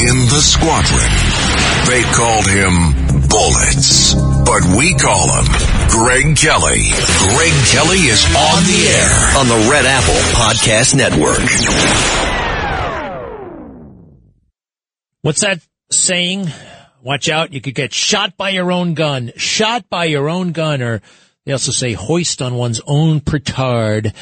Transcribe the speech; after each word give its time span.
In 0.00 0.16
the 0.32 0.40
squadron, 0.40 1.12
they 1.86 2.00
called 2.16 2.46
him 2.48 3.28
Bullets, 3.28 4.14
but 4.14 4.64
we 4.78 4.94
call 4.94 5.28
him 5.28 5.44
Greg 5.90 6.36
Kelly. 6.38 6.88
Greg 7.36 7.52
Kelly 7.68 8.08
is 8.08 8.24
on 8.24 8.64
the 8.64 8.80
air 8.96 9.36
on 9.36 9.48
the 9.48 9.68
Red 9.70 9.84
Apple 9.84 10.14
Podcast 10.40 10.94
Network. 10.94 11.44
What's 15.20 15.42
that 15.42 15.60
saying? 15.90 16.46
Watch 17.02 17.28
out, 17.28 17.52
you 17.52 17.60
could 17.60 17.74
get 17.74 17.92
shot 17.92 18.38
by 18.38 18.48
your 18.50 18.72
own 18.72 18.94
gun. 18.94 19.32
Shot 19.36 19.90
by 19.90 20.06
your 20.06 20.30
own 20.30 20.52
gun, 20.52 20.80
or 20.80 21.02
they 21.44 21.52
also 21.52 21.72
say 21.72 21.92
hoist 21.92 22.40
on 22.40 22.54
one's 22.54 22.80
own 22.86 23.20
petard 23.20 24.14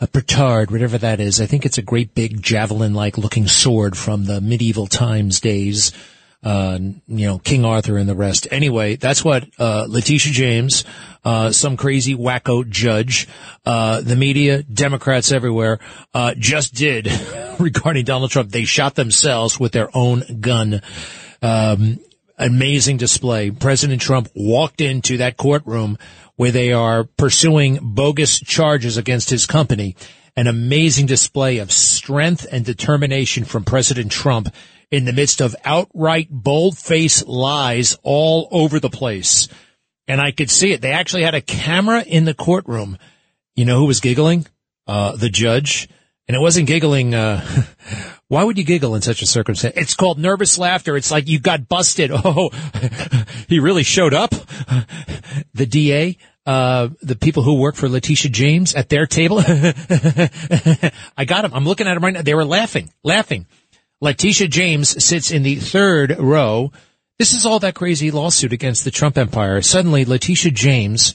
a 0.00 0.06
petard, 0.06 0.70
whatever 0.70 0.98
that 0.98 1.20
is. 1.20 1.40
I 1.40 1.46
think 1.46 1.64
it's 1.64 1.78
a 1.78 1.82
great 1.82 2.14
big 2.14 2.42
javelin-like 2.42 3.16
looking 3.16 3.46
sword 3.46 3.96
from 3.96 4.24
the 4.24 4.40
medieval 4.40 4.86
times 4.86 5.40
days. 5.40 5.92
Uh, 6.42 6.78
you 7.06 7.26
know, 7.26 7.38
King 7.38 7.64
Arthur 7.64 7.96
and 7.96 8.06
the 8.06 8.14
rest. 8.14 8.46
Anyway, 8.50 8.96
that's 8.96 9.24
what, 9.24 9.48
uh, 9.58 9.86
Letitia 9.88 10.30
James, 10.30 10.84
uh, 11.24 11.50
some 11.50 11.78
crazy 11.78 12.14
wacko 12.14 12.68
judge, 12.68 13.26
uh, 13.64 14.02
the 14.02 14.14
media, 14.14 14.62
Democrats 14.62 15.32
everywhere, 15.32 15.78
uh, 16.12 16.34
just 16.36 16.74
did 16.74 17.08
regarding 17.58 18.04
Donald 18.04 18.30
Trump. 18.30 18.50
They 18.50 18.64
shot 18.64 18.94
themselves 18.94 19.58
with 19.58 19.72
their 19.72 19.88
own 19.96 20.22
gun. 20.40 20.82
Um, 21.40 21.98
amazing 22.36 22.98
display. 22.98 23.50
President 23.50 24.02
Trump 24.02 24.28
walked 24.34 24.82
into 24.82 25.18
that 25.18 25.38
courtroom 25.38 25.98
where 26.36 26.50
they 26.50 26.72
are 26.72 27.04
pursuing 27.04 27.78
bogus 27.80 28.40
charges 28.40 28.96
against 28.96 29.30
his 29.30 29.46
company. 29.46 29.96
An 30.36 30.46
amazing 30.48 31.06
display 31.06 31.58
of 31.58 31.70
strength 31.70 32.46
and 32.50 32.64
determination 32.64 33.44
from 33.44 33.64
President 33.64 34.10
Trump 34.10 34.48
in 34.90 35.04
the 35.04 35.12
midst 35.12 35.40
of 35.40 35.54
outright 35.64 36.28
bold-faced 36.30 37.26
lies 37.26 37.96
all 38.02 38.48
over 38.50 38.80
the 38.80 38.90
place. 38.90 39.48
And 40.08 40.20
I 40.20 40.32
could 40.32 40.50
see 40.50 40.72
it. 40.72 40.80
They 40.80 40.92
actually 40.92 41.22
had 41.22 41.34
a 41.34 41.40
camera 41.40 42.02
in 42.02 42.24
the 42.24 42.34
courtroom. 42.34 42.98
You 43.54 43.64
know 43.64 43.78
who 43.78 43.86
was 43.86 44.00
giggling? 44.00 44.46
Uh, 44.86 45.16
the 45.16 45.30
judge. 45.30 45.88
And 46.26 46.36
it 46.36 46.40
wasn't 46.40 46.66
giggling, 46.66 47.14
uh, 47.14 47.44
why 48.34 48.42
would 48.42 48.58
you 48.58 48.64
giggle 48.64 48.96
in 48.96 49.00
such 49.00 49.22
a 49.22 49.26
circumstance? 49.26 49.76
It's 49.76 49.94
called 49.94 50.18
nervous 50.18 50.58
laughter. 50.58 50.96
It's 50.96 51.12
like 51.12 51.28
you 51.28 51.38
got 51.38 51.68
busted. 51.68 52.10
Oh, 52.24 52.50
he 53.48 53.60
really 53.60 53.84
showed 53.84 54.12
up. 54.12 54.34
The 55.54 55.66
DA, 55.66 56.16
uh, 56.46 56.88
the 57.00 57.16
people 57.16 57.42
who 57.42 57.54
work 57.54 57.76
for 57.76 57.88
Letitia 57.88 58.30
James 58.30 58.74
at 58.74 58.88
their 58.88 59.06
table. 59.06 59.38
I 61.16 61.24
got 61.26 61.44
him. 61.44 61.54
I'm 61.54 61.64
looking 61.64 61.86
at 61.86 61.96
him 61.96 62.02
right 62.04 62.12
now. 62.12 62.22
They 62.22 62.34
were 62.34 62.44
laughing, 62.44 62.92
laughing. 63.02 63.46
Letitia 64.00 64.48
James 64.48 65.04
sits 65.04 65.30
in 65.30 65.42
the 65.42 65.56
third 65.56 66.18
row. 66.18 66.72
This 67.18 67.34
is 67.34 67.46
all 67.46 67.60
that 67.60 67.74
crazy 67.74 68.10
lawsuit 68.10 68.52
against 68.52 68.84
the 68.84 68.90
Trump 68.90 69.16
empire. 69.16 69.60
Suddenly, 69.62 70.04
Letitia 70.04 70.52
James 70.52 71.14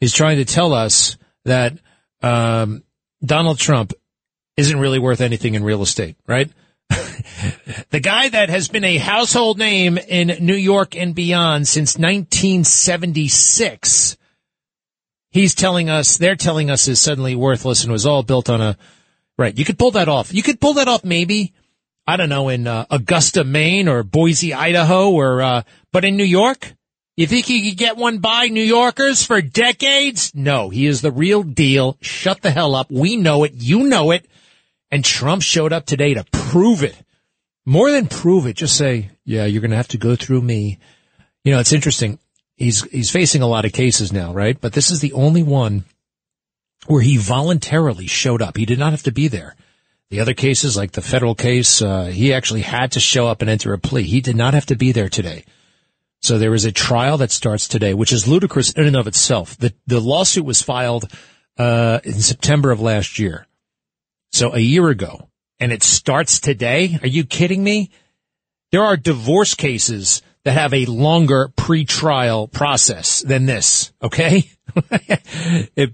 is 0.00 0.12
trying 0.12 0.36
to 0.36 0.44
tell 0.46 0.72
us 0.72 1.16
that 1.44 1.78
um, 2.22 2.82
Donald 3.24 3.58
Trump 3.58 3.92
isn't 4.60 4.78
really 4.78 4.98
worth 4.98 5.20
anything 5.20 5.54
in 5.54 5.64
real 5.64 5.82
estate, 5.82 6.16
right? 6.26 6.50
the 7.90 8.00
guy 8.00 8.28
that 8.28 8.50
has 8.50 8.68
been 8.68 8.84
a 8.84 8.98
household 8.98 9.58
name 9.58 9.98
in 9.98 10.44
New 10.44 10.54
York 10.54 10.96
and 10.96 11.14
beyond 11.14 11.66
since 11.66 11.98
1976. 11.98 14.16
He's 15.30 15.54
telling 15.54 15.88
us, 15.88 16.18
they're 16.18 16.36
telling 16.36 16.70
us 16.70 16.88
is 16.88 17.00
suddenly 17.00 17.34
worthless 17.34 17.84
and 17.84 17.92
was 17.92 18.04
all 18.04 18.22
built 18.22 18.50
on 18.50 18.60
a, 18.60 18.76
right. 19.38 19.56
You 19.56 19.64
could 19.64 19.78
pull 19.78 19.92
that 19.92 20.08
off. 20.08 20.34
You 20.34 20.42
could 20.42 20.60
pull 20.60 20.74
that 20.74 20.88
off 20.88 21.04
maybe, 21.04 21.54
I 22.06 22.16
don't 22.16 22.28
know, 22.28 22.48
in 22.48 22.66
uh, 22.66 22.86
Augusta, 22.90 23.44
Maine 23.44 23.88
or 23.88 24.02
Boise, 24.02 24.52
Idaho 24.52 25.10
or, 25.10 25.40
uh, 25.40 25.62
but 25.92 26.04
in 26.04 26.16
New 26.16 26.24
York, 26.24 26.74
you 27.16 27.26
think 27.26 27.48
you 27.48 27.70
could 27.70 27.78
get 27.78 27.96
one 27.96 28.18
by 28.18 28.48
New 28.48 28.62
Yorkers 28.62 29.24
for 29.24 29.40
decades? 29.40 30.34
No, 30.34 30.70
he 30.70 30.86
is 30.86 31.02
the 31.02 31.12
real 31.12 31.42
deal. 31.42 31.96
Shut 32.00 32.42
the 32.42 32.50
hell 32.50 32.74
up. 32.74 32.90
We 32.90 33.16
know 33.16 33.44
it. 33.44 33.52
You 33.54 33.84
know 33.84 34.10
it. 34.10 34.26
And 34.90 35.04
Trump 35.04 35.42
showed 35.42 35.72
up 35.72 35.86
today 35.86 36.14
to 36.14 36.24
prove 36.32 36.82
it. 36.82 36.96
More 37.64 37.90
than 37.90 38.06
prove 38.06 38.46
it, 38.46 38.56
just 38.56 38.76
say, 38.76 39.10
yeah, 39.24 39.44
you're 39.44 39.60
going 39.60 39.70
to 39.70 39.76
have 39.76 39.88
to 39.88 39.98
go 39.98 40.16
through 40.16 40.42
me. 40.42 40.78
You 41.44 41.52
know, 41.52 41.60
it's 41.60 41.72
interesting. 41.72 42.18
He's, 42.56 42.82
he's 42.90 43.10
facing 43.10 43.42
a 43.42 43.46
lot 43.46 43.64
of 43.64 43.72
cases 43.72 44.12
now, 44.12 44.32
right? 44.32 44.60
But 44.60 44.72
this 44.72 44.90
is 44.90 45.00
the 45.00 45.12
only 45.12 45.42
one 45.42 45.84
where 46.86 47.02
he 47.02 47.16
voluntarily 47.16 48.06
showed 48.06 48.42
up. 48.42 48.56
He 48.56 48.66
did 48.66 48.78
not 48.78 48.92
have 48.92 49.04
to 49.04 49.12
be 49.12 49.28
there. 49.28 49.54
The 50.10 50.20
other 50.20 50.34
cases, 50.34 50.76
like 50.76 50.92
the 50.92 51.02
federal 51.02 51.36
case, 51.36 51.80
uh, 51.80 52.06
he 52.06 52.34
actually 52.34 52.62
had 52.62 52.92
to 52.92 53.00
show 53.00 53.28
up 53.28 53.42
and 53.42 53.50
enter 53.50 53.72
a 53.72 53.78
plea. 53.78 54.02
He 54.02 54.20
did 54.20 54.34
not 54.34 54.54
have 54.54 54.66
to 54.66 54.76
be 54.76 54.90
there 54.90 55.08
today. 55.08 55.44
So 56.20 56.36
there 56.36 56.54
is 56.54 56.64
a 56.64 56.72
trial 56.72 57.18
that 57.18 57.30
starts 57.30 57.68
today, 57.68 57.94
which 57.94 58.12
is 58.12 58.26
ludicrous 58.26 58.72
in 58.72 58.86
and 58.86 58.96
of 58.96 59.06
itself. 59.06 59.56
The, 59.56 59.72
the 59.86 60.00
lawsuit 60.00 60.44
was 60.44 60.60
filed, 60.60 61.10
uh, 61.56 62.00
in 62.02 62.14
September 62.14 62.70
of 62.70 62.80
last 62.80 63.18
year. 63.18 63.46
So 64.32 64.54
a 64.54 64.58
year 64.58 64.88
ago. 64.88 65.28
And 65.58 65.72
it 65.72 65.82
starts 65.82 66.40
today? 66.40 66.98
Are 67.02 67.08
you 67.08 67.24
kidding 67.24 67.62
me? 67.62 67.90
There 68.72 68.82
are 68.82 68.96
divorce 68.96 69.54
cases 69.54 70.22
that 70.44 70.52
have 70.52 70.72
a 70.72 70.86
longer 70.86 71.52
pre-trial 71.54 72.48
process 72.48 73.20
than 73.20 73.44
this. 73.44 73.92
Okay. 74.02 74.50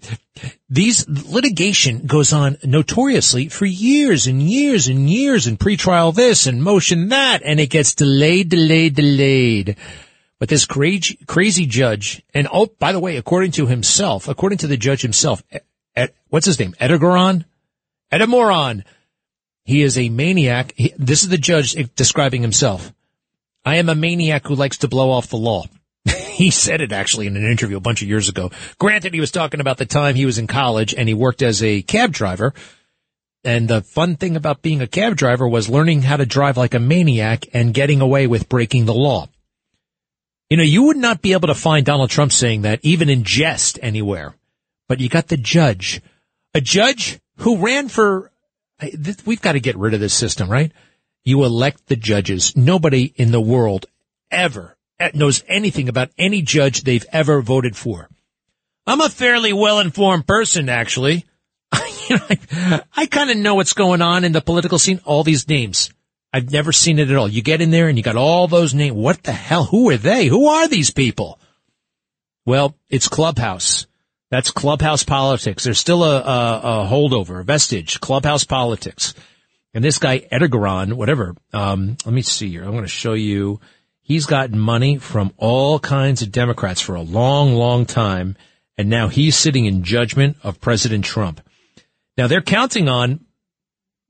these 0.69 1.08
litigation 1.08 2.06
goes 2.06 2.32
on 2.32 2.58
notoriously 2.62 3.48
for 3.48 3.64
years 3.64 4.26
and 4.26 4.41
years 4.42 4.86
and 4.86 5.10
years 5.10 5.47
and 5.47 5.58
pre-trial 5.58 6.12
this 6.12 6.47
and 6.47 6.62
motion 6.62 7.08
that 7.08 7.42
and 7.44 7.58
it 7.58 7.70
gets 7.70 7.94
delayed, 7.94 8.50
delayed, 8.50 8.94
delayed. 8.94 9.76
But 10.38 10.48
this 10.50 10.66
crazy, 10.66 11.18
crazy 11.26 11.66
judge, 11.66 12.22
and 12.34 12.47
oh, 12.53 12.66
by 12.78 12.92
the 12.92 13.00
way, 13.00 13.16
according 13.16 13.53
to 13.53 13.66
himself, 13.66 14.28
according 14.28 14.58
to 14.58 14.66
the 14.66 14.76
judge 14.76 15.00
himself, 15.00 15.42
what's 16.28 16.44
his 16.44 16.60
name? 16.60 16.74
Edgaron? 16.78 17.47
Edamoron. 18.12 18.84
He 19.65 19.83
is 19.83 19.99
a 19.99 20.09
maniac. 20.09 20.72
He, 20.77 20.93
this 20.97 21.22
is 21.22 21.28
the 21.28 21.39
judge 21.39 21.75
describing 21.97 22.43
himself. 22.43 22.93
I 23.65 23.77
am 23.77 23.89
a 23.89 23.97
maniac 23.97 24.47
who 24.47 24.55
likes 24.55 24.78
to 24.78 24.89
blow 24.89 25.11
off 25.11 25.28
the 25.28 25.37
law. 25.37 25.65
he 26.06 26.50
said 26.50 26.81
it 26.81 26.93
actually 26.93 27.27
in 27.27 27.37
an 27.37 27.50
interview 27.50 27.77
a 27.77 27.81
bunch 27.81 28.00
of 28.00 28.09
years 28.09 28.28
ago. 28.28 28.53
Granted, 28.78 29.12
he 29.12 29.21
was 29.21 29.33
talking 29.33 29.61
about 29.61 29.78
the 29.78 29.87
time 29.87 30.15
he 30.15 30.27
was 30.27 30.39
in 30.39 30.47
college 30.47 30.95
and 30.95 31.09
he 31.09 31.15
worked 31.15 31.43
as 31.43 31.62
a 31.62 31.83
cab 31.83 32.12
driver. 32.12 32.55
And 33.43 33.69
the 33.69 33.83
fun 33.83 34.16
thing 34.16 34.37
about 34.37 34.62
being 34.62 34.81
a 34.83 34.87
cab 34.87 35.16
driver 35.16 35.49
was 35.49 35.69
learning 35.69 36.03
how 36.03 36.16
to 36.16 36.27
drive 36.27 36.56
like 36.56 36.75
a 36.75 36.81
maniac 36.81 37.47
and 37.53 37.75
getting 37.75 38.00
away 38.00 38.27
with 38.27 38.49
breaking 38.49 38.87
the 38.87 38.95
law. 38.95 39.28
You 40.49 40.56
know, 40.56 40.62
you 40.62 40.84
would 40.84 40.97
not 40.97 41.22
be 41.22 41.33
able 41.33 41.49
to 41.49 41.55
find 41.55 41.84
Donald 41.84 42.11
Trump 42.11 42.31
saying 42.31 42.62
that 42.62 42.81
even 42.83 43.09
in 43.09 43.25
jest 43.25 43.81
anywhere. 43.83 44.34
But 44.89 45.00
you 45.00 45.09
got 45.09 45.27
the 45.27 45.37
judge. 45.37 46.00
A 46.55 46.61
judge 46.61 47.19
who 47.38 47.58
ran 47.58 47.88
for, 47.88 48.30
we've 49.24 49.41
got 49.41 49.52
to 49.52 49.60
get 49.60 49.76
rid 49.76 49.94
of 49.94 50.00
this 50.00 50.14
system, 50.14 50.48
right? 50.48 50.72
You 51.24 51.44
elect 51.44 51.86
the 51.86 51.97
judges. 51.97 52.56
Nobody 52.56 53.12
in 53.16 53.33
the 53.33 53.41
world 53.41 53.86
ever 54.30 54.77
eh, 54.98 55.10
knows 55.15 55.42
anything 55.48 55.88
about 55.88 56.10
any 56.18 56.42
judge 56.42 56.83
they've 56.83 57.06
ever 57.12 57.42
voted 57.42 57.77
for. 57.77 58.09
I'm 58.86 59.00
a 59.00 59.09
fairly 59.09 59.53
well-informed 59.53 60.27
person, 60.27 60.68
actually. 60.68 61.24
I, 61.72 62.83
I 62.97 63.06
kind 63.06 63.30
of 63.30 63.36
know 63.36 63.56
what's 63.56 63.72
going 63.72 64.03
on 64.03 64.24
in 64.24 64.32
the 64.32 64.41
political 64.41 64.78
scene. 64.78 65.00
All 65.04 65.24
these 65.24 65.48
names. 65.48 65.91
I've 66.32 66.53
never 66.53 66.71
seen 66.71 66.98
it 66.98 67.10
at 67.10 67.16
all. 67.16 67.28
You 67.28 67.42
get 67.42 67.60
in 67.60 67.71
there 67.71 67.89
and 67.89 67.97
you 67.97 68.04
got 68.04 68.16
all 68.16 68.47
those 68.47 68.74
names. 68.74 68.94
What 68.94 69.22
the 69.22 69.32
hell? 69.32 69.65
Who 69.65 69.91
are 69.91 69.97
they? 69.97 70.27
Who 70.27 70.47
are 70.47 70.68
these 70.68 70.91
people? 70.91 71.41
Well, 72.44 72.77
it's 72.89 73.09
Clubhouse. 73.09 73.86
That's 74.31 74.51
Clubhouse 74.51 75.05
politics. 75.05 75.65
There's 75.65 75.78
still 75.78 76.03
a, 76.03 76.21
a, 76.21 76.61
a 76.83 76.89
holdover, 76.91 77.41
a 77.41 77.45
vestige, 77.45 78.01
Clubhouse 78.01 78.45
politics. 78.45 79.15
And 79.73 79.84
this 79.84 79.99
guy, 79.99 80.21
Edgaron, 80.33 80.95
whatever, 80.95 81.37
um, 81.53 81.97
let 82.05 82.15
me 82.15 82.23
see 82.23 82.51
here. 82.51 82.65
I'm 82.65 82.73
going 82.73 82.83
to 82.83 82.89
show 82.89 83.13
you. 83.13 83.61
He's 84.01 84.27
gotten 84.27 84.59
money 84.59 84.99
from 84.99 85.33
all 85.37 85.78
kinds 85.78 86.23
of 86.23 86.33
Democrats 86.33 86.81
for 86.81 86.95
a 86.95 87.03
long, 87.03 87.55
long 87.55 87.87
time. 87.87 88.37
And 88.78 88.89
now 88.89 89.09
he's 89.09 89.37
sitting 89.37 89.67
in 89.67 89.84
judgment 89.84 90.37
of 90.43 90.61
President 90.61 91.05
Trump. 91.05 91.41
Now 92.17 92.27
they're 92.27 92.43
counting 92.43 92.89
on 92.89 93.21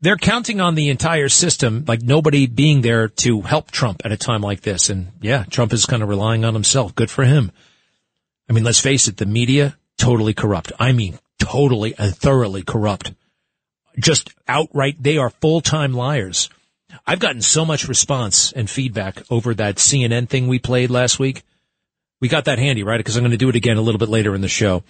they're 0.00 0.16
counting 0.16 0.60
on 0.60 0.74
the 0.74 0.90
entire 0.90 1.28
system, 1.28 1.84
like 1.88 2.02
nobody 2.02 2.46
being 2.46 2.82
there 2.82 3.08
to 3.08 3.40
help 3.40 3.70
Trump 3.70 4.02
at 4.04 4.12
a 4.12 4.16
time 4.16 4.42
like 4.42 4.60
this. 4.60 4.90
And 4.90 5.08
yeah, 5.20 5.44
Trump 5.44 5.72
is 5.72 5.86
kind 5.86 6.02
of 6.02 6.08
relying 6.08 6.44
on 6.44 6.54
himself. 6.54 6.94
Good 6.94 7.10
for 7.10 7.24
him. 7.24 7.50
I 8.48 8.52
mean, 8.52 8.62
let's 8.62 8.80
face 8.80 9.08
it, 9.08 9.16
the 9.16 9.26
media, 9.26 9.76
totally 9.98 10.34
corrupt. 10.34 10.72
I 10.78 10.92
mean, 10.92 11.18
totally 11.38 11.94
and 11.98 12.14
thoroughly 12.14 12.62
corrupt. 12.62 13.12
Just 13.98 14.30
outright, 14.46 15.02
they 15.02 15.16
are 15.16 15.30
full-time 15.30 15.94
liars. 15.94 16.50
I've 17.06 17.18
gotten 17.18 17.42
so 17.42 17.64
much 17.64 17.88
response 17.88 18.52
and 18.52 18.68
feedback 18.68 19.22
over 19.30 19.54
that 19.54 19.76
CNN 19.76 20.28
thing 20.28 20.48
we 20.48 20.58
played 20.58 20.90
last 20.90 21.18
week. 21.18 21.42
We 22.20 22.28
got 22.28 22.46
that 22.46 22.58
handy, 22.58 22.82
right? 22.82 22.98
Because 22.98 23.16
I'm 23.16 23.22
going 23.22 23.30
to 23.32 23.36
do 23.36 23.48
it 23.48 23.56
again 23.56 23.76
a 23.76 23.82
little 23.82 23.98
bit 23.98 24.08
later 24.08 24.34
in 24.34 24.40
the 24.40 24.48
show. 24.48 24.82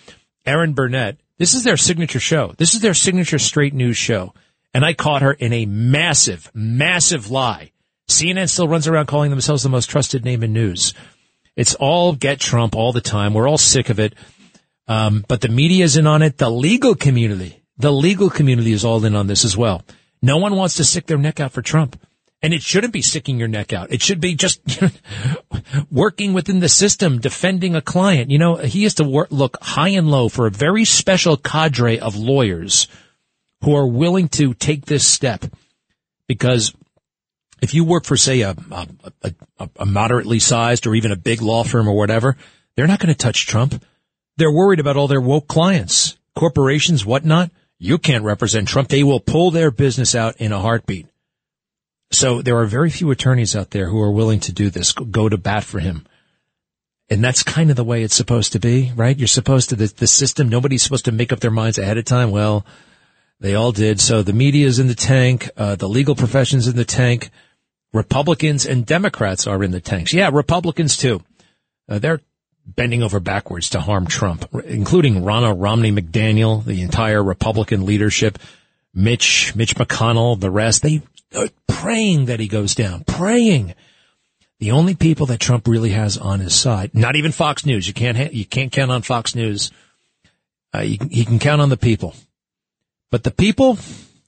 Erin 0.45 0.75
Burnett, 0.75 1.19
this 1.39 1.55
is 1.55 1.65
their 1.65 1.77
signature 1.77 2.21
show. 2.21 2.55
This 2.57 2.75
is 2.75 2.81
their 2.81 2.95
signature 2.95 3.39
straight 3.39 3.75
news 3.75 3.97
show. 3.97 4.33
And 4.73 4.85
I 4.85 4.93
caught 4.93 5.23
her 5.23 5.33
in 5.33 5.53
a 5.53 5.67
massive, 5.67 6.51
massive 6.55 7.31
lie. 7.31 7.73
CNN 8.09 8.49
still 8.49 8.69
runs 8.69 8.87
around 8.87 9.07
calling 9.07 9.31
themselves 9.31 9.63
the 9.63 9.69
most 9.69 9.91
trusted 9.91 10.25
name 10.25 10.43
in 10.43 10.53
news. 10.53 10.95
It's 11.57 11.75
all 11.75 12.13
get 12.13 12.39
Trump 12.39 12.77
all 12.77 12.93
the 12.93 13.01
time. 13.01 13.35
We're 13.35 13.49
all 13.49 13.59
sick 13.59 13.89
of 13.89 13.99
it. 13.99 14.15
Um, 14.89 15.25
but 15.27 15.41
the 15.41 15.49
media 15.49 15.85
is 15.85 15.97
in 15.97 16.07
on 16.07 16.23
it. 16.23 16.39
The 16.39 16.51
legal 16.51 16.95
community, 16.95 17.63
the 17.77 17.93
legal 17.93 18.31
community 18.31 18.73
is 18.73 18.85
all 18.85 19.05
in 19.05 19.17
on 19.17 19.27
this 19.27 19.45
as 19.45 19.57
well. 19.57 19.83
No 20.23 20.39
one 20.39 20.57
wants 20.57 20.77
to 20.77 20.85
stick 20.85 21.07
their 21.07 21.19
neck 21.19 21.41
out 21.41 21.53
for 21.53 21.63
Trump. 21.63 22.01
And 22.43 22.53
it 22.53 22.63
shouldn't 22.63 22.93
be 22.93 23.03
sticking 23.03 23.39
your 23.39 23.49
neck 23.49 23.73
out. 23.73 23.91
It 23.91 24.03
should 24.03 24.21
be 24.21 24.35
just 24.35 24.61
working 25.91 26.33
within 26.33 26.61
the 26.61 26.69
system, 26.69 27.19
defending 27.19 27.75
a 27.75 27.81
client. 27.81 28.31
You 28.31 28.39
know, 28.39 28.57
he 28.57 28.83
has 28.85 28.95
to 28.95 29.05
work, 29.05 29.29
look 29.31 29.57
high 29.61 29.89
and 29.89 30.11
low 30.11 30.29
for 30.29 30.47
a 30.47 30.51
very 30.51 30.85
special 30.85 31.37
cadre 31.37 31.99
of 31.99 32.15
lawyers 32.15 32.89
who 33.63 33.75
are 33.75 33.87
willing 33.87 34.29
to 34.29 34.53
take 34.55 34.85
this 34.85 35.07
step 35.07 35.47
because 36.29 36.75
if 37.63 37.73
you 37.75 37.85
work 37.85 38.05
for, 38.05 38.17
say, 38.17 38.43
a, 38.43 38.55
a, 38.71 38.87
a, 39.59 39.71
a 39.77 39.87
moderately 39.87 40.39
sized 40.39 40.87
or 40.87 40.95
even 40.95 41.13
a 41.13 41.17
big 41.17 41.41
law 41.41 41.65
firm 41.65 41.89
or 41.89 41.97
whatever, 41.97 42.37
they're 42.77 42.87
not 42.87 43.01
going 43.01 43.13
to 43.13 43.15
touch 43.15 43.47
Trump. 43.47 43.83
They're 44.37 44.53
worried 44.53 44.81
about 44.81 44.97
all 44.97 45.09
their 45.09 45.21
woke 45.21 45.49
clients, 45.49 46.17
corporations, 46.35 47.07
whatnot. 47.07 47.51
You 47.79 47.99
can't 47.99 48.25
represent 48.25 48.69
Trump. 48.69 48.89
They 48.89 49.03
will 49.03 49.21
pull 49.21 49.51
their 49.51 49.71
business 49.71 50.15
out 50.15 50.37
in 50.37 50.53
a 50.53 50.61
heartbeat. 50.61 51.07
So 52.11 52.43
there 52.43 52.57
are 52.59 52.67
very 52.67 52.91
few 52.91 53.11
attorneys 53.11 53.57
out 53.57 53.71
there 53.71 53.89
who 53.89 54.01
are 54.01 54.11
willing 54.11 54.41
to 54.41 54.53
do 54.53 54.71
this, 54.71 54.93
go 54.93 55.29
to 55.29 55.37
bat 55.37 55.65
for 55.65 55.81
him. 55.81 56.07
And 57.09 57.23
that's 57.23 57.43
kind 57.43 57.71
of 57.71 57.77
the 57.77 57.85
way 57.85 58.03
it's 58.03 58.15
supposed 58.15 58.53
to 58.53 58.59
be, 58.59 58.93
right? 58.95 59.17
You're 59.17 59.29
supposed 59.29 59.71
to, 59.71 59.77
the, 59.77 59.87
the 59.87 60.07
system, 60.07 60.49
nobody's 60.49 60.83
supposed 60.83 61.05
to 61.05 61.13
make 61.13 61.33
up 61.33 61.41
their 61.41 61.51
minds 61.51 61.79
ahead 61.79 61.99
of 61.99 62.05
time. 62.05 62.31
Well, 62.31 62.67
they 63.39 63.55
all 63.55 63.73
did. 63.73 64.01
So 64.01 64.23
the 64.23 64.33
media 64.33 64.67
is 64.67 64.79
in 64.79 64.89
the 64.89 64.95
tank, 64.95 65.51
uh, 65.57 65.77
the 65.77 65.89
legal 65.89 66.15
profession's 66.15 66.67
in 66.67 66.77
the 66.77 66.85
tank, 66.85 67.31
Republicans 67.93 68.67
and 68.67 68.85
Democrats 68.85 69.47
are 69.47 69.63
in 69.63 69.71
the 69.71 69.81
tanks. 69.81 70.13
Yeah, 70.13 70.31
Republicans 70.33 70.97
too. 70.97 71.23
Uh, 71.89 71.99
they're 71.99 72.21
bending 72.67 73.03
over 73.03 73.21
backwards 73.21 73.71
to 73.71 73.81
harm 73.81 74.07
Trump, 74.07 74.49
including 74.65 75.23
Ronna 75.23 75.55
Romney 75.57 75.93
McDaniel, 75.93 76.65
the 76.65 76.83
entire 76.83 77.23
Republican 77.23 77.87
leadership, 77.87 78.39
Mitch, 78.93 79.55
Mitch 79.55 79.77
McConnell, 79.77 80.39
the 80.39 80.51
rest. 80.51 80.83
They 80.83 81.03
are 81.35 81.49
praying 81.69 82.27
that 82.27 82.41
he 82.41 82.49
goes 82.49 82.75
down, 82.75 83.05
praying. 83.05 83.75
The 84.59 84.73
only 84.73 84.95
people 84.95 85.27
that 85.27 85.41
Trump 85.41 85.69
really 85.69 85.91
has 85.91 86.17
on 86.17 86.41
his 86.41 86.55
side, 86.55 86.95
not 86.95 87.15
even 87.15 87.31
Fox 87.31 87.67
News. 87.67 87.87
You 87.87 87.95
can't, 87.95 88.17
ha- 88.17 88.31
you 88.33 88.47
can't 88.47 88.73
count 88.73 88.91
on 88.91 89.03
Fox 89.03 89.35
News. 89.35 89.71
Uh, 90.75 90.81
you, 90.81 90.99
he 91.11 91.25
can 91.25 91.39
count 91.39 91.61
on 91.61 91.69
the 91.69 91.77
people. 91.77 92.15
But 93.11 93.23
the 93.23 93.31
people, 93.31 93.79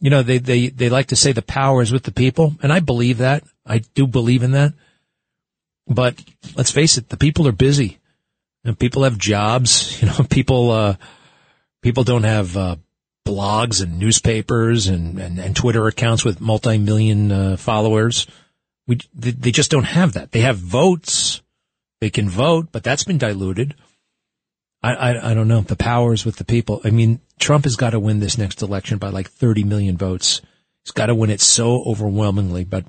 you 0.01 0.11
know, 0.11 0.23
they, 0.23 0.39
they, 0.39 0.69
they 0.69 0.91
like 0.91 1.07
to 1.09 1.17
say 1.17 1.33
the 1.33 1.43
power 1.43 1.83
is 1.83 1.93
with 1.93 2.05
the 2.05 2.13
people. 2.13 2.55
And 2.63 2.73
I 2.73 2.81
believe 2.81 3.19
that. 3.19 3.43
I 3.65 3.79
do 3.79 4.07
believe 4.07 4.43
in 4.43 4.53
that. 4.53 4.75
But 5.87 6.23
let's 6.55 6.71
face 6.71 6.99
it, 6.99 7.09
the 7.09 7.17
people 7.17 7.49
are 7.49 7.53
busy 7.53 7.99
and 8.65 8.79
people 8.79 9.05
have 9.05 9.19
jobs. 9.19 10.01
You 10.03 10.09
know, 10.09 10.27
people, 10.29 10.71
uh, 10.71 10.95
people 11.83 12.05
don't 12.05 12.25
have, 12.25 12.57
uh, 12.57 12.77
blogs 13.27 13.83
and 13.83 13.99
newspapers 13.99 14.87
and, 14.87 15.19
and, 15.19 15.39
and 15.39 15.55
Twitter 15.55 15.87
accounts 15.87 16.25
with 16.25 16.41
multi-million, 16.41 17.31
uh, 17.31 17.57
followers. 17.59 18.27
We, 18.87 19.01
they, 19.15 19.51
just 19.51 19.71
don't 19.71 19.85
have 19.85 20.15
that. 20.15 20.33
They 20.33 20.41
have 20.41 20.57
votes. 20.57 21.43
They 22.01 22.09
can 22.09 22.31
vote, 22.31 22.69
but 22.73 22.83
that's 22.83 23.05
been 23.05 23.19
diluted. 23.19 23.75
I, 24.83 24.95
I, 24.95 25.31
I 25.31 25.35
don't 25.35 25.49
know. 25.49 25.61
The 25.61 25.77
power 25.77 26.15
is 26.15 26.25
with 26.25 26.37
the 26.37 26.45
people. 26.45 26.81
I 26.85 26.91
mean, 26.91 27.21
Trump 27.39 27.65
has 27.65 27.77
got 27.77 27.91
to 27.91 28.01
win 28.01 28.21
this 28.21 28.39
next 28.39 28.63
election 28.63 28.99
by 28.99 29.11
like 29.11 29.29
30 29.29 29.65
million 29.65 29.97
votes. 29.97 30.41
He's 30.85 30.93
got 30.93 31.07
to 31.07 31.15
win 31.15 31.31
it 31.31 31.41
so 31.41 31.83
overwhelmingly. 31.85 32.65
But 32.65 32.87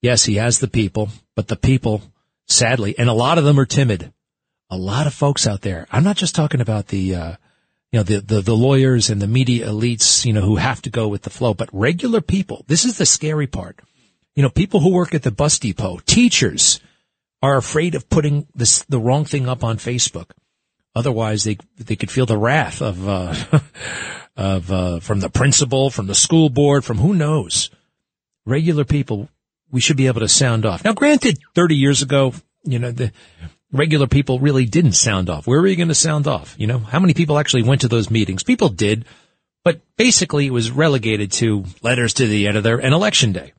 yes, 0.00 0.24
he 0.24 0.36
has 0.36 0.60
the 0.60 0.68
people, 0.68 1.10
but 1.34 1.48
the 1.48 1.56
people, 1.56 2.02
sadly, 2.46 2.98
and 2.98 3.08
a 3.08 3.14
lot 3.14 3.38
of 3.38 3.44
them 3.44 3.60
are 3.60 3.66
timid. 3.66 4.12
A 4.70 4.76
lot 4.76 5.06
of 5.06 5.14
folks 5.14 5.46
out 5.46 5.60
there. 5.60 5.86
I'm 5.90 6.04
not 6.04 6.16
just 6.16 6.34
talking 6.34 6.60
about 6.60 6.88
the, 6.88 7.14
uh, 7.14 7.36
you 7.92 8.00
know, 8.00 8.02
the, 8.02 8.20
the, 8.20 8.40
the 8.40 8.56
lawyers 8.56 9.10
and 9.10 9.20
the 9.22 9.28
media 9.28 9.68
elites, 9.68 10.24
you 10.24 10.32
know, 10.32 10.40
who 10.40 10.56
have 10.56 10.82
to 10.82 10.90
go 10.90 11.06
with 11.06 11.22
the 11.22 11.30
flow, 11.30 11.54
but 11.54 11.68
regular 11.72 12.20
people. 12.20 12.64
This 12.66 12.84
is 12.84 12.98
the 12.98 13.06
scary 13.06 13.46
part. 13.46 13.80
You 14.34 14.42
know, 14.42 14.50
people 14.50 14.80
who 14.80 14.92
work 14.92 15.14
at 15.14 15.22
the 15.22 15.30
bus 15.30 15.58
depot, 15.58 16.00
teachers 16.06 16.80
are 17.40 17.56
afraid 17.56 17.94
of 17.94 18.08
putting 18.08 18.48
this, 18.54 18.82
the 18.84 18.98
wrong 18.98 19.24
thing 19.24 19.48
up 19.48 19.62
on 19.62 19.76
Facebook. 19.76 20.30
Otherwise, 20.94 21.44
they 21.44 21.58
they 21.78 21.96
could 21.96 22.10
feel 22.10 22.26
the 22.26 22.38
wrath 22.38 22.80
of 22.80 23.08
uh, 23.08 23.34
of 24.36 24.70
uh, 24.70 25.00
from 25.00 25.20
the 25.20 25.28
principal, 25.28 25.90
from 25.90 26.06
the 26.06 26.14
school 26.14 26.48
board, 26.48 26.84
from 26.84 26.98
who 26.98 27.14
knows. 27.14 27.70
Regular 28.46 28.84
people, 28.84 29.28
we 29.70 29.80
should 29.80 29.96
be 29.96 30.06
able 30.06 30.20
to 30.20 30.28
sound 30.28 30.64
off. 30.64 30.84
Now, 30.84 30.92
granted, 30.92 31.38
thirty 31.54 31.74
years 31.74 32.02
ago, 32.02 32.32
you 32.62 32.78
know 32.78 32.92
the 32.92 33.10
regular 33.74 34.06
people 34.06 34.38
really 34.38 34.64
didn't 34.64 34.92
sound 34.92 35.28
off. 35.28 35.46
Where 35.46 35.60
were 35.60 35.66
you 35.66 35.76
going 35.76 35.88
to 35.88 35.94
sound 35.94 36.26
off? 36.26 36.54
You 36.56 36.66
know, 36.66 36.78
how 36.78 37.00
many 37.00 37.12
people 37.12 37.38
actually 37.38 37.64
went 37.64 37.82
to 37.82 37.88
those 37.88 38.10
meetings? 38.10 38.42
People 38.42 38.68
did, 38.68 39.04
but 39.64 39.80
basically 39.96 40.46
it 40.46 40.52
was 40.52 40.70
relegated 40.70 41.32
to 41.32 41.64
letters 41.82 42.14
to 42.14 42.26
the 42.26 42.46
editor 42.46 42.78
and 42.78 42.94
election 42.94 43.32
day, 43.32 43.52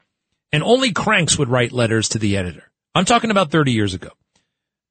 and 0.52 0.64
only 0.64 0.94
cranks 0.94 1.38
would 1.38 1.50
write 1.50 1.72
letters 1.72 2.10
to 2.10 2.20
the 2.20 2.38
editor. 2.38 2.64
I'm 2.96 3.06
talking 3.06 3.30
about 3.30 3.52
30 3.52 3.74
years 3.74 3.94
ago. 3.94 4.10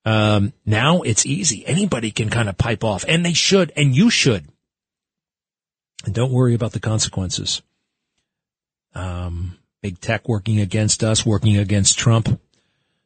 Um, 0.05 0.53
now 0.67 1.01
it's 1.01 1.25
easy. 1.25 1.67
Anybody 1.67 2.11
can 2.11 2.29
kind 2.29 2.49
of 2.49 2.59
pipe 2.59 2.85
off 2.85 3.05
and 3.09 3.25
they 3.25 3.33
should, 3.33 3.73
and 3.75 3.97
you 3.97 4.11
should. 4.11 4.47
And 6.05 6.15
don't 6.15 6.33
worry 6.33 6.55
about 6.55 6.73
the 6.73 6.81
consequences. 6.81 7.63
Um, 8.95 9.59
big 9.81 10.01
tech 10.01 10.29
working 10.29 10.61
against 10.61 11.03
us, 11.03 11.25
working 11.25 11.57
against 11.57 11.99
Trump. 11.99 12.41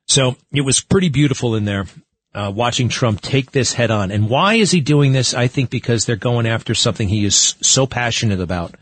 So 0.07 0.37
it 0.53 0.63
was 0.63 0.81
pretty 0.81 1.09
beautiful 1.09 1.55
in 1.55 1.65
there, 1.65 1.87
uh, 2.35 2.53
watching 2.55 2.89
Trump 2.89 3.21
take 3.21 3.53
this 3.53 3.73
head 3.73 3.91
on. 3.91 4.11
And 4.11 4.29
why 4.29 4.55
is 4.55 4.71
he 4.71 4.81
doing 4.81 5.13
this? 5.13 5.35
I 5.35 5.47
think 5.47 5.71
because 5.71 6.05
they're 6.05 6.17
going 6.17 6.47
after 6.47 6.75
something 6.75 7.09
he 7.09 7.25
is 7.25 7.57
so 7.61 7.87
passionate 7.87 8.41
about. 8.41 8.75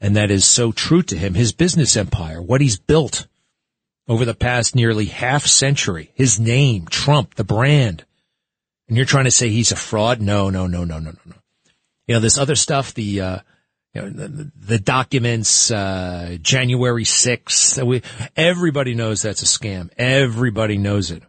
And 0.00 0.16
that 0.16 0.30
is 0.30 0.44
so 0.44 0.70
true 0.70 1.02
to 1.02 1.16
him, 1.16 1.34
his 1.34 1.52
business 1.52 1.96
empire, 1.96 2.40
what 2.40 2.60
he's 2.60 2.78
built 2.78 3.26
over 4.06 4.24
the 4.24 4.34
past 4.34 4.74
nearly 4.74 5.06
half 5.06 5.46
century. 5.46 6.12
His 6.14 6.38
name, 6.38 6.86
Trump, 6.86 7.34
the 7.34 7.44
brand. 7.44 8.04
And 8.86 8.96
you're 8.96 9.06
trying 9.06 9.24
to 9.24 9.30
say 9.30 9.48
he's 9.48 9.72
a 9.72 9.76
fraud? 9.76 10.20
No, 10.20 10.50
no, 10.50 10.66
no, 10.66 10.84
no, 10.84 10.98
no, 10.98 11.10
no, 11.10 11.18
no. 11.24 11.34
You 12.06 12.14
know, 12.14 12.20
this 12.20 12.38
other 12.38 12.54
stuff, 12.54 12.94
the, 12.94 13.20
uh, 13.20 13.38
you 13.92 14.02
know, 14.02 14.10
the, 14.10 14.52
the 14.56 14.78
documents, 14.78 15.70
uh, 15.70 16.38
January 16.40 17.04
6th, 17.04 17.84
we, 17.86 18.02
everybody 18.36 18.94
knows 18.94 19.22
that's 19.22 19.42
a 19.42 19.46
scam. 19.46 19.90
Everybody 19.98 20.78
knows 20.78 21.10
it. 21.10 21.22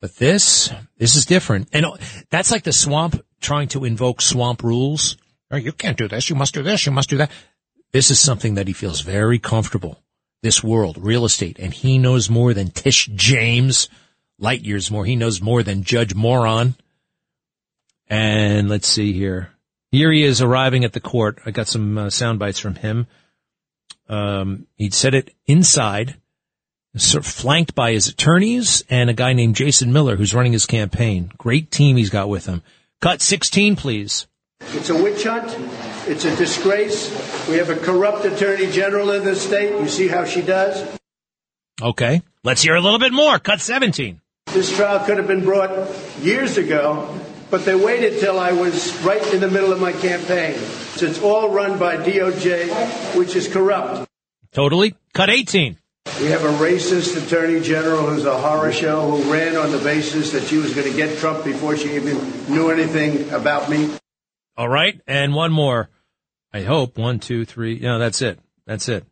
But 0.00 0.16
this, 0.16 0.70
this 0.96 1.16
is 1.16 1.26
different. 1.26 1.68
And 1.72 1.86
that's 2.30 2.52
like 2.52 2.62
the 2.62 2.72
swamp 2.72 3.24
trying 3.40 3.68
to 3.68 3.84
invoke 3.84 4.20
swamp 4.22 4.62
rules. 4.62 5.16
Oh, 5.50 5.56
you 5.56 5.72
can't 5.72 5.96
do 5.96 6.08
this. 6.08 6.30
You 6.30 6.36
must 6.36 6.54
do 6.54 6.62
this. 6.62 6.86
You 6.86 6.92
must 6.92 7.10
do 7.10 7.16
that. 7.16 7.30
This 7.90 8.10
is 8.10 8.20
something 8.20 8.54
that 8.54 8.68
he 8.68 8.72
feels 8.72 9.00
very 9.00 9.38
comfortable 9.38 10.02
this 10.42 10.62
world, 10.62 10.98
real 10.98 11.24
estate, 11.24 11.58
and 11.58 11.74
he 11.74 11.98
knows 11.98 12.30
more 12.30 12.54
than 12.54 12.70
Tish 12.70 13.06
James, 13.14 13.88
light 14.38 14.60
years 14.60 14.90
more. 14.90 15.04
He 15.04 15.16
knows 15.16 15.40
more 15.40 15.62
than 15.62 15.82
Judge 15.82 16.14
Moron. 16.14 16.76
And 18.06 18.68
let's 18.68 18.86
see 18.86 19.12
here. 19.12 19.50
Here 19.90 20.12
he 20.12 20.22
is 20.22 20.40
arriving 20.40 20.84
at 20.84 20.92
the 20.92 21.00
court. 21.00 21.40
I 21.44 21.50
got 21.50 21.66
some 21.66 21.98
uh, 21.98 22.10
sound 22.10 22.38
bites 22.38 22.58
from 22.58 22.76
him. 22.76 23.06
Um, 24.08 24.66
he'd 24.76 24.94
said 24.94 25.14
it 25.14 25.34
inside, 25.46 26.16
sort 26.98 27.24
of 27.24 27.30
flanked 27.30 27.74
by 27.74 27.92
his 27.92 28.08
attorneys 28.08 28.84
and 28.88 29.10
a 29.10 29.14
guy 29.14 29.32
named 29.32 29.56
Jason 29.56 29.92
Miller 29.92 30.16
who's 30.16 30.34
running 30.34 30.52
his 30.52 30.66
campaign. 30.66 31.30
Great 31.38 31.70
team 31.70 31.96
he's 31.96 32.10
got 32.10 32.28
with 32.28 32.46
him. 32.46 32.62
Cut 33.00 33.22
16, 33.22 33.76
please. 33.76 34.26
It's 34.60 34.90
a 34.90 35.02
witch 35.02 35.24
hunt. 35.24 35.54
It's 36.08 36.24
a 36.24 36.34
disgrace. 36.36 37.46
We 37.48 37.56
have 37.56 37.70
a 37.70 37.76
corrupt 37.76 38.24
attorney 38.24 38.70
general 38.70 39.10
in 39.10 39.24
this 39.24 39.46
state. 39.46 39.70
You 39.80 39.88
see 39.88 40.08
how 40.08 40.24
she 40.24 40.42
does? 40.42 40.98
Okay. 41.80 42.22
Let's 42.42 42.62
hear 42.62 42.74
a 42.74 42.80
little 42.80 42.98
bit 42.98 43.12
more. 43.12 43.38
Cut 43.38 43.60
17. 43.60 44.20
This 44.46 44.74
trial 44.74 45.04
could 45.04 45.18
have 45.18 45.26
been 45.26 45.44
brought 45.44 45.70
years 46.20 46.56
ago, 46.56 47.14
but 47.50 47.64
they 47.64 47.74
waited 47.74 48.20
till 48.20 48.38
I 48.38 48.52
was 48.52 48.96
right 49.02 49.22
in 49.32 49.40
the 49.40 49.50
middle 49.50 49.72
of 49.72 49.80
my 49.80 49.92
campaign. 49.92 50.54
It's 50.54 51.20
all 51.20 51.50
run 51.50 51.78
by 51.78 51.96
DOJ, 51.96 53.16
which 53.16 53.36
is 53.36 53.46
corrupt. 53.46 54.08
Totally. 54.52 54.94
Cut 55.12 55.30
18. 55.30 55.76
We 56.20 56.26
have 56.30 56.42
a 56.42 56.52
racist 56.58 57.16
attorney 57.24 57.60
general 57.60 58.04
who's 58.04 58.24
a 58.24 58.36
horror 58.36 58.72
show 58.72 59.08
who 59.08 59.32
ran 59.32 59.56
on 59.56 59.70
the 59.70 59.78
basis 59.78 60.32
that 60.32 60.42
she 60.48 60.56
was 60.56 60.74
going 60.74 60.90
to 60.90 60.96
get 60.96 61.16
Trump 61.18 61.44
before 61.44 61.76
she 61.76 61.94
even 61.94 62.16
knew 62.48 62.70
anything 62.70 63.30
about 63.30 63.70
me. 63.70 63.96
All 64.56 64.68
right. 64.68 65.00
And 65.06 65.32
one 65.32 65.52
more. 65.52 65.90
I 66.52 66.62
hope. 66.62 66.98
One, 66.98 67.20
two, 67.20 67.44
three. 67.44 67.78
No, 67.78 68.00
that's 68.00 68.20
it. 68.20 68.40
That's 68.66 68.88
it. 68.88 69.06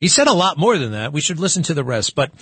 He 0.00 0.08
said 0.08 0.28
a 0.28 0.32
lot 0.32 0.56
more 0.56 0.78
than 0.78 0.92
that. 0.92 1.12
We 1.12 1.20
should 1.20 1.38
listen 1.38 1.62
to 1.64 1.74
the 1.74 1.84
rest, 1.84 2.14
but 2.14 2.32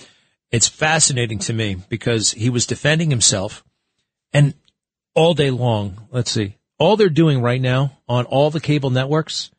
it's 0.49 0.67
fascinating 0.67 1.39
to 1.39 1.53
me 1.53 1.75
because 1.89 2.31
he 2.31 2.49
was 2.49 2.65
defending 2.65 3.09
himself 3.09 3.65
and 4.31 4.53
all 5.13 5.33
day 5.33 5.51
long. 5.51 6.07
Let's 6.09 6.31
see. 6.31 6.55
All 6.79 6.95
they're 6.95 7.09
doing 7.09 7.41
right 7.41 7.61
now 7.61 7.97
on 8.07 8.23
all 8.23 8.49
the 8.49 8.61
cable 8.61 8.91
networks 8.91 9.51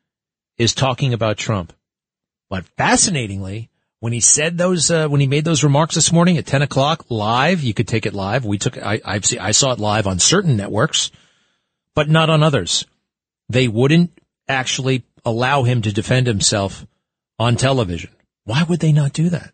is 0.57 0.75
talking 0.75 1.13
about 1.13 1.37
Trump. 1.37 1.75
But 2.49 2.65
fascinatingly, 2.79 3.71
when 4.07 4.13
he 4.13 4.21
said 4.21 4.57
those, 4.57 4.89
uh, 4.89 5.09
when 5.09 5.21
he 5.21 5.27
made 5.27 5.45
those 5.45 5.65
remarks 5.65 5.97
this 5.97 6.13
morning 6.13 6.39
at 6.39 6.47
10 6.47 6.63
o'clock 6.63 7.07
live, 7.09 7.65
you 7.65 7.75
could 7.75 7.89
take 7.89 8.07
it 8.07 8.15
live. 8.15 8.45
We 8.45 8.57
took, 8.57 8.79
I, 8.79 9.01
I've 9.05 9.27
seen, 9.27 9.41
I 9.41 9.51
saw 9.51 9.73
it 9.73 9.81
live 9.81 10.07
on 10.07 10.21
certain 10.21 10.57
networks, 10.57 11.11
but 11.93 12.09
not 12.09 12.31
on 12.31 12.45
others. 12.45 12.87
They 13.49 13.67
wouldn't 13.67 14.17
actually 14.47 15.03
allow 15.25 15.65
him 15.65 15.83
to 15.83 15.93
defend 15.93 16.29
himself 16.29 16.87
on 17.41 17.57
television. 17.57 18.11
Why 18.45 18.63
would 18.63 18.79
they 18.79 18.93
not 18.93 19.13
do 19.13 19.29
that? 19.31 19.53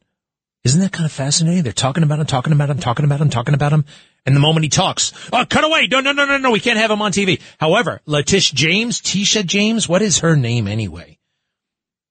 Isn't 0.65 0.83
that 0.83 0.93
kind 0.93 1.07
of 1.07 1.13
fascinating? 1.13 1.63
They're 1.63 1.73
talking 1.73 2.03
about 2.03 2.21
him, 2.21 2.27
talking 2.27 2.53
about 2.53 2.69
him, 2.69 2.79
talking 2.79 3.07
about 3.07 3.23
him, 3.23 3.31
talking 3.31 3.55
about 3.55 3.73
him. 3.73 3.87
And 4.27 4.37
the 4.37 4.41
moment 4.41 4.65
he 4.65 4.69
talks, 4.69 5.15
oh, 5.33 5.47
cut 5.49 5.65
away. 5.65 5.89
No, 5.91 6.01
no, 6.01 6.13
no, 6.13 6.27
no, 6.27 6.37
no. 6.37 6.51
We 6.51 6.61
can't 6.61 6.79
have 6.79 6.91
him 6.91 7.01
on 7.01 7.13
TV. 7.13 7.41
However, 7.59 8.03
Letitia 8.05 8.55
James, 8.55 9.01
Tisha 9.01 9.47
James, 9.47 9.89
what 9.89 10.03
is 10.03 10.19
her 10.19 10.37
name 10.37 10.69
anyway? 10.69 11.19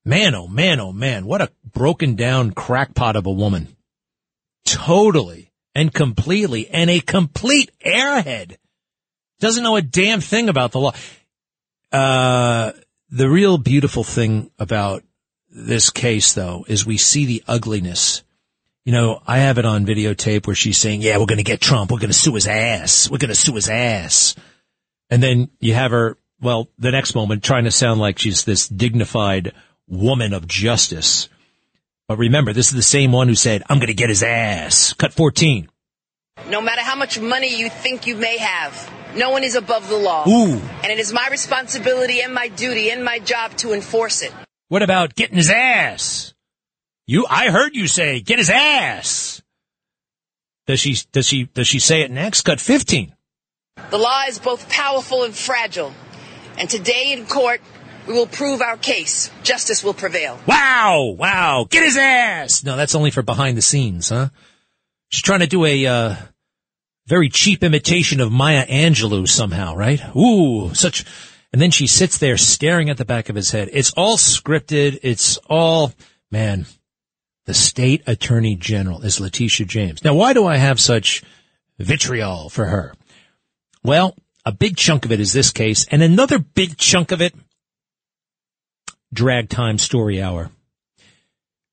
Man, 0.04 0.34
oh 0.34 0.48
man, 0.48 0.80
oh 0.80 0.92
man, 0.92 1.26
what 1.26 1.42
a 1.42 1.52
broken 1.64 2.16
down 2.16 2.52
crackpot 2.52 3.16
of 3.16 3.28
a 3.28 3.32
woman. 3.32 3.76
Totally 4.66 5.52
and 5.76 5.94
completely 5.94 6.68
and 6.70 6.90
a 6.90 7.00
complete 7.00 7.72
airhead. 7.86 8.58
Doesn't 9.40 9.64
know 9.64 9.76
a 9.76 9.82
damn 9.82 10.22
thing 10.22 10.50
about 10.50 10.72
the 10.72 10.80
law. 10.80 10.94
Uh, 11.92 12.72
the 13.10 13.30
real 13.30 13.58
beautiful 13.58 14.04
thing 14.04 14.50
about 14.58 15.04
this 15.50 15.90
case 15.90 16.34
though 16.34 16.66
is 16.68 16.86
we 16.86 16.98
see 16.98 17.26
the 17.26 17.44
ugliness. 17.48 18.24
You 18.86 18.94
know, 18.94 19.22
I 19.28 19.40
have 19.40 19.60
it 19.60 19.66
on 19.66 19.86
videotape 19.86 20.48
where 20.48 20.56
she's 20.56 20.78
saying, 20.78 21.02
yeah, 21.02 21.18
we're 21.18 21.28
going 21.28 21.38
to 21.38 21.44
get 21.44 21.62
Trump. 21.62 21.92
We're 21.92 22.00
going 22.00 22.10
to 22.10 22.18
sue 22.18 22.34
his 22.34 22.48
ass. 22.48 23.10
We're 23.12 23.20
going 23.20 23.30
to 23.30 23.36
sue 23.36 23.54
his 23.54 23.70
ass. 23.70 24.36
And 25.12 25.22
then 25.22 25.50
you 25.60 25.76
have 25.76 25.92
her, 25.92 26.18
well, 26.40 26.68
the 26.80 26.92
next 26.92 27.14
moment 27.14 27.44
trying 27.44 27.66
to 27.66 27.72
sound 27.72 28.00
like 28.00 28.18
she's 28.18 28.44
this 28.44 28.68
dignified 28.68 29.54
woman 29.92 30.34
of 30.34 30.48
justice. 30.48 31.30
But 32.08 32.18
remember, 32.18 32.54
this 32.54 32.68
is 32.68 32.74
the 32.74 32.82
same 32.82 33.12
one 33.12 33.28
who 33.28 33.36
said, 33.36 33.62
I'm 33.70 33.78
going 33.78 33.88
to 33.88 33.94
get 33.94 34.10
his 34.10 34.24
ass. 34.24 34.94
Cut 34.94 35.14
14. 35.14 35.70
No 36.50 36.62
matter 36.62 36.82
how 36.82 36.96
much 36.96 37.20
money 37.20 37.56
you 37.56 37.70
think 37.70 38.08
you 38.08 38.16
may 38.16 38.38
have, 38.38 38.92
no 39.16 39.30
one 39.30 39.44
is 39.44 39.56
above 39.56 39.88
the 39.88 39.98
law. 39.98 40.28
Ooh. 40.28 40.54
And 40.84 40.86
it 40.86 40.98
is 41.00 41.14
my 41.14 41.28
responsibility 41.30 42.22
and 42.22 42.34
my 42.34 42.48
duty 42.48 42.90
and 42.90 43.04
my 43.04 43.20
job 43.20 43.56
to 43.58 43.74
enforce 43.74 44.22
it. 44.22 44.34
What 44.70 44.82
about 44.82 45.16
getting 45.16 45.36
his 45.36 45.50
ass? 45.50 46.34
You, 47.06 47.26
I 47.30 47.50
heard 47.50 47.76
you 47.76 47.88
say, 47.88 48.22
get 48.22 48.40
his 48.40 48.50
ass. 48.50 49.42
Does 50.68 50.80
she, 50.80 50.98
does 51.12 51.28
she, 51.28 51.46
does 51.46 51.68
she 51.68 51.80
say 51.80 52.02
it 52.02 52.12
next? 52.12 52.42
Cut 52.44 52.62
15. 52.62 53.14
The 53.90 53.98
law 53.98 54.24
is 54.28 54.40
both 54.40 54.70
powerful 54.70 55.24
and 55.24 55.36
fragile. 55.36 55.94
And 56.58 56.70
today 56.70 57.14
in 57.14 57.26
court, 57.26 57.62
we 58.08 58.14
will 58.14 58.28
prove 58.28 58.62
our 58.62 58.78
case. 58.78 59.30
Justice 59.44 59.84
will 59.84 59.94
prevail. 59.94 60.40
Wow, 60.46 61.16
wow, 61.18 61.68
get 61.70 61.84
his 61.84 61.98
ass. 61.98 62.64
No, 62.64 62.76
that's 62.76 62.96
only 62.96 63.12
for 63.12 63.22
behind 63.22 63.58
the 63.58 63.62
scenes, 63.62 64.10
huh? 64.10 64.30
She's 65.10 65.22
trying 65.22 65.42
to 65.42 65.48
do 65.48 65.66
a, 65.66 65.86
uh, 65.86 66.16
very 67.08 67.30
cheap 67.30 67.64
imitation 67.64 68.22
of 68.22 68.32
Maya 68.32 68.66
Angelou 68.68 69.28
somehow, 69.28 69.76
right? 69.76 70.02
Ooh, 70.16 70.74
such, 70.74 71.04
and 71.52 71.62
then 71.62 71.72
she 71.72 71.88
sits 71.88 72.18
there 72.18 72.38
staring 72.38 72.90
at 72.90 72.98
the 72.98 73.06
back 73.06 73.28
of 73.28 73.36
his 73.36 73.52
head. 73.52 73.70
It's 73.74 73.92
all 73.94 74.18
scripted. 74.18 75.00
It's 75.04 75.38
all, 75.50 75.92
man, 76.32 76.68
the 77.46 77.54
state 77.54 78.04
attorney 78.08 78.56
general 78.56 79.02
is 79.02 79.20
Letitia 79.20 79.66
James. 79.66 80.04
Now, 80.04 80.14
why 80.14 80.34
do 80.34 80.46
I 80.46 80.56
have 80.56 80.80
such 80.80 81.24
vitriol 81.80 82.50
for 82.50 82.66
her? 82.66 82.94
Well, 83.84 84.16
a 84.46 84.52
big 84.52 84.78
chunk 84.78 85.04
of 85.04 85.12
it 85.12 85.20
is 85.20 85.34
this 85.34 85.52
case, 85.52 85.86
and 85.92 86.02
another 86.02 86.40
big 86.40 86.78
chunk 86.78 87.12
of 87.12 87.22
it, 87.22 87.34
drag 89.14 89.50
time 89.50 89.78
story 89.78 90.22
hour. 90.22 90.52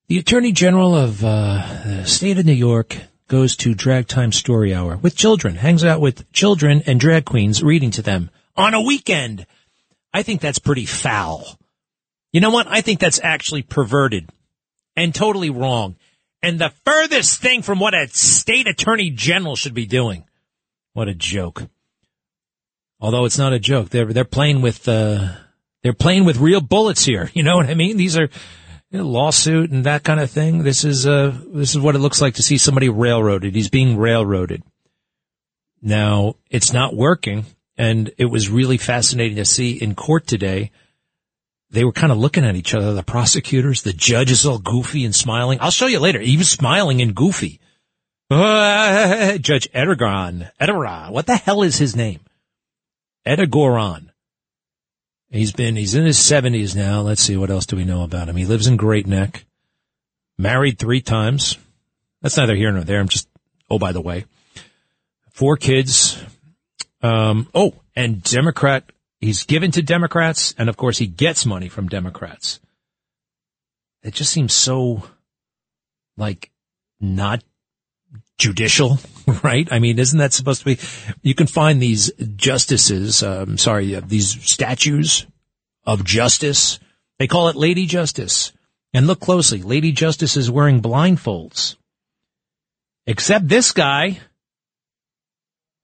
The 0.07 0.17
attorney 0.17 0.51
general 0.51 0.95
of 0.95 1.23
uh, 1.23 1.81
the 1.85 2.05
state 2.05 2.37
of 2.39 2.45
New 2.45 2.53
York 2.53 2.97
goes 3.27 3.55
to 3.57 3.75
drag 3.75 4.07
time 4.07 4.31
story 4.31 4.73
hour 4.73 4.97
with 4.97 5.15
children, 5.15 5.55
hangs 5.55 5.83
out 5.83 6.01
with 6.01 6.31
children 6.33 6.81
and 6.87 6.99
drag 6.99 7.25
queens, 7.25 7.61
reading 7.61 7.91
to 7.91 8.01
them 8.01 8.31
on 8.57 8.73
a 8.73 8.81
weekend. 8.81 9.45
I 10.13 10.23
think 10.23 10.41
that's 10.41 10.59
pretty 10.59 10.85
foul. 10.85 11.45
You 12.33 12.41
know 12.41 12.49
what? 12.49 12.67
I 12.67 12.81
think 12.81 12.99
that's 12.99 13.19
actually 13.23 13.61
perverted 13.61 14.29
and 14.95 15.13
totally 15.13 15.49
wrong. 15.49 15.95
And 16.41 16.59
the 16.59 16.73
furthest 16.85 17.41
thing 17.41 17.61
from 17.61 17.79
what 17.79 17.93
a 17.93 18.07
state 18.07 18.67
attorney 18.67 19.11
general 19.11 19.55
should 19.55 19.73
be 19.73 19.85
doing. 19.85 20.25
What 20.93 21.07
a 21.07 21.13
joke. 21.13 21.63
Although 22.99 23.25
it's 23.25 23.37
not 23.37 23.53
a 23.53 23.59
joke. 23.59 23.89
They're, 23.89 24.11
they're 24.11 24.25
playing 24.25 24.61
with, 24.61 24.87
uh, 24.87 25.33
they're 25.83 25.93
playing 25.93 26.25
with 26.25 26.37
real 26.37 26.61
bullets 26.61 27.05
here. 27.05 27.31
You 27.39 27.43
know 27.43 27.55
what 27.55 27.69
I 27.69 27.73
mean? 27.73 27.97
These 27.97 28.17
are 28.17 28.29
you 28.91 28.99
know, 28.99 29.07
lawsuit 29.07 29.71
and 29.71 29.85
that 29.85 30.03
kind 30.03 30.19
of 30.19 30.31
thing. 30.31 30.63
This 30.63 30.83
is, 30.83 31.07
uh, 31.07 31.37
this 31.47 31.71
is 31.71 31.79
what 31.79 31.95
it 31.95 31.99
looks 31.99 32.21
like 32.21 32.35
to 32.35 32.43
see 32.43 32.57
somebody 32.57 32.89
railroaded. 32.89 33.55
He's 33.55 33.69
being 33.69 33.97
railroaded. 33.97 34.63
Now, 35.81 36.35
it's 36.49 36.73
not 36.73 36.95
working. 36.95 37.45
And 37.77 38.11
it 38.17 38.25
was 38.25 38.49
really 38.49 38.77
fascinating 38.77 39.37
to 39.37 39.45
see 39.45 39.71
in 39.71 39.95
court 39.95 40.27
today. 40.27 40.71
They 41.71 41.85
were 41.85 41.93
kind 41.93 42.11
of 42.11 42.17
looking 42.17 42.43
at 42.43 42.57
each 42.57 42.73
other, 42.73 42.93
the 42.93 43.03
prosecutors, 43.03 43.83
the 43.83 43.93
judge 43.93 44.31
is 44.31 44.45
all 44.45 44.57
goofy 44.57 45.05
and 45.05 45.15
smiling. 45.15 45.59
I'll 45.61 45.71
show 45.71 45.85
you 45.85 45.99
later. 45.99 46.19
He 46.19 46.35
was 46.35 46.49
smiling 46.49 47.01
and 47.01 47.15
goofy. 47.15 47.61
Uh, 48.29 49.37
judge 49.37 49.69
Edgar, 49.73 50.51
Edgar, 50.59 51.07
what 51.11 51.25
the 51.25 51.37
hell 51.37 51.63
is 51.63 51.77
his 51.77 51.95
name? 51.95 52.19
Edigoran. 53.25 54.08
He's 55.31 55.51
been, 55.51 55.75
he's 55.75 55.95
in 55.95 56.05
his 56.05 56.17
seventies 56.17 56.75
now. 56.75 57.01
Let's 57.01 57.21
see, 57.21 57.37
what 57.37 57.51
else 57.51 57.65
do 57.65 57.75
we 57.75 57.85
know 57.85 58.03
about 58.03 58.29
him? 58.29 58.35
He 58.35 58.45
lives 58.45 58.67
in 58.67 58.77
Great 58.77 59.05
Neck, 59.05 59.45
married 60.37 60.79
three 60.79 61.01
times. 61.01 61.57
That's 62.21 62.37
neither 62.37 62.55
here 62.55 62.71
nor 62.71 62.83
there. 62.83 62.99
I'm 62.99 63.07
just, 63.07 63.27
oh, 63.69 63.77
by 63.77 63.91
the 63.91 64.01
way, 64.01 64.25
four 65.31 65.55
kids. 65.55 66.21
Um, 67.01 67.47
oh, 67.53 67.73
and 67.95 68.23
Democrat, 68.23 68.91
he's 69.19 69.43
given 69.43 69.71
to 69.71 69.81
Democrats. 69.81 70.55
And 70.57 70.67
of 70.67 70.77
course 70.77 70.97
he 70.97 71.07
gets 71.07 71.45
money 71.45 71.69
from 71.69 71.87
Democrats. 71.87 72.59
It 74.01 74.13
just 74.13 74.31
seems 74.31 74.53
so 74.53 75.03
like 76.17 76.51
not 76.99 77.43
judicial, 78.37 78.99
right? 79.43 79.67
I 79.71 79.79
mean, 79.79 79.99
isn't 79.99 80.19
that 80.19 80.33
supposed 80.33 80.59
to 80.61 80.65
be? 80.65 80.79
You 81.21 81.35
can 81.35 81.47
find 81.47 81.81
these 81.81 82.11
justices, 82.35 83.23
um, 83.23 83.57
sorry, 83.57 83.95
uh, 83.95 84.01
these 84.05 84.43
statues 84.43 85.25
of 85.85 86.03
justice. 86.03 86.79
They 87.17 87.27
call 87.27 87.49
it 87.49 87.55
Lady 87.55 87.85
Justice. 87.85 88.51
And 88.93 89.05
look 89.05 89.19
closely, 89.19 89.61
Lady 89.61 89.91
Justice 89.91 90.35
is 90.35 90.49
wearing 90.49 90.81
blindfolds. 90.81 91.75
Except 93.05 93.47
this 93.47 93.71
guy. 93.71 94.19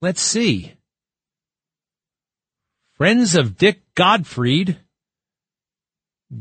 Let's 0.01 0.21
see. 0.21 0.73
Friends 2.97 3.35
of 3.35 3.57
Dick 3.57 3.81
Gottfried 3.95 4.77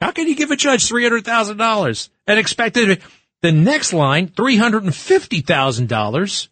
How 0.00 0.12
can 0.12 0.28
you 0.28 0.34
give 0.34 0.50
a 0.50 0.56
judge 0.56 0.88
$300,000 0.88 2.08
and 2.26 2.38
expect 2.38 2.76
it? 2.76 3.00
The 3.40 3.52
next 3.52 3.92
line, 3.92 4.26
$350,000 4.28 6.48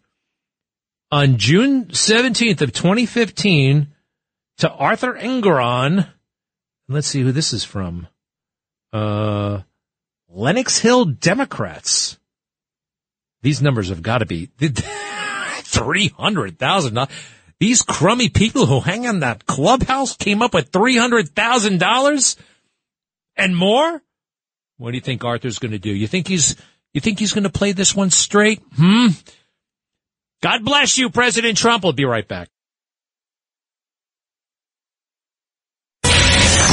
on 1.11 1.37
June 1.37 1.85
17th 1.85 2.61
of 2.61 2.73
2015 2.73 3.87
to 4.57 4.71
Arthur 4.71 5.13
Engoron. 5.13 6.09
Let's 6.87 7.07
see 7.07 7.21
who 7.21 7.31
this 7.31 7.53
is 7.53 7.63
from. 7.63 8.07
Uh, 8.93 9.61
Lenox 10.29 10.79
Hill 10.79 11.03
Democrats. 11.05 12.17
These 13.41 13.61
numbers 13.61 13.89
have 13.89 14.01
got 14.01 14.19
to 14.19 14.25
be 14.25 14.47
$300,000. 14.57 17.09
These 17.59 17.81
crummy 17.81 18.29
people 18.29 18.65
who 18.65 18.79
hang 18.79 19.05
on 19.07 19.19
that 19.19 19.45
clubhouse 19.45 20.15
came 20.15 20.41
up 20.41 20.53
with 20.53 20.71
$300,000 20.71 22.35
and 23.35 23.55
more? 23.55 24.01
What 24.77 24.91
do 24.91 24.97
you 24.97 25.01
think 25.01 25.23
Arthur's 25.23 25.59
going 25.59 25.71
to 25.71 25.79
do? 25.79 25.91
You 25.91 26.07
think 26.07 26.27
he's, 26.27 26.55
you 26.93 27.01
think 27.01 27.19
he's 27.19 27.33
going 27.33 27.43
to 27.43 27.49
play 27.49 27.71
this 27.71 27.95
one 27.95 28.09
straight? 28.09 28.61
Hmm? 28.75 29.07
God 30.41 30.65
bless 30.65 30.97
you, 30.97 31.09
President 31.09 31.57
Trump. 31.57 31.83
We'll 31.83 31.93
be 31.93 32.05
right 32.05 32.27
back. 32.27 32.49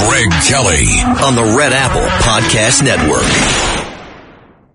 Greg 0.09 0.31
Kelly 0.49 0.87
on 1.25 1.35
the 1.35 1.55
Red 1.57 1.73
Apple 1.75 2.01
Podcast 2.25 2.83
Network. 2.83 3.23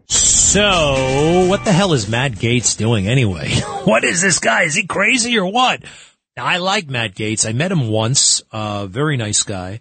So, 0.07 1.47
what 1.49 1.65
the 1.65 1.71
hell 1.71 1.93
is 1.93 2.07
Matt 2.07 2.33
Gaetz 2.33 2.77
doing 2.77 3.07
anyway? 3.07 3.49
what 3.85 4.03
is 4.03 4.21
this 4.21 4.37
guy? 4.37 4.63
Is 4.63 4.75
he 4.75 4.85
crazy 4.85 5.37
or 5.39 5.51
what? 5.51 5.83
I 6.37 6.57
like 6.57 6.87
Matt 6.87 7.15
Gaetz. 7.15 7.47
I 7.47 7.53
met 7.53 7.71
him 7.71 7.89
once. 7.89 8.43
Uh, 8.51 8.85
very 8.85 9.17
nice 9.17 9.41
guy. 9.41 9.79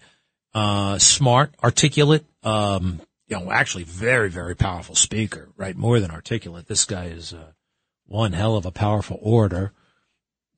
Uh, 0.55 0.99
smart, 0.99 1.55
articulate, 1.63 2.25
um, 2.43 3.01
you 3.29 3.39
know, 3.39 3.51
actually 3.51 3.85
very, 3.85 4.31
very 4.31 4.57
powerful 4.57 4.95
speaker, 4.95 5.51
right? 5.57 5.77
More 5.77 6.01
than 6.01 6.11
articulate. 6.11 6.69
This 6.69 6.85
guy 6.87 7.07
is, 7.07 7.35
uh, 7.35 7.53
one 8.07 8.33
hell 8.33 8.57
of 8.57 8.65
a 8.65 8.71
powerful 8.71 9.19
orator 9.21 9.73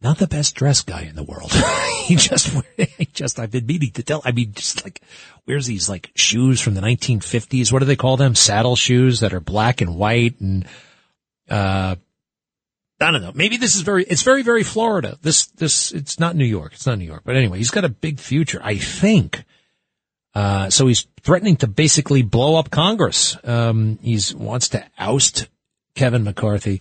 not 0.00 0.18
the 0.18 0.26
best 0.26 0.54
dressed 0.54 0.86
guy 0.86 1.02
in 1.02 1.16
the 1.16 1.22
world. 1.22 1.52
he 2.04 2.16
just, 2.16 2.54
he 2.76 3.06
just, 3.06 3.38
I've 3.38 3.50
been 3.50 3.66
meaning 3.66 3.90
to 3.92 4.02
tell, 4.02 4.22
I 4.24 4.32
mean, 4.32 4.52
just 4.52 4.84
like, 4.84 5.00
wears 5.46 5.66
these 5.66 5.88
like 5.88 6.10
shoes 6.14 6.60
from 6.60 6.74
the 6.74 6.80
1950s. 6.80 7.72
What 7.72 7.80
do 7.80 7.86
they 7.86 7.96
call 7.96 8.16
them? 8.16 8.34
Saddle 8.34 8.76
shoes 8.76 9.20
that 9.20 9.32
are 9.32 9.40
black 9.40 9.80
and 9.80 9.96
white 9.96 10.40
and, 10.40 10.66
uh, 11.48 11.96
I 12.98 13.10
don't 13.10 13.20
know. 13.20 13.32
Maybe 13.34 13.58
this 13.58 13.76
is 13.76 13.82
very, 13.82 14.04
it's 14.04 14.22
very, 14.22 14.42
very 14.42 14.62
Florida. 14.62 15.18
This, 15.20 15.46
this, 15.48 15.92
it's 15.92 16.18
not 16.18 16.34
New 16.34 16.46
York. 16.46 16.72
It's 16.72 16.86
not 16.86 16.98
New 16.98 17.04
York. 17.04 17.22
But 17.24 17.36
anyway, 17.36 17.58
he's 17.58 17.70
got 17.70 17.84
a 17.84 17.90
big 17.90 18.20
future, 18.20 18.60
I 18.62 18.78
think. 18.78 19.44
Uh, 20.34 20.70
so 20.70 20.86
he's 20.86 21.06
threatening 21.22 21.56
to 21.56 21.66
basically 21.66 22.22
blow 22.22 22.56
up 22.56 22.70
Congress. 22.70 23.36
Um, 23.44 23.98
he's 24.02 24.34
wants 24.34 24.70
to 24.70 24.84
oust 24.98 25.48
Kevin 25.94 26.24
McCarthy. 26.24 26.80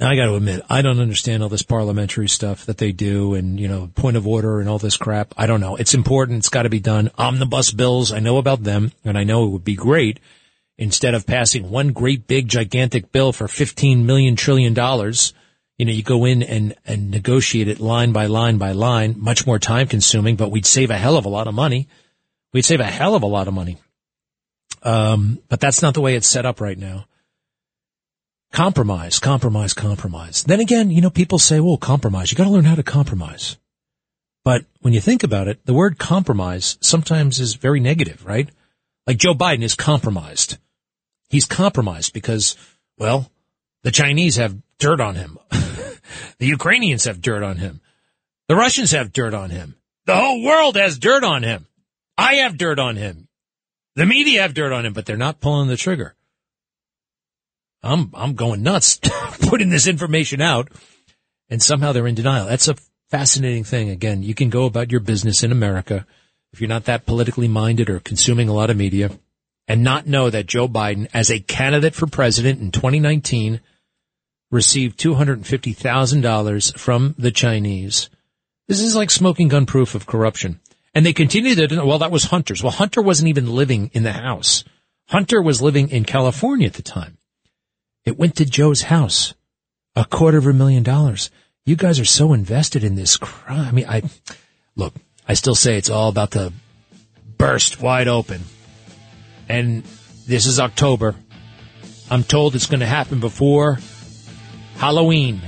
I 0.00 0.16
got 0.16 0.26
to 0.26 0.34
admit, 0.34 0.62
I 0.68 0.82
don't 0.82 0.98
understand 0.98 1.42
all 1.42 1.48
this 1.48 1.62
parliamentary 1.62 2.28
stuff 2.28 2.66
that 2.66 2.78
they 2.78 2.90
do 2.90 3.34
and, 3.34 3.60
you 3.60 3.68
know, 3.68 3.90
point 3.94 4.16
of 4.16 4.26
order 4.26 4.58
and 4.58 4.68
all 4.68 4.78
this 4.78 4.96
crap. 4.96 5.32
I 5.36 5.46
don't 5.46 5.60
know. 5.60 5.76
It's 5.76 5.94
important. 5.94 6.38
It's 6.38 6.48
got 6.48 6.62
to 6.62 6.68
be 6.68 6.80
done. 6.80 7.10
Omnibus 7.16 7.70
bills, 7.70 8.10
I 8.10 8.18
know 8.18 8.38
about 8.38 8.64
them 8.64 8.90
and 9.04 9.16
I 9.16 9.22
know 9.22 9.46
it 9.46 9.50
would 9.50 9.64
be 9.64 9.76
great 9.76 10.18
instead 10.76 11.14
of 11.14 11.26
passing 11.26 11.70
one 11.70 11.92
great 11.92 12.26
big 12.26 12.48
gigantic 12.48 13.12
bill 13.12 13.32
for 13.32 13.46
15 13.46 14.04
million 14.04 14.34
trillion 14.34 14.74
dollars. 14.74 15.32
You 15.78 15.86
know, 15.86 15.92
you 15.92 16.02
go 16.02 16.24
in 16.24 16.42
and, 16.42 16.74
and 16.84 17.10
negotiate 17.10 17.68
it 17.68 17.78
line 17.78 18.12
by 18.12 18.26
line 18.26 18.58
by 18.58 18.72
line, 18.72 19.14
much 19.16 19.46
more 19.46 19.60
time 19.60 19.86
consuming, 19.86 20.34
but 20.34 20.50
we'd 20.50 20.66
save 20.66 20.90
a 20.90 20.98
hell 20.98 21.16
of 21.16 21.24
a 21.24 21.28
lot 21.28 21.46
of 21.46 21.54
money. 21.54 21.88
We'd 22.52 22.64
save 22.64 22.80
a 22.80 22.84
hell 22.84 23.14
of 23.14 23.22
a 23.22 23.26
lot 23.26 23.46
of 23.46 23.54
money. 23.54 23.78
Um, 24.82 25.38
but 25.48 25.60
that's 25.60 25.82
not 25.82 25.94
the 25.94 26.00
way 26.00 26.16
it's 26.16 26.28
set 26.28 26.46
up 26.46 26.60
right 26.60 26.78
now. 26.78 27.06
Compromise, 28.54 29.18
compromise, 29.18 29.74
compromise. 29.74 30.44
Then 30.44 30.60
again, 30.60 30.88
you 30.88 31.00
know, 31.00 31.10
people 31.10 31.40
say, 31.40 31.58
well, 31.58 31.76
compromise. 31.76 32.30
You 32.30 32.38
got 32.38 32.44
to 32.44 32.50
learn 32.50 32.64
how 32.64 32.76
to 32.76 32.84
compromise. 32.84 33.56
But 34.44 34.64
when 34.80 34.94
you 34.94 35.00
think 35.00 35.24
about 35.24 35.48
it, 35.48 35.66
the 35.66 35.74
word 35.74 35.98
compromise 35.98 36.78
sometimes 36.80 37.40
is 37.40 37.56
very 37.56 37.80
negative, 37.80 38.24
right? 38.24 38.48
Like 39.08 39.16
Joe 39.16 39.34
Biden 39.34 39.64
is 39.64 39.74
compromised. 39.74 40.58
He's 41.30 41.46
compromised 41.46 42.12
because, 42.12 42.56
well, 42.96 43.28
the 43.82 43.90
Chinese 43.90 44.36
have 44.36 44.56
dirt 44.78 45.00
on 45.00 45.16
him. 45.16 45.36
the 45.50 46.46
Ukrainians 46.46 47.06
have 47.06 47.20
dirt 47.20 47.42
on 47.42 47.56
him. 47.56 47.80
The 48.46 48.54
Russians 48.54 48.92
have 48.92 49.12
dirt 49.12 49.34
on 49.34 49.50
him. 49.50 49.74
The 50.06 50.14
whole 50.14 50.44
world 50.44 50.76
has 50.76 50.96
dirt 51.00 51.24
on 51.24 51.42
him. 51.42 51.66
I 52.16 52.34
have 52.34 52.56
dirt 52.56 52.78
on 52.78 52.94
him. 52.94 53.26
The 53.96 54.06
media 54.06 54.42
have 54.42 54.54
dirt 54.54 54.72
on 54.72 54.86
him, 54.86 54.92
but 54.92 55.06
they're 55.06 55.16
not 55.16 55.40
pulling 55.40 55.66
the 55.66 55.76
trigger. 55.76 56.14
I'm, 57.84 58.10
I'm 58.14 58.34
going 58.34 58.62
nuts 58.62 58.98
putting 59.48 59.70
this 59.70 59.86
information 59.86 60.40
out 60.40 60.70
and 61.48 61.62
somehow 61.62 61.92
they're 61.92 62.06
in 62.06 62.14
denial. 62.14 62.46
That's 62.46 62.68
a 62.68 62.76
fascinating 63.10 63.64
thing. 63.64 63.90
Again, 63.90 64.22
you 64.22 64.34
can 64.34 64.50
go 64.50 64.64
about 64.64 64.90
your 64.90 65.00
business 65.00 65.42
in 65.42 65.52
America 65.52 66.06
if 66.52 66.60
you're 66.60 66.68
not 66.68 66.84
that 66.84 67.06
politically 67.06 67.48
minded 67.48 67.90
or 67.90 68.00
consuming 68.00 68.48
a 68.48 68.52
lot 68.52 68.70
of 68.70 68.76
media 68.76 69.10
and 69.66 69.82
not 69.82 70.06
know 70.06 70.30
that 70.30 70.46
Joe 70.46 70.68
Biden 70.68 71.08
as 71.12 71.30
a 71.30 71.40
candidate 71.40 71.94
for 71.94 72.06
president 72.06 72.60
in 72.60 72.70
2019 72.70 73.60
received 74.50 74.98
$250,000 74.98 76.78
from 76.78 77.14
the 77.18 77.30
Chinese. 77.30 78.08
This 78.68 78.80
is 78.80 78.94
like 78.94 79.10
smoking 79.10 79.48
gun 79.48 79.66
proof 79.66 79.94
of 79.94 80.06
corruption. 80.06 80.60
And 80.94 81.04
they 81.04 81.12
continue 81.12 81.54
to, 81.56 81.84
well, 81.84 81.98
that 81.98 82.12
was 82.12 82.24
Hunter's. 82.24 82.62
Well, 82.62 82.72
Hunter 82.72 83.02
wasn't 83.02 83.28
even 83.28 83.52
living 83.52 83.90
in 83.94 84.04
the 84.04 84.12
house. 84.12 84.64
Hunter 85.08 85.42
was 85.42 85.60
living 85.60 85.90
in 85.90 86.04
California 86.04 86.68
at 86.68 86.74
the 86.74 86.82
time. 86.82 87.18
It 88.04 88.18
went 88.18 88.36
to 88.36 88.44
Joe's 88.44 88.82
house. 88.82 89.34
A 89.96 90.04
quarter 90.04 90.38
of 90.38 90.46
a 90.46 90.52
million 90.52 90.82
dollars. 90.82 91.30
You 91.64 91.76
guys 91.76 91.98
are 92.00 92.04
so 92.04 92.32
invested 92.32 92.84
in 92.84 92.96
this 92.96 93.16
crime. 93.16 93.68
I 93.68 93.70
mean, 93.70 93.86
I, 93.88 94.02
look, 94.76 94.94
I 95.26 95.34
still 95.34 95.54
say 95.54 95.78
it's 95.78 95.88
all 95.88 96.10
about 96.10 96.32
to 96.32 96.52
burst 97.38 97.80
wide 97.80 98.08
open. 98.08 98.42
And 99.48 99.84
this 100.26 100.46
is 100.46 100.60
October. 100.60 101.14
I'm 102.10 102.24
told 102.24 102.54
it's 102.54 102.66
going 102.66 102.80
to 102.80 102.86
happen 102.86 103.20
before 103.20 103.78
Halloween. 104.76 105.40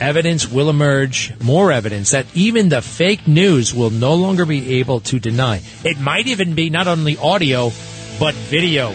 Evidence 0.00 0.50
will 0.50 0.70
emerge, 0.70 1.32
more 1.42 1.72
evidence 1.72 2.10
that 2.10 2.26
even 2.34 2.68
the 2.68 2.82
fake 2.82 3.26
news 3.26 3.74
will 3.74 3.90
no 3.90 4.14
longer 4.14 4.46
be 4.46 4.78
able 4.78 5.00
to 5.00 5.18
deny. 5.18 5.62
It 5.84 5.98
might 5.98 6.26
even 6.26 6.54
be 6.54 6.70
not 6.70 6.86
only 6.86 7.16
audio, 7.18 7.72
but 8.18 8.34
video 8.34 8.94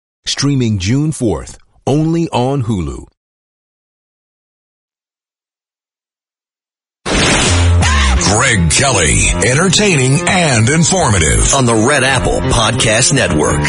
Streaming 0.25 0.77
June 0.77 1.11
4th, 1.11 1.57
only 1.87 2.29
on 2.29 2.63
Hulu. 2.63 3.07
Greg 8.31 8.71
Kelly, 8.71 9.29
entertaining 9.45 10.17
and 10.27 10.69
informative 10.69 11.53
on 11.53 11.65
the 11.65 11.85
Red 11.87 12.03
Apple 12.03 12.39
Podcast 12.39 13.13
Network. 13.13 13.59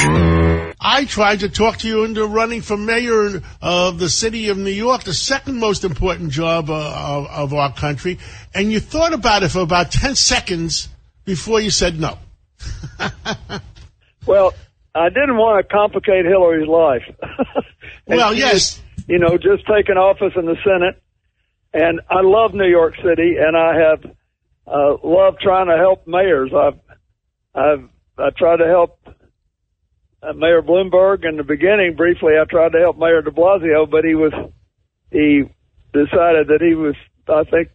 I 0.80 1.04
tried 1.04 1.40
to 1.40 1.48
talk 1.48 1.78
to 1.78 1.88
you 1.88 2.04
into 2.04 2.26
running 2.26 2.60
for 2.60 2.76
mayor 2.76 3.42
of 3.60 3.98
the 3.98 4.08
city 4.08 4.48
of 4.50 4.58
New 4.58 4.70
York, 4.70 5.04
the 5.04 5.14
second 5.14 5.58
most 5.58 5.84
important 5.84 6.30
job 6.30 6.70
uh, 6.70 6.74
of, 6.74 7.26
of 7.26 7.54
our 7.54 7.72
country, 7.72 8.18
and 8.54 8.70
you 8.70 8.78
thought 8.78 9.12
about 9.12 9.42
it 9.42 9.50
for 9.50 9.60
about 9.60 9.90
10 9.90 10.14
seconds 10.14 10.88
before 11.24 11.60
you 11.60 11.70
said 11.70 11.98
no. 11.98 12.18
well, 14.26 14.54
I 14.94 15.08
didn't 15.08 15.36
want 15.36 15.66
to 15.66 15.74
complicate 15.74 16.24
Hillary's 16.24 16.68
life. 16.68 17.02
well, 18.06 18.34
yes. 18.34 18.80
you 19.08 19.18
know, 19.18 19.38
just 19.38 19.66
taking 19.66 19.96
office 19.96 20.32
in 20.36 20.46
the 20.46 20.56
Senate. 20.64 21.02
And 21.72 22.00
I 22.10 22.20
love 22.20 22.52
New 22.52 22.68
York 22.68 22.96
City, 22.96 23.36
and 23.40 23.56
I 23.56 23.74
have 23.74 24.04
uh, 24.66 24.96
loved 25.02 25.40
trying 25.40 25.68
to 25.68 25.76
help 25.76 26.06
mayors. 26.06 26.52
I've, 26.54 26.78
I've, 27.54 27.88
I 28.18 28.28
tried 28.36 28.58
to 28.58 28.66
help 28.66 28.98
uh, 30.22 30.34
Mayor 30.34 30.60
Bloomberg 30.60 31.26
in 31.26 31.38
the 31.38 31.44
beginning. 31.44 31.96
Briefly, 31.96 32.34
I 32.38 32.44
tried 32.44 32.72
to 32.72 32.78
help 32.78 32.98
Mayor 32.98 33.22
De 33.22 33.30
Blasio, 33.30 33.90
but 33.90 34.04
he 34.04 34.14
was, 34.14 34.32
he 35.10 35.44
decided 35.94 36.48
that 36.48 36.60
he 36.60 36.74
was, 36.74 36.94
I 37.26 37.44
think, 37.44 37.70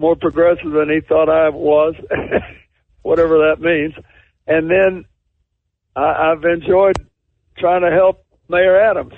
more 0.00 0.16
progressive 0.16 0.72
than 0.72 0.90
he 0.90 1.00
thought 1.00 1.28
I 1.28 1.50
was. 1.50 1.94
whatever 3.02 3.50
that 3.50 3.60
means. 3.60 3.94
And 4.46 4.70
then 4.70 5.04
I, 5.94 6.32
I've 6.32 6.44
enjoyed 6.44 6.96
trying 7.58 7.82
to 7.82 7.90
help 7.90 8.24
Mayor 8.48 8.78
Adams. 8.78 9.14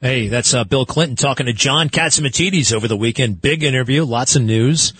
Hey, 0.00 0.26
that's 0.26 0.52
uh, 0.52 0.64
Bill 0.64 0.84
Clinton 0.84 1.16
talking 1.16 1.46
to 1.46 1.52
John 1.52 1.88
Catsimatidis 1.88 2.74
over 2.74 2.88
the 2.88 2.96
weekend. 2.96 3.40
Big 3.40 3.62
interview, 3.62 4.04
lots 4.04 4.34
of 4.34 4.42
news. 4.42 4.92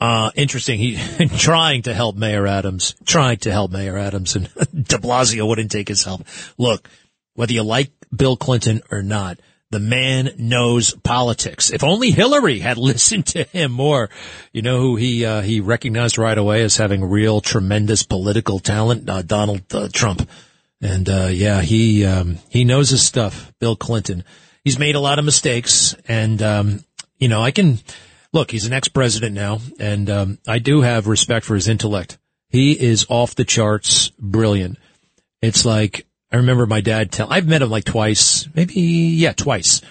Uh, 0.00 0.30
interesting. 0.36 0.78
He 0.78 0.96
trying 1.38 1.82
to 1.82 1.94
help 1.94 2.16
Mayor 2.16 2.46
Adams, 2.46 2.94
trying 3.04 3.38
to 3.38 3.50
help 3.50 3.72
Mayor 3.72 3.98
Adams, 3.98 4.36
and 4.36 4.44
De 4.54 4.96
Blasio 4.98 5.46
wouldn't 5.46 5.72
take 5.72 5.88
his 5.88 6.04
help. 6.04 6.22
Look, 6.56 6.88
whether 7.34 7.52
you 7.52 7.62
like 7.62 7.90
Bill 8.14 8.36
Clinton 8.36 8.82
or 8.90 9.02
not, 9.02 9.38
the 9.74 9.80
man 9.80 10.30
knows 10.38 10.94
politics. 10.94 11.72
If 11.72 11.82
only 11.82 12.12
Hillary 12.12 12.60
had 12.60 12.78
listened 12.90 13.26
to 13.26 13.42
him 13.42 13.72
more, 13.72 14.08
you 14.52 14.62
know 14.62 14.78
who 14.78 14.94
he 14.94 15.26
uh, 15.26 15.42
he 15.42 15.60
recognized 15.60 16.16
right 16.16 16.38
away 16.38 16.62
as 16.62 16.76
having 16.76 17.04
real 17.04 17.40
tremendous 17.40 18.04
political 18.04 18.60
talent, 18.60 19.10
uh, 19.10 19.22
Donald 19.22 19.62
uh, 19.74 19.88
Trump. 19.92 20.28
And 20.80 21.08
uh, 21.08 21.28
yeah, 21.30 21.60
he 21.60 22.04
um, 22.04 22.38
he 22.48 22.64
knows 22.64 22.90
his 22.90 23.04
stuff. 23.04 23.52
Bill 23.58 23.74
Clinton. 23.74 24.22
He's 24.62 24.78
made 24.78 24.94
a 24.94 25.00
lot 25.00 25.18
of 25.18 25.24
mistakes, 25.24 25.94
and 26.06 26.40
um, 26.40 26.84
you 27.18 27.26
know 27.26 27.42
I 27.42 27.50
can 27.50 27.80
look. 28.32 28.52
He's 28.52 28.66
an 28.66 28.72
ex-president 28.72 29.34
now, 29.34 29.58
and 29.80 30.08
um, 30.08 30.38
I 30.46 30.60
do 30.60 30.82
have 30.82 31.08
respect 31.08 31.44
for 31.44 31.56
his 31.56 31.66
intellect. 31.66 32.16
He 32.48 32.72
is 32.72 33.06
off 33.08 33.34
the 33.34 33.44
charts, 33.44 34.10
brilliant. 34.20 34.78
It's 35.42 35.64
like 35.64 36.06
I 36.34 36.38
remember 36.38 36.66
my 36.66 36.80
dad 36.80 37.12
tell. 37.12 37.32
I've 37.32 37.46
met 37.46 37.62
him 37.62 37.70
like 37.70 37.84
twice, 37.84 38.48
maybe 38.56 38.74
yeah, 38.74 39.34
twice. 39.34 39.82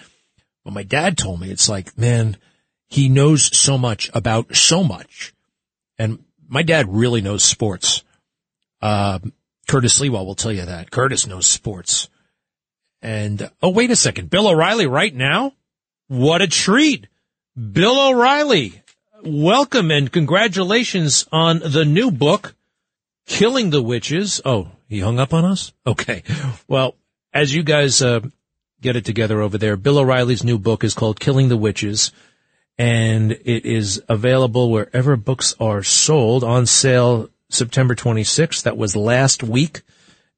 But 0.65 0.73
my 0.73 0.83
dad 0.83 1.17
told 1.17 1.39
me 1.39 1.49
it's 1.49 1.69
like, 1.69 1.97
man, 1.97 2.35
he 2.89 3.07
knows 3.07 3.55
so 3.57 3.77
much 3.77 4.11
about 4.13 4.53
so 4.53 4.83
much, 4.83 5.33
and 5.97 6.19
my 6.49 6.61
dad 6.61 6.93
really 6.93 7.21
knows 7.21 7.45
sports. 7.45 8.03
Uh, 8.81 9.19
Curtis 9.69 9.97
Sliwa 9.97 10.25
will 10.25 10.35
tell 10.35 10.51
you 10.51 10.65
that. 10.65 10.91
Curtis 10.91 11.25
knows 11.25 11.47
sports. 11.47 12.09
And 13.01 13.49
oh, 13.61 13.69
wait 13.69 13.91
a 13.91 13.95
second, 13.95 14.29
Bill 14.29 14.49
O'Reilly 14.49 14.85
right 14.85 15.15
now. 15.15 15.53
What 16.09 16.41
a 16.41 16.47
treat, 16.47 17.07
Bill 17.55 18.09
O'Reilly. 18.09 18.81
Welcome 19.23 19.91
and 19.91 20.11
congratulations 20.11 21.25
on 21.31 21.59
the 21.59 21.85
new 21.85 22.11
book, 22.11 22.53
Killing 23.25 23.69
the 23.69 23.81
Witches. 23.81 24.41
Oh, 24.45 24.69
he 24.89 24.99
hung 24.99 25.19
up 25.19 25.33
on 25.33 25.45
us? 25.45 25.71
Okay. 25.85 26.23
Well, 26.67 26.95
as 27.33 27.53
you 27.53 27.63
guys 27.63 28.01
uh, 28.01 28.21
get 28.81 28.95
it 28.95 29.05
together 29.05 29.41
over 29.41 29.57
there, 29.57 29.75
Bill 29.75 29.99
O'Reilly's 29.99 30.43
new 30.43 30.59
book 30.59 30.83
is 30.83 30.93
called 30.93 31.19
Killing 31.19 31.49
the 31.49 31.57
Witches, 31.57 32.11
and 32.77 33.31
it 33.31 33.65
is 33.65 34.01
available 34.09 34.71
wherever 34.71 35.15
books 35.15 35.55
are 35.59 35.83
sold 35.83 36.43
on 36.43 36.65
sale 36.65 37.29
September 37.49 37.95
26th. 37.95 38.63
That 38.63 38.77
was 38.77 38.95
last 38.95 39.43
week. 39.43 39.81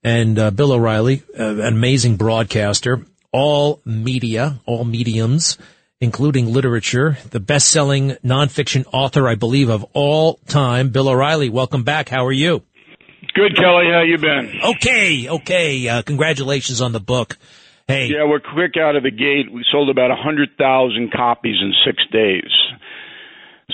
And 0.04 0.38
uh, 0.38 0.52
Bill 0.52 0.72
O'Reilly, 0.72 1.24
uh, 1.38 1.56
an 1.56 1.74
amazing 1.74 2.18
broadcaster, 2.18 3.04
all 3.32 3.82
media, 3.86 4.60
all 4.66 4.84
mediums, 4.84 5.58
including 6.00 6.54
literature, 6.54 7.18
the 7.32 7.40
best-selling 7.40 8.12
nonfiction 8.24 8.86
author, 8.94 9.28
I 9.28 9.34
believe, 9.34 9.70
of 9.70 9.84
all 9.94 10.36
time. 10.48 10.90
Bill 10.90 11.10
O'Reilly, 11.10 11.50
welcome 11.50 11.84
back. 11.84 12.10
How 12.10 12.26
are 12.26 12.32
you? 12.32 12.62
Good, 13.36 13.58
Kelly. 13.58 13.88
How 13.92 14.02
you 14.02 14.18
been? 14.18 14.62
Okay, 14.64 15.28
okay. 15.28 15.88
Uh, 15.90 16.02
congratulations 16.02 16.82
on 16.82 16.94
the 16.94 17.02
book. 17.02 17.38
Hey. 17.86 18.08
Yeah, 18.08 18.26
we're 18.26 18.40
quick 18.40 18.78
out 18.78 18.96
of 18.96 19.04
the 19.04 19.12
gate. 19.12 19.52
We 19.52 19.64
sold 19.72 19.90
about 19.90 20.10
a 20.10 20.16
hundred 20.16 20.52
thousand 20.58 21.12
copies 21.12 21.58
in 21.62 21.74
six 21.86 22.02
days. 22.12 22.50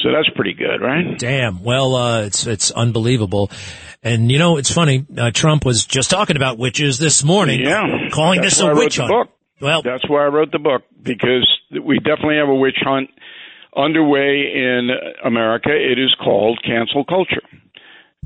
So 0.02 0.10
that's 0.12 0.30
pretty 0.36 0.54
good, 0.54 0.82
right? 0.82 1.18
Damn. 1.20 1.64
Well, 1.64 1.96
uh, 1.96 2.22
it's 2.24 2.48
it's 2.48 2.72
unbelievable. 2.72 3.52
And 4.02 4.32
you 4.32 4.40
know, 4.40 4.58
it's 4.58 4.72
funny. 4.72 5.06
Uh, 5.16 5.30
Trump 5.32 5.64
was 5.64 5.86
just 5.86 6.10
talking 6.10 6.38
about 6.38 6.58
witches 6.58 6.98
this 6.98 7.24
morning. 7.24 7.60
Yeah, 7.62 8.10
calling 8.12 8.42
that's 8.42 8.58
this 8.58 8.66
a 8.66 8.74
witch 8.74 8.98
hunt. 8.98 9.12
Book. 9.12 9.30
Well, 9.62 9.84
that's 9.84 10.10
why 10.10 10.24
I 10.24 10.28
wrote 10.28 10.52
the 10.52 10.60
book 10.60 10.82
because 11.04 11.48
we 11.72 12.00
definitely 12.00 12.38
have 12.38 12.50
a 12.50 12.56
witch 12.56 12.80
hunt 12.82 13.12
underway 13.78 14.52
in 14.56 14.90
America. 15.24 15.70
It 15.70 16.00
is 16.00 16.16
called 16.22 16.60
cancel 16.66 17.06
culture. 17.06 17.44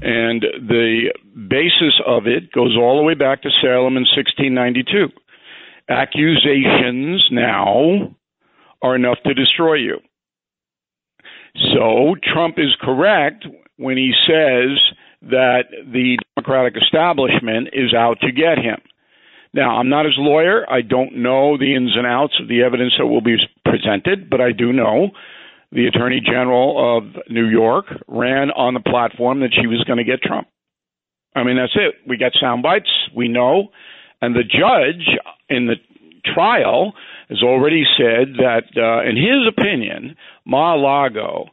And 0.01 0.41
the 0.41 1.13
basis 1.55 2.01
of 2.05 2.27
it 2.27 2.51
goes 2.51 2.75
all 2.77 2.97
the 2.97 3.03
way 3.03 3.13
back 3.13 3.41
to 3.41 3.49
Salem 3.61 3.95
in 3.95 4.03
1692. 4.03 5.07
Accusations 5.87 7.25
now 7.31 8.13
are 8.81 8.95
enough 8.95 9.19
to 9.25 9.33
destroy 9.33 9.75
you. 9.75 9.99
So 11.73 12.15
Trump 12.33 12.55
is 12.57 12.75
correct 12.81 13.45
when 13.77 13.95
he 13.95 14.11
says 14.27 14.77
that 15.21 15.63
the 15.71 16.17
Democratic 16.35 16.75
establishment 16.81 17.69
is 17.71 17.93
out 17.93 18.19
to 18.21 18.33
get 18.33 18.57
him. 18.57 18.81
Now, 19.53 19.77
I'm 19.77 19.87
not 19.87 20.05
his 20.05 20.15
lawyer. 20.17 20.69
I 20.69 20.81
don't 20.81 21.15
know 21.15 21.57
the 21.57 21.73
ins 21.73 21.95
and 21.95 22.05
outs 22.05 22.33
of 22.41 22.49
the 22.49 22.63
evidence 22.63 22.93
that 22.97 23.07
will 23.07 23.21
be 23.21 23.37
presented, 23.63 24.29
but 24.29 24.41
I 24.41 24.51
do 24.51 24.73
know 24.73 25.11
the 25.71 25.87
Attorney 25.87 26.19
General 26.19 26.97
of 26.97 27.03
New 27.29 27.45
York 27.45 27.85
ran 28.09 28.51
on 28.51 28.73
the 28.73 28.81
platform 28.81 29.39
that 29.39 29.53
she 29.53 29.67
was 29.67 29.81
going 29.85 29.97
to 29.97 30.03
get 30.03 30.21
Trump. 30.21 30.49
I 31.35 31.43
mean, 31.43 31.57
that's 31.57 31.75
it. 31.75 31.95
We 32.07 32.17
got 32.17 32.31
sound 32.39 32.63
bites. 32.63 32.89
We 33.15 33.27
know. 33.27 33.69
And 34.21 34.35
the 34.35 34.43
judge 34.43 35.05
in 35.49 35.67
the 35.67 35.75
trial 36.33 36.93
has 37.29 37.41
already 37.43 37.83
said 37.97 38.35
that, 38.37 38.63
uh, 38.77 39.07
in 39.07 39.17
his 39.17 39.47
opinion, 39.47 40.15
Mar-a-Lago 40.45 41.45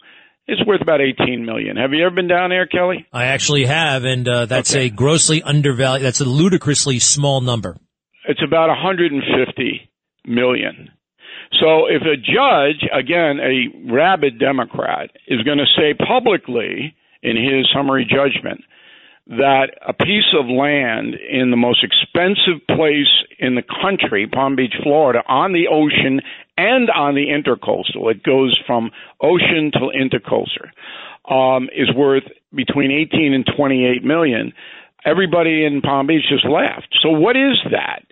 is 0.48 0.58
worth 0.66 0.80
about 0.80 1.00
18 1.00 1.44
million. 1.44 1.76
Have 1.76 1.92
you 1.92 2.04
ever 2.04 2.14
been 2.14 2.28
down 2.28 2.50
there, 2.50 2.66
Kelly? 2.66 3.06
I 3.12 3.26
actually 3.26 3.64
have, 3.66 4.04
and 4.04 4.26
uh, 4.28 4.46
that's 4.46 4.74
Okay. 4.74 4.86
a 4.86 4.90
grossly 4.90 5.42
undervalued. 5.42 6.04
That's 6.04 6.20
a 6.20 6.24
ludicrously 6.24 6.98
small 6.98 7.40
number. 7.40 7.76
It's 8.28 8.42
about 8.44 8.68
150 8.68 9.90
million. 10.26 10.90
So 11.60 11.86
if 11.86 12.02
a 12.02 12.16
judge, 12.16 12.88
again, 12.92 13.38
a 13.40 13.92
rabid 13.92 14.38
Democrat, 14.38 15.10
is 15.28 15.42
going 15.42 15.58
to 15.58 15.66
say 15.76 15.94
publicly 15.94 16.94
in 17.22 17.36
his 17.36 17.68
summary 17.74 18.04
judgment 18.04 18.62
that 19.28 19.70
a 19.86 19.92
piece 19.92 20.34
of 20.38 20.46
land 20.46 21.14
in 21.14 21.50
the 21.50 21.56
most 21.56 21.84
expensive 21.84 22.66
place 22.66 23.08
in 23.38 23.54
the 23.54 23.62
country, 23.62 24.26
Palm 24.26 24.56
Beach, 24.56 24.74
Florida, 24.82 25.22
on 25.28 25.52
the 25.52 25.68
ocean 25.68 26.20
and 26.56 26.90
on 26.90 27.14
the 27.14 27.26
intercoastal, 27.28 28.10
it 28.10 28.22
goes 28.22 28.58
from 28.66 28.90
ocean 29.20 29.70
to 29.72 29.90
intercoastal, 29.94 30.68
um, 31.30 31.68
is 31.74 31.94
worth 31.94 32.24
between 32.54 32.90
18 32.90 33.32
and 33.32 33.46
28 33.56 34.04
million. 34.04 34.52
Everybody 35.04 35.64
in 35.64 35.80
Palm 35.82 36.08
Beach 36.08 36.24
just 36.28 36.44
laughed. 36.44 36.94
So 37.00 37.10
what 37.10 37.36
is 37.36 37.58
that? 37.70 38.02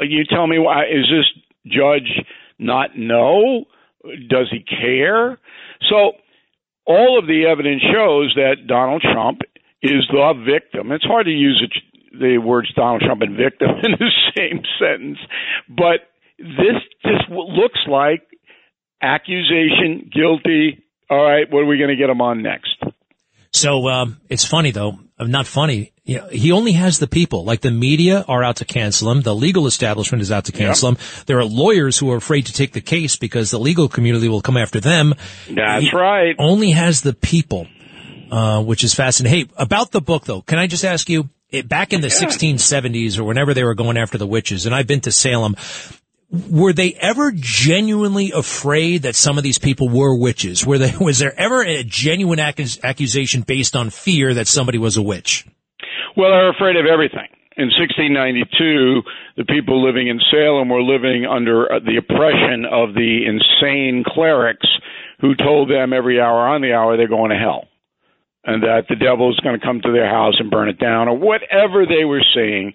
Uh, 0.00 0.04
You 0.04 0.24
tell 0.24 0.46
me 0.46 0.58
why 0.58 0.84
is 0.84 1.06
this 1.10 1.26
judge 1.66 2.24
not 2.58 2.96
know? 2.98 3.64
Does 4.28 4.48
he 4.50 4.60
care? 4.60 5.38
So 5.88 6.12
all 6.86 7.18
of 7.18 7.26
the 7.26 7.46
evidence 7.46 7.82
shows 7.82 8.32
that 8.36 8.66
Donald 8.66 9.02
Trump 9.02 9.40
is 9.82 10.06
the 10.10 10.32
victim. 10.44 10.92
It's 10.92 11.04
hard 11.04 11.26
to 11.26 11.32
use 11.32 11.62
the 12.12 12.38
words 12.38 12.72
Donald 12.74 13.02
Trump 13.02 13.22
and 13.22 13.36
victim 13.36 13.68
in 13.82 13.92
the 13.92 14.10
same 14.36 14.62
sentence, 14.78 15.18
but 15.68 16.08
this 16.38 16.82
just 17.04 17.28
looks 17.30 17.80
like 17.88 18.26
accusation, 19.02 20.10
guilty. 20.12 20.84
All 21.08 21.22
right, 21.22 21.50
what 21.50 21.60
are 21.60 21.66
we 21.66 21.78
going 21.78 21.90
to 21.90 21.96
get 21.96 22.10
him 22.10 22.20
on 22.20 22.42
next? 22.42 22.82
So 23.52 23.88
um, 23.88 24.20
it's 24.28 24.44
funny 24.44 24.70
though, 24.70 24.98
uh, 25.18 25.24
not 25.24 25.46
funny. 25.46 25.92
You 26.04 26.18
know, 26.18 26.28
he 26.28 26.52
only 26.52 26.72
has 26.72 26.98
the 26.98 27.06
people. 27.08 27.44
Like 27.44 27.60
the 27.60 27.70
media 27.70 28.24
are 28.28 28.44
out 28.44 28.56
to 28.56 28.64
cancel 28.64 29.10
him. 29.10 29.22
The 29.22 29.34
legal 29.34 29.66
establishment 29.66 30.22
is 30.22 30.30
out 30.30 30.44
to 30.46 30.52
cancel 30.52 30.90
him. 30.90 30.98
There 31.26 31.38
are 31.38 31.44
lawyers 31.44 31.98
who 31.98 32.10
are 32.12 32.16
afraid 32.16 32.46
to 32.46 32.52
take 32.52 32.72
the 32.72 32.80
case 32.80 33.16
because 33.16 33.50
the 33.50 33.58
legal 33.58 33.88
community 33.88 34.28
will 34.28 34.40
come 34.40 34.56
after 34.56 34.80
them. 34.80 35.14
That's 35.48 35.84
He 35.84 35.96
right. 35.96 36.34
Only 36.38 36.70
has 36.70 37.02
the 37.02 37.12
people, 37.12 37.66
uh, 38.30 38.62
which 38.62 38.84
is 38.84 38.94
fascinating. 38.94 39.46
Hey, 39.46 39.52
about 39.56 39.90
the 39.90 40.00
book 40.00 40.24
though, 40.24 40.42
can 40.42 40.58
I 40.58 40.66
just 40.66 40.84
ask 40.84 41.08
you? 41.08 41.28
It, 41.50 41.68
back 41.68 41.92
in 41.92 42.00
the 42.00 42.08
1670s 42.08 43.18
or 43.18 43.24
whenever 43.24 43.54
they 43.54 43.64
were 43.64 43.74
going 43.74 43.96
after 43.96 44.18
the 44.18 44.26
witches, 44.26 44.66
and 44.66 44.74
I've 44.74 44.86
been 44.86 45.00
to 45.00 45.12
Salem. 45.12 45.56
Were 46.48 46.72
they 46.72 46.94
ever 46.94 47.32
genuinely 47.34 48.30
afraid 48.30 49.02
that 49.02 49.16
some 49.16 49.36
of 49.36 49.42
these 49.42 49.58
people 49.58 49.88
were 49.88 50.14
witches? 50.14 50.64
Were 50.64 50.78
they, 50.78 50.94
was 51.00 51.18
there 51.18 51.34
ever 51.36 51.62
a 51.62 51.82
genuine 51.82 52.38
accus- 52.38 52.80
accusation 52.84 53.42
based 53.42 53.74
on 53.74 53.90
fear 53.90 54.34
that 54.34 54.46
somebody 54.46 54.78
was 54.78 54.96
a 54.96 55.02
witch? 55.02 55.44
Well, 56.16 56.30
they're 56.30 56.50
afraid 56.50 56.76
of 56.76 56.86
everything. 56.86 57.26
In 57.56 57.66
1692, 57.66 59.02
the 59.38 59.44
people 59.44 59.84
living 59.84 60.06
in 60.06 60.20
Salem 60.30 60.68
were 60.68 60.82
living 60.82 61.26
under 61.26 61.70
uh, 61.70 61.80
the 61.80 61.96
oppression 61.96 62.64
of 62.64 62.94
the 62.94 63.26
insane 63.26 64.04
clerics 64.06 64.68
who 65.20 65.34
told 65.34 65.68
them 65.68 65.92
every 65.92 66.20
hour 66.20 66.46
on 66.46 66.62
the 66.62 66.72
hour 66.72 66.96
they're 66.96 67.08
going 67.08 67.30
to 67.30 67.36
hell 67.36 67.69
and 68.50 68.64
that 68.64 68.86
the 68.88 68.96
devil 68.96 69.30
is 69.30 69.38
going 69.40 69.58
to 69.58 69.64
come 69.64 69.80
to 69.80 69.92
their 69.92 70.08
house 70.08 70.34
and 70.40 70.50
burn 70.50 70.68
it 70.68 70.78
down 70.78 71.08
or 71.08 71.16
whatever 71.16 71.86
they 71.86 72.04
were 72.04 72.24
saying, 72.34 72.72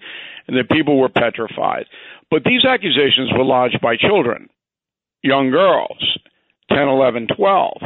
and 0.48 0.56
that 0.56 0.70
people 0.70 0.98
were 0.98 1.10
petrified. 1.10 1.84
But 2.30 2.44
these 2.44 2.64
accusations 2.64 3.30
were 3.32 3.44
lodged 3.44 3.80
by 3.82 3.96
children, 3.96 4.48
young 5.22 5.50
girls, 5.50 6.18
10, 6.70 6.88
11, 6.88 7.28
12. 7.36 7.82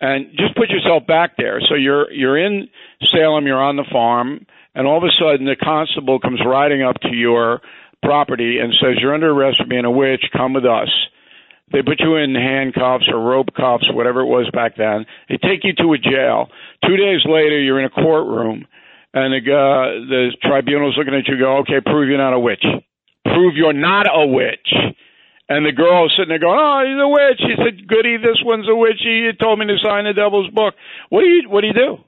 And 0.00 0.26
just 0.36 0.56
put 0.56 0.70
yourself 0.70 1.06
back 1.06 1.36
there. 1.36 1.60
So 1.68 1.74
you're 1.74 2.10
you're 2.10 2.38
in 2.38 2.68
Salem, 3.12 3.46
you're 3.46 3.62
on 3.62 3.76
the 3.76 3.84
farm, 3.92 4.46
and 4.74 4.86
all 4.86 4.96
of 4.96 5.04
a 5.04 5.12
sudden 5.20 5.46
the 5.46 5.56
constable 5.56 6.18
comes 6.18 6.40
riding 6.44 6.82
up 6.82 6.96
to 7.02 7.14
your 7.14 7.60
property 8.02 8.58
and 8.58 8.72
says, 8.80 8.96
"You're 8.98 9.14
under 9.14 9.30
arrest 9.30 9.58
for 9.58 9.66
being 9.66 9.84
a 9.84 9.90
witch. 9.90 10.24
Come 10.32 10.54
with 10.54 10.64
us." 10.64 10.88
They 11.72 11.82
put 11.82 12.00
you 12.00 12.16
in 12.16 12.34
handcuffs 12.34 13.08
or 13.12 13.20
rope 13.20 13.54
cuffs, 13.56 13.86
whatever 13.92 14.20
it 14.20 14.26
was 14.26 14.50
back 14.52 14.76
then. 14.76 15.06
They 15.28 15.36
take 15.36 15.62
you 15.62 15.72
to 15.74 15.92
a 15.92 15.98
jail. 15.98 16.48
Two 16.84 16.96
days 16.96 17.22
later, 17.24 17.60
you're 17.60 17.78
in 17.78 17.86
a 17.86 17.90
courtroom, 17.90 18.66
and 19.14 19.32
the 19.32 19.42
uh, 19.52 20.06
the 20.10 20.30
tribunal's 20.42 20.96
looking 20.98 21.14
at 21.14 21.28
you. 21.28 21.38
Go, 21.38 21.58
okay, 21.58 21.80
prove 21.84 22.08
you're 22.08 22.18
not 22.18 22.34
a 22.34 22.40
witch. 22.40 22.64
Prove 23.24 23.54
you're 23.56 23.72
not 23.72 24.06
a 24.10 24.26
witch. 24.26 24.74
And 25.48 25.66
the 25.66 25.72
girl 25.72 26.06
is 26.06 26.12
sitting 26.16 26.28
there 26.30 26.38
going, 26.38 26.58
"Oh, 26.58 26.82
he's 26.86 26.98
a 26.98 27.08
witch." 27.08 27.40
He 27.42 27.54
said, 27.58 27.86
"Goody, 27.88 28.16
this 28.18 28.38
one's 28.44 28.68
a 28.68 28.74
witch. 28.74 29.02
He 29.02 29.30
told 29.40 29.58
me 29.58 29.66
to 29.66 29.78
sign 29.82 30.04
the 30.04 30.12
devil's 30.12 30.50
book." 30.50 30.74
What 31.08 31.22
do 31.22 31.26
you 31.26 31.48
What 31.48 31.62
do 31.62 31.68
you 31.68 31.74
do? 31.74 31.98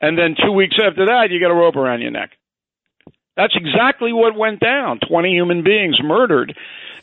And 0.00 0.18
then 0.18 0.34
two 0.34 0.52
weeks 0.52 0.76
after 0.82 1.06
that, 1.06 1.30
you 1.30 1.40
got 1.40 1.50
a 1.50 1.54
rope 1.54 1.76
around 1.76 2.02
your 2.02 2.10
neck. 2.10 2.30
That's 3.36 3.56
exactly 3.56 4.12
what 4.12 4.36
went 4.36 4.60
down. 4.60 5.00
Twenty 5.08 5.30
human 5.30 5.64
beings 5.64 5.98
murdered. 6.02 6.54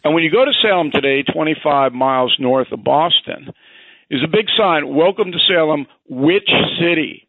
And 0.03 0.13
when 0.13 0.23
you 0.23 0.31
go 0.31 0.45
to 0.45 0.51
Salem 0.61 0.91
today, 0.91 1.23
25 1.23 1.91
miles 1.91 2.33
north 2.39 2.71
of 2.71 2.83
Boston, 2.83 3.51
is 4.09 4.21
a 4.23 4.27
big 4.27 4.45
sign: 4.57 4.93
"Welcome 4.93 5.31
to 5.31 5.39
Salem, 5.47 5.87
Witch 6.07 6.49
City." 6.79 7.27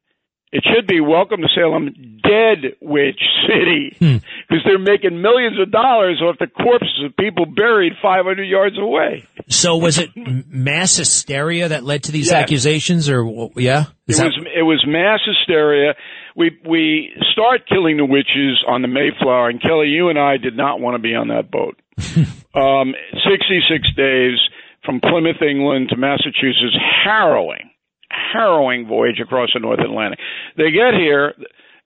It 0.52 0.64
should 0.64 0.88
be 0.88 1.00
welcome 1.00 1.42
to 1.42 1.48
Salem, 1.54 2.18
Dead 2.24 2.74
Witch 2.80 3.20
City, 3.46 3.90
because 4.00 4.20
hmm. 4.50 4.58
they're 4.64 4.80
making 4.80 5.22
millions 5.22 5.60
of 5.60 5.70
dollars 5.70 6.20
off 6.20 6.38
the 6.40 6.48
corpses 6.48 7.04
of 7.06 7.16
people 7.16 7.46
buried 7.46 7.92
500 8.02 8.42
yards 8.42 8.76
away. 8.76 9.28
So 9.48 9.76
was 9.76 9.98
it 9.98 10.10
mass 10.16 10.96
hysteria 10.96 11.68
that 11.68 11.84
led 11.84 12.04
to 12.04 12.12
these 12.12 12.26
yes. 12.26 12.34
accusations, 12.34 13.08
or 13.08 13.50
yeah? 13.54 13.84
Is 14.08 14.18
it 14.18 14.22
that- 14.22 14.26
was 14.26 14.46
it 14.56 14.62
was 14.62 14.84
mass 14.86 15.20
hysteria. 15.24 15.94
We 16.36 16.58
we 16.68 17.12
start 17.32 17.68
killing 17.68 17.96
the 17.96 18.04
witches 18.04 18.64
on 18.66 18.82
the 18.82 18.88
Mayflower, 18.88 19.48
and 19.48 19.60
Kelly, 19.60 19.88
you 19.88 20.08
and 20.08 20.18
I 20.18 20.36
did 20.36 20.56
not 20.56 20.80
want 20.80 20.94
to 20.94 21.02
be 21.02 21.14
on 21.14 21.28
that 21.28 21.50
boat. 21.50 21.80
um, 22.54 22.94
66 23.28 23.94
days 23.96 24.38
from 24.84 25.00
Plymouth, 25.00 25.42
England 25.42 25.90
to 25.90 25.96
Massachusetts, 25.96 26.76
harrowing 27.04 27.70
harrowing 28.10 28.86
voyage 28.86 29.20
across 29.22 29.50
the 29.54 29.60
North 29.60 29.80
Atlantic. 29.80 30.18
They 30.56 30.70
get 30.70 30.94
here, 30.94 31.34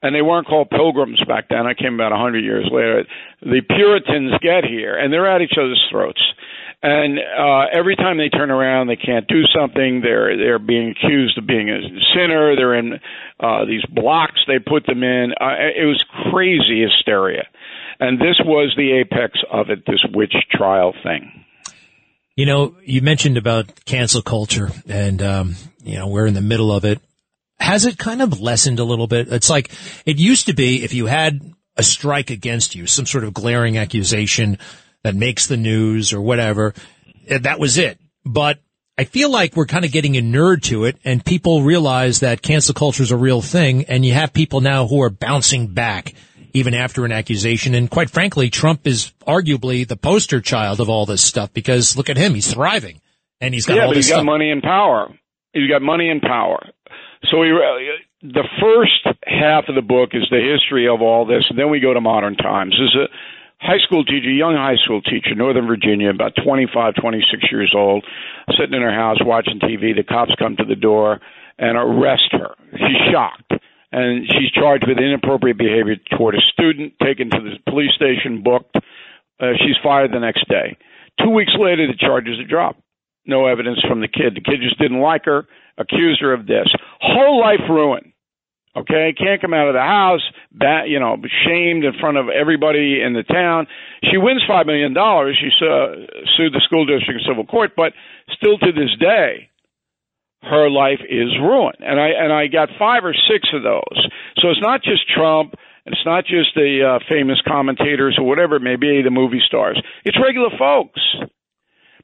and 0.03 0.15
they 0.15 0.23
weren't 0.23 0.47
called 0.47 0.71
pilgrims 0.71 1.23
back 1.27 1.49
then. 1.49 1.67
I 1.67 1.75
came 1.75 1.95
about 1.95 2.13
a 2.13 2.17
hundred 2.17 2.45
years 2.45 2.69
later. 2.71 3.05
The 3.43 3.63
Puritans 3.69 4.33
get 4.43 4.65
here, 4.65 4.97
and 4.97 5.13
they're 5.13 5.31
at 5.31 5.43
each 5.43 5.57
other's 5.59 5.83
throats. 5.91 6.23
And 6.87 7.19
uh, 7.19 7.65
every 7.73 7.97
time 7.97 8.19
they 8.19 8.29
turn 8.29 8.51
around, 8.51 8.89
they 8.89 8.97
can't 8.97 9.27
do 9.27 9.45
something. 9.59 10.03
They're 10.03 10.37
they're 10.37 10.59
being 10.59 10.91
accused 10.91 11.39
of 11.39 11.47
being 11.47 11.71
a 11.71 11.81
sinner. 12.15 12.55
They're 12.57 12.75
in 12.75 13.01
uh, 13.41 13.65
these 13.65 13.83
blocks 13.87 14.43
they 14.47 14.59
put 14.59 14.85
them 14.85 15.03
in. 15.03 15.33
Uh, 15.41 15.55
it 15.75 15.87
was 15.87 16.05
crazy 16.31 16.83
hysteria, 16.83 17.45
and 18.01 18.21
this 18.21 18.39
was 18.45 18.75
the 18.77 19.01
apex 19.01 19.39
of 19.51 19.71
it. 19.71 19.87
This 19.87 20.05
witch 20.13 20.35
trial 20.51 20.93
thing. 21.03 21.47
You 22.37 22.45
know, 22.45 22.77
you 22.85 23.01
mentioned 23.01 23.39
about 23.39 23.87
cancel 23.87 24.21
culture, 24.21 24.71
and 24.87 25.23
um, 25.23 25.55
you 25.83 25.97
know 25.97 26.09
we're 26.09 26.27
in 26.27 26.35
the 26.35 26.43
middle 26.43 26.71
of 26.71 26.85
it. 26.85 27.01
Has 27.61 27.87
it 27.87 27.97
kind 27.97 28.21
of 28.21 28.43
lessened 28.43 28.79
a 28.79 28.85
little 28.85 29.07
bit? 29.07 29.33
It's 29.33 29.49
like 29.49 29.71
it 30.05 30.19
used 30.19 30.49
to 30.49 30.53
be 30.53 30.85
if 30.85 30.93
you 30.93 31.07
had 31.07 31.41
a 31.79 31.83
strike 31.83 32.29
against 32.29 32.75
you, 32.75 32.87
some 32.87 33.07
sort 33.07 33.25
of 33.25 33.33
glaring 33.33 33.79
accusation 33.79 34.59
that 35.05 35.15
makes 35.15 35.47
the 35.47 35.57
news 35.57 36.13
or 36.13 36.21
whatever, 36.21 36.75
that 37.29 37.61
was 37.61 37.79
it. 37.79 38.01
But 38.25 38.59
I 38.99 39.05
feel 39.05 39.31
like 39.31 39.55
we're 39.55 39.67
kind 39.67 39.85
of 39.85 39.93
getting 39.93 40.15
inured 40.15 40.63
to 40.65 40.85
it 40.85 40.97
and 41.05 41.25
people 41.25 41.63
realize 41.63 42.21
that 42.21 42.43
cancel 42.43 42.75
culture 42.75 43.03
is 43.03 43.11
a 43.11 43.17
real 43.17 43.43
thing 43.43 43.85
and 43.85 44.05
you 44.05 44.15
have 44.15 44.33
people 44.33 44.61
now 44.61 44.87
who 44.87 45.03
are 45.03 45.11
bouncing 45.11 45.69
back 45.69 46.15
even 46.53 46.75
after 46.75 47.05
an 47.05 47.13
accusation. 47.13 47.75
And 47.75 47.91
quite 47.91 48.09
frankly, 48.09 48.49
Trump 48.49 48.87
is 48.87 49.13
arguably 49.27 49.87
the 49.87 49.97
poster 49.97 50.41
child 50.41 50.81
of 50.81 50.89
all 50.89 51.07
this 51.07 51.23
stuff 51.23 51.53
because 51.53 51.97
look 51.97 52.09
at 52.09 52.17
him. 52.17 52.35
He's 52.35 52.53
thriving 52.53 53.01
and 53.41 53.53
he's 53.53 53.67
got 53.67 53.77
yeah, 53.77 53.83
all 53.83 53.89
but 53.89 53.95
this 53.97 54.07
he's 54.07 54.13
got 54.13 54.19
stuff. 54.19 54.27
money 54.27 54.51
and 54.51 54.63
power. 54.63 55.13
He's 55.53 55.69
got 55.69 55.83
money 55.83 56.09
and 56.09 56.23
power. 56.23 56.65
So 57.31 57.43
he, 57.43 57.51
the 58.23 58.49
first 58.61 59.19
half 59.27 59.65
of 59.69 59.75
the 59.75 59.83
book 59.83 60.11
is 60.13 60.27
the 60.31 60.41
history 60.41 60.89
of 60.89 61.03
all 61.03 61.27
this. 61.27 61.45
And 61.51 61.59
then 61.59 61.69
we 61.69 61.81
go 61.81 61.93
to 61.93 62.01
modern 62.01 62.37
times. 62.37 62.73
This 62.73 62.89
is 62.89 62.97
a 62.97 63.09
high 63.61 63.79
school 63.79 64.05
teacher, 64.05 64.31
young 64.31 64.55
high 64.55 64.77
school 64.85 65.01
teacher, 65.03 65.35
Northern 65.35 65.67
Virginia, 65.67 66.11
about 66.11 66.33
25, 66.45 66.95
26 67.01 67.53
years 67.53 67.75
old, 67.77 68.05
sitting 68.59 68.75
in 68.75 68.83
her 68.83 68.95
house 68.95 69.19
watching 69.21 69.59
TV. 69.61 69.95
The 69.95 70.05
cops 70.05 70.33
come 70.39 70.57
to 70.57 70.65
the 70.65 70.77
door 70.77 71.21
and 71.59 71.77
arrest 71.77 72.33
her. 72.33 72.55
She's 72.73 73.13
shocked 73.13 73.53
and 73.95 74.27
she's 74.27 74.51
charged 74.51 74.89
with 74.89 74.99
inappropriate 74.99 75.57
behavior 75.57 75.95
toward 76.19 76.35
a 76.35 76.43
student, 76.53 76.95
taken 77.01 77.31
to 77.31 77.39
the 77.39 77.71
police 77.71 77.95
station, 77.95 78.43
booked. 78.43 78.75
Uh, 79.39 79.55
she's 79.59 79.79
fired 79.85 80.11
the 80.13 80.19
next 80.19 80.49
day. 80.49 80.77
Two 81.23 81.31
weeks 81.31 81.53
later, 81.57 81.87
the 81.87 81.97
charges 81.97 82.41
are 82.41 82.47
dropped. 82.47 82.81
No 83.25 83.47
evidence 83.47 83.79
from 83.87 84.01
the 84.01 84.09
kid. 84.09 84.35
The 84.35 84.41
kid 84.41 84.61
just 84.63 84.81
didn't 84.81 85.01
like 85.01 85.25
her, 85.27 85.47
accused 85.79 86.21
her 86.23 86.33
of 86.33 86.47
this. 86.47 86.67
Whole 87.01 87.41
life 87.41 87.63
ruined. 87.71 88.13
Okay, 88.77 89.15
can't 89.17 89.41
come 89.41 89.55
out 89.55 89.69
of 89.69 89.75
the 89.75 89.81
house, 89.81 90.23
bat, 90.51 90.89
you 90.89 90.99
know, 90.99 91.17
shamed 91.47 91.85
in 91.85 91.93
front 92.01 92.17
of 92.17 92.29
everybody 92.29 93.01
in 93.01 93.13
the 93.13 93.23
town. 93.23 93.69
She 94.11 94.19
wins 94.19 94.43
five 94.49 94.67
million 94.67 94.93
dollars. 94.93 95.39
She 95.39 95.47
uh, 95.65 95.95
sued 96.37 96.53
the 96.53 96.61
school 96.65 96.85
district 96.85 97.21
in 97.21 97.27
civil 97.27 97.47
court, 97.47 97.73
but 97.77 97.93
still 98.35 98.59
to 98.59 98.73
this 98.73 98.91
day, 98.99 99.51
her 100.43 100.69
life 100.69 100.99
is 101.09 101.31
ruined. 101.41 101.79
And 101.81 102.01
I 102.01 102.09
and 102.19 102.33
I 102.33 102.49
got 102.49 102.69
five 102.77 103.05
or 103.05 103.15
six 103.15 103.49
of 103.55 103.63
those. 103.63 104.09
So 104.39 104.51
it's 104.51 104.61
not 104.61 104.83
just 104.83 105.09
Trump. 105.09 105.55
It's 105.87 106.05
not 106.05 106.25
just 106.25 106.55
the 106.57 106.99
uh, 106.99 107.05
famous 107.09 107.41
commentators 107.47 108.17
or 108.19 108.27
whatever 108.27 108.57
it 108.57 108.63
may 108.63 108.77
be, 108.77 109.03
the 109.03 109.11
movie 109.11 109.43
stars. 109.47 109.81
It's 110.05 110.19
regular 110.21 110.51
folks. 110.59 111.01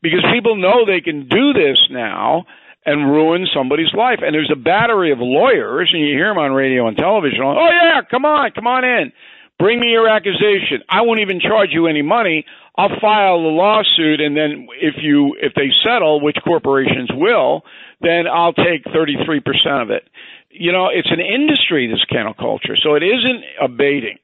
Because 0.02 0.24
people 0.32 0.56
know 0.56 0.86
they 0.86 1.00
can 1.00 1.28
do 1.28 1.52
this 1.52 1.78
now 1.90 2.44
and 2.86 3.10
ruin 3.10 3.46
somebody's 3.54 3.92
life. 3.94 4.20
And 4.22 4.34
there's 4.34 4.50
a 4.52 4.58
battery 4.58 5.12
of 5.12 5.18
lawyers, 5.20 5.90
and 5.92 6.00
you 6.02 6.14
hear 6.14 6.28
them 6.28 6.38
on 6.38 6.52
radio 6.52 6.88
and 6.88 6.96
television. 6.96 7.40
Oh, 7.42 7.68
yeah, 7.70 8.00
come 8.10 8.24
on, 8.24 8.50
come 8.52 8.66
on 8.66 8.84
in. 8.84 9.12
Bring 9.58 9.78
me 9.78 9.88
your 9.88 10.08
accusation. 10.08 10.82
I 10.88 11.02
won't 11.02 11.20
even 11.20 11.38
charge 11.38 11.68
you 11.72 11.86
any 11.86 12.00
money. 12.02 12.46
I'll 12.76 12.98
file 13.00 13.42
the 13.42 13.52
lawsuit, 13.52 14.20
and 14.20 14.34
then 14.34 14.68
if 14.80 14.94
you 15.02 15.36
if 15.38 15.52
they 15.54 15.68
settle, 15.84 16.20
which 16.20 16.38
corporations 16.42 17.10
will, 17.12 17.62
then 18.00 18.24
I'll 18.26 18.54
take 18.54 18.84
33% 18.84 19.82
of 19.82 19.90
it. 19.90 20.08
You 20.48 20.72
know, 20.72 20.88
it's 20.88 21.10
an 21.10 21.20
industry, 21.20 21.88
this 21.88 22.02
cancel 22.08 22.32
culture, 22.32 22.76
so 22.82 22.94
it 22.94 23.02
isn't 23.02 23.44
abating. 23.60 24.16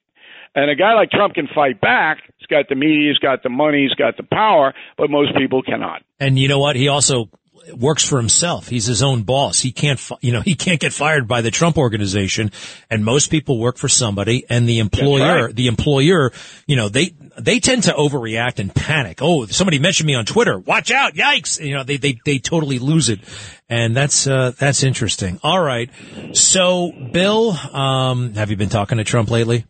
And 0.54 0.70
a 0.70 0.74
guy 0.74 0.94
like 0.94 1.10
Trump 1.10 1.34
can 1.34 1.48
fight 1.54 1.82
back. 1.82 2.22
He's 2.38 2.46
got 2.46 2.70
the 2.70 2.76
media, 2.76 3.10
he's 3.10 3.18
got 3.18 3.42
the 3.42 3.50
money, 3.50 3.82
he's 3.82 3.94
got 3.94 4.16
the 4.16 4.22
power, 4.22 4.72
but 4.96 5.10
most 5.10 5.36
people 5.36 5.62
cannot. 5.62 6.02
And 6.18 6.38
you 6.38 6.48
know 6.48 6.58
what? 6.58 6.76
He 6.76 6.88
also 6.88 7.28
works 7.74 8.06
for 8.08 8.18
himself. 8.18 8.68
He's 8.68 8.86
his 8.86 9.02
own 9.02 9.22
boss. 9.22 9.60
He 9.60 9.72
can't, 9.72 10.00
you 10.20 10.32
know, 10.32 10.40
he 10.40 10.54
can't 10.54 10.80
get 10.80 10.92
fired 10.92 11.26
by 11.26 11.40
the 11.40 11.50
Trump 11.50 11.78
organization. 11.78 12.52
And 12.90 13.04
most 13.04 13.30
people 13.30 13.58
work 13.58 13.76
for 13.76 13.88
somebody 13.88 14.44
and 14.48 14.68
the 14.68 14.78
employer, 14.78 15.46
right. 15.46 15.54
the 15.54 15.66
employer, 15.66 16.32
you 16.66 16.76
know, 16.76 16.88
they, 16.88 17.14
they 17.38 17.60
tend 17.60 17.84
to 17.84 17.92
overreact 17.92 18.58
and 18.58 18.74
panic. 18.74 19.18
Oh, 19.20 19.46
somebody 19.46 19.78
mentioned 19.78 20.06
me 20.06 20.14
on 20.14 20.24
Twitter. 20.24 20.58
Watch 20.58 20.90
out. 20.90 21.14
Yikes. 21.14 21.64
You 21.64 21.74
know, 21.74 21.82
they, 21.82 21.96
they, 21.96 22.18
they 22.24 22.38
totally 22.38 22.78
lose 22.78 23.08
it. 23.08 23.20
And 23.68 23.96
that's, 23.96 24.26
uh, 24.26 24.52
that's 24.58 24.82
interesting. 24.82 25.40
All 25.42 25.60
right. 25.60 25.90
So 26.32 26.92
Bill, 27.12 27.50
um, 27.50 28.34
have 28.34 28.50
you 28.50 28.56
been 28.56 28.68
talking 28.68 28.98
to 28.98 29.04
Trump 29.04 29.30
lately? 29.30 29.64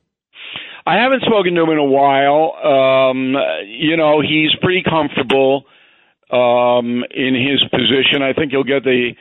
I 0.88 1.02
haven't 1.02 1.22
spoken 1.22 1.54
to 1.54 1.62
him 1.62 1.70
in 1.70 1.78
a 1.78 1.84
while. 1.84 2.52
Um, 2.62 3.34
you 3.66 3.96
know, 3.96 4.20
he's 4.20 4.50
pretty 4.62 4.84
comfortable 4.88 5.64
um, 6.30 7.04
in 7.10 7.34
his 7.34 7.62
position. 7.70 8.22
I 8.22 8.32
think 8.32 8.52
he'll 8.52 8.64
get 8.64 8.84
the 8.84 9.12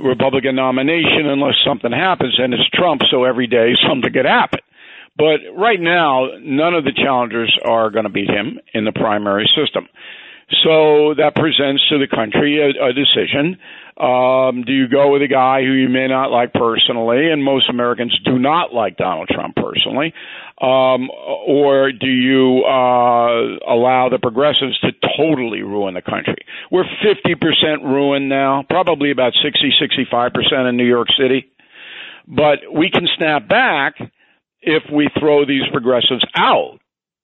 Republican 0.00 0.56
nomination 0.56 1.26
unless 1.26 1.56
something 1.64 1.92
happens, 1.92 2.34
and 2.38 2.52
it's 2.52 2.68
Trump, 2.70 3.02
so 3.10 3.24
every 3.24 3.46
day 3.46 3.74
something 3.88 4.12
could 4.12 4.26
happen. 4.26 4.60
But 5.16 5.40
right 5.56 5.80
now, 5.80 6.26
none 6.40 6.74
of 6.74 6.84
the 6.84 6.92
challengers 6.92 7.56
are 7.64 7.90
going 7.90 8.04
to 8.04 8.10
beat 8.10 8.28
him 8.30 8.58
in 8.72 8.84
the 8.84 8.92
primary 8.92 9.48
system. 9.56 9.86
So 10.62 11.14
that 11.14 11.34
presents 11.34 11.88
to 11.88 11.98
the 11.98 12.08
country 12.08 12.60
a, 12.60 12.68
a 12.84 12.92
decision. 12.92 13.58
Um, 13.96 14.64
do 14.66 14.72
you 14.72 14.88
go 14.88 15.12
with 15.12 15.22
a 15.22 15.28
guy 15.28 15.62
who 15.62 15.72
you 15.72 15.88
may 15.88 16.08
not 16.08 16.30
like 16.30 16.52
personally, 16.52 17.30
and 17.30 17.44
most 17.44 17.70
Americans 17.70 18.18
do 18.24 18.38
not 18.38 18.74
like 18.74 18.96
Donald 18.96 19.28
Trump 19.28 19.54
personally, 19.56 20.12
um, 20.60 21.10
or 21.10 21.90
do 21.90 22.06
you 22.06 22.62
uh, 22.64 23.58
allow 23.68 24.08
the 24.10 24.18
progressives 24.22 24.78
to 24.80 24.92
totally 25.16 25.62
ruin 25.62 25.94
the 25.94 26.02
country? 26.02 26.36
We're 26.70 26.84
50% 26.84 27.82
ruined 27.82 28.28
now, 28.28 28.64
probably 28.68 29.10
about 29.10 29.32
60, 29.42 29.72
65% 30.12 30.68
in 30.68 30.76
New 30.76 30.86
York 30.86 31.08
City. 31.18 31.50
But 32.26 32.60
we 32.72 32.90
can 32.90 33.08
snap 33.18 33.48
back 33.48 33.94
if 34.62 34.84
we 34.90 35.10
throw 35.18 35.44
these 35.44 35.64
progressives 35.72 36.24
out 36.36 36.78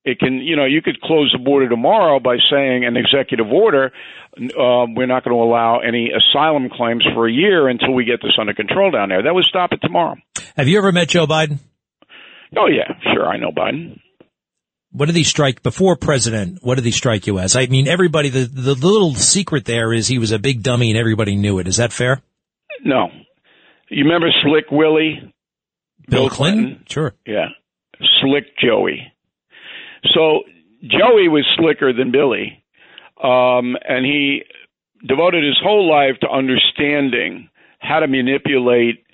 It 0.04 0.18
can, 0.18 0.38
you 0.38 0.56
know, 0.56 0.64
you 0.64 0.82
could 0.82 1.00
close 1.00 1.30
the 1.32 1.42
border 1.42 1.68
tomorrow 1.68 2.20
by 2.20 2.36
saying 2.50 2.84
an 2.84 2.96
executive 2.96 3.46
order. 3.46 3.92
Uh, 4.36 4.86
we're 4.96 5.06
not 5.06 5.24
going 5.24 5.36
to 5.36 5.42
allow 5.42 5.80
any 5.80 6.10
asylum 6.10 6.68
claims 6.70 7.04
for 7.14 7.28
a 7.28 7.32
year 7.32 7.68
until 7.68 7.92
we 7.92 8.04
get 8.04 8.20
this 8.22 8.32
under 8.40 8.54
control 8.54 8.90
down 8.90 9.08
there. 9.10 9.22
That 9.22 9.34
would 9.34 9.44
stop 9.44 9.72
it 9.72 9.80
tomorrow. 9.82 10.16
Have 10.56 10.68
you 10.68 10.78
ever 10.78 10.90
met 10.92 11.08
Joe 11.08 11.26
Biden? 11.26 11.58
Oh 12.56 12.66
yeah, 12.66 12.94
sure, 13.12 13.26
I 13.26 13.36
know 13.36 13.50
Biden. 13.52 14.00
What 14.92 15.06
did 15.06 15.14
he 15.14 15.22
strike 15.22 15.62
before 15.62 15.94
president? 15.96 16.58
What 16.62 16.74
did 16.74 16.84
he 16.84 16.90
strike 16.90 17.26
you 17.26 17.38
as? 17.38 17.54
I 17.54 17.66
mean, 17.66 17.86
everybody, 17.86 18.28
the, 18.28 18.44
the 18.44 18.74
little 18.74 19.14
secret 19.14 19.64
there 19.64 19.92
is 19.92 20.08
he 20.08 20.18
was 20.18 20.32
a 20.32 20.38
big 20.38 20.64
dummy 20.64 20.90
and 20.90 20.98
everybody 20.98 21.36
knew 21.36 21.60
it. 21.60 21.68
Is 21.68 21.76
that 21.76 21.92
fair? 21.92 22.22
No. 22.84 23.08
You 23.88 24.04
remember 24.04 24.28
Slick 24.42 24.70
Willie? 24.72 25.32
Bill, 26.08 26.28
Clinton? 26.28 26.64
Clinton? 26.64 26.84
Sure. 26.88 27.14
Yeah. 27.24 27.48
Slick 28.20 28.56
Joey. 28.58 29.12
So 30.12 30.42
Joey 30.82 31.28
was 31.28 31.46
slicker 31.56 31.92
than 31.92 32.10
Billy. 32.10 32.64
Um, 33.22 33.76
and 33.86 34.04
he 34.04 34.42
devoted 35.06 35.44
his 35.44 35.58
whole 35.62 35.88
life 35.88 36.18
to 36.22 36.28
understanding 36.28 37.48
how 37.78 38.00
to 38.00 38.08
manipulate 38.08 39.04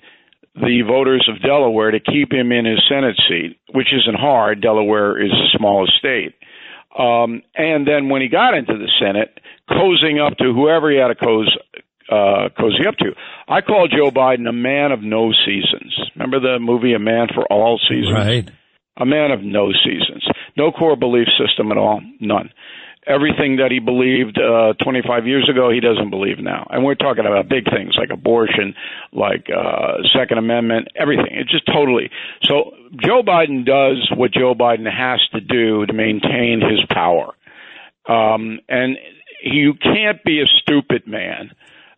the 0.59 0.81
voters 0.87 1.29
of 1.31 1.41
Delaware 1.41 1.91
to 1.91 1.99
keep 1.99 2.31
him 2.31 2.51
in 2.51 2.65
his 2.65 2.81
Senate 2.89 3.15
seat, 3.27 3.59
which 3.73 3.93
isn't 3.93 4.19
hard. 4.19 4.61
Delaware 4.61 5.21
is 5.21 5.31
the 5.31 5.57
smallest 5.57 5.93
state. 5.97 6.35
Um, 6.97 7.43
and 7.55 7.87
then 7.87 8.09
when 8.09 8.21
he 8.21 8.27
got 8.27 8.55
into 8.55 8.73
the 8.73 8.89
Senate, 8.99 9.39
cozying 9.69 10.19
up 10.25 10.37
to 10.39 10.53
whoever 10.53 10.89
he 10.89 10.97
had 10.97 11.09
to 11.09 11.15
cozy, 11.15 11.51
uh, 12.09 12.49
cozy 12.57 12.87
up 12.87 12.95
to. 12.97 13.11
I 13.47 13.61
call 13.61 13.87
Joe 13.87 14.11
Biden 14.11 14.47
a 14.47 14.53
man 14.53 14.91
of 14.91 15.01
no 15.01 15.31
seasons. 15.45 15.93
Remember 16.15 16.39
the 16.39 16.57
movie 16.59 16.93
A 16.93 16.99
Man 16.99 17.27
for 17.33 17.45
All 17.51 17.79
Seasons? 17.89 18.13
Right. 18.13 18.49
A 18.99 19.05
man 19.05 19.31
of 19.31 19.43
no 19.43 19.71
seasons. 19.71 20.25
No 20.57 20.71
core 20.71 20.95
belief 20.95 21.27
system 21.37 21.71
at 21.71 21.77
all. 21.77 22.01
None 22.19 22.49
everything 23.07 23.57
that 23.57 23.71
he 23.71 23.79
believed 23.79 24.37
uh, 24.37 24.73
25 24.83 25.27
years 25.27 25.49
ago, 25.49 25.71
he 25.71 25.79
doesn't 25.79 26.09
believe 26.09 26.39
now. 26.39 26.67
And 26.69 26.83
we're 26.83 26.95
talking 26.95 27.25
about 27.25 27.47
big 27.49 27.65
things 27.65 27.95
like 27.97 28.09
abortion, 28.11 28.75
like 29.11 29.47
uh, 29.49 30.03
Second 30.13 30.37
Amendment, 30.37 30.89
everything. 30.95 31.31
It's 31.31 31.51
just 31.51 31.65
totally. 31.65 32.09
So 32.43 32.71
Joe 33.01 33.23
Biden 33.23 33.65
does 33.65 34.11
what 34.15 34.31
Joe 34.31 34.53
Biden 34.53 34.91
has 34.91 35.19
to 35.33 35.41
do 35.41 35.85
to 35.85 35.93
maintain 35.93 36.61
his 36.61 36.83
power. 36.89 37.33
Um, 38.07 38.59
and 38.69 38.97
you 39.43 39.73
can't 39.73 40.23
be 40.23 40.41
a 40.41 40.45
stupid 40.61 41.07
man 41.07 41.51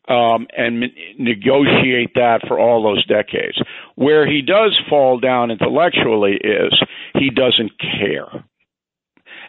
um, 0.08 0.48
and 0.58 0.86
negotiate 1.18 2.16
that 2.16 2.42
for 2.48 2.60
all 2.60 2.84
those 2.84 3.06
decades. 3.06 3.58
Where 3.96 4.28
he 4.28 4.42
does 4.42 4.78
fall 4.90 5.20
down 5.20 5.52
intellectually 5.52 6.34
is 6.34 6.74
he 7.14 7.30
doesn't 7.30 7.72
care. 7.80 8.44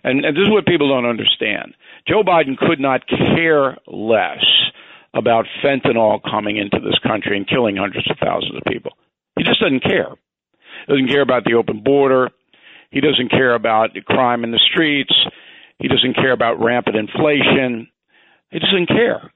And, 0.03 0.25
and 0.25 0.37
this 0.37 0.43
is 0.43 0.51
what 0.51 0.67
people 0.67 0.89
don't 0.89 1.07
understand. 1.07 1.75
Joe 2.09 2.23
Biden 2.23 2.57
could 2.57 2.81
not 2.81 3.07
care 3.07 3.77
less 3.87 4.45
about 5.15 5.47
fentanyl 5.63 6.21
coming 6.23 6.57
into 6.57 6.79
this 6.81 6.99
country 7.03 7.37
and 7.37 7.49
killing 7.49 7.77
hundreds 7.77 8.11
of 8.11 8.17
thousands 8.23 8.57
of 8.57 8.63
people. 8.71 8.93
He 9.37 9.45
just 9.45 9.61
doesn't 9.61 9.83
care. 9.83 10.09
He 10.87 10.93
doesn't 10.93 11.09
care 11.09 11.23
about 11.23 11.45
the 11.45 11.55
open 11.55 11.83
border. 11.83 12.31
He 12.91 13.01
doesn't 13.01 13.31
care 13.31 13.55
about 13.55 13.91
crime 14.07 14.45
in 14.45 14.51
the 14.51 14.61
streets. 14.73 15.15
He 15.79 15.89
doesn't 15.89 16.15
care 16.15 16.33
about 16.33 16.61
rampant 16.61 16.97
inflation. 16.97 17.89
He 18.51 18.59
doesn't 18.59 18.87
care. 18.87 19.31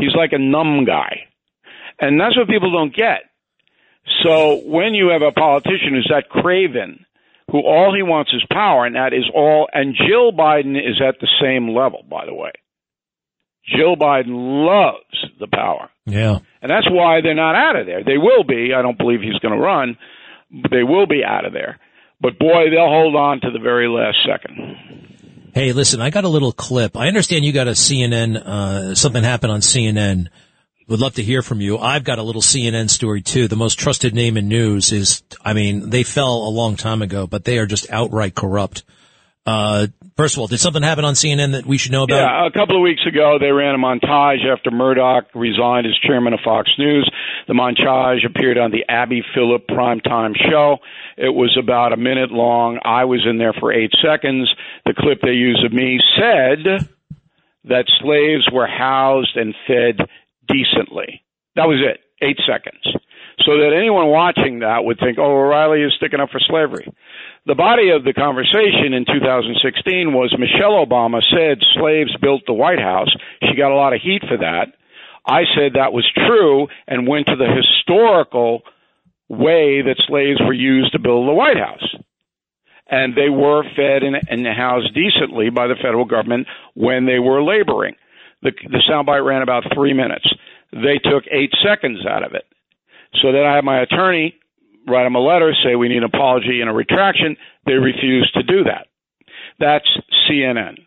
He's 0.00 0.14
like 0.14 0.32
a 0.32 0.38
numb 0.38 0.84
guy. 0.84 1.28
And 2.00 2.18
that's 2.18 2.36
what 2.36 2.48
people 2.48 2.72
don't 2.72 2.94
get. 2.94 3.22
So 4.22 4.62
when 4.64 4.94
you 4.94 5.08
have 5.08 5.22
a 5.22 5.32
politician 5.32 5.90
who's 5.92 6.10
that 6.10 6.28
craven 6.28 7.04
who 7.50 7.58
all 7.60 7.94
he 7.94 8.02
wants 8.02 8.32
is 8.32 8.44
power, 8.50 8.86
and 8.86 8.96
that 8.96 9.12
is 9.12 9.24
all. 9.34 9.68
And 9.72 9.94
Jill 9.94 10.32
Biden 10.32 10.76
is 10.76 11.00
at 11.06 11.20
the 11.20 11.28
same 11.40 11.74
level, 11.74 12.04
by 12.08 12.26
the 12.26 12.34
way. 12.34 12.52
Jill 13.64 13.96
Biden 13.96 14.66
loves 14.66 15.26
the 15.38 15.48
power. 15.48 15.90
Yeah. 16.06 16.38
And 16.62 16.70
that's 16.70 16.90
why 16.90 17.20
they're 17.22 17.34
not 17.34 17.54
out 17.54 17.76
of 17.76 17.86
there. 17.86 18.02
They 18.04 18.18
will 18.18 18.44
be. 18.44 18.72
I 18.74 18.82
don't 18.82 18.98
believe 18.98 19.20
he's 19.20 19.38
going 19.38 19.54
to 19.54 19.60
run. 19.60 19.96
But 20.50 20.70
they 20.70 20.82
will 20.82 21.06
be 21.06 21.22
out 21.24 21.44
of 21.44 21.52
there. 21.52 21.78
But 22.20 22.38
boy, 22.38 22.70
they'll 22.70 22.88
hold 22.88 23.14
on 23.16 23.40
to 23.42 23.50
the 23.50 23.60
very 23.60 23.88
last 23.88 24.18
second. 24.26 25.50
Hey, 25.54 25.72
listen, 25.72 26.00
I 26.00 26.10
got 26.10 26.24
a 26.24 26.28
little 26.28 26.52
clip. 26.52 26.96
I 26.96 27.08
understand 27.08 27.44
you 27.44 27.52
got 27.52 27.68
a 27.68 27.72
CNN, 27.72 28.36
uh, 28.36 28.94
something 28.94 29.22
happened 29.22 29.52
on 29.52 29.60
CNN 29.60 30.28
would 30.90 31.00
love 31.00 31.14
to 31.14 31.22
hear 31.22 31.40
from 31.40 31.60
you. 31.60 31.78
I've 31.78 32.02
got 32.02 32.18
a 32.18 32.22
little 32.22 32.42
CNN 32.42 32.90
story 32.90 33.22
too. 33.22 33.46
The 33.46 33.56
most 33.56 33.78
trusted 33.78 34.12
name 34.12 34.36
in 34.36 34.48
news 34.48 34.90
is, 34.90 35.22
I 35.42 35.52
mean, 35.52 35.88
they 35.88 36.02
fell 36.02 36.48
a 36.48 36.50
long 36.50 36.76
time 36.76 37.00
ago, 37.00 37.28
but 37.28 37.44
they 37.44 37.58
are 37.58 37.66
just 37.66 37.90
outright 37.90 38.34
corrupt. 38.34 38.82
Uh, 39.46 39.86
first 40.16 40.34
of 40.34 40.40
all, 40.40 40.48
did 40.48 40.58
something 40.58 40.82
happen 40.82 41.04
on 41.04 41.14
CNN 41.14 41.52
that 41.52 41.64
we 41.64 41.78
should 41.78 41.92
know 41.92 42.02
about? 42.02 42.16
Yeah, 42.16 42.46
a 42.46 42.50
couple 42.50 42.76
of 42.76 42.82
weeks 42.82 43.02
ago, 43.06 43.38
they 43.40 43.52
ran 43.52 43.76
a 43.76 43.78
montage 43.78 44.44
after 44.44 44.72
Murdoch 44.72 45.26
resigned 45.32 45.86
as 45.86 45.96
chairman 46.04 46.32
of 46.32 46.40
Fox 46.44 46.68
News. 46.76 47.08
The 47.46 47.54
montage 47.54 48.26
appeared 48.26 48.58
on 48.58 48.72
the 48.72 48.84
Abby 48.88 49.22
Phillip 49.32 49.68
primetime 49.68 50.34
show. 50.50 50.78
It 51.16 51.32
was 51.32 51.56
about 51.58 51.92
a 51.92 51.96
minute 51.96 52.32
long. 52.32 52.80
I 52.84 53.04
was 53.04 53.24
in 53.28 53.38
there 53.38 53.54
for 53.58 53.72
eight 53.72 53.92
seconds. 54.02 54.52
The 54.86 54.94
clip 54.98 55.20
they 55.22 55.32
used 55.32 55.64
of 55.64 55.72
me 55.72 56.00
said 56.18 56.88
that 57.64 57.84
slaves 58.00 58.48
were 58.52 58.66
housed 58.66 59.36
and 59.36 59.54
fed 59.66 60.06
decently. 60.52 61.22
That 61.56 61.68
was 61.68 61.78
it. 61.80 62.00
Eight 62.22 62.38
seconds. 62.46 62.82
So 63.46 63.56
that 63.56 63.72
anyone 63.72 64.08
watching 64.08 64.60
that 64.60 64.84
would 64.84 64.98
think, 64.98 65.18
oh, 65.18 65.24
O'Reilly 65.24 65.82
is 65.82 65.94
sticking 65.96 66.20
up 66.20 66.30
for 66.30 66.40
slavery. 66.40 66.92
The 67.46 67.54
body 67.54 67.88
of 67.90 68.04
the 68.04 68.12
conversation 68.12 68.92
in 68.92 69.06
2016 69.06 70.12
was 70.12 70.34
Michelle 70.36 70.84
Obama 70.84 71.20
said 71.32 71.58
slaves 71.74 72.14
built 72.20 72.42
the 72.46 72.52
White 72.52 72.80
House. 72.80 73.08
She 73.42 73.56
got 73.56 73.72
a 73.72 73.80
lot 73.80 73.94
of 73.94 74.02
heat 74.02 74.22
for 74.28 74.36
that. 74.36 74.76
I 75.24 75.44
said 75.56 75.72
that 75.74 75.92
was 75.92 76.10
true 76.14 76.68
and 76.86 77.08
went 77.08 77.26
to 77.26 77.36
the 77.36 77.48
historical 77.48 78.62
way 79.28 79.80
that 79.80 80.02
slaves 80.06 80.40
were 80.40 80.52
used 80.52 80.92
to 80.92 80.98
build 80.98 81.28
the 81.28 81.32
White 81.32 81.56
House. 81.56 81.94
And 82.90 83.14
they 83.14 83.30
were 83.30 83.62
fed 83.76 84.02
and, 84.02 84.46
housed 84.46 84.92
decently 84.94 85.48
by 85.48 85.68
the 85.68 85.76
federal 85.76 86.04
government 86.04 86.48
when 86.74 87.06
they 87.06 87.20
were 87.20 87.42
laboring. 87.42 87.94
The, 88.42 88.52
the 88.70 88.82
soundbite 88.90 89.24
ran 89.24 89.42
about 89.42 89.64
three 89.74 89.92
minutes. 89.92 90.26
They 90.72 90.98
took 90.98 91.24
eight 91.30 91.52
seconds 91.62 92.06
out 92.06 92.24
of 92.24 92.34
it. 92.34 92.44
So 93.20 93.32
then 93.32 93.44
I 93.44 93.54
had 93.54 93.64
my 93.64 93.80
attorney 93.80 94.40
write 94.88 95.04
them 95.04 95.14
a 95.14 95.20
letter, 95.20 95.54
say 95.62 95.76
we 95.76 95.88
need 95.88 95.98
an 95.98 96.04
apology 96.04 96.60
and 96.60 96.70
a 96.70 96.72
retraction. 96.72 97.36
They 97.66 97.74
refused 97.74 98.34
to 98.34 98.42
do 98.42 98.64
that. 98.64 98.88
That's 99.58 99.88
CNN. 100.28 100.78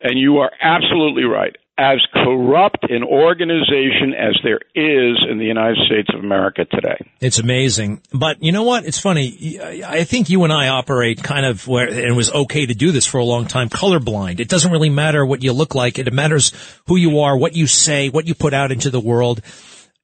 And 0.00 0.18
you 0.18 0.38
are 0.38 0.50
absolutely 0.60 1.24
right 1.24 1.56
as 1.78 1.98
corrupt 2.12 2.90
an 2.90 3.02
organization 3.02 4.14
as 4.18 4.38
there 4.42 4.60
is 4.74 5.24
in 5.30 5.38
the 5.38 5.44
United 5.44 5.76
States 5.86 6.08
of 6.14 6.20
America 6.24 6.64
today. 6.64 6.96
It's 7.20 7.38
amazing. 7.38 8.00
But 8.12 8.42
you 8.42 8.50
know 8.50 8.62
what? 8.62 8.86
It's 8.86 8.98
funny. 8.98 9.58
I 9.84 10.04
think 10.04 10.30
you 10.30 10.44
and 10.44 10.52
I 10.52 10.68
operate 10.68 11.22
kind 11.22 11.44
of 11.44 11.68
where, 11.68 11.86
and 11.86 11.98
it 11.98 12.16
was 12.16 12.32
okay 12.32 12.64
to 12.64 12.74
do 12.74 12.92
this 12.92 13.04
for 13.04 13.18
a 13.18 13.24
long 13.24 13.46
time, 13.46 13.68
colorblind. 13.68 14.40
It 14.40 14.48
doesn't 14.48 14.72
really 14.72 14.90
matter 14.90 15.24
what 15.24 15.42
you 15.42 15.52
look 15.52 15.74
like. 15.74 15.98
It 15.98 16.10
matters 16.12 16.52
who 16.86 16.96
you 16.96 17.20
are, 17.20 17.36
what 17.36 17.54
you 17.54 17.66
say, 17.66 18.08
what 18.08 18.26
you 18.26 18.34
put 18.34 18.54
out 18.54 18.72
into 18.72 18.88
the 18.88 19.00
world. 19.00 19.42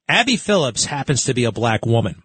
Abby 0.08 0.36
Phillips 0.36 0.84
happens 0.84 1.24
to 1.24 1.34
be 1.34 1.44
a 1.44 1.52
black 1.52 1.86
woman. 1.86 2.22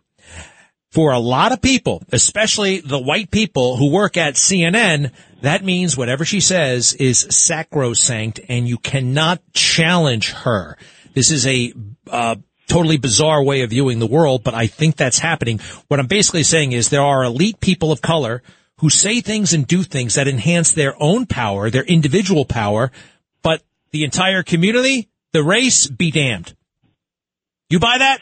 For 0.92 1.12
a 1.12 1.20
lot 1.20 1.52
of 1.52 1.62
people, 1.62 2.02
especially 2.12 2.80
the 2.80 3.00
white 3.00 3.30
people 3.30 3.76
who 3.76 3.92
work 3.92 4.16
at 4.18 4.36
CNN, 4.36 5.12
that 5.42 5.64
means 5.64 5.98
whatever 5.98 6.26
she 6.26 6.40
says 6.40 6.94
is 6.94 7.28
sacrosanct 7.30 8.40
and 8.48 8.68
you 8.68 8.78
cannot 8.78 9.42
challenge 9.54 10.32
her. 10.32 10.78
This 11.14 11.32
is 11.32 11.46
a, 11.46 11.74
uh, 12.10 12.38
totally 12.68 12.98
bizarre 12.98 13.44
way 13.44 13.62
of 13.62 13.70
viewing 13.70 14.00
the 14.00 14.08
world, 14.08 14.44
but 14.44 14.54
I 14.54 14.68
think 14.68 14.96
that's 14.96 15.20
happening. 15.20 15.60
What 15.88 16.00
I'm 16.00 16.08
basically 16.08 16.44
saying 16.44 16.74
is 16.74 16.90
there 16.90 17.02
are 17.02 17.24
elite 17.24 17.60
people 17.60 17.92
of 17.92 18.02
color 18.02 18.44
who 18.80 18.90
say 18.90 19.22
things 19.22 19.54
and 19.54 19.66
do 19.66 19.84
things 19.84 20.16
that 20.16 20.28
enhance 20.28 20.74
their 20.74 21.02
own 21.02 21.26
power, 21.26 21.70
their 21.70 21.84
individual 21.84 22.46
power, 22.46 22.92
but 23.42 23.64
the 23.92 24.04
entire 24.04 24.44
community, 24.44 25.10
the 25.32 25.44
race, 25.44 25.88
be 25.88 26.12
damned. 26.12 26.54
You 27.70 27.80
buy 27.80 27.98
that? 28.00 28.22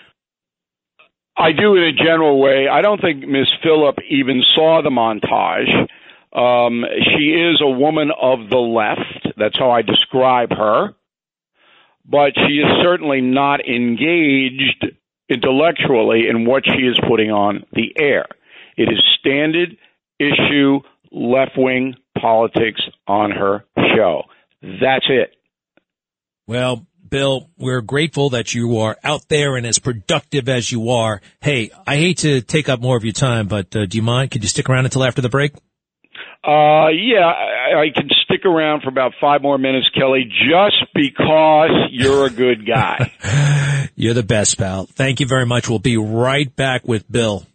I 1.37 1.51
do 1.51 1.75
in 1.75 1.83
a 1.83 1.93
general 1.93 2.39
way. 2.39 2.67
I 2.67 2.81
don't 2.81 3.01
think 3.01 3.27
Miss 3.27 3.47
Phillip 3.61 3.97
even 4.09 4.41
saw 4.55 4.81
the 4.81 4.89
montage. 4.89 5.69
Um, 6.37 6.85
she 6.99 7.31
is 7.31 7.61
a 7.61 7.69
woman 7.69 8.11
of 8.11 8.49
the 8.49 8.57
left. 8.57 9.35
That's 9.37 9.57
how 9.57 9.71
I 9.71 9.81
describe 9.81 10.51
her. 10.51 10.93
But 12.05 12.33
she 12.35 12.59
is 12.59 12.67
certainly 12.83 13.21
not 13.21 13.67
engaged 13.67 14.85
intellectually 15.27 16.27
in 16.29 16.45
what 16.45 16.63
she 16.65 16.83
is 16.83 16.97
putting 17.07 17.31
on 17.31 17.65
the 17.73 17.93
air. 17.97 18.27
It 18.77 18.89
is 18.91 19.01
standard 19.19 19.75
issue 20.19 20.81
left 21.11 21.57
wing 21.57 21.95
politics 22.17 22.81
on 23.07 23.31
her 23.31 23.65
show. 23.95 24.23
That's 24.61 25.05
it. 25.09 25.35
Well, 26.47 26.85
Bill, 27.09 27.49
we're 27.57 27.81
grateful 27.81 28.31
that 28.31 28.53
you 28.53 28.79
are 28.79 28.97
out 29.03 29.27
there 29.29 29.55
and 29.55 29.65
as 29.65 29.79
productive 29.79 30.49
as 30.49 30.71
you 30.71 30.89
are. 30.89 31.21
Hey, 31.41 31.71
I 31.85 31.97
hate 31.97 32.19
to 32.19 32.41
take 32.41 32.69
up 32.69 32.81
more 32.81 32.97
of 32.97 33.03
your 33.03 33.13
time, 33.13 33.47
but 33.47 33.75
uh, 33.75 33.85
do 33.85 33.97
you 33.97 34.03
mind? 34.03 34.31
Could 34.31 34.43
you 34.43 34.49
stick 34.49 34.69
around 34.69 34.85
until 34.85 35.03
after 35.03 35.21
the 35.21 35.29
break? 35.29 35.53
Uh, 36.43 36.89
yeah, 36.89 37.25
I, 37.25 37.81
I 37.81 37.89
can 37.93 38.07
stick 38.23 38.45
around 38.45 38.83
for 38.83 38.89
about 38.89 39.13
five 39.19 39.41
more 39.41 39.57
minutes, 39.57 39.89
Kelly, 39.89 40.25
just 40.25 40.93
because 40.93 41.71
you're 41.89 42.27
a 42.27 42.29
good 42.29 42.67
guy. 42.67 43.11
you're 43.95 44.13
the 44.13 44.21
best, 44.21 44.57
pal. 44.57 44.85
Thank 44.85 45.19
you 45.19 45.25
very 45.25 45.45
much. 45.47 45.67
We'll 45.67 45.79
be 45.79 45.97
right 45.97 46.55
back 46.55 46.87
with 46.87 47.11
Bill. 47.11 47.47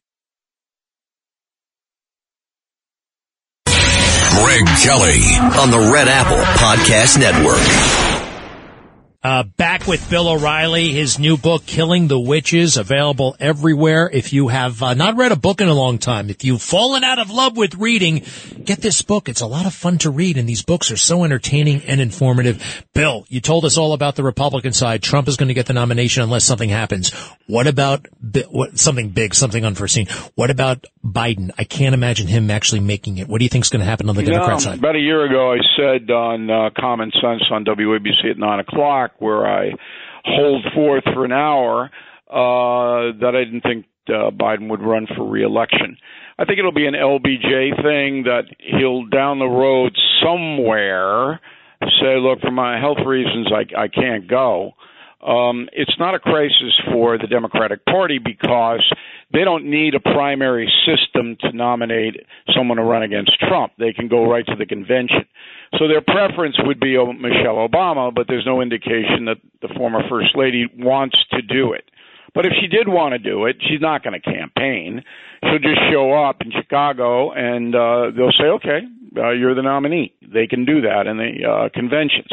Greg 3.66 4.66
Kelly 4.82 5.20
on 5.60 5.70
the 5.70 5.90
Red 5.92 6.08
Apple 6.08 6.38
Podcast 6.58 7.18
Network. 7.18 8.09
Uh, 9.22 9.42
back 9.42 9.86
with 9.86 10.08
Bill 10.08 10.28
O'Reilly, 10.28 10.92
his 10.92 11.18
new 11.18 11.36
book, 11.36 11.66
Killing 11.66 12.08
the 12.08 12.18
Witches, 12.18 12.78
available 12.78 13.36
everywhere. 13.38 14.08
If 14.10 14.32
you 14.32 14.48
have 14.48 14.82
uh, 14.82 14.94
not 14.94 15.18
read 15.18 15.30
a 15.30 15.36
book 15.36 15.60
in 15.60 15.68
a 15.68 15.74
long 15.74 15.98
time, 15.98 16.30
if 16.30 16.42
you've 16.42 16.62
fallen 16.62 17.04
out 17.04 17.18
of 17.18 17.30
love 17.30 17.54
with 17.54 17.74
reading, 17.74 18.24
get 18.64 18.80
this 18.80 19.02
book. 19.02 19.28
It's 19.28 19.42
a 19.42 19.46
lot 19.46 19.66
of 19.66 19.74
fun 19.74 19.98
to 19.98 20.10
read, 20.10 20.38
and 20.38 20.48
these 20.48 20.62
books 20.62 20.90
are 20.90 20.96
so 20.96 21.22
entertaining 21.22 21.82
and 21.82 22.00
informative. 22.00 22.86
Bill, 22.94 23.26
you 23.28 23.42
told 23.42 23.66
us 23.66 23.76
all 23.76 23.92
about 23.92 24.16
the 24.16 24.22
Republican 24.22 24.72
side. 24.72 25.02
Trump 25.02 25.28
is 25.28 25.36
going 25.36 25.48
to 25.48 25.54
get 25.54 25.66
the 25.66 25.74
nomination 25.74 26.22
unless 26.22 26.44
something 26.44 26.70
happens. 26.70 27.10
What 27.46 27.66
about 27.66 28.06
what, 28.48 28.78
something 28.78 29.10
big, 29.10 29.34
something 29.34 29.66
unforeseen? 29.66 30.06
What 30.34 30.48
about 30.48 30.86
Biden? 31.04 31.50
I 31.58 31.64
can't 31.64 31.94
imagine 31.94 32.26
him 32.26 32.50
actually 32.50 32.80
making 32.80 33.18
it. 33.18 33.28
What 33.28 33.40
do 33.40 33.44
you 33.44 33.50
think 33.50 33.66
is 33.66 33.70
going 33.70 33.80
to 33.80 33.86
happen 33.86 34.08
on 34.08 34.14
the 34.14 34.22
Democrat 34.22 34.62
side? 34.62 34.78
About 34.78 34.96
a 34.96 35.00
year 35.00 35.26
ago, 35.26 35.52
I 35.52 35.58
said 35.76 36.10
on 36.10 36.48
uh, 36.48 36.70
Common 36.78 37.10
Sense 37.20 37.42
on 37.50 37.66
WABC 37.66 38.30
at 38.30 38.38
9 38.38 38.60
o'clock, 38.60 39.09
where 39.18 39.46
I 39.46 39.72
hold 40.24 40.64
forth 40.74 41.04
for 41.04 41.24
an 41.24 41.32
hour 41.32 41.90
uh, 42.30 43.16
that 43.20 43.32
I 43.34 43.44
didn't 43.44 43.62
think 43.62 43.86
uh, 44.08 44.30
Biden 44.30 44.68
would 44.70 44.82
run 44.82 45.06
for 45.16 45.28
reelection. 45.28 45.96
I 46.38 46.44
think 46.44 46.58
it'll 46.58 46.72
be 46.72 46.86
an 46.86 46.94
LBJ 46.94 47.82
thing 47.82 48.24
that 48.24 48.44
he'll 48.58 49.04
down 49.06 49.38
the 49.38 49.46
road 49.46 49.96
somewhere 50.22 51.40
say, 52.00 52.18
look, 52.18 52.40
for 52.40 52.50
my 52.50 52.78
health 52.78 52.98
reasons, 53.06 53.48
I, 53.52 53.82
I 53.82 53.88
can't 53.88 54.28
go. 54.28 54.72
Um, 55.26 55.68
it's 55.72 55.94
not 55.98 56.14
a 56.14 56.18
crisis 56.18 56.72
for 56.90 57.18
the 57.18 57.26
Democratic 57.26 57.84
Party 57.84 58.18
because 58.18 58.82
they 59.32 59.44
don't 59.44 59.66
need 59.66 59.94
a 59.94 60.00
primary 60.00 60.70
system 60.86 61.36
to 61.40 61.52
nominate 61.52 62.16
someone 62.56 62.78
to 62.78 62.84
run 62.84 63.02
against 63.02 63.38
Trump. 63.38 63.72
They 63.78 63.92
can 63.92 64.08
go 64.08 64.30
right 64.30 64.46
to 64.46 64.56
the 64.56 64.64
convention. 64.64 65.26
So 65.78 65.86
their 65.86 66.00
preference 66.00 66.56
would 66.64 66.80
be 66.80 66.96
Michelle 66.96 67.66
Obama, 67.68 68.12
but 68.14 68.26
there's 68.28 68.46
no 68.46 68.60
indication 68.60 69.26
that 69.26 69.38
the 69.62 69.68
former 69.76 70.00
First 70.08 70.36
Lady 70.36 70.66
wants 70.76 71.16
to 71.30 71.42
do 71.42 71.72
it. 71.72 71.84
But 72.34 72.46
if 72.46 72.52
she 72.60 72.66
did 72.66 72.88
want 72.88 73.12
to 73.12 73.18
do 73.18 73.46
it, 73.46 73.56
she's 73.60 73.80
not 73.80 74.04
going 74.04 74.20
to 74.20 74.20
campaign. 74.20 75.02
She'll 75.44 75.58
just 75.58 75.80
show 75.90 76.12
up 76.12 76.42
in 76.42 76.52
Chicago 76.52 77.32
and 77.32 77.74
uh, 77.74 78.10
they'll 78.16 78.32
say, 78.32 78.44
okay, 78.44 78.80
uh, 79.16 79.30
you're 79.30 79.54
the 79.54 79.62
nominee. 79.62 80.14
They 80.22 80.46
can 80.46 80.64
do 80.64 80.82
that 80.82 81.06
in 81.06 81.16
the 81.16 81.48
uh, 81.48 81.68
conventions. 81.74 82.30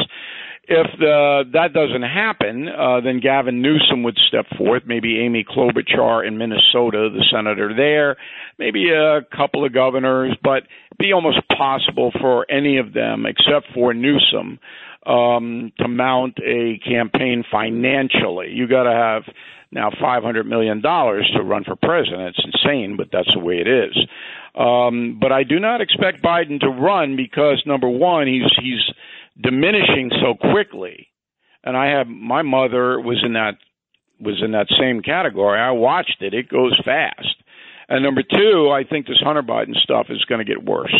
If 0.70 0.98
the, 0.98 1.44
that 1.54 1.72
doesn't 1.72 2.02
happen, 2.02 2.68
uh, 2.68 3.00
then 3.00 3.20
Gavin 3.20 3.62
Newsom 3.62 4.02
would 4.02 4.18
step 4.28 4.44
forth, 4.58 4.82
maybe 4.84 5.18
Amy 5.20 5.42
Klobuchar 5.42 6.28
in 6.28 6.36
Minnesota, 6.36 7.08
the 7.10 7.24
senator 7.32 7.74
there, 7.74 8.18
maybe 8.58 8.90
a 8.90 9.22
couple 9.34 9.64
of 9.64 9.72
governors, 9.72 10.36
but 10.42 10.64
be 10.98 11.14
almost 11.14 11.38
possible 11.56 12.12
for 12.20 12.44
any 12.50 12.76
of 12.76 12.92
them, 12.92 13.24
except 13.24 13.72
for 13.72 13.94
Newsom, 13.94 14.58
um, 15.06 15.72
to 15.78 15.88
mount 15.88 16.36
a 16.44 16.78
campaign 16.86 17.44
financially. 17.50 18.50
You 18.50 18.68
got 18.68 18.82
to 18.82 18.92
have 18.92 19.22
now 19.72 19.88
$500 19.88 20.44
million 20.44 20.82
to 20.82 21.42
run 21.44 21.64
for 21.64 21.76
president. 21.76 22.36
It's 22.36 22.44
insane, 22.44 22.96
but 22.98 23.08
that's 23.10 23.32
the 23.32 23.40
way 23.40 23.56
it 23.56 23.68
is. 23.68 23.96
Um, 24.54 25.18
but 25.20 25.32
I 25.32 25.44
do 25.44 25.58
not 25.58 25.80
expect 25.80 26.22
Biden 26.22 26.60
to 26.60 26.68
run 26.68 27.16
because 27.16 27.62
number 27.64 27.88
one, 27.88 28.26
he's 28.26 28.50
he's 28.60 28.82
diminishing 29.40 30.10
so 30.22 30.34
quickly. 30.52 31.08
And 31.64 31.76
I 31.76 31.98
have 31.98 32.06
my 32.06 32.42
mother 32.42 33.00
was 33.00 33.22
in 33.24 33.34
that 33.34 33.54
was 34.20 34.40
in 34.44 34.52
that 34.52 34.66
same 34.80 35.02
category. 35.02 35.60
I 35.60 35.70
watched 35.72 36.16
it; 36.20 36.34
it 36.34 36.48
goes 36.48 36.78
fast. 36.84 37.34
And 37.88 38.02
number 38.02 38.22
two, 38.22 38.70
I 38.70 38.84
think 38.84 39.06
this 39.06 39.20
Hunter 39.22 39.42
Biden 39.42 39.74
stuff 39.74 40.06
is 40.10 40.24
going 40.26 40.44
to 40.44 40.44
get 40.44 40.62
worse. 40.62 40.94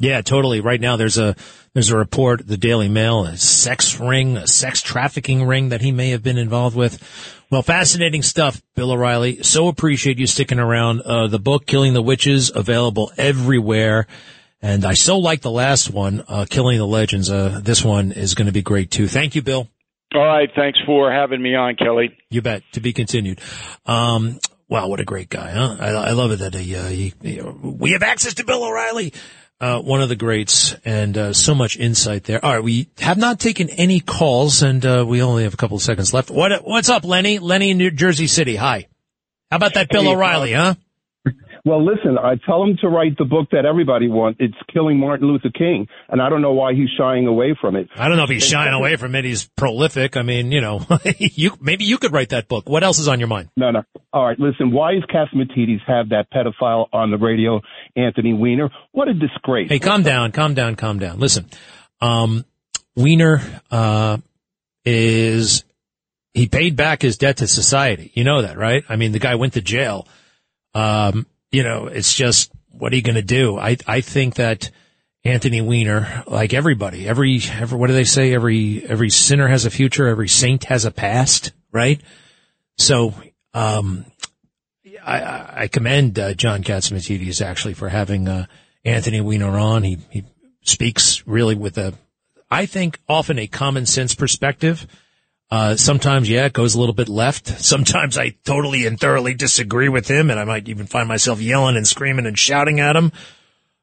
Yeah, 0.00 0.20
totally. 0.20 0.60
Right 0.60 0.80
now, 0.80 0.96
there's 0.96 1.18
a 1.18 1.34
there's 1.74 1.90
a 1.90 1.96
report, 1.96 2.46
the 2.46 2.56
Daily 2.56 2.88
Mail, 2.88 3.24
a 3.24 3.36
sex 3.36 3.98
ring, 3.98 4.36
a 4.36 4.46
sex 4.46 4.80
trafficking 4.80 5.44
ring 5.44 5.70
that 5.70 5.80
he 5.80 5.90
may 5.90 6.10
have 6.10 6.22
been 6.22 6.38
involved 6.38 6.76
with. 6.76 7.02
Well, 7.50 7.62
fascinating 7.62 8.22
stuff, 8.22 8.62
Bill 8.76 8.92
O'Reilly. 8.92 9.42
So 9.42 9.66
appreciate 9.66 10.18
you 10.18 10.28
sticking 10.28 10.60
around. 10.60 11.00
Uh, 11.00 11.26
the 11.26 11.40
book, 11.40 11.66
Killing 11.66 11.94
the 11.94 12.02
Witches, 12.02 12.52
available 12.54 13.10
everywhere. 13.16 14.06
And 14.60 14.84
I 14.84 14.94
so 14.94 15.18
like 15.18 15.40
the 15.40 15.50
last 15.50 15.90
one, 15.90 16.24
uh, 16.26 16.46
Killing 16.48 16.78
the 16.78 16.86
Legends. 16.86 17.30
Uh, 17.30 17.60
this 17.62 17.84
one 17.84 18.12
is 18.12 18.34
going 18.34 18.46
to 18.46 18.52
be 18.52 18.62
great 18.62 18.90
too. 18.90 19.06
Thank 19.06 19.34
you, 19.34 19.42
Bill. 19.42 19.68
All 20.14 20.24
right. 20.24 20.48
Thanks 20.54 20.78
for 20.84 21.12
having 21.12 21.40
me 21.40 21.54
on, 21.54 21.76
Kelly. 21.76 22.16
You 22.30 22.42
bet. 22.42 22.62
To 22.72 22.80
be 22.80 22.92
continued. 22.92 23.40
Um, 23.86 24.40
wow, 24.68 24.88
what 24.88 25.00
a 25.00 25.04
great 25.04 25.28
guy, 25.28 25.50
huh? 25.50 25.76
I, 25.78 25.90
I 25.90 26.10
love 26.12 26.32
it 26.32 26.38
that 26.38 26.54
he, 26.54 26.74
uh, 26.74 26.86
he, 26.86 27.14
he, 27.22 27.40
we 27.40 27.92
have 27.92 28.02
access 28.02 28.34
to 28.34 28.44
Bill 28.44 28.64
O'Reilly. 28.64 29.12
Uh, 29.60 29.80
one 29.80 30.00
of 30.00 30.08
the 30.08 30.14
greats 30.14 30.76
and 30.84 31.18
uh, 31.18 31.32
so 31.32 31.52
much 31.52 31.76
insight 31.76 32.22
there. 32.22 32.44
All 32.44 32.54
right, 32.54 32.62
we 32.62 32.90
have 33.00 33.18
not 33.18 33.40
taken 33.40 33.68
any 33.70 33.98
calls, 33.98 34.62
and 34.62 34.86
uh, 34.86 35.04
we 35.04 35.20
only 35.20 35.42
have 35.42 35.54
a 35.54 35.56
couple 35.56 35.76
of 35.76 35.82
seconds 35.82 36.14
left. 36.14 36.30
What 36.30 36.64
what's 36.64 36.88
up, 36.88 37.04
Lenny? 37.04 37.40
Lenny 37.40 37.70
in 37.70 37.78
New 37.78 37.90
Jersey 37.90 38.28
City. 38.28 38.54
Hi. 38.54 38.86
How 39.50 39.56
about 39.56 39.74
that 39.74 39.88
Bill 39.90 40.04
hey, 40.04 40.14
O'Reilly, 40.14 40.52
huh? 40.52 40.74
Well, 41.68 41.84
listen, 41.84 42.16
I 42.16 42.36
tell 42.46 42.62
him 42.62 42.78
to 42.80 42.88
write 42.88 43.18
the 43.18 43.26
book 43.26 43.48
that 43.52 43.66
everybody 43.66 44.08
wants. 44.08 44.38
It's 44.40 44.56
killing 44.72 44.98
Martin 44.98 45.28
Luther 45.28 45.50
King, 45.50 45.86
and 46.08 46.22
I 46.22 46.30
don't 46.30 46.40
know 46.40 46.54
why 46.54 46.72
he's 46.72 46.88
shying 46.96 47.26
away 47.26 47.54
from 47.60 47.76
it. 47.76 47.90
I 47.94 48.08
don't 48.08 48.16
know 48.16 48.22
if 48.24 48.30
he's 48.30 48.46
shying 48.46 48.72
away 48.72 48.96
from 48.96 49.14
it. 49.14 49.26
He's 49.26 49.50
prolific. 49.54 50.16
I 50.16 50.22
mean, 50.22 50.50
you 50.50 50.62
know, 50.62 50.80
you 51.18 51.58
maybe 51.60 51.84
you 51.84 51.98
could 51.98 52.10
write 52.10 52.30
that 52.30 52.48
book. 52.48 52.70
What 52.70 52.84
else 52.84 52.98
is 52.98 53.06
on 53.06 53.18
your 53.18 53.28
mind? 53.28 53.50
No, 53.54 53.70
no. 53.70 53.82
All 54.14 54.24
right, 54.24 54.40
listen. 54.40 54.72
Why 54.72 54.94
is 54.94 55.02
Catsimatidis 55.14 55.80
have 55.86 56.08
that 56.08 56.28
pedophile 56.32 56.86
on 56.90 57.10
the 57.10 57.18
radio, 57.18 57.60
Anthony 57.94 58.32
Weiner? 58.32 58.70
What 58.92 59.08
a 59.08 59.12
disgrace! 59.12 59.68
Hey, 59.68 59.78
calm 59.78 60.02
down, 60.02 60.32
calm 60.32 60.54
down, 60.54 60.74
calm 60.74 60.98
down. 60.98 61.18
Listen, 61.18 61.44
um, 62.00 62.46
Weiner 62.96 63.42
uh, 63.70 64.16
is 64.86 65.64
he 66.32 66.48
paid 66.48 66.76
back 66.76 67.02
his 67.02 67.18
debt 67.18 67.36
to 67.36 67.46
society. 67.46 68.10
You 68.14 68.24
know 68.24 68.40
that, 68.40 68.56
right? 68.56 68.84
I 68.88 68.96
mean, 68.96 69.12
the 69.12 69.18
guy 69.18 69.34
went 69.34 69.52
to 69.52 69.60
jail. 69.60 70.08
Um, 70.72 71.26
you 71.50 71.62
know, 71.62 71.86
it's 71.86 72.14
just, 72.14 72.50
what 72.70 72.92
are 72.92 72.96
you 72.96 73.02
going 73.02 73.14
to 73.14 73.22
do? 73.22 73.58
I, 73.58 73.76
I 73.86 74.00
think 74.00 74.36
that 74.36 74.70
Anthony 75.24 75.60
Weiner, 75.60 76.24
like 76.26 76.54
everybody, 76.54 77.08
every, 77.08 77.40
every, 77.50 77.78
what 77.78 77.88
do 77.88 77.94
they 77.94 78.04
say? 78.04 78.34
Every, 78.34 78.84
every 78.86 79.10
sinner 79.10 79.48
has 79.48 79.64
a 79.64 79.70
future. 79.70 80.06
Every 80.06 80.28
saint 80.28 80.64
has 80.64 80.84
a 80.84 80.90
past, 80.90 81.52
right? 81.72 82.00
So, 82.76 83.14
um, 83.54 84.04
I, 85.04 85.62
I 85.62 85.68
commend 85.68 86.18
uh, 86.18 86.34
John 86.34 86.62
Catsimatidis 86.62 87.40
actually 87.40 87.74
for 87.74 87.88
having 87.88 88.28
uh, 88.28 88.46
Anthony 88.84 89.22
Weiner 89.22 89.58
on. 89.58 89.82
He 89.82 89.98
he 90.10 90.24
speaks 90.62 91.26
really 91.26 91.54
with 91.54 91.78
a, 91.78 91.94
I 92.50 92.66
think, 92.66 93.00
often 93.08 93.38
a 93.38 93.46
common 93.46 93.86
sense 93.86 94.14
perspective. 94.14 94.86
Uh, 95.50 95.76
sometimes, 95.76 96.28
yeah, 96.28 96.46
it 96.46 96.52
goes 96.52 96.74
a 96.74 96.80
little 96.80 96.94
bit 96.94 97.08
left. 97.08 97.46
Sometimes 97.60 98.18
I 98.18 98.36
totally 98.44 98.86
and 98.86 99.00
thoroughly 99.00 99.34
disagree 99.34 99.88
with 99.88 100.06
him 100.06 100.30
and 100.30 100.38
I 100.38 100.44
might 100.44 100.68
even 100.68 100.86
find 100.86 101.08
myself 101.08 101.40
yelling 101.40 101.76
and 101.76 101.86
screaming 101.86 102.26
and 102.26 102.38
shouting 102.38 102.80
at 102.80 102.96
him. 102.96 103.12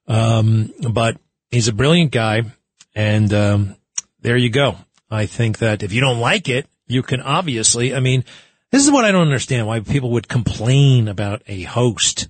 Um, 0.08 0.74
but 0.92 1.18
he's 1.50 1.68
a 1.68 1.74
brilliant 1.74 2.12
guy. 2.12 2.44
And, 2.94 3.34
um, 3.34 3.76
there 4.22 4.38
you 4.38 4.50
go. 4.50 4.78
I 5.10 5.26
think 5.26 5.60
that 5.60 5.84
if 5.84 5.92
you 5.92 6.02
don't 6.02 6.20
like 6.20 6.50
it, 6.50 6.68
you 6.88 7.02
can 7.02 7.22
obviously, 7.22 7.96
I 7.96 8.00
mean, 8.00 8.24
this 8.72 8.86
is 8.86 8.92
what 8.92 9.06
I 9.06 9.12
don't 9.12 9.22
understand 9.22 9.68
why 9.68 9.80
people 9.80 10.12
would 10.12 10.28
complain 10.28 11.08
about 11.08 11.42
a 11.48 11.64
host. 11.64 12.28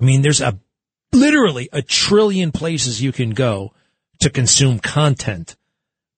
I 0.00 0.04
mean, 0.04 0.22
there's 0.22 0.40
a 0.40 0.58
literally 1.12 1.68
a 1.72 1.82
trillion 1.82 2.52
places 2.52 3.02
you 3.02 3.12
can 3.12 3.30
go 3.30 3.72
to 4.20 4.30
consume 4.30 4.78
content, 4.78 5.56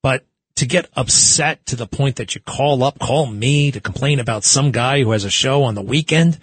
but 0.03 0.25
to 0.61 0.67
get 0.67 0.91
upset 0.95 1.65
to 1.65 1.75
the 1.75 1.87
point 1.87 2.17
that 2.17 2.35
you 2.35 2.41
call 2.43 2.85
up, 2.85 2.99
call 2.99 3.25
me 3.25 3.71
to 3.71 3.81
complain 3.81 4.21
about 4.21 4.45
some 4.45 4.73
guy 4.73 5.03
who 5.03 5.13
has 5.13 5.25
a 5.25 5.31
show 5.31 5.63
on 5.63 5.75
the 5.75 5.81
weekend. 5.81 6.39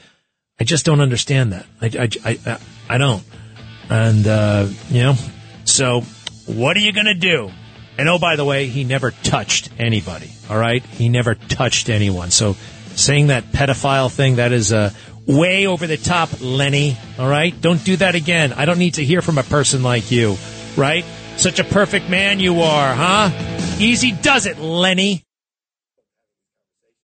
I 0.60 0.64
just 0.64 0.86
don't 0.86 1.02
understand 1.02 1.54
that. 1.54 1.68
I, 1.80 2.10
I, 2.26 2.40
I, 2.44 2.60
I 2.90 2.98
don't. 2.98 3.24
And, 3.92 4.26
uh, 4.26 4.70
you 4.90 5.04
know, 5.04 5.14
so 5.66 6.02
what 6.48 6.76
are 6.76 6.80
you 6.80 6.94
going 6.94 7.06
to 7.06 7.14
do? 7.14 7.52
And 8.00 8.10
oh, 8.10 8.18
by 8.18 8.38
the 8.38 8.44
way, 8.44 8.66
he 8.66 8.86
never 8.86 9.12
touched 9.12 9.70
anybody. 9.78 10.32
All 10.50 10.58
right. 10.58 10.84
He 10.84 11.10
never 11.10 11.36
touched 11.36 11.88
anyone. 11.88 12.32
So 12.32 12.54
saying 12.96 13.28
that 13.28 13.44
pedophile 13.52 14.12
thing, 14.12 14.38
that 14.38 14.52
is, 14.52 14.74
uh, 14.74 14.90
way 15.28 15.68
over 15.68 15.86
the 15.86 15.98
top, 15.98 16.42
Lenny. 16.42 16.98
All 17.20 17.30
right. 17.30 17.54
Don't 17.62 17.84
do 17.84 17.98
that 17.98 18.16
again. 18.16 18.52
I 18.52 18.66
don't 18.66 18.80
need 18.80 18.96
to 18.96 19.06
hear 19.06 19.22
from 19.22 19.38
a 19.38 19.44
person 19.44 19.84
like 19.84 20.10
you. 20.10 20.38
Right. 20.76 21.06
Such 21.36 21.60
a 21.60 21.64
perfect 21.64 22.10
man 22.10 22.40
you 22.40 22.62
are, 22.62 22.96
huh? 22.96 23.57
Easy 23.80 24.12
does 24.12 24.48
it, 24.48 24.58
Lenny. 24.58 25.27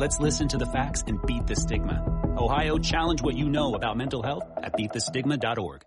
Let's 0.00 0.18
listen 0.18 0.48
to 0.48 0.56
the 0.56 0.64
facts 0.64 1.04
and 1.06 1.20
beat 1.26 1.46
the 1.46 1.54
stigma. 1.54 2.02
Ohio, 2.38 2.78
challenge 2.78 3.20
what 3.20 3.36
you 3.36 3.50
know 3.50 3.74
about 3.74 3.98
mental 3.98 4.22
health 4.22 4.44
at 4.56 4.72
beatthestigma.org. 4.72 5.84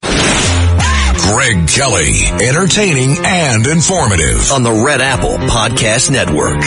Greg 0.00 1.68
Kelly, 1.68 2.46
entertaining 2.48 3.16
and 3.24 3.66
informative 3.66 4.52
on 4.52 4.62
the 4.62 4.70
Red 4.86 5.00
Apple 5.00 5.38
Podcast 5.38 6.08
Network. 6.12 6.62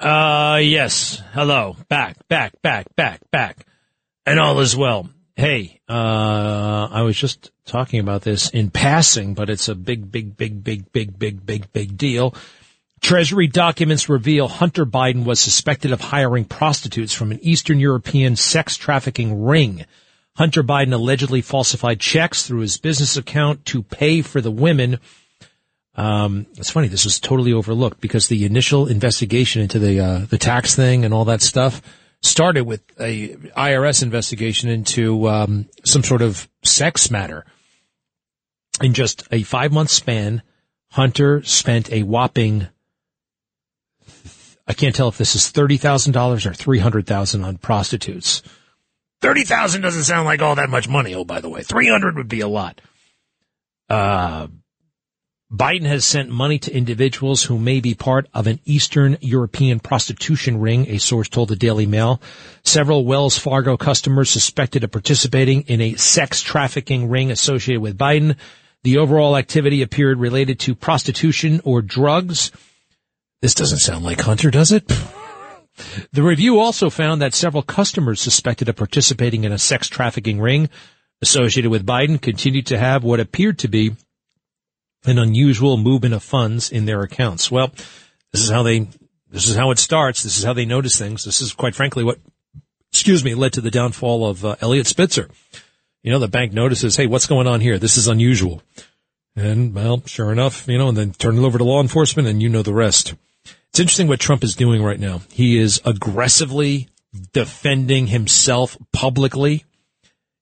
Uh, 0.00 0.56
yes. 0.56 1.22
Hello. 1.34 1.76
Back, 1.90 2.26
back, 2.28 2.54
back, 2.62 2.86
back, 2.96 3.20
back. 3.30 3.66
And 4.24 4.40
all 4.40 4.58
is 4.60 4.74
well. 4.74 5.10
Hey, 5.36 5.82
uh, 5.86 6.88
I 6.90 7.02
was 7.02 7.14
just 7.14 7.50
talking 7.66 8.00
about 8.00 8.22
this 8.22 8.48
in 8.48 8.70
passing, 8.70 9.34
but 9.34 9.50
it's 9.50 9.68
a 9.68 9.74
big, 9.74 10.10
big, 10.10 10.34
big, 10.34 10.64
big, 10.64 10.90
big, 10.90 11.18
big, 11.18 11.44
big, 11.44 11.70
big 11.74 11.98
deal. 11.98 12.34
Treasury 13.00 13.46
documents 13.46 14.08
reveal 14.08 14.48
Hunter 14.48 14.86
Biden 14.86 15.24
was 15.24 15.38
suspected 15.38 15.92
of 15.92 16.00
hiring 16.00 16.44
prostitutes 16.44 17.12
from 17.12 17.30
an 17.30 17.38
Eastern 17.42 17.78
European 17.78 18.36
sex 18.36 18.76
trafficking 18.76 19.44
ring. 19.44 19.84
Hunter 20.36 20.62
Biden 20.62 20.92
allegedly 20.92 21.40
falsified 21.40 22.00
checks 22.00 22.46
through 22.46 22.60
his 22.60 22.78
business 22.78 23.16
account 23.16 23.64
to 23.66 23.82
pay 23.82 24.22
for 24.22 24.40
the 24.40 24.50
women. 24.50 24.98
Um, 25.94 26.46
it's 26.58 26.70
funny. 26.70 26.88
This 26.88 27.04
was 27.04 27.20
totally 27.20 27.52
overlooked 27.52 28.00
because 28.00 28.28
the 28.28 28.44
initial 28.44 28.86
investigation 28.86 29.62
into 29.62 29.78
the 29.78 30.00
uh, 30.00 30.18
the 30.28 30.36
tax 30.36 30.74
thing 30.74 31.04
and 31.04 31.14
all 31.14 31.24
that 31.26 31.40
stuff 31.40 31.80
started 32.22 32.64
with 32.64 32.82
a 33.00 33.28
IRS 33.28 34.02
investigation 34.02 34.68
into 34.68 35.28
um, 35.28 35.68
some 35.84 36.02
sort 36.02 36.22
of 36.22 36.48
sex 36.62 37.10
matter. 37.10 37.46
In 38.82 38.92
just 38.92 39.26
a 39.30 39.42
five 39.42 39.72
month 39.72 39.90
span, 39.90 40.42
Hunter 40.90 41.42
spent 41.44 41.90
a 41.90 42.02
whopping 42.02 42.68
I 44.66 44.72
can't 44.72 44.94
tell 44.94 45.08
if 45.08 45.18
this 45.18 45.34
is 45.34 45.48
thirty 45.48 45.76
thousand 45.76 46.12
dollars 46.12 46.46
or 46.46 46.54
three 46.54 46.78
hundred 46.78 47.06
thousand 47.06 47.44
on 47.44 47.58
prostitutes. 47.58 48.42
Thirty 49.20 49.44
thousand 49.44 49.82
doesn't 49.82 50.04
sound 50.04 50.26
like 50.26 50.42
all 50.42 50.56
that 50.56 50.70
much 50.70 50.88
money. 50.88 51.14
Oh, 51.14 51.24
by 51.24 51.40
the 51.40 51.48
way, 51.48 51.62
three 51.62 51.88
hundred 51.88 52.16
would 52.16 52.28
be 52.28 52.40
a 52.40 52.48
lot. 52.48 52.80
Uh, 53.88 54.48
Biden 55.52 55.86
has 55.86 56.04
sent 56.04 56.28
money 56.28 56.58
to 56.58 56.74
individuals 56.74 57.44
who 57.44 57.56
may 57.56 57.80
be 57.80 57.94
part 57.94 58.26
of 58.34 58.48
an 58.48 58.58
Eastern 58.64 59.16
European 59.20 59.78
prostitution 59.78 60.58
ring, 60.58 60.88
a 60.88 60.98
source 60.98 61.28
told 61.28 61.48
the 61.48 61.54
Daily 61.54 61.86
Mail. 61.86 62.20
Several 62.64 63.04
Wells 63.04 63.38
Fargo 63.38 63.76
customers 63.76 64.28
suspected 64.28 64.82
of 64.82 64.90
participating 64.90 65.62
in 65.62 65.80
a 65.80 65.94
sex 65.94 66.42
trafficking 66.42 67.08
ring 67.08 67.30
associated 67.30 67.80
with 67.80 67.96
Biden. 67.96 68.36
The 68.82 68.98
overall 68.98 69.36
activity 69.36 69.82
appeared 69.82 70.18
related 70.18 70.58
to 70.60 70.74
prostitution 70.74 71.60
or 71.62 71.80
drugs. 71.80 72.50
This 73.46 73.54
doesn't 73.54 73.78
sound 73.78 74.04
like 74.04 74.22
Hunter, 74.22 74.50
does 74.50 74.72
it? 74.72 74.92
The 76.10 76.24
review 76.24 76.58
also 76.58 76.90
found 76.90 77.22
that 77.22 77.32
several 77.32 77.62
customers 77.62 78.20
suspected 78.20 78.68
of 78.68 78.74
participating 78.74 79.44
in 79.44 79.52
a 79.52 79.58
sex 79.58 79.88
trafficking 79.88 80.40
ring 80.40 80.68
associated 81.22 81.70
with 81.70 81.86
Biden 81.86 82.20
continued 82.20 82.66
to 82.68 82.78
have 82.78 83.04
what 83.04 83.20
appeared 83.20 83.58
to 83.60 83.68
be 83.68 83.94
an 85.04 85.18
unusual 85.18 85.76
movement 85.76 86.14
of 86.14 86.24
funds 86.24 86.72
in 86.72 86.86
their 86.86 87.02
accounts. 87.02 87.48
Well, 87.48 87.72
this 88.32 88.42
is 88.42 88.50
how 88.50 88.64
they, 88.64 88.88
this 89.30 89.48
is 89.48 89.54
how 89.54 89.70
it 89.70 89.78
starts. 89.78 90.24
This 90.24 90.38
is 90.38 90.44
how 90.44 90.54
they 90.54 90.64
notice 90.64 90.96
things. 90.96 91.22
This 91.22 91.40
is 91.40 91.52
quite 91.52 91.76
frankly 91.76 92.02
what, 92.02 92.18
excuse 92.90 93.22
me, 93.22 93.34
led 93.34 93.52
to 93.52 93.60
the 93.60 93.70
downfall 93.70 94.26
of 94.26 94.44
uh, 94.44 94.56
Eliot 94.60 94.88
Spitzer. 94.88 95.30
You 96.02 96.10
know, 96.10 96.18
the 96.18 96.26
bank 96.26 96.52
notices, 96.52 96.96
hey, 96.96 97.06
what's 97.06 97.26
going 97.26 97.46
on 97.46 97.60
here? 97.60 97.78
This 97.78 97.96
is 97.98 98.08
unusual. 98.08 98.62
And 99.36 99.72
well, 99.72 100.02
sure 100.06 100.32
enough, 100.32 100.66
you 100.66 100.78
know, 100.78 100.88
and 100.88 100.96
then 100.96 101.12
turn 101.12 101.36
it 101.36 101.44
over 101.44 101.58
to 101.58 101.64
law 101.64 101.82
enforcement 101.82 102.26
and 102.26 102.42
you 102.42 102.48
know 102.48 102.62
the 102.62 102.74
rest. 102.74 103.14
It's 103.76 103.80
interesting 103.82 104.08
what 104.08 104.20
Trump 104.20 104.42
is 104.42 104.54
doing 104.54 104.82
right 104.82 104.98
now. 104.98 105.20
He 105.30 105.58
is 105.58 105.82
aggressively 105.84 106.88
defending 107.34 108.06
himself 108.06 108.74
publicly. 108.90 109.66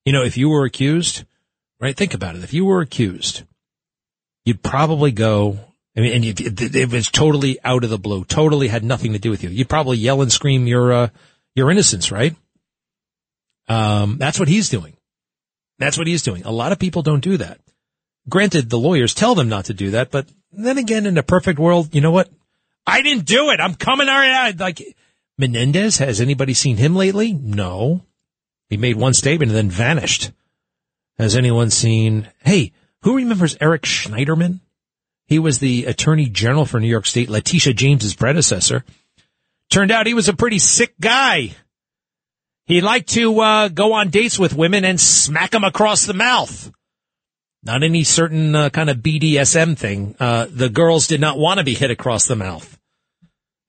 You 0.04 0.12
know, 0.12 0.22
if 0.22 0.36
you 0.36 0.50
were 0.50 0.64
accused, 0.64 1.24
right? 1.80 1.96
Think 1.96 2.14
about 2.14 2.36
it. 2.36 2.44
If 2.44 2.54
you 2.54 2.64
were 2.64 2.80
accused, 2.80 3.42
you'd 4.44 4.62
probably 4.62 5.10
go, 5.10 5.58
I 5.96 6.00
mean, 6.02 6.12
and 6.12 6.24
it 6.24 6.92
was 6.92 7.08
totally 7.08 7.58
out 7.64 7.82
of 7.82 7.90
the 7.90 7.98
blue, 7.98 8.22
totally 8.22 8.68
had 8.68 8.84
nothing 8.84 9.14
to 9.14 9.18
do 9.18 9.30
with 9.30 9.42
you, 9.42 9.50
you'd 9.50 9.68
probably 9.68 9.96
yell 9.96 10.22
and 10.22 10.30
scream 10.30 10.68
your, 10.68 10.92
uh, 10.92 11.08
your 11.56 11.72
innocence, 11.72 12.12
right? 12.12 12.36
Um, 13.66 14.16
that's 14.16 14.38
what 14.38 14.46
he's 14.46 14.68
doing. 14.68 14.96
That's 15.80 15.98
what 15.98 16.06
he's 16.06 16.22
doing. 16.22 16.44
A 16.44 16.52
lot 16.52 16.70
of 16.70 16.78
people 16.78 17.02
don't 17.02 17.18
do 17.18 17.38
that. 17.38 17.58
Granted, 18.28 18.70
the 18.70 18.78
lawyers 18.78 19.12
tell 19.12 19.34
them 19.34 19.48
not 19.48 19.64
to 19.64 19.74
do 19.74 19.90
that, 19.90 20.12
but 20.12 20.28
then 20.52 20.78
again, 20.78 21.04
in 21.04 21.18
a 21.18 21.24
perfect 21.24 21.58
world, 21.58 21.92
you 21.96 22.00
know 22.00 22.12
what? 22.12 22.30
I 22.86 23.02
didn't 23.02 23.24
do 23.24 23.50
it. 23.50 23.60
I'm 23.60 23.74
coming 23.74 24.08
out. 24.08 24.58
Like 24.58 24.96
Menendez, 25.38 25.98
has 25.98 26.20
anybody 26.20 26.54
seen 26.54 26.76
him 26.76 26.94
lately? 26.94 27.32
No. 27.32 28.02
He 28.68 28.76
made 28.76 28.96
one 28.96 29.14
statement 29.14 29.50
and 29.50 29.56
then 29.56 29.70
vanished. 29.70 30.32
Has 31.18 31.36
anyone 31.36 31.70
seen, 31.70 32.28
hey, 32.44 32.72
who 33.02 33.16
remembers 33.16 33.56
Eric 33.60 33.82
Schneiderman? 33.82 34.60
He 35.26 35.38
was 35.38 35.58
the 35.58 35.86
attorney 35.86 36.28
general 36.28 36.66
for 36.66 36.80
New 36.80 36.88
York 36.88 37.06
State, 37.06 37.30
Letitia 37.30 37.72
James's 37.72 38.14
predecessor. 38.14 38.84
Turned 39.70 39.90
out 39.90 40.06
he 40.06 40.14
was 40.14 40.28
a 40.28 40.34
pretty 40.34 40.58
sick 40.58 40.94
guy. 41.00 41.54
He 42.66 42.80
liked 42.80 43.10
to 43.10 43.40
uh, 43.40 43.68
go 43.68 43.92
on 43.92 44.10
dates 44.10 44.38
with 44.38 44.54
women 44.54 44.84
and 44.84 45.00
smack 45.00 45.50
them 45.50 45.64
across 45.64 46.06
the 46.06 46.14
mouth. 46.14 46.70
Not 47.64 47.82
any 47.82 48.04
certain 48.04 48.54
uh, 48.54 48.68
kind 48.68 48.90
of 48.90 48.98
BDSM 48.98 49.76
thing. 49.76 50.14
Uh, 50.20 50.46
the 50.50 50.68
girls 50.68 51.06
did 51.06 51.20
not 51.20 51.38
want 51.38 51.58
to 51.58 51.64
be 51.64 51.74
hit 51.74 51.90
across 51.90 52.26
the 52.26 52.36
mouth. 52.36 52.78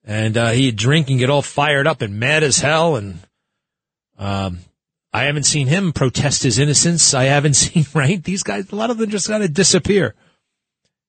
And 0.03 0.37
uh, 0.37 0.49
he'd 0.49 0.75
drink 0.75 1.09
and 1.09 1.17
get 1.17 1.29
all 1.29 1.41
fired 1.41 1.87
up 1.87 2.01
and 2.01 2.19
mad 2.19 2.43
as 2.43 2.59
hell. 2.59 2.97
And 2.97 3.19
um, 4.19 4.59
I 5.13 5.23
haven't 5.23 5.45
seen 5.45 5.67
him 5.67 5.93
protest 5.93 6.43
his 6.43 6.59
innocence. 6.59 7.13
I 7.13 7.23
haven't 7.23 7.53
seen, 7.55 7.85
right? 7.93 8.21
These 8.21 8.43
guys, 8.43 8.69
a 8.69 8.75
lot 8.75 8.89
of 8.89 8.97
them 8.97 9.09
just 9.09 9.29
got 9.29 9.39
to 9.39 9.47
disappear. 9.47 10.13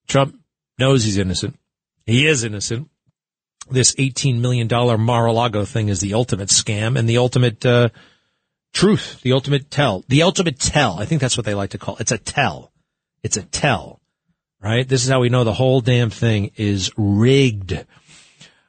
Trump 0.06 0.38
knows 0.78 1.02
he's 1.02 1.18
innocent. 1.18 1.58
He 2.06 2.26
is 2.26 2.44
innocent. 2.44 2.88
This 3.68 3.96
$18 3.96 4.38
million 4.38 4.68
Mar-a-Lago 5.00 5.64
thing 5.64 5.88
is 5.88 5.98
the 5.98 6.14
ultimate 6.14 6.50
scam 6.50 6.96
and 6.96 7.08
the 7.08 7.18
ultimate 7.18 7.66
uh, 7.66 7.88
truth, 8.72 9.20
the 9.22 9.32
ultimate 9.32 9.72
tell, 9.72 10.04
the 10.06 10.22
ultimate 10.22 10.60
tell. 10.60 11.00
I 11.00 11.04
think 11.04 11.20
that's 11.20 11.36
what 11.36 11.46
they 11.46 11.54
like 11.54 11.70
to 11.70 11.78
call 11.78 11.96
it. 11.96 12.02
It's 12.02 12.12
a 12.12 12.18
tell. 12.18 12.70
It's 13.26 13.36
a 13.36 13.42
tell, 13.42 14.00
right? 14.62 14.88
This 14.88 15.02
is 15.02 15.10
how 15.10 15.18
we 15.18 15.30
know 15.30 15.42
the 15.42 15.52
whole 15.52 15.80
damn 15.80 16.10
thing 16.10 16.52
is 16.54 16.92
rigged. 16.96 17.72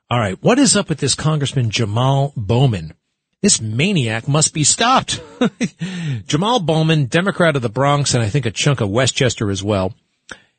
All 0.09 0.17
right. 0.17 0.35
What 0.41 0.57
is 0.57 0.75
up 0.75 0.89
with 0.89 0.97
this 0.97 1.13
Congressman 1.13 1.69
Jamal 1.69 2.33
Bowman? 2.35 2.95
This 3.43 3.61
maniac 3.61 4.27
must 4.27 4.55
be 4.55 4.63
stopped. 4.63 5.21
Jamal 6.27 6.59
Bowman, 6.59 7.05
Democrat 7.05 7.55
of 7.55 7.61
the 7.61 7.69
Bronx, 7.69 8.15
and 8.15 8.23
I 8.23 8.29
think 8.29 8.47
a 8.47 8.51
chunk 8.51 8.81
of 8.81 8.89
Westchester 8.89 9.51
as 9.51 9.63
well. 9.63 9.93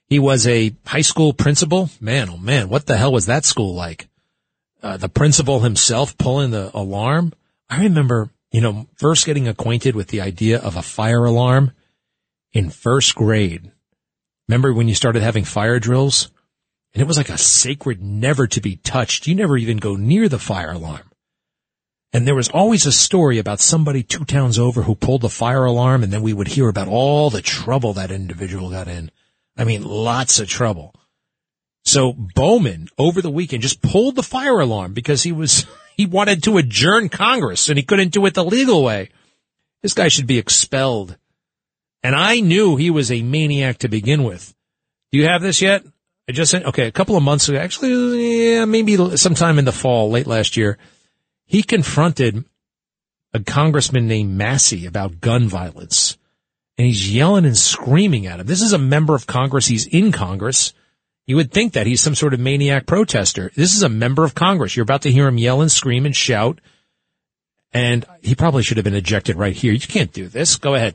He 0.06 0.20
was 0.20 0.46
a 0.46 0.76
high 0.86 1.00
school 1.00 1.32
principal. 1.32 1.90
Man, 2.00 2.30
oh 2.30 2.36
man, 2.36 2.68
what 2.68 2.86
the 2.86 2.98
hell 2.98 3.10
was 3.10 3.26
that 3.26 3.44
school 3.44 3.74
like? 3.74 4.08
Uh, 4.80 4.96
the 4.96 5.08
principal 5.08 5.58
himself 5.58 6.16
pulling 6.18 6.52
the 6.52 6.70
alarm. 6.72 7.32
I 7.68 7.82
remember, 7.82 8.30
you 8.52 8.60
know, 8.60 8.86
first 8.94 9.26
getting 9.26 9.48
acquainted 9.48 9.96
with 9.96 10.06
the 10.06 10.20
idea 10.20 10.60
of 10.60 10.76
a 10.76 10.82
fire 10.82 11.24
alarm 11.24 11.72
in 12.52 12.70
first 12.70 13.16
grade. 13.16 13.72
Remember 14.48 14.72
when 14.72 14.88
you 14.88 14.94
started 14.94 15.22
having 15.22 15.44
fire 15.44 15.78
drills? 15.78 16.30
And 16.94 17.02
it 17.02 17.06
was 17.06 17.18
like 17.18 17.28
a 17.28 17.38
sacred 17.38 18.02
never 18.02 18.46
to 18.46 18.60
be 18.60 18.76
touched. 18.76 19.26
You 19.26 19.34
never 19.34 19.56
even 19.56 19.76
go 19.76 19.94
near 19.94 20.28
the 20.28 20.38
fire 20.38 20.72
alarm. 20.72 21.10
And 22.12 22.26
there 22.26 22.34
was 22.34 22.48
always 22.48 22.86
a 22.86 22.92
story 22.92 23.38
about 23.38 23.60
somebody 23.60 24.02
two 24.02 24.24
towns 24.24 24.58
over 24.58 24.82
who 24.82 24.94
pulled 24.94 25.20
the 25.20 25.28
fire 25.28 25.66
alarm 25.66 26.02
and 26.02 26.10
then 26.10 26.22
we 26.22 26.32
would 26.32 26.48
hear 26.48 26.68
about 26.68 26.88
all 26.88 27.28
the 27.28 27.42
trouble 27.42 27.92
that 27.92 28.10
individual 28.10 28.70
got 28.70 28.88
in. 28.88 29.10
I 29.56 29.64
mean, 29.64 29.84
lots 29.84 30.40
of 30.40 30.48
trouble. 30.48 30.94
So 31.84 32.14
Bowman 32.14 32.88
over 32.96 33.20
the 33.20 33.30
weekend 33.30 33.62
just 33.62 33.82
pulled 33.82 34.16
the 34.16 34.22
fire 34.22 34.58
alarm 34.60 34.94
because 34.94 35.22
he 35.22 35.32
was, 35.32 35.66
he 35.96 36.06
wanted 36.06 36.42
to 36.44 36.56
adjourn 36.56 37.10
Congress 37.10 37.68
and 37.68 37.76
he 37.76 37.84
couldn't 37.84 38.12
do 38.12 38.24
it 38.24 38.32
the 38.32 38.44
legal 38.44 38.82
way. 38.82 39.10
This 39.82 39.94
guy 39.94 40.08
should 40.08 40.26
be 40.26 40.38
expelled. 40.38 41.18
And 42.02 42.14
I 42.14 42.40
knew 42.40 42.76
he 42.76 42.90
was 42.90 43.10
a 43.10 43.22
maniac 43.22 43.78
to 43.78 43.88
begin 43.88 44.24
with. 44.24 44.54
Do 45.10 45.18
you 45.18 45.26
have 45.26 45.42
this 45.42 45.60
yet? 45.60 45.84
I 46.28 46.32
just 46.32 46.50
sent, 46.50 46.66
okay, 46.66 46.86
a 46.86 46.92
couple 46.92 47.16
of 47.16 47.22
months 47.22 47.48
ago, 47.48 47.58
actually, 47.58 48.52
yeah, 48.52 48.64
maybe 48.66 48.96
sometime 49.16 49.58
in 49.58 49.64
the 49.64 49.72
fall, 49.72 50.10
late 50.10 50.26
last 50.26 50.56
year, 50.56 50.76
he 51.46 51.62
confronted 51.62 52.44
a 53.32 53.40
congressman 53.40 54.06
named 54.06 54.36
Massie 54.36 54.86
about 54.86 55.20
gun 55.20 55.48
violence. 55.48 56.18
And 56.76 56.86
he's 56.86 57.12
yelling 57.12 57.44
and 57.44 57.56
screaming 57.56 58.26
at 58.26 58.40
him. 58.40 58.46
This 58.46 58.62
is 58.62 58.72
a 58.72 58.78
member 58.78 59.14
of 59.14 59.26
Congress. 59.26 59.66
He's 59.66 59.86
in 59.86 60.12
Congress. 60.12 60.74
You 61.26 61.36
would 61.36 61.50
think 61.50 61.72
that 61.72 61.86
he's 61.86 62.00
some 62.00 62.14
sort 62.14 62.34
of 62.34 62.40
maniac 62.40 62.86
protester. 62.86 63.50
This 63.54 63.74
is 63.74 63.82
a 63.82 63.88
member 63.88 64.22
of 64.22 64.34
Congress. 64.34 64.76
You're 64.76 64.84
about 64.84 65.02
to 65.02 65.10
hear 65.10 65.26
him 65.26 65.38
yell 65.38 65.60
and 65.60 65.72
scream 65.72 66.06
and 66.06 66.14
shout. 66.14 66.60
And 67.72 68.06
he 68.22 68.34
probably 68.34 68.62
should 68.62 68.76
have 68.76 68.84
been 68.84 68.94
ejected 68.94 69.36
right 69.36 69.56
here. 69.56 69.72
You 69.72 69.80
can't 69.80 70.12
do 70.12 70.28
this. 70.28 70.56
Go 70.56 70.74
ahead. 70.74 70.94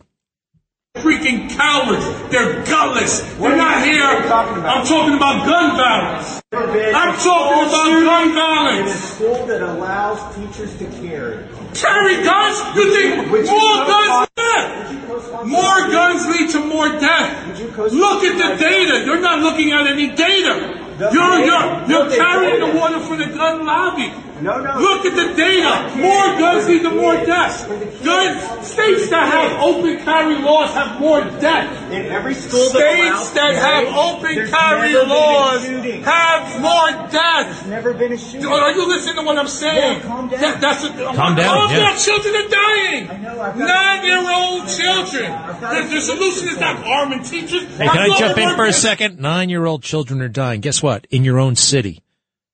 Freaking 0.97 1.49
cowards. 1.49 2.05
They're 2.29 2.63
gutless. 2.65 3.21
They're 3.37 3.57
not 3.57 3.83
here. 3.83 4.05
I'm 4.05 4.85
talking 4.85 5.15
about 5.15 5.43
gun 5.43 5.75
violence. 5.75 6.39
I'm 6.53 7.17
talking 7.17 7.65
about 7.65 8.05
gun 8.05 8.33
violence. 8.35 8.91
In 8.91 8.97
a 8.97 8.99
school 9.01 9.45
that 9.47 9.61
allows 9.63 10.35
teachers 10.35 10.77
to 10.77 10.85
carry. 11.01 11.43
Carry 11.73 12.23
guns? 12.23 12.77
You 12.77 12.93
think 12.93 13.27
more 13.27 13.85
guns 13.89 14.29
death? 14.35 15.45
More 15.47 15.79
guns 15.89 16.27
lead 16.27 16.51
to 16.51 16.59
more 16.59 16.89
death. 16.89 17.59
Look 17.75 18.23
at 18.23 18.37
the 18.37 18.61
data. 18.61 19.03
You're 19.03 19.19
not 19.19 19.39
looking 19.39 19.71
at 19.71 19.87
any 19.87 20.09
data. 20.15 20.79
You're, 20.99 21.39
you're, 21.39 21.89
you're 21.89 22.15
carrying 22.15 22.59
the 22.59 22.79
water 22.79 22.99
for 22.99 23.17
the 23.17 23.25
gun 23.25 23.65
lobby. 23.65 24.13
No, 24.43 24.59
no. 24.59 24.77
Look 24.77 25.05
at 25.05 25.15
the 25.15 25.33
data. 25.35 25.95
More 25.95 26.37
guns 26.37 26.67
lead 26.67 26.81
to 26.83 26.91
more 26.91 27.15
deaths. 27.15 27.63
Gun 28.03 28.63
states 28.63 29.09
that 29.09 29.25
have 29.31 29.61
open 29.63 30.03
carry 30.03 30.35
laws 30.43 30.73
have 30.73 30.99
more 30.99 31.21
deaths. 31.39 31.79
In 31.93 32.07
every 32.11 32.33
school 32.35 32.67
states 32.67 33.29
that 33.31 33.55
have 33.55 33.87
open 33.95 34.35
carry 34.51 34.93
laws 34.93 35.65
have 36.03 36.61
more 36.61 36.91
deaths. 37.09 37.61
There's 37.61 37.67
never 37.67 37.93
been 37.93 38.11
a 38.11 38.17
shooting. 38.17 38.45
Oh, 38.45 38.59
are 38.59 38.71
you 38.73 38.85
listening 38.87 39.15
to 39.15 39.21
what 39.23 39.37
I'm 39.37 39.47
saying? 39.47 39.99
Yeah, 39.99 40.07
calm 40.07 40.27
down. 40.27 40.41
That- 40.41 40.61
that's 40.61 40.83
a, 40.83 40.89
Calm 40.89 41.35
down, 41.35 41.57
Calm 41.57 41.71
yeah. 41.71 41.79
down. 41.79 41.97
Children 41.99 42.35
are 42.35 42.49
dying. 42.49 43.09
I 43.09 43.17
know, 43.17 43.65
Nine-year-old 43.65 44.67
children. 44.67 45.31
The, 45.31 45.87
the 45.95 46.01
solution 46.01 46.49
is 46.49 46.59
not 46.59 46.85
arming 46.85 47.23
teachers. 47.23 47.63
Hey, 47.77 47.87
can 47.87 48.11
I 48.11 48.17
jump 48.19 48.37
in 48.37 48.55
for 48.55 48.65
a 48.65 48.73
second? 48.73 49.19
Nine 49.19 49.49
year 49.49 49.65
old 49.65 49.83
children 49.83 50.21
are 50.21 50.27
dying. 50.29 50.61
Guess 50.61 50.83
what? 50.83 51.07
In 51.09 51.23
your 51.23 51.39
own 51.39 51.55
city, 51.55 52.01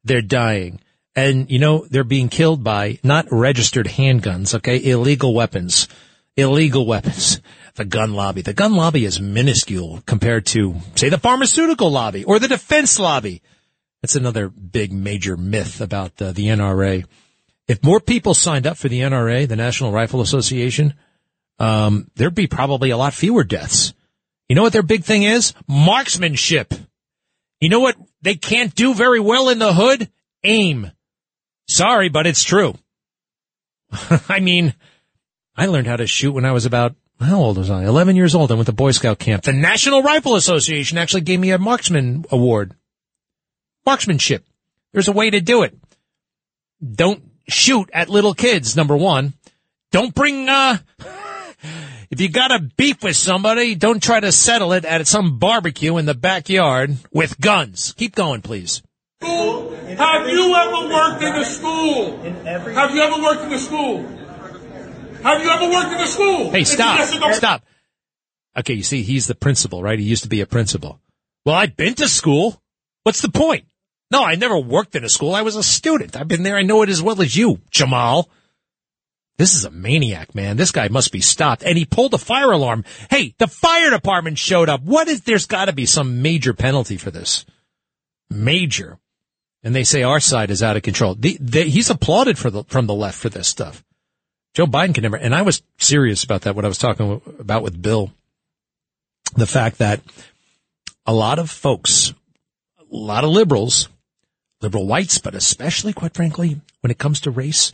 they're 0.03 0.21
dying. 0.21 0.79
And, 1.19 1.51
you 1.51 1.59
know, 1.59 1.85
they're 1.89 2.05
being 2.05 2.29
killed 2.29 2.63
by 2.63 2.97
not 3.03 3.27
registered 3.29 3.87
handguns, 3.87 4.55
okay? 4.55 4.81
Illegal 4.81 5.33
weapons. 5.33 5.89
Illegal 6.37 6.85
weapons. 6.85 7.41
The 7.75 7.83
gun 7.83 8.13
lobby. 8.13 8.41
The 8.41 8.53
gun 8.53 8.73
lobby 8.73 9.03
is 9.03 9.19
minuscule 9.19 10.01
compared 10.05 10.45
to, 10.47 10.75
say, 10.95 11.09
the 11.09 11.17
pharmaceutical 11.17 11.91
lobby 11.91 12.23
or 12.23 12.39
the 12.39 12.47
defense 12.47 12.97
lobby. 12.99 13.41
That's 14.01 14.15
another 14.15 14.47
big 14.47 14.93
major 14.93 15.35
myth 15.35 15.81
about 15.81 16.21
uh, 16.21 16.31
the 16.31 16.47
NRA. 16.47 17.05
If 17.67 17.83
more 17.83 17.99
people 17.99 18.33
signed 18.33 18.65
up 18.65 18.77
for 18.77 18.87
the 18.87 19.01
NRA, 19.01 19.45
the 19.45 19.57
National 19.57 19.91
Rifle 19.91 20.21
Association, 20.21 20.93
um, 21.59 22.09
there'd 22.15 22.33
be 22.33 22.47
probably 22.47 22.91
a 22.91 22.97
lot 22.97 23.13
fewer 23.13 23.43
deaths. 23.43 23.93
You 24.47 24.55
know 24.55 24.61
what 24.61 24.71
their 24.71 24.83
big 24.83 25.03
thing 25.03 25.23
is? 25.23 25.53
Marksmanship. 25.67 26.73
You 27.59 27.67
know 27.67 27.81
what 27.81 27.97
they 28.21 28.35
can't 28.35 28.73
do 28.73 28.93
very 28.93 29.19
well 29.19 29.49
in 29.49 29.59
the 29.59 29.73
hood? 29.73 30.09
Aim. 30.45 30.91
Sorry, 31.69 32.09
but 32.09 32.25
it's 32.25 32.43
true. 32.43 32.73
I 34.29 34.39
mean, 34.39 34.73
I 35.55 35.67
learned 35.67 35.87
how 35.87 35.97
to 35.97 36.07
shoot 36.07 36.31
when 36.31 36.45
I 36.45 36.51
was 36.51 36.65
about, 36.65 36.95
how 37.19 37.37
old 37.37 37.57
was 37.57 37.69
I? 37.69 37.85
11 37.85 38.15
years 38.15 38.33
old. 38.33 38.51
I 38.51 38.55
went 38.55 38.65
to 38.65 38.73
Boy 38.73 38.91
Scout 38.91 39.19
camp. 39.19 39.43
The 39.43 39.53
National 39.53 40.01
Rifle 40.01 40.35
Association 40.35 40.97
actually 40.97 41.21
gave 41.21 41.39
me 41.39 41.51
a 41.51 41.59
marksman 41.59 42.25
award. 42.31 42.73
Marksmanship. 43.85 44.45
There's 44.93 45.07
a 45.07 45.13
way 45.13 45.29
to 45.29 45.41
do 45.41 45.61
it. 45.61 45.77
Don't 46.83 47.23
shoot 47.47 47.89
at 47.93 48.09
little 48.09 48.33
kids, 48.33 48.75
number 48.75 48.97
one. 48.97 49.33
Don't 49.91 50.15
bring, 50.15 50.49
uh, 50.49 50.77
if 52.09 52.19
you 52.19 52.29
got 52.29 52.51
a 52.51 52.67
beef 52.77 53.03
with 53.03 53.15
somebody, 53.15 53.75
don't 53.75 54.01
try 54.01 54.19
to 54.19 54.31
settle 54.31 54.73
it 54.73 54.85
at 54.85 55.05
some 55.05 55.37
barbecue 55.37 55.97
in 55.97 56.05
the 56.05 56.15
backyard 56.15 56.97
with 57.11 57.39
guns. 57.39 57.93
Keep 57.93 58.15
going, 58.15 58.41
please. 58.41 58.81
School? 59.99 60.07
Have 60.07 60.27
you 60.29 60.55
ever 60.55 60.87
worked 60.93 61.21
in 61.23 61.35
a 61.35 61.45
school? 61.45 62.17
Have 62.73 62.95
you 62.95 63.01
ever 63.01 63.21
worked 63.21 63.41
in 63.43 63.53
a 63.53 63.59
school? 63.59 64.07
Have 65.23 65.43
you 65.43 65.49
ever 65.49 65.69
worked 65.69 65.91
in 65.93 65.99
a 65.99 66.07
school? 66.07 66.51
Hey, 66.51 66.63
stop. 66.63 66.99
yes 66.99 67.15
or 67.15 67.19
no- 67.19 67.31
Stop. 67.33 67.65
Okay, 68.57 68.73
you 68.73 68.83
see, 68.83 69.03
he's 69.03 69.27
the 69.27 69.35
principal, 69.35 69.83
right? 69.83 69.99
He 69.99 70.05
used 70.05 70.23
to 70.23 70.29
be 70.29 70.41
a 70.41 70.45
principal. 70.45 70.99
Well, 71.45 71.55
I've 71.55 71.75
been 71.75 71.93
to 71.95 72.07
school. 72.07 72.61
What's 73.03 73.21
the 73.21 73.29
point? 73.29 73.65
No, 74.11 74.23
I 74.23 74.35
never 74.35 74.57
worked 74.57 74.95
in 74.95 75.03
a 75.03 75.09
school. 75.09 75.35
I 75.35 75.43
was 75.43 75.55
a 75.55 75.63
student. 75.63 76.15
I've 76.15 76.27
been 76.27 76.43
there. 76.43 76.57
I 76.57 76.63
know 76.63 76.81
it 76.81 76.89
as 76.89 77.01
well 77.01 77.21
as 77.21 77.35
you, 77.35 77.59
Jamal. 77.69 78.29
This 79.37 79.53
is 79.55 79.65
a 79.65 79.71
maniac, 79.71 80.35
man. 80.35 80.57
This 80.57 80.71
guy 80.71 80.87
must 80.89 81.11
be 81.11 81.21
stopped. 81.21 81.63
And 81.63 81.77
he 81.77 81.85
pulled 81.85 82.11
the 82.11 82.17
fire 82.17 82.51
alarm. 82.51 82.83
Hey, 83.09 83.35
the 83.37 83.47
fire 83.47 83.89
department 83.89 84.37
showed 84.37 84.67
up. 84.67 84.81
What 84.81 85.07
is, 85.07 85.21
there's 85.21 85.45
gotta 85.45 85.71
be 85.73 85.85
some 85.85 86.21
major 86.21 86.53
penalty 86.53 86.97
for 86.97 87.11
this. 87.11 87.45
Major. 88.29 88.97
And 89.63 89.75
they 89.75 89.83
say 89.83 90.03
our 90.03 90.19
side 90.19 90.51
is 90.51 90.63
out 90.63 90.77
of 90.77 90.83
control. 90.83 91.15
The, 91.15 91.37
the, 91.39 91.63
he's 91.63 91.89
applauded 91.89 92.37
for 92.37 92.49
the, 92.49 92.63
from 92.65 92.87
the 92.87 92.93
left 92.93 93.17
for 93.17 93.29
this 93.29 93.47
stuff. 93.47 93.83
Joe 94.53 94.65
Biden 94.65 94.93
can 94.93 95.03
never, 95.03 95.17
and 95.17 95.35
I 95.35 95.41
was 95.41 95.61
serious 95.77 96.23
about 96.23 96.41
that, 96.41 96.55
what 96.55 96.65
I 96.65 96.69
was 96.69 96.77
talking 96.77 97.21
about 97.39 97.63
with 97.63 97.81
Bill. 97.81 98.11
The 99.35 99.45
fact 99.45 99.77
that 99.77 100.01
a 101.05 101.13
lot 101.13 101.39
of 101.39 101.49
folks, 101.49 102.13
a 102.79 102.83
lot 102.89 103.23
of 103.23 103.29
liberals, 103.29 103.89
liberal 104.61 104.87
whites, 104.87 105.19
but 105.19 105.35
especially, 105.35 105.93
quite 105.93 106.13
frankly, 106.13 106.59
when 106.81 106.91
it 106.91 106.97
comes 106.97 107.21
to 107.21 107.31
race, 107.31 107.71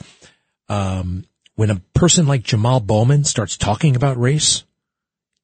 um, 0.70 1.26
when 1.56 1.70
a 1.70 1.82
person 1.94 2.28
like 2.28 2.44
Jamal 2.44 2.80
Bowman 2.80 3.24
starts 3.24 3.58
talking 3.58 3.96
about 3.96 4.20
race, 4.20 4.64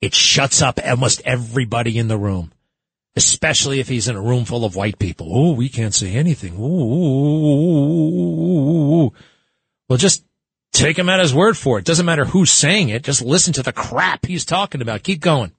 it 0.01 0.13
shuts 0.13 0.61
up 0.61 0.79
almost 0.83 1.21
everybody 1.23 1.97
in 1.97 2.07
the 2.07 2.17
room, 2.17 2.51
especially 3.15 3.79
if 3.79 3.87
he's 3.87 4.07
in 4.07 4.15
a 4.15 4.21
room 4.21 4.45
full 4.45 4.63
of 4.65 4.75
white 4.75 4.99
people. 4.99 5.27
Oh, 5.31 5.53
we 5.53 5.69
can't 5.69 5.93
say 5.93 6.13
anything. 6.13 6.55
Ooh. 6.59 6.71
Well, 9.89 9.97
just 9.97 10.23
take 10.71 10.97
him 10.97 11.09
at 11.09 11.19
his 11.19 11.33
word 11.33 11.57
for 11.57 11.79
it. 11.79 11.85
Doesn't 11.85 12.05
matter 12.05 12.25
who's 12.25 12.51
saying 12.51 12.89
it. 12.89 13.03
Just 13.03 13.21
listen 13.21 13.53
to 13.53 13.63
the 13.63 13.73
crap 13.73 14.25
he's 14.25 14.45
talking 14.45 14.81
about. 14.81 15.03
Keep 15.03 15.21
going. 15.21 15.51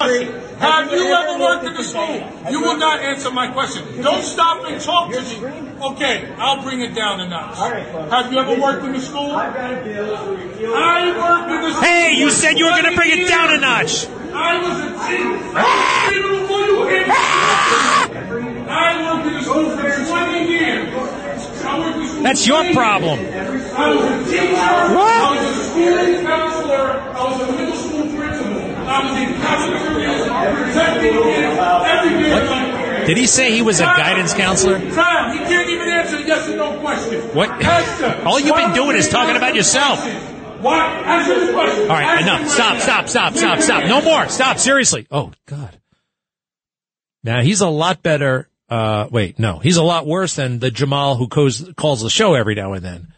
Have 0.00 0.90
you 0.90 1.14
ever 1.14 1.38
worked 1.40 1.64
in 1.64 1.76
a 1.76 1.84
school? 1.84 2.20
You 2.50 2.60
will 2.60 2.76
not 2.76 3.00
answer 3.00 3.30
my 3.30 3.52
question. 3.52 4.02
Don't 4.02 4.22
stop 4.22 4.64
and 4.66 4.80
talk 4.80 5.12
to 5.12 5.20
me. 5.20 5.36
Okay, 5.80 6.34
I'll 6.36 6.62
bring 6.62 6.80
it 6.80 6.94
down 6.94 7.20
a 7.20 7.28
notch. 7.28 7.56
Have 8.10 8.32
you 8.32 8.38
ever 8.38 8.60
worked 8.60 8.84
in 8.84 8.94
a 8.94 9.00
school? 9.00 9.30
I 9.30 9.50
worked 11.16 11.52
in 11.52 11.64
a 11.64 11.70
school. 11.70 11.82
Hey, 11.82 12.16
you 12.16 12.30
said 12.30 12.58
you 12.58 12.64
were 12.66 12.72
going 12.72 12.90
to 12.90 12.96
bring 12.96 13.12
it 13.18 13.28
down 13.28 13.54
a 13.54 13.58
notch. 13.58 14.06
I 14.34 14.58
was 14.60 14.80
a 14.80 14.88
teacher. 15.06 15.52
Ah! 15.56 16.43
I 18.66 19.14
worked 19.14 19.26
in 19.26 19.42
school 19.42 19.70
for 19.70 19.82
20 19.82 20.48
years. 20.48 20.94
I 20.94 21.78
worked 21.78 21.98
in 22.16 22.22
That's 22.22 22.46
your 22.46 22.72
problem. 22.72 23.18
I 23.20 23.94
was 23.94 24.04
a 24.04 24.30
teacher. 24.30 24.56
I 24.56 24.58
was 25.34 25.46
a 25.46 25.54
school 25.64 26.22
counselor. 26.22 26.84
I 27.00 27.24
was 27.24 27.40
a 27.40 27.52
middle 27.52 27.76
school 27.76 28.06
principal. 28.16 28.62
I 28.86 29.02
was 29.04 29.14
in 29.20 29.28
protecting 30.54 31.12
kids 31.12 31.56
every 31.86 32.22
day 32.22 32.32
of 32.32 32.50
my 32.50 32.70
career. 32.70 33.06
Did 33.06 33.16
he 33.16 33.26
say 33.26 33.52
he 33.52 33.62
was 33.62 33.80
a 33.80 33.84
guidance 33.84 34.32
counselor? 34.34 34.78
Tom, 34.78 35.32
he 35.32 35.38
can't 35.44 35.68
even 35.68 35.88
answer 35.88 36.20
yes 36.20 36.48
or 36.48 36.56
no 36.56 36.78
question. 36.80 37.20
What? 37.34 37.50
Answer. 37.50 38.22
All 38.26 38.40
you've 38.40 38.56
been 38.56 38.72
doing 38.72 38.96
is 38.96 39.08
talking 39.08 39.36
about 39.36 39.54
yourself. 39.54 40.04
Why? 40.60 40.86
Answer 40.86 41.46
the 41.46 41.52
question. 41.52 41.82
All 41.82 41.88
right, 41.88 42.22
Answer 42.22 42.22
enough. 42.22 42.48
Stop, 42.48 42.80
stop, 42.80 43.08
stop, 43.08 43.34
stop, 43.34 43.60
stop. 43.60 43.84
No 43.84 44.00
more. 44.00 44.28
Stop. 44.28 44.58
Seriously. 44.58 45.06
Oh, 45.10 45.32
God. 45.46 45.78
Now, 47.24 47.40
he's 47.40 47.62
a 47.62 47.68
lot 47.68 48.02
better. 48.02 48.48
Uh, 48.68 49.08
wait, 49.10 49.38
no. 49.38 49.58
He's 49.58 49.78
a 49.78 49.82
lot 49.82 50.06
worse 50.06 50.36
than 50.36 50.58
the 50.58 50.70
Jamal 50.70 51.16
who 51.16 51.26
calls, 51.26 51.68
calls 51.76 52.02
the 52.02 52.10
show 52.10 52.34
every 52.34 52.54
now 52.54 52.74
and 52.74 52.84
then. 52.84 53.14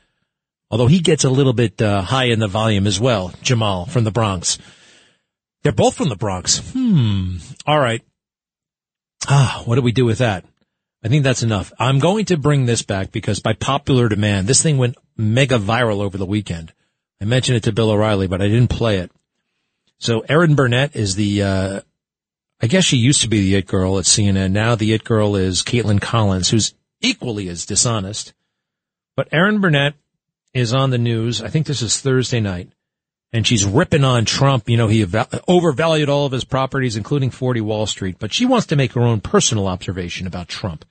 Although 0.70 0.86
he 0.86 1.00
gets 1.00 1.24
a 1.24 1.30
little 1.30 1.52
bit 1.52 1.82
uh, 1.82 2.02
high 2.02 2.26
in 2.26 2.38
the 2.38 2.48
volume 2.48 2.86
as 2.86 2.98
well, 2.98 3.32
Jamal 3.42 3.86
from 3.86 4.04
the 4.04 4.10
Bronx. 4.10 4.58
They're 5.62 5.72
both 5.72 5.96
from 5.96 6.08
the 6.08 6.16
Bronx. 6.16 6.58
Hmm. 6.72 7.36
All 7.66 7.78
right. 7.78 8.02
Ah, 9.28 9.62
what 9.64 9.74
do 9.74 9.82
we 9.82 9.92
do 9.92 10.04
with 10.04 10.18
that? 10.18 10.44
I 11.04 11.08
think 11.08 11.24
that's 11.24 11.42
enough. 11.42 11.72
I'm 11.78 11.98
going 11.98 12.26
to 12.26 12.36
bring 12.36 12.66
this 12.66 12.82
back 12.82 13.12
because 13.12 13.40
by 13.40 13.52
popular 13.52 14.08
demand, 14.08 14.46
this 14.46 14.62
thing 14.62 14.78
went 14.78 14.96
mega 15.16 15.58
viral 15.58 16.00
over 16.00 16.18
the 16.18 16.26
weekend. 16.26 16.72
I 17.20 17.24
mentioned 17.24 17.56
it 17.56 17.64
to 17.64 17.72
Bill 17.72 17.90
O'Reilly, 17.90 18.26
but 18.26 18.42
I 18.42 18.48
didn't 18.48 18.70
play 18.70 18.98
it. 18.98 19.10
So 19.98 20.20
Erin 20.20 20.54
Burnett 20.54 20.94
is 20.96 21.14
the, 21.14 21.42
uh, 21.42 21.80
I 22.60 22.66
guess 22.66 22.84
she 22.84 22.96
used 22.96 23.22
to 23.22 23.28
be 23.28 23.40
the 23.40 23.56
it 23.56 23.66
girl 23.66 23.98
at 23.98 24.04
CNN. 24.04 24.52
Now 24.52 24.74
the 24.74 24.92
it 24.92 25.04
girl 25.04 25.36
is 25.36 25.62
Kaitlan 25.62 26.00
Collins, 26.00 26.50
who's 26.50 26.74
equally 27.00 27.48
as 27.48 27.66
dishonest. 27.66 28.32
But 29.14 29.28
Erin 29.32 29.60
Burnett 29.60 29.94
is 30.54 30.72
on 30.72 30.90
the 30.90 30.98
news. 30.98 31.42
I 31.42 31.48
think 31.48 31.66
this 31.66 31.82
is 31.82 32.00
Thursday 32.00 32.40
night 32.40 32.70
and 33.32 33.46
she's 33.46 33.64
ripping 33.64 34.04
on 34.04 34.24
Trump. 34.24 34.68
You 34.68 34.76
know, 34.76 34.88
he 34.88 35.04
overvalued 35.46 36.08
all 36.08 36.26
of 36.26 36.32
his 36.32 36.44
properties, 36.44 36.96
including 36.96 37.30
40 37.30 37.60
Wall 37.60 37.86
Street, 37.86 38.16
but 38.18 38.32
she 38.32 38.46
wants 38.46 38.66
to 38.68 38.76
make 38.76 38.92
her 38.92 39.02
own 39.02 39.20
personal 39.20 39.68
observation 39.68 40.26
about 40.26 40.48
Trump. 40.48 40.84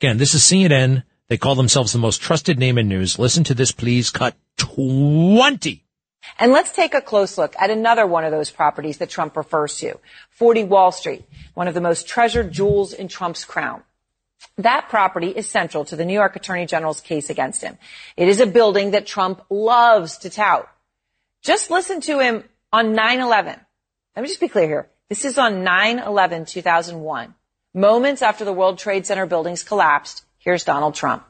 Again, 0.00 0.18
this 0.18 0.34
is 0.34 0.42
CNN. 0.42 1.02
They 1.28 1.36
call 1.36 1.56
themselves 1.56 1.92
the 1.92 1.98
most 1.98 2.22
trusted 2.22 2.58
name 2.58 2.78
in 2.78 2.88
news. 2.88 3.18
Listen 3.18 3.42
to 3.44 3.54
this, 3.54 3.72
please. 3.72 4.10
Cut 4.10 4.36
20. 4.58 5.84
And 6.38 6.52
let's 6.52 6.72
take 6.72 6.94
a 6.94 7.00
close 7.00 7.38
look 7.38 7.54
at 7.58 7.70
another 7.70 8.06
one 8.06 8.24
of 8.24 8.32
those 8.32 8.50
properties 8.50 8.98
that 8.98 9.10
Trump 9.10 9.36
refers 9.36 9.76
to, 9.78 9.98
40 10.30 10.64
Wall 10.64 10.92
Street, 10.92 11.24
one 11.54 11.68
of 11.68 11.74
the 11.74 11.80
most 11.80 12.08
treasured 12.08 12.52
jewels 12.52 12.92
in 12.92 13.08
Trump's 13.08 13.44
crown. 13.44 13.82
That 14.56 14.88
property 14.88 15.28
is 15.28 15.48
central 15.48 15.84
to 15.86 15.96
the 15.96 16.04
New 16.04 16.14
York 16.14 16.36
Attorney 16.36 16.66
General's 16.66 17.00
case 17.00 17.30
against 17.30 17.62
him. 17.62 17.78
It 18.16 18.28
is 18.28 18.40
a 18.40 18.46
building 18.46 18.92
that 18.92 19.06
Trump 19.06 19.42
loves 19.50 20.18
to 20.18 20.30
tout. 20.30 20.68
Just 21.42 21.70
listen 21.70 22.00
to 22.02 22.18
him 22.18 22.44
on 22.72 22.94
9-11. 22.94 23.58
Let 24.16 24.22
me 24.22 24.28
just 24.28 24.40
be 24.40 24.48
clear 24.48 24.66
here. 24.66 24.88
This 25.08 25.24
is 25.24 25.38
on 25.38 25.64
9-11-2001. 25.64 27.34
Moments 27.74 28.22
after 28.22 28.44
the 28.44 28.52
World 28.52 28.78
Trade 28.78 29.06
Center 29.06 29.26
buildings 29.26 29.62
collapsed, 29.62 30.24
here's 30.38 30.64
Donald 30.64 30.94
Trump. 30.94 31.24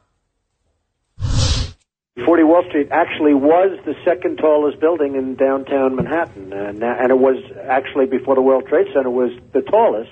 40 2.25 2.43
Wall 2.45 2.65
Street 2.69 2.89
actually 2.91 3.35
was 3.35 3.79
the 3.85 3.95
second 4.05 4.39
tallest 4.39 4.81
building 4.81 5.15
in 5.15 5.37
downtown 5.37 5.97
Manhattan, 5.97 6.53
and, 6.53 6.83
uh, 6.83 6.87
and 6.87 7.11
it 7.11 7.19
was 7.19 7.37
actually 7.69 8.07
before 8.07 8.35
the 8.35 8.43
World 8.43 8.67
Trade 8.67 8.87
Center 8.95 9.11
was 9.11 9.31
the 9.53 9.63
tallest. 9.63 10.11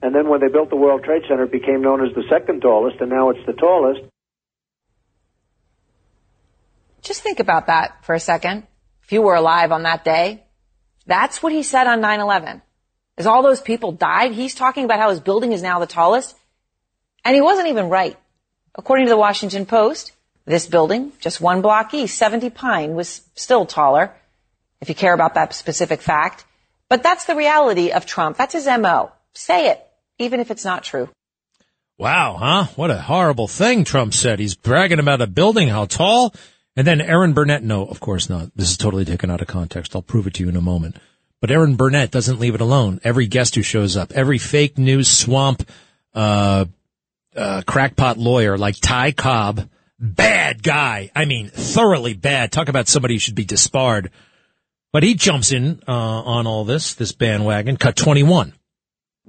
And 0.00 0.14
then 0.14 0.28
when 0.28 0.40
they 0.40 0.48
built 0.48 0.70
the 0.70 0.76
World 0.76 1.02
Trade 1.02 1.22
Center, 1.28 1.44
it 1.44 1.52
became 1.52 1.82
known 1.82 2.06
as 2.06 2.14
the 2.14 2.22
second 2.30 2.60
tallest, 2.60 3.00
and 3.00 3.10
now 3.10 3.30
it's 3.30 3.44
the 3.46 3.52
tallest. 3.52 4.02
Just 7.02 7.22
think 7.22 7.40
about 7.40 7.66
that 7.66 8.04
for 8.04 8.14
a 8.14 8.20
second 8.20 8.66
if 9.08 9.12
you 9.12 9.22
were 9.22 9.34
alive 9.34 9.72
on 9.72 9.84
that 9.84 10.04
day, 10.04 10.44
that's 11.06 11.42
what 11.42 11.50
he 11.50 11.62
said 11.62 11.86
on 11.86 12.02
9-11. 12.02 12.60
As 13.16 13.26
all 13.26 13.42
those 13.42 13.62
people 13.62 13.90
died, 13.90 14.32
he's 14.32 14.54
talking 14.54 14.84
about 14.84 14.98
how 14.98 15.08
his 15.08 15.18
building 15.18 15.52
is 15.52 15.62
now 15.62 15.78
the 15.78 15.86
tallest. 15.86 16.36
And 17.24 17.34
he 17.34 17.40
wasn't 17.40 17.68
even 17.68 17.88
right. 17.88 18.18
According 18.74 19.06
to 19.06 19.10
the 19.10 19.16
Washington 19.16 19.64
Post, 19.64 20.12
this 20.48 20.66
building, 20.66 21.12
just 21.20 21.40
one 21.40 21.62
block 21.62 21.94
east, 21.94 22.16
70 22.18 22.50
Pine, 22.50 22.94
was 22.94 23.22
still 23.34 23.66
taller, 23.66 24.14
if 24.80 24.88
you 24.88 24.94
care 24.94 25.14
about 25.14 25.34
that 25.34 25.54
specific 25.54 26.02
fact. 26.02 26.44
But 26.88 27.02
that's 27.02 27.26
the 27.26 27.36
reality 27.36 27.90
of 27.90 28.06
Trump. 28.06 28.36
That's 28.36 28.54
his 28.54 28.66
MO. 28.66 29.12
Say 29.34 29.68
it, 29.68 29.84
even 30.18 30.40
if 30.40 30.50
it's 30.50 30.64
not 30.64 30.84
true. 30.84 31.08
Wow, 31.98 32.36
huh? 32.38 32.64
What 32.76 32.90
a 32.90 33.00
horrible 33.00 33.48
thing 33.48 33.84
Trump 33.84 34.14
said. 34.14 34.38
He's 34.38 34.54
bragging 34.54 35.00
about 35.00 35.20
a 35.20 35.26
building, 35.26 35.68
how 35.68 35.84
tall. 35.84 36.32
And 36.76 36.86
then 36.86 37.00
Erin 37.00 37.32
Burnett, 37.32 37.64
no, 37.64 37.84
of 37.84 37.98
course 37.98 38.30
not. 38.30 38.50
This 38.54 38.70
is 38.70 38.76
totally 38.76 39.04
taken 39.04 39.30
out 39.30 39.40
of 39.40 39.48
context. 39.48 39.96
I'll 39.96 40.02
prove 40.02 40.28
it 40.28 40.34
to 40.34 40.44
you 40.44 40.48
in 40.48 40.56
a 40.56 40.60
moment. 40.60 40.96
But 41.40 41.50
Erin 41.50 41.76
Burnett 41.76 42.10
doesn't 42.10 42.38
leave 42.38 42.54
it 42.54 42.60
alone. 42.60 43.00
Every 43.02 43.26
guest 43.26 43.56
who 43.56 43.62
shows 43.62 43.96
up, 43.96 44.12
every 44.12 44.38
fake 44.38 44.78
news 44.78 45.08
swamp, 45.08 45.68
uh, 46.14 46.66
uh, 47.36 47.62
crackpot 47.66 48.16
lawyer 48.16 48.56
like 48.56 48.76
Ty 48.80 49.12
Cobb, 49.12 49.68
bad 49.98 50.62
guy. 50.62 51.10
I 51.14 51.24
mean, 51.24 51.48
thoroughly 51.48 52.14
bad. 52.14 52.52
Talk 52.52 52.68
about 52.68 52.88
somebody 52.88 53.14
who 53.14 53.20
should 53.20 53.34
be 53.34 53.44
disbarred. 53.44 54.10
But 54.92 55.02
he 55.02 55.14
jumps 55.14 55.52
in, 55.52 55.82
uh, 55.86 55.92
on 55.92 56.46
all 56.46 56.64
this, 56.64 56.94
this 56.94 57.12
bandwagon, 57.12 57.76
cut 57.76 57.94
21 57.94 58.54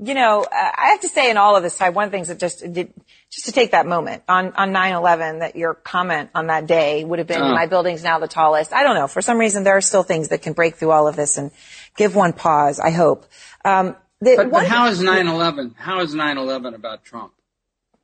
you 0.01 0.13
know, 0.13 0.45
I 0.49 0.91
have 0.91 1.01
to 1.01 1.09
say 1.09 1.30
in 1.30 1.38
all 1.38 1.57
of 1.57 1.63
this, 1.63 1.82
I 1.82 1.89
one 1.89 2.05
of 2.05 2.11
the 2.11 2.17
things 2.17 2.30
that 2.30 2.39
just 2.39 2.59
did, 2.72 2.93
just 3.30 3.47
to 3.47 3.51
take 3.51 3.72
that 3.72 3.86
moment 3.86 4.24
on, 4.30 4.53
on 4.53 4.72
9-11, 4.72 5.39
that 5.39 5.55
your 5.57 5.74
comment 5.74 6.30
on 6.34 6.47
that 6.47 6.67
day 6.67 7.03
would 7.03 7.20
have 7.20 7.28
been, 7.28 7.41
uh. 7.41 7.53
my 7.53 7.65
building's 7.65 8.03
now 8.03 8.17
the 8.20 8.28
tallest. 8.28 8.72
I 8.72 8.84
don't 8.84 8.95
know. 8.95 9.07
For 9.07 9.22
some 9.22 9.38
reason, 9.38 9.63
there 9.63 9.76
are 9.76 9.82
still 9.82 10.03
things 10.03 10.30
that 10.30 10.41
can 10.41 10.53
break 10.53 10.76
through 10.76 10.91
all 10.91 11.07
of 11.07 11.17
this 11.17 11.38
and 11.38 11.51
give 11.97 12.15
one 12.15 12.32
pause, 12.32 12.80
I 12.80 12.91
hope. 12.91 13.26
Um, 13.65 13.95
the, 14.22 14.36
but, 14.38 14.51
but 14.51 14.67
how 14.67 14.88
is 14.88 15.01
9-11, 15.01 15.76
how 15.76 15.99
is 15.99 16.15
9-11 16.15 16.76
about 16.76 17.03
Trump? 17.03 17.34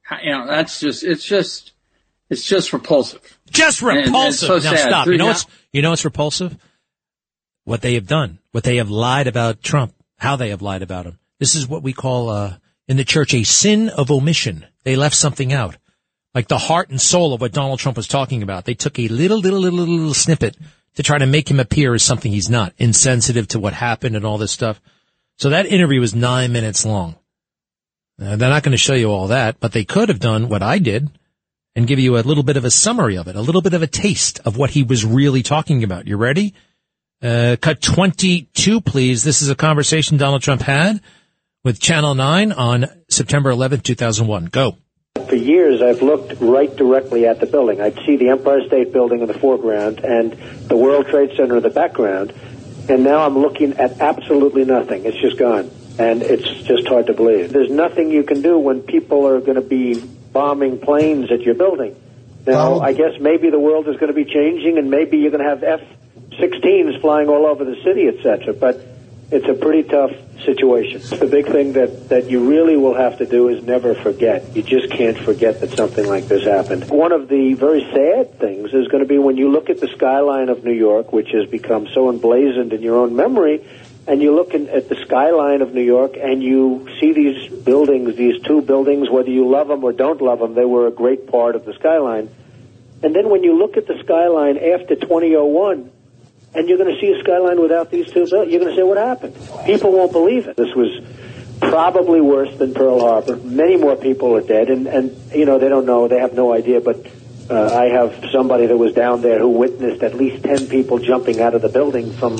How, 0.02 0.18
you 0.22 0.32
know, 0.32 0.48
that's 0.48 0.80
just, 0.82 1.04
it's 1.04 1.24
just, 1.24 1.72
it's 2.30 2.44
just 2.44 2.74
repulsive. 2.74 3.40
Just 3.52 3.82
repulsive. 3.82 4.50
And, 4.50 4.56
and 4.56 4.64
so 4.64 4.70
now 4.70 4.76
sad. 4.76 4.88
stop. 4.90 5.08
You 5.08 5.18
know 5.18 5.28
what's, 5.28 5.46
you 5.72 5.82
know 5.82 5.92
what's 5.92 6.06
repulsive? 6.06 6.58
What 7.64 7.82
they 7.82 7.96
have 7.96 8.08
done. 8.08 8.40
What 8.52 8.64
they 8.64 8.78
have 8.78 8.90
lied 8.90 9.28
about 9.28 9.62
Trump. 9.62 9.94
How 10.18 10.36
they 10.36 10.50
have 10.50 10.62
lied 10.62 10.82
about 10.82 11.06
him 11.06 11.20
this 11.40 11.56
is 11.56 11.68
what 11.68 11.84
we 11.84 11.94
call, 11.94 12.30
uh, 12.30 12.58
in 12.88 12.98
the 12.98 13.04
church 13.04 13.34
a 13.34 13.44
sin 13.44 13.90
of 13.90 14.12
omission. 14.12 14.66
They 14.84 14.96
left 14.96 15.16
something 15.16 15.52
out. 15.52 15.78
Like 16.34 16.48
the 16.48 16.58
heart 16.58 16.90
and 16.90 17.00
soul 17.00 17.34
of 17.34 17.42
what 17.42 17.54
Donald 17.54 17.80
Trump 17.80 17.98
was 17.98 18.08
talking 18.08 18.44
about. 18.44 18.66
They 18.66 18.74
took 18.74 19.00
a 19.00 19.08
little, 19.08 19.40
little, 19.40 19.60
little, 19.60 19.80
little 19.80 20.14
snippet 20.14 20.58
to 20.96 21.04
try 21.04 21.18
to 21.18 21.26
make 21.26 21.50
him 21.50 21.60
appear 21.60 21.94
as 21.94 22.04
something 22.04 22.32
he's 22.32 22.50
not, 22.50 22.74
insensitive 22.78 23.48
to 23.50 23.60
what 23.60 23.74
happened 23.74 24.16
and 24.16 24.26
all 24.26 24.38
this 24.38 24.52
stuff. 24.52 24.82
So 25.38 25.50
that 25.50 25.66
interview 25.66 26.00
was 26.00 26.16
nine 26.16 26.52
minutes 26.52 26.86
long. 26.86 27.16
Uh, 28.22 28.38
they're 28.38 28.50
not 28.50 28.64
going 28.64 28.72
to 28.72 28.78
show 28.78 28.94
you 28.94 29.12
all 29.12 29.28
that, 29.28 29.60
but 29.60 29.74
they 29.74 29.84
could 29.84 30.10
have 30.10 30.20
done 30.20 30.48
what 30.48 30.64
I 30.64 30.80
did 30.80 31.10
and 31.76 31.88
give 31.88 32.00
you 32.00 32.18
a 32.18 32.20
little 32.20 32.44
bit 32.44 32.58
of 32.58 32.66
a 32.66 32.72
summary 32.72 33.18
of 33.18 33.28
it, 33.28 33.36
a 33.36 33.42
little 33.42 33.62
bit 33.62 33.74
of 33.74 33.82
a 33.82 33.88
taste 33.88 34.40
of 34.46 34.58
what 34.58 34.72
he 34.72 34.84
was 34.84 35.06
really 35.06 35.44
talking 35.44 35.84
about. 35.84 36.08
You 36.08 36.18
ready? 36.18 36.54
Uh, 37.22 37.58
cut 37.62 37.82
22, 37.82 38.82
please. 38.82 39.24
This 39.24 39.42
is 39.42 39.50
a 39.50 39.56
conversation 39.56 40.18
Donald 40.18 40.42
Trump 40.42 40.62
had 40.62 41.02
with 41.64 41.80
Channel 41.80 42.16
9 42.16 42.52
on 42.52 42.86
September 43.10 43.52
11th, 43.52 43.84
2001. 43.84 44.46
Go. 44.46 44.78
For 45.28 45.36
years, 45.36 45.82
I've 45.82 46.02
looked 46.02 46.40
right 46.40 46.74
directly 46.76 47.26
at 47.26 47.40
the 47.40 47.46
building. 47.46 47.82
I'd 47.82 47.98
see 48.06 48.18
the 48.18 48.30
Empire 48.30 48.66
State 48.68 48.94
Building 48.94 49.22
in 49.22 49.28
the 49.28 49.34
foreground 49.34 50.00
and 50.00 50.34
the 50.34 50.78
World 50.78 51.08
Trade 51.08 51.32
Center 51.36 51.58
in 51.58 51.64
the 51.64 51.70
background. 51.70 52.34
And 52.88 53.04
now 53.04 53.26
I'm 53.26 53.38
looking 53.40 53.74
at 53.74 54.00
absolutely 54.00 54.66
nothing. 54.66 55.06
It's 55.06 55.20
just 55.20 55.40
gone. 55.40 55.72
And 55.98 56.22
it's 56.22 56.48
just 56.64 56.88
hard 56.88 57.08
to 57.08 57.14
believe. 57.14 57.52
There's 57.52 57.72
nothing 57.72 58.12
you 58.12 58.24
can 58.24 58.42
do 58.42 58.60
when 58.60 58.82
people 58.82 59.26
are 59.28 59.40
going 59.40 59.56
to 59.56 59.62
be 59.62 60.04
bombing 60.36 60.78
planes 60.80 61.32
at 61.32 61.42
your 61.42 61.56
building. 61.56 61.96
Now, 62.46 62.82
I 62.82 62.92
guess 62.92 63.14
maybe 63.22 63.50
the 63.50 63.58
world 63.58 63.88
is 63.88 63.96
going 63.96 64.14
to 64.14 64.14
be 64.14 64.26
changing 64.26 64.78
and 64.78 64.92
maybe 64.92 65.18
you're 65.18 65.32
going 65.32 65.42
to 65.42 65.50
have 65.50 65.64
F-16s 65.64 67.00
flying 67.00 67.30
all 67.30 67.46
over 67.46 67.64
the 67.64 67.78
city, 67.86 68.10
etc. 68.10 68.54
But 68.54 68.86
it's 69.32 69.48
a 69.48 69.54
pretty 69.54 69.84
tough 69.90 70.12
situation. 70.44 71.02
The 71.02 71.26
big 71.26 71.48
thing 71.48 71.74
that, 71.74 72.10
that 72.10 72.30
you 72.30 72.50
really 72.50 72.76
will 72.76 72.94
have 72.94 73.18
to 73.20 73.26
do 73.26 73.48
is 73.48 73.64
never 73.64 73.96
forget. 73.96 74.56
You 74.56 74.62
just 74.62 74.92
can't 74.92 75.18
forget 75.18 75.62
that 75.62 75.72
something 75.72 76.06
like 76.06 76.28
this 76.28 76.44
happened. 76.44 76.90
One 76.90 77.14
of 77.14 77.30
the 77.30 77.54
very 77.54 77.82
sad 77.94 78.38
things 78.38 78.74
is 78.74 78.90
going 78.90 79.02
to 79.02 79.08
be 79.08 79.18
when 79.18 79.38
you 79.38 79.50
look 79.52 79.70
at 79.70 79.80
the 79.80 79.88
skyline 79.88 80.50
of 80.50 80.66
New 80.66 80.74
York, 80.74 81.14
which 81.14 81.30
has 81.30 81.50
become 81.50 81.88
so 81.94 82.10
emblazoned 82.10 82.74
in 82.74 82.82
your 82.82 82.98
own 82.98 83.16
memory, 83.16 83.66
and 84.08 84.22
you 84.22 84.36
look 84.36 84.54
in, 84.54 84.70
at 84.70 84.88
the 84.88 84.96
skyline 85.06 85.62
of 85.62 85.74
New 85.74 85.82
York 85.82 86.16
and 86.16 86.44
you 86.44 86.88
see 87.00 87.14
these 87.14 87.52
buildings, 87.64 88.16
these 88.16 88.42
two 88.44 88.62
buildings, 88.62 89.10
whether 89.10 89.30
you 89.30 89.50
love 89.50 89.68
them 89.68 89.84
or 89.84 89.92
don't 89.94 90.22
love 90.22 90.40
them, 90.40 90.54
they 90.54 90.66
were 90.66 90.88
a 90.88 90.92
great 90.92 91.28
part 91.28 91.56
of 91.56 91.66
the 91.66 91.74
skyline. 91.74 92.30
And 93.02 93.16
then 93.16 93.30
when 93.30 93.44
you 93.44 93.58
look 93.58 93.78
at 93.78 93.88
the 93.88 94.00
skyline 94.04 94.58
after 94.58 94.96
2001, 94.96 95.92
and 96.54 96.70
you're 96.70 96.78
going 96.78 96.94
to 96.94 97.02
see 97.02 97.12
a 97.12 97.20
skyline 97.20 97.60
without 97.60 97.92
these 97.92 98.06
two 98.08 98.26
buildings. 98.26 98.52
You're 98.52 98.62
going 98.62 98.74
to 98.74 98.80
say, 98.80 98.84
what 98.84 98.98
happened? 98.98 99.36
People 99.66 99.92
won't 99.92 100.14
believe 100.14 100.48
it. 100.48 100.56
This 100.56 100.74
was 100.74 101.04
probably 101.60 102.22
worse 102.22 102.56
than 102.58 102.74
Pearl 102.74 103.02
Harbor. 103.02 103.36
Many 103.36 103.76
more 103.76 103.98
people 103.98 104.36
are 104.36 104.42
dead, 104.42 104.70
and, 104.70 104.88
and 104.88 105.34
you 105.34 105.46
know, 105.46 105.60
they 105.60 105.68
don't 105.68 105.86
know. 105.86 106.08
They 106.08 106.20
have 106.20 106.34
no 106.34 106.54
idea, 106.54 106.80
but 106.80 107.06
uh, 107.50 107.78
I 107.78 107.90
have 107.90 108.24
somebody 108.32 108.68
that 108.68 108.78
was 108.78 108.94
down 108.94 109.22
there 109.22 109.40
who 109.40 109.50
witnessed 109.50 110.02
at 110.02 110.16
least 110.16 110.44
10 110.44 110.68
people 110.68 111.00
jumping 111.00 111.42
out 111.42 111.56
of 111.56 111.62
the 111.62 111.70
building 111.70 112.12
from 112.14 112.38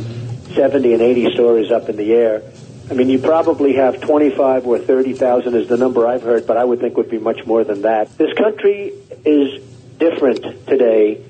70 0.56 0.94
and 0.94 1.02
80 1.02 1.34
stories 1.34 1.72
up 1.72 1.90
in 1.90 1.98
the 1.98 2.14
air. 2.14 2.42
I 2.90 2.94
mean, 2.94 3.10
you 3.10 3.20
probably 3.20 3.76
have 3.76 4.02
25 4.02 4.68
or 4.68 4.80
30,000 4.80 5.56
is 5.56 5.68
the 5.68 5.78
number 5.78 6.08
I've 6.08 6.22
heard, 6.22 6.46
but 6.46 6.58
I 6.58 6.64
would 6.64 6.80
think 6.80 6.98
would 6.98 7.10
be 7.10 7.18
much 7.20 7.46
more 7.46 7.64
than 7.64 7.82
that. 7.82 8.16
This 8.18 8.34
country 8.34 8.94
is 9.26 9.64
different 9.98 10.68
today 10.68 11.26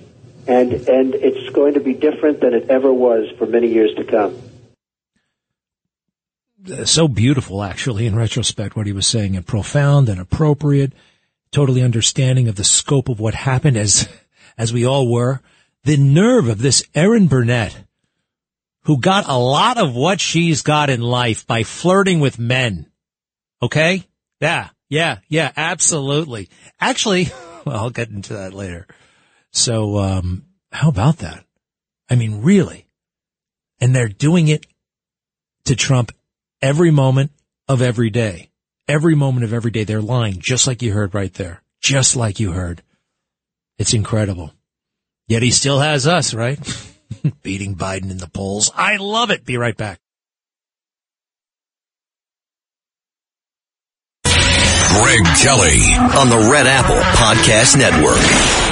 and 0.48 0.74
and 0.74 1.16
it's 1.16 1.50
going 1.54 1.74
to 1.74 1.80
be 1.80 1.94
different 1.94 2.40
than 2.42 2.54
it 2.54 2.70
ever 2.70 2.94
was 2.94 3.30
for 3.38 3.46
many 3.46 3.68
years 3.68 3.94
to 3.96 4.04
come. 4.04 4.38
Uh, 6.72 6.86
so 6.86 7.08
beautiful, 7.08 7.64
actually, 7.64 8.08
in 8.08 8.16
retrospect, 8.16 8.76
what 8.76 8.88
he 8.88 8.94
was 8.94 9.08
saying, 9.08 9.36
and 9.36 9.46
profound 9.46 10.10
and 10.10 10.20
appropriate, 10.20 10.94
totally 11.52 11.82
understanding 11.82 12.48
of 12.48 12.56
the 12.56 12.64
scope 12.64 13.10
of 13.10 13.20
what 13.20 13.34
happened, 13.34 13.78
as 13.78 14.08
as 14.58 14.74
we 14.74 14.86
all 14.86 15.12
were. 15.12 15.42
The 15.84 15.98
nerve 15.98 16.48
of 16.48 16.60
this 16.60 16.84
Erin 16.96 17.28
Burnett, 17.28 17.76
who 18.86 19.00
got 19.00 19.28
a 19.28 19.38
lot 19.38 19.78
of 19.78 19.96
what 19.96 20.22
she's 20.22 20.62
got 20.62 20.90
in 20.90 21.02
life 21.02 21.46
by 21.46 21.64
flirting 21.64 22.20
with 22.20 22.40
men. 22.40 22.90
Okay? 23.62 24.04
Yeah, 24.40 24.70
yeah, 24.90 25.20
yeah, 25.28 25.52
absolutely. 25.58 26.50
Actually, 26.80 27.30
well, 27.66 27.78
I'll 27.78 27.90
get 27.90 28.10
into 28.10 28.34
that 28.34 28.54
later. 28.54 28.88
So, 29.52 29.98
um, 29.98 30.46
How 30.72 30.90
about 30.90 31.20
that? 31.20 31.46
I 32.10 32.16
mean, 32.16 32.42
really? 32.42 32.88
And 33.80 33.96
they're 33.96 34.08
doing 34.08 34.48
it 34.48 34.66
to 35.66 35.76
Trump 35.76 36.12
every 36.62 36.92
moment 36.92 37.32
of 37.68 37.82
every 37.82 38.10
day. 38.10 38.50
Every 38.88 39.16
moment 39.16 39.46
of 39.46 39.54
every 39.54 39.72
day. 39.72 39.84
They're 39.84 40.02
lying, 40.02 40.38
just 40.40 40.68
like 40.68 40.84
you 40.84 40.94
heard 40.94 41.16
right 41.16 41.34
there. 41.34 41.64
Just 41.82 42.16
like 42.16 42.40
you 42.40 42.52
heard. 42.52 42.84
It's 43.80 43.94
incredible. 43.94 44.54
Yet 45.28 45.42
he 45.42 45.50
still 45.50 45.80
has 45.80 46.06
us, 46.06 46.34
right? 46.34 46.60
Beating 47.44 47.76
Biden 47.76 48.12
in 48.12 48.18
the 48.18 48.30
polls. 48.30 48.72
I 48.76 48.98
love 48.98 49.32
it. 49.32 49.46
Be 49.46 49.58
right 49.58 49.76
back. 49.76 50.00
Greg 54.24 55.26
Kelly 55.44 55.82
on 56.18 56.30
the 56.30 56.50
Red 56.50 56.68
Apple 56.68 56.96
Podcast 56.96 57.78
Network. 57.78 58.66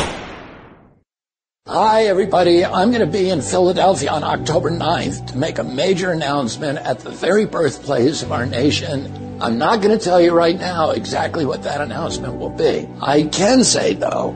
Hi, 1.67 2.03
everybody. 2.05 2.63
I'm 2.63 2.91
going 2.91 3.05
to 3.05 3.11
be 3.11 3.29
in 3.29 3.41
Philadelphia 3.41 4.11
on 4.11 4.23
October 4.23 4.69
9th 4.69 5.27
to 5.27 5.37
make 5.37 5.59
a 5.59 5.63
major 5.63 6.11
announcement 6.11 6.77
at 6.79 6.99
the 6.99 7.09
very 7.09 7.45
birthplace 7.45 8.21
of 8.21 8.31
our 8.31 8.45
nation. 8.45 9.39
I'm 9.41 9.57
not 9.57 9.81
going 9.81 9.97
to 9.97 10.03
tell 10.03 10.21
you 10.21 10.31
right 10.31 10.57
now 10.57 10.91
exactly 10.91 11.45
what 11.45 11.63
that 11.63 11.81
announcement 11.81 12.37
will 12.37 12.49
be. 12.49 12.87
I 13.01 13.23
can 13.23 13.63
say, 13.63 13.93
though, 13.93 14.35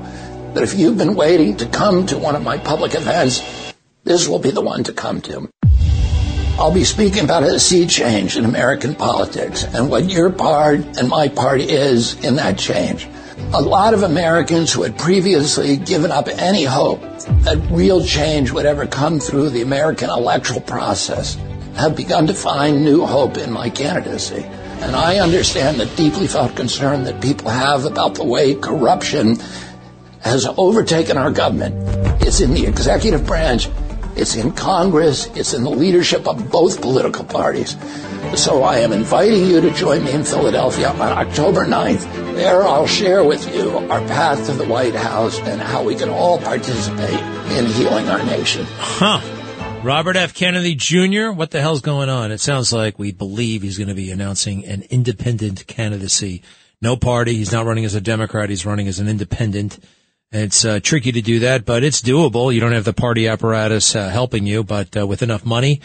that 0.54 0.64
if 0.64 0.74
you've 0.74 0.98
been 0.98 1.16
waiting 1.16 1.58
to 1.58 1.66
come 1.68 2.06
to 2.08 2.18
one 2.18 2.36
of 2.36 2.44
my 2.44 2.58
public 2.58 2.96
events, 2.96 3.42
this 4.08 4.28
will 4.28 4.40
be 4.40 4.52
the 4.52 4.62
one 4.62 4.84
to 4.86 4.94
come 4.94 5.22
to. 5.22 5.50
I'll 6.60 6.74
be 6.74 6.86
speaking 6.86 7.24
about 7.24 7.44
a 7.44 7.60
sea 7.60 7.86
change 7.86 8.36
in 8.36 8.44
American 8.44 8.96
politics 8.96 9.64
and 9.64 9.92
what 9.92 10.10
your 10.10 10.32
part 10.32 10.80
and 10.98 11.08
my 11.08 11.28
part 11.28 11.62
is 11.62 12.16
in 12.24 12.38
that 12.38 12.58
change. 12.58 13.08
A 13.54 13.62
lot 13.62 13.94
of 13.94 14.02
Americans 14.02 14.74
who 14.74 14.82
had 14.82 14.98
previously 14.98 15.78
given 15.78 16.12
up 16.12 16.28
any 16.28 16.64
hope 16.64 17.02
that 17.44 17.64
real 17.70 18.04
change 18.04 18.52
would 18.52 18.66
ever 18.66 18.88
come 18.88 19.20
through 19.20 19.52
the 19.52 19.62
American 19.62 20.10
electoral 20.10 20.62
process 20.62 21.36
have 21.76 21.96
begun 21.96 22.26
to 22.26 22.34
find 22.34 22.84
new 22.84 23.06
hope 23.06 23.38
in 23.38 23.52
my 23.52 23.70
candidacy. 23.70 24.44
And 24.82 24.96
I 24.96 25.20
understand 25.20 25.80
the 25.80 25.86
deeply 25.86 26.28
felt 26.28 26.56
concern 26.56 27.04
that 27.04 27.22
people 27.22 27.50
have 27.50 27.86
about 27.86 28.16
the 28.16 28.24
way 28.24 28.56
corruption 28.56 29.38
has 30.22 30.48
overtaken 30.58 31.18
our 31.18 31.30
government. 31.30 31.76
It's 32.24 32.42
in 32.42 32.56
the 32.56 32.66
executive 32.66 33.28
branch 33.28 33.70
it's 34.18 34.36
in 34.36 34.52
Congress. 34.52 35.28
It's 35.36 35.54
in 35.54 35.64
the 35.64 35.70
leadership 35.70 36.28
of 36.28 36.52
both 36.52 36.82
political 36.82 37.24
parties. 37.24 37.78
So 38.36 38.64
I 38.64 38.80
am 38.80 38.92
inviting 38.92 39.46
you 39.46 39.62
to 39.62 39.72
join 39.72 40.04
me 40.04 40.12
in 40.12 40.24
Philadelphia 40.24 40.90
on 40.90 41.02
October 41.02 41.66
9th. 41.66 42.36
There 42.36 42.64
I'll 42.64 42.88
share 42.88 43.24
with 43.24 43.56
you 43.56 43.70
our 43.78 44.02
path 44.02 44.46
to 44.48 44.54
the 44.54 44.66
White 44.66 44.96
House 44.96 45.40
and 45.40 45.62
how 45.62 45.84
we 45.84 45.96
can 45.96 46.10
all 46.10 46.38
participate 46.38 47.20
in 47.58 47.66
healing 47.66 48.10
our 48.10 48.24
nation. 48.24 48.66
Huh. 48.70 49.22
Robert 49.84 50.16
F. 50.16 50.34
Kennedy 50.34 50.76
Jr., 50.76 51.32
what 51.32 51.52
the 51.52 51.62
hell's 51.62 51.82
going 51.82 52.10
on? 52.10 52.32
It 52.32 52.42
sounds 52.42 52.74
like 52.74 52.98
we 52.98 53.12
believe 53.12 53.62
he's 53.62 53.78
going 53.78 53.88
to 53.88 53.94
be 53.94 54.12
announcing 54.12 54.66
an 54.66 54.82
independent 54.90 55.68
candidacy. 55.68 56.42
No 56.82 56.98
party. 56.98 57.36
He's 57.36 57.52
not 57.52 57.66
running 57.66 57.86
as 57.86 57.96
a 57.96 58.02
Democrat. 58.02 58.50
He's 58.50 58.66
running 58.66 58.88
as 58.88 59.00
an 59.00 59.08
independent. 59.08 59.80
It's 60.32 60.66
uh, 60.66 60.80
tricky 60.82 61.14
to 61.14 61.22
do 61.22 61.40
that, 61.40 61.66
but 61.66 61.84
it's 61.84 62.02
doable. 62.02 62.54
You 62.54 62.60
don't 62.60 62.74
have 62.74 62.84
the 62.84 62.94
party 62.94 63.28
apparatus 63.28 63.96
uh, 63.96 64.10
helping 64.10 64.46
you, 64.46 64.64
but 64.64 64.96
uh, 64.98 65.08
with 65.08 65.22
enough 65.22 65.46
money, 65.46 65.82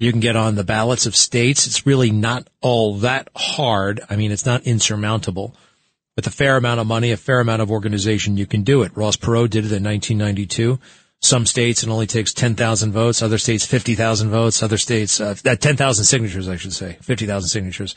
you 0.00 0.10
can 0.10 0.20
get 0.20 0.36
on 0.36 0.56
the 0.56 0.64
ballots 0.64 1.06
of 1.06 1.14
states. 1.14 1.66
It's 1.66 1.86
really 1.86 2.10
not 2.10 2.48
all 2.60 2.96
that 2.98 3.28
hard. 3.36 4.00
I 4.10 4.16
mean, 4.16 4.32
it's 4.32 4.46
not 4.46 4.64
insurmountable. 4.64 5.54
With 6.16 6.26
a 6.26 6.30
fair 6.30 6.56
amount 6.56 6.80
of 6.80 6.86
money, 6.86 7.12
a 7.12 7.16
fair 7.16 7.40
amount 7.40 7.62
of 7.62 7.70
organization, 7.70 8.36
you 8.36 8.46
can 8.46 8.62
do 8.62 8.82
it. 8.82 8.96
Ross 8.96 9.16
Perot 9.16 9.50
did 9.50 9.64
it 9.64 9.72
in 9.72 9.84
1992. 9.84 10.78
Some 11.20 11.46
states 11.46 11.82
it 11.82 11.88
only 11.88 12.06
takes 12.06 12.34
10,000 12.34 12.92
votes, 12.92 13.22
other 13.22 13.38
states 13.38 13.64
50,000 13.64 14.30
votes, 14.30 14.62
other 14.62 14.76
states, 14.76 15.20
uh, 15.20 15.34
10,000 15.34 16.04
signatures, 16.04 16.48
I 16.48 16.56
should 16.56 16.72
say, 16.72 16.98
50,000 17.00 17.48
signatures. 17.48 17.94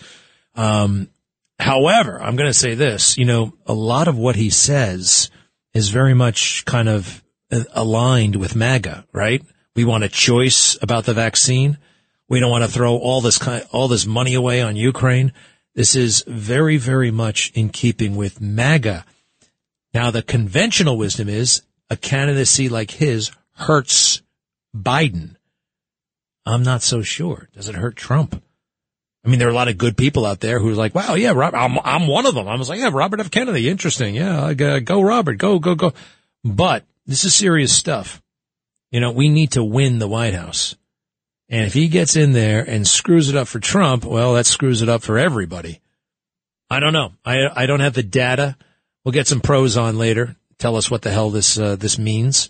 Um, 0.56 1.10
however, 1.60 2.22
I'm 2.22 2.38
going 2.38 2.50
to 2.50 2.54
say 2.54 2.74
this, 2.74 3.18
you 3.18 3.26
know, 3.26 3.54
a 3.66 3.74
lot 3.74 4.08
of 4.08 4.18
what 4.18 4.36
he 4.36 4.50
says, 4.50 5.30
is 5.78 5.90
very 5.90 6.16
much 6.16 6.66
kind 6.66 6.90
of 6.90 7.24
uh, 7.52 7.64
aligned 7.74 8.36
with 8.36 8.56
MAGA, 8.56 9.06
right? 9.14 9.44
We 9.76 9.86
want 9.86 10.04
a 10.04 10.10
choice 10.10 10.76
about 10.82 11.06
the 11.06 11.14
vaccine. 11.14 11.78
We 12.28 12.40
don't 12.40 12.50
want 12.50 12.66
to 12.66 12.72
throw 12.72 12.98
all 12.98 13.22
this 13.22 13.38
kind, 13.38 13.64
all 13.72 13.88
this 13.88 14.08
money 14.08 14.34
away 14.34 14.62
on 14.64 14.76
Ukraine. 14.76 15.32
This 15.76 15.96
is 15.96 16.24
very, 16.26 16.78
very 16.78 17.12
much 17.12 17.52
in 17.54 17.70
keeping 17.70 18.16
with 18.16 18.42
MAGA. 18.42 19.06
Now, 19.94 20.10
the 20.10 20.24
conventional 20.24 20.98
wisdom 20.98 21.30
is 21.30 21.62
a 21.92 21.96
candidacy 21.96 22.70
like 22.70 22.92
his 22.92 23.32
hurts 23.54 24.24
Biden. 24.76 25.36
I'm 26.44 26.64
not 26.64 26.82
so 26.82 27.04
sure. 27.04 27.50
Does 27.54 27.70
it 27.70 27.76
hurt 27.76 27.96
Trump? 27.96 28.42
I 29.28 29.30
mean, 29.30 29.40
there 29.40 29.50
are 29.50 29.52
a 29.52 29.56
lot 29.56 29.68
of 29.68 29.78
good 29.78 29.98
people 29.98 30.26
out 30.26 30.40
there 30.40 30.58
who 30.58 30.70
are 30.70 30.76
like, 30.76 30.96
wow, 30.96 31.16
yeah, 31.16 31.34
I'm, 31.34 31.78
I'm 31.84 32.08
one 32.08 32.26
of 32.26 32.34
them. 32.34 32.48
I 32.48 32.56
was 32.56 32.70
like, 32.70 32.80
yeah, 32.80 32.92
Robert 32.94 33.20
F. 33.20 33.30
Kennedy. 33.30 33.68
Interesting. 33.68 34.16
Yeah. 34.16 34.54
Go 34.54 35.02
Robert. 35.02 35.38
Go, 35.38 35.60
go, 35.60 35.76
go. 35.76 35.94
But 36.46 36.86
this 37.06 37.26
is 37.26 37.36
serious 37.36 37.76
stuff. 37.76 38.22
You 38.90 39.02
know, 39.02 39.12
we 39.12 39.28
need 39.28 39.52
to 39.52 39.66
win 39.66 40.00
the 40.00 40.08
White 40.08 40.34
House. 40.34 40.78
And 41.50 41.66
if 41.66 41.74
he 41.74 41.90
gets 41.90 42.16
in 42.16 42.32
there 42.32 42.64
and 42.64 42.88
screws 42.88 43.28
it 43.28 43.36
up 43.36 43.50
for 43.50 43.60
Trump, 43.60 44.06
well, 44.06 44.36
that 44.36 44.46
screws 44.46 44.82
it 44.82 44.88
up 44.88 45.04
for 45.04 45.18
everybody. 45.18 45.82
I 46.70 46.80
don't 46.80 46.94
know. 46.94 47.12
I, 47.26 47.50
I 47.54 47.66
don't 47.66 47.82
have 47.82 47.96
the 47.96 48.04
data. 48.04 48.56
We'll 49.04 49.12
get 49.12 49.28
some 49.28 49.42
pros 49.42 49.76
on 49.76 49.98
later. 49.98 50.38
Tell 50.58 50.78
us 50.78 50.90
what 50.90 51.02
the 51.02 51.12
hell 51.12 51.32
this, 51.32 51.60
uh, 51.60 51.76
this 51.76 52.00
means. 52.00 52.50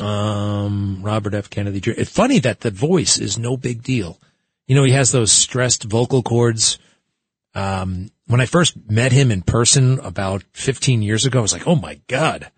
Um, 0.00 1.00
Robert 1.02 1.34
F. 1.34 1.50
Kennedy. 1.50 1.80
It's 1.90 2.12
funny 2.12 2.38
that 2.38 2.60
the 2.60 2.70
voice 2.70 3.18
is 3.18 3.36
no 3.36 3.56
big 3.56 3.82
deal. 3.82 4.20
You 4.68 4.74
know, 4.74 4.84
he 4.84 4.92
has 4.92 5.10
those 5.10 5.32
stressed 5.32 5.84
vocal 5.84 6.22
cords. 6.22 6.78
Um, 7.54 8.10
when 8.26 8.42
I 8.42 8.46
first 8.46 8.76
met 8.88 9.10
him 9.10 9.32
in 9.32 9.42
person 9.42 9.98
about 9.98 10.44
15 10.52 11.00
years 11.02 11.24
ago, 11.24 11.38
I 11.38 11.42
was 11.42 11.54
like, 11.54 11.66
oh 11.66 11.74
my 11.74 12.00
God. 12.06 12.50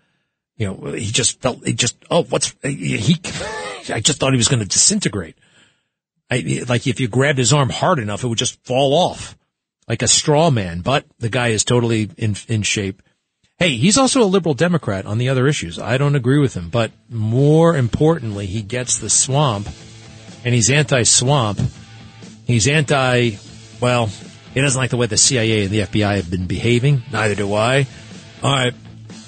You 0.56 0.66
know, 0.66 0.92
he 0.92 1.06
just 1.06 1.40
felt, 1.40 1.64
he 1.64 1.72
just, 1.72 1.96
oh, 2.10 2.24
what's, 2.24 2.54
he, 2.62 3.16
I 3.92 4.00
just 4.00 4.18
thought 4.18 4.32
he 4.32 4.36
was 4.36 4.48
going 4.48 4.60
to 4.60 4.68
disintegrate. 4.68 5.38
I, 6.30 6.64
like 6.68 6.86
if 6.86 7.00
you 7.00 7.08
grabbed 7.08 7.38
his 7.38 7.52
arm 7.52 7.70
hard 7.70 8.00
enough, 8.00 8.24
it 8.24 8.26
would 8.26 8.38
just 8.38 8.62
fall 8.64 8.92
off 8.92 9.38
like 9.88 10.02
a 10.02 10.08
straw 10.08 10.50
man, 10.50 10.80
but 10.80 11.04
the 11.18 11.28
guy 11.28 11.48
is 11.48 11.64
totally 11.64 12.10
in, 12.16 12.36
in 12.48 12.62
shape. 12.62 13.02
Hey, 13.56 13.76
he's 13.76 13.98
also 13.98 14.22
a 14.22 14.24
liberal 14.24 14.54
Democrat 14.54 15.06
on 15.06 15.18
the 15.18 15.28
other 15.28 15.46
issues. 15.46 15.78
I 15.78 15.96
don't 15.96 16.16
agree 16.16 16.38
with 16.38 16.54
him, 16.54 16.70
but 16.70 16.90
more 17.08 17.76
importantly, 17.76 18.46
he 18.46 18.62
gets 18.62 18.98
the 18.98 19.10
swamp 19.10 19.68
and 20.44 20.54
he's 20.54 20.70
anti-swamp 20.70 21.60
He's 22.50 22.68
anti, 22.68 23.32
well, 23.80 24.10
he 24.54 24.60
doesn't 24.60 24.80
like 24.80 24.90
the 24.90 24.96
way 24.96 25.06
the 25.06 25.16
CIA 25.16 25.64
and 25.64 25.70
the 25.70 25.80
FBI 25.80 26.16
have 26.16 26.30
been 26.30 26.46
behaving. 26.46 27.02
Neither 27.12 27.34
do 27.34 27.54
I. 27.54 27.86
All 28.42 28.52
right. 28.52 28.74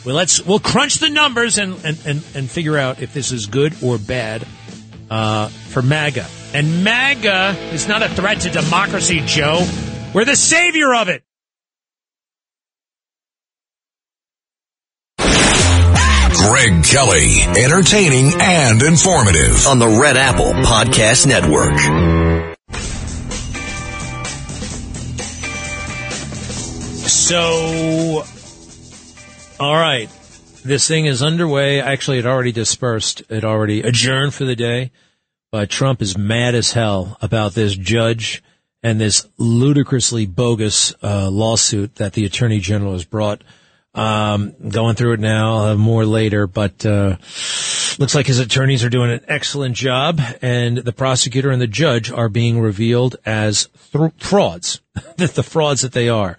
Well, 0.05 0.17
let's, 0.17 0.45
we'll 0.45 0.59
crunch 0.59 0.97
the 0.97 1.09
numbers 1.09 1.59
and, 1.59 1.75
and, 1.85 1.99
and, 2.05 2.23
and 2.35 2.51
figure 2.51 2.77
out 2.77 3.01
if 3.01 3.15
this 3.15 3.31
is 3.31 3.47
good 3.47 3.75
or 3.83 3.99
bad, 3.99 4.45
uh, 5.11 5.49
for 5.49 5.83
MAGA. 5.83 6.27
And 6.55 6.83
MAGA 6.83 7.57
is 7.73 7.87
not 7.87 8.03
a 8.03 8.09
threat 8.09 8.41
to 8.41 8.51
democracy, 8.51 9.23
Joe. 9.25 9.65
We're 10.13 10.25
the 10.25 10.37
savior 10.37 10.95
of 10.95 11.09
it. 11.09 11.23
Greg 16.49 16.83
Kelly, 16.85 17.43
entertaining 17.63 18.33
and 18.41 18.83
informative 18.83 19.67
on 19.69 19.79
the 19.79 19.87
Red 19.87 20.17
Apple 20.17 20.53
Podcast 20.53 21.27
Network. 21.27 22.22
So, 27.23 28.25
all 29.61 29.75
right. 29.75 30.11
This 30.65 30.89
thing 30.89 31.07
is 31.07 31.23
underway. 31.23 31.81
Actually, 31.81 32.19
it 32.19 32.27
already 32.27 32.51
dispersed. 32.51 33.23
It 33.31 33.45
already 33.45 33.81
adjourned 33.81 34.35
for 34.35 34.45
the 34.45 34.57
day. 34.57 34.91
But 35.53 35.71
Trump 35.71 36.03
is 36.03 36.19
mad 36.19 36.57
as 36.57 36.73
hell 36.73 37.17
about 37.23 37.55
this 37.55 37.77
judge 37.77 38.43
and 38.83 39.01
this 39.01 39.29
ludicrously 39.39 40.27
bogus 40.27 40.95
uh, 41.01 41.31
lawsuit 41.31 41.95
that 41.95 42.15
the 42.15 42.25
attorney 42.25 42.59
general 42.59 42.93
has 42.93 43.05
brought. 43.05 43.45
Um, 43.95 44.55
going 44.69 44.97
through 44.97 45.13
it 45.13 45.21
now, 45.21 45.69
uh, 45.69 45.75
more 45.77 46.05
later, 46.05 46.49
but 46.49 46.85
uh, 46.85 47.19
looks 47.99 48.17
like 48.17 48.27
his 48.27 48.41
attorneys 48.41 48.83
are 48.83 48.91
doing 48.91 49.13
an 49.13 49.21
excellent 49.29 49.77
job, 49.77 50.21
and 50.43 50.79
the 50.79 50.93
prosecutor 50.93 51.51
and 51.51 51.63
the 51.63 51.69
judge 51.69 52.11
are 52.11 52.29
being 52.29 52.59
revealed 52.59 53.15
as 53.25 53.69
th- 53.93 54.13
frauds, 54.19 54.81
the 55.17 55.45
frauds 55.45 55.83
that 55.83 55.93
they 55.93 56.09
are. 56.09 56.37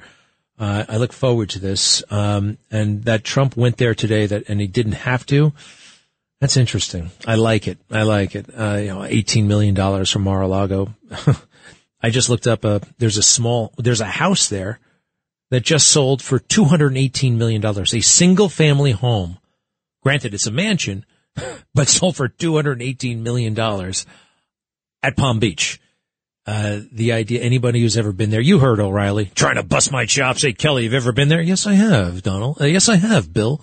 Uh, 0.59 0.85
I 0.87 0.97
look 0.97 1.13
forward 1.13 1.49
to 1.51 1.59
this. 1.59 2.03
Um, 2.11 2.57
and 2.71 3.03
that 3.05 3.23
Trump 3.23 3.57
went 3.57 3.77
there 3.77 3.95
today 3.95 4.25
that, 4.27 4.47
and 4.47 4.61
he 4.61 4.67
didn't 4.67 4.93
have 4.93 5.25
to. 5.27 5.53
That's 6.39 6.57
interesting. 6.57 7.11
I 7.25 7.35
like 7.35 7.67
it. 7.67 7.79
I 7.89 8.03
like 8.03 8.35
it. 8.35 8.47
Uh, 8.49 8.75
you 8.75 8.87
know, 8.87 8.99
$18 8.99 9.45
million 9.45 10.05
from 10.05 10.23
Mar-a-Lago. 10.23 10.93
I 12.01 12.09
just 12.09 12.29
looked 12.29 12.47
up 12.47 12.65
a, 12.65 12.81
there's 12.97 13.17
a 13.17 13.23
small, 13.23 13.73
there's 13.77 14.01
a 14.01 14.05
house 14.05 14.49
there 14.49 14.79
that 15.51 15.61
just 15.61 15.87
sold 15.87 16.21
for 16.21 16.39
$218 16.39 17.37
million. 17.37 17.65
A 17.65 17.85
single 17.85 18.49
family 18.49 18.91
home. 18.91 19.37
Granted, 20.01 20.33
it's 20.33 20.47
a 20.47 20.51
mansion, 20.51 21.05
but 21.73 21.87
sold 21.87 22.17
for 22.17 22.27
$218 22.27 23.19
million 23.19 23.57
at 25.01 25.15
Palm 25.15 25.39
Beach. 25.39 25.79
Uh, 26.45 26.81
the 26.91 27.13
idea, 27.13 27.41
anybody 27.41 27.79
who's 27.79 27.97
ever 27.97 28.11
been 28.11 28.29
there, 28.29 28.41
you 28.41 28.59
heard 28.59 28.79
O'Reilly 28.79 29.31
trying 29.33 29.55
to 29.55 29.63
bust 29.63 29.91
my 29.91 30.05
chops. 30.05 30.41
Hey, 30.41 30.53
Kelly, 30.53 30.83
you've 30.83 30.93
ever 30.93 31.13
been 31.13 31.29
there? 31.29 31.41
Yes, 31.41 31.65
I 31.65 31.73
have, 31.73 32.21
Donald. 32.21 32.61
Uh, 32.61 32.65
yes, 32.65 32.89
I 32.89 32.97
have, 32.97 33.31
Bill. 33.31 33.61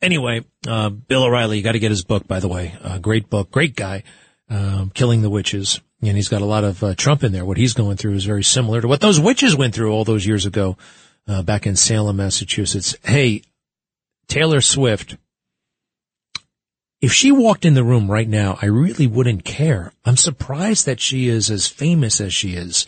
Anyway, 0.00 0.44
uh, 0.66 0.90
Bill 0.90 1.24
O'Reilly, 1.24 1.58
you 1.58 1.64
got 1.64 1.72
to 1.72 1.80
get 1.80 1.90
his 1.90 2.04
book, 2.04 2.28
by 2.28 2.38
the 2.40 2.48
way. 2.48 2.74
Uh, 2.82 2.98
great 2.98 3.28
book, 3.28 3.50
great 3.50 3.74
guy, 3.74 4.04
um, 4.48 4.90
Killing 4.94 5.22
the 5.22 5.30
Witches. 5.30 5.80
And 6.02 6.16
he's 6.16 6.28
got 6.28 6.40
a 6.40 6.46
lot 6.46 6.64
of 6.64 6.82
uh, 6.82 6.94
Trump 6.94 7.24
in 7.24 7.32
there. 7.32 7.44
What 7.44 7.58
he's 7.58 7.74
going 7.74 7.96
through 7.96 8.14
is 8.14 8.24
very 8.24 8.44
similar 8.44 8.80
to 8.80 8.88
what 8.88 9.00
those 9.00 9.20
witches 9.20 9.54
went 9.54 9.74
through 9.74 9.92
all 9.92 10.04
those 10.04 10.26
years 10.26 10.46
ago, 10.46 10.78
uh, 11.28 11.42
back 11.42 11.66
in 11.66 11.76
Salem, 11.76 12.16
Massachusetts. 12.16 12.96
Hey, 13.02 13.42
Taylor 14.28 14.60
Swift, 14.60 15.16
if 17.00 17.12
she 17.12 17.32
walked 17.32 17.64
in 17.64 17.74
the 17.74 17.84
room 17.84 18.10
right 18.10 18.28
now, 18.28 18.58
I 18.60 18.66
really 18.66 19.06
wouldn't 19.06 19.44
care. 19.44 19.92
I'm 20.04 20.16
surprised 20.16 20.86
that 20.86 21.00
she 21.00 21.28
is 21.28 21.50
as 21.50 21.66
famous 21.66 22.20
as 22.20 22.34
she 22.34 22.54
is. 22.54 22.86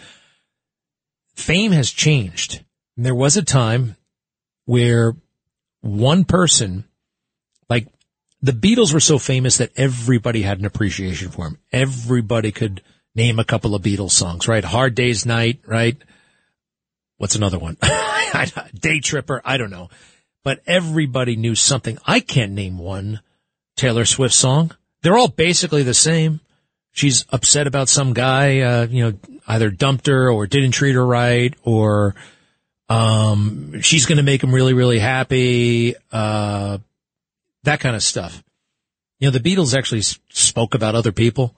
Fame 1.35 1.73
has 1.73 1.91
changed. 1.91 2.63
There 2.97 3.15
was 3.15 3.37
a 3.37 3.43
time 3.43 3.97
where 4.67 5.17
one 5.81 6.25
person, 6.25 6.85
like 7.71 7.87
the 8.43 8.53
Beatles 8.53 8.93
were 8.93 9.01
so 9.01 9.19
famous 9.19 9.57
that 9.57 9.73
everybody 9.77 10.43
had 10.43 10.59
an 10.59 10.67
appreciation 10.67 11.31
for 11.31 11.45
them. 11.45 11.59
Everybody 11.73 12.53
could 12.53 12.83
name 13.15 13.39
a 13.39 13.45
couple 13.45 13.75
of 13.75 13.83
Beatles 13.83 14.11
songs, 14.11 14.47
right? 14.47 14.65
Hard 14.65 14.95
Day's 14.95 15.25
Night, 15.25 15.61
right? 15.67 15.97
What's 17.17 17.35
another 17.35 17.59
one? 17.59 17.79
Day 18.79 19.01
Tripper, 19.01 19.41
I 19.43 19.57
don't 19.57 19.71
know. 19.71 19.89
But 20.45 20.61
everybody 20.67 21.37
knew 21.37 21.55
something. 21.55 21.99
I 22.05 22.21
can't 22.21 22.53
name 22.53 22.77
one 22.77 23.21
Taylor 23.77 24.05
Swift 24.05 24.35
song. 24.35 24.77
They're 25.03 25.17
all 25.17 25.29
basically 25.29 25.83
the 25.83 25.95
same. 25.95 26.41
She's 26.93 27.25
upset 27.31 27.67
about 27.67 27.89
some 27.89 28.13
guy, 28.13 28.61
uh, 28.61 28.87
you 28.87 29.05
know, 29.05 29.19
either 29.47 29.71
dumped 29.71 30.07
her 30.07 30.31
or 30.31 30.47
didn't 30.47 30.73
treat 30.73 30.95
her 30.95 31.05
right 31.05 31.55
or, 31.63 32.15
um, 32.89 33.81
she's 33.81 34.07
going 34.07 34.19
to 34.19 34.23
make 34.23 34.43
him 34.43 34.55
really, 34.55 34.75
really 34.75 34.99
happy. 34.99 35.95
Uh, 36.13 36.79
that 37.63 37.81
kind 37.81 37.97
of 37.97 38.03
stuff. 38.03 38.43
You 39.19 39.29
know, 39.29 39.39
the 39.39 39.41
Beatles 39.41 39.77
actually 39.77 40.03
spoke 40.03 40.75
about 40.75 40.95
other 40.95 41.13
people. 41.13 41.55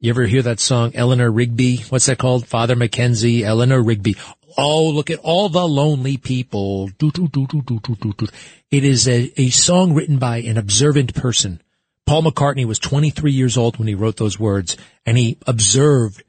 You 0.00 0.10
ever 0.10 0.24
hear 0.24 0.42
that 0.42 0.60
song, 0.60 0.92
Eleanor 0.94 1.30
Rigby? 1.30 1.78
What's 1.88 2.06
that 2.06 2.18
called? 2.18 2.46
Father 2.46 2.76
Mackenzie, 2.76 3.44
Eleanor 3.44 3.82
Rigby. 3.82 4.16
Oh, 4.56 4.88
look 4.90 5.10
at 5.10 5.18
all 5.18 5.48
the 5.48 5.66
lonely 5.66 6.16
people. 6.16 6.90
It 7.00 8.84
is 8.84 9.08
a, 9.08 9.32
a 9.36 9.50
song 9.50 9.94
written 9.94 10.18
by 10.18 10.38
an 10.38 10.56
observant 10.56 11.14
person. 11.14 11.60
Paul 12.06 12.22
McCartney 12.22 12.64
was 12.64 12.78
23 12.78 13.32
years 13.32 13.58
old 13.58 13.78
when 13.78 13.88
he 13.88 13.94
wrote 13.94 14.16
those 14.16 14.38
words 14.38 14.76
and 15.04 15.18
he 15.18 15.36
observed 15.46 16.22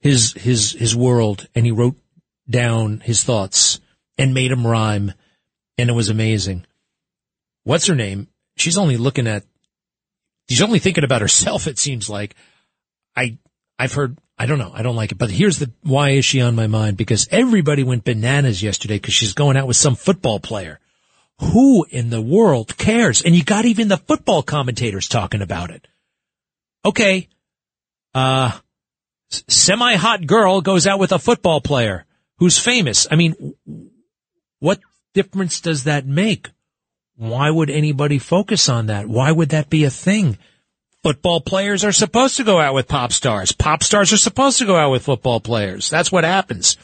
his, 0.00 0.32
his, 0.32 0.72
his 0.72 0.96
world 0.96 1.46
and 1.54 1.64
he 1.64 1.70
wrote 1.70 1.96
down 2.50 2.98
his 3.00 3.22
thoughts 3.22 3.78
and 4.18 4.34
made 4.34 4.50
them 4.50 4.66
rhyme. 4.66 5.12
And 5.78 5.88
it 5.88 5.94
was 5.94 6.08
amazing. 6.08 6.66
What's 7.62 7.86
her 7.86 7.94
name? 7.94 8.28
She's 8.56 8.76
only 8.76 8.96
looking 8.96 9.28
at, 9.28 9.44
she's 10.48 10.62
only 10.62 10.80
thinking 10.80 11.04
about 11.04 11.22
herself, 11.22 11.66
it 11.68 11.78
seems 11.78 12.10
like. 12.10 12.34
I, 13.14 13.38
I've 13.78 13.92
heard, 13.92 14.18
I 14.42 14.46
don't 14.46 14.58
know, 14.58 14.72
I 14.74 14.82
don't 14.82 14.96
like 14.96 15.12
it, 15.12 15.18
but 15.18 15.30
here's 15.30 15.60
the, 15.60 15.70
why 15.82 16.10
is 16.10 16.24
she 16.24 16.40
on 16.40 16.56
my 16.56 16.66
mind? 16.66 16.96
Because 16.96 17.28
everybody 17.30 17.84
went 17.84 18.02
bananas 18.02 18.60
yesterday 18.60 18.96
because 18.96 19.14
she's 19.14 19.34
going 19.34 19.56
out 19.56 19.68
with 19.68 19.76
some 19.76 19.94
football 19.94 20.40
player. 20.40 20.80
Who 21.38 21.86
in 21.88 22.10
the 22.10 22.20
world 22.20 22.76
cares? 22.76 23.22
And 23.22 23.36
you 23.36 23.44
got 23.44 23.66
even 23.66 23.86
the 23.86 23.98
football 23.98 24.42
commentators 24.42 25.06
talking 25.06 25.42
about 25.42 25.70
it. 25.70 25.86
Okay. 26.84 27.28
Uh, 28.16 28.58
semi 29.46 29.94
hot 29.94 30.26
girl 30.26 30.60
goes 30.60 30.88
out 30.88 30.98
with 30.98 31.12
a 31.12 31.20
football 31.20 31.60
player 31.60 32.04
who's 32.38 32.58
famous. 32.58 33.06
I 33.08 33.14
mean, 33.14 33.54
what 34.58 34.80
difference 35.14 35.60
does 35.60 35.84
that 35.84 36.04
make? 36.04 36.50
Why 37.14 37.48
would 37.48 37.70
anybody 37.70 38.18
focus 38.18 38.68
on 38.68 38.86
that? 38.86 39.06
Why 39.06 39.30
would 39.30 39.50
that 39.50 39.70
be 39.70 39.84
a 39.84 39.90
thing? 39.90 40.36
Football 41.02 41.40
players 41.40 41.84
are 41.84 41.92
supposed 41.92 42.36
to 42.36 42.44
go 42.44 42.60
out 42.60 42.74
with 42.74 42.86
pop 42.86 43.12
stars. 43.12 43.50
Pop 43.50 43.82
stars 43.82 44.12
are 44.12 44.18
supposed 44.18 44.58
to 44.58 44.66
go 44.66 44.76
out 44.76 44.90
with 44.90 45.04
football 45.04 45.40
players. 45.40 45.90
That's 45.90 46.12
what 46.12 46.22
happens. 46.22 46.76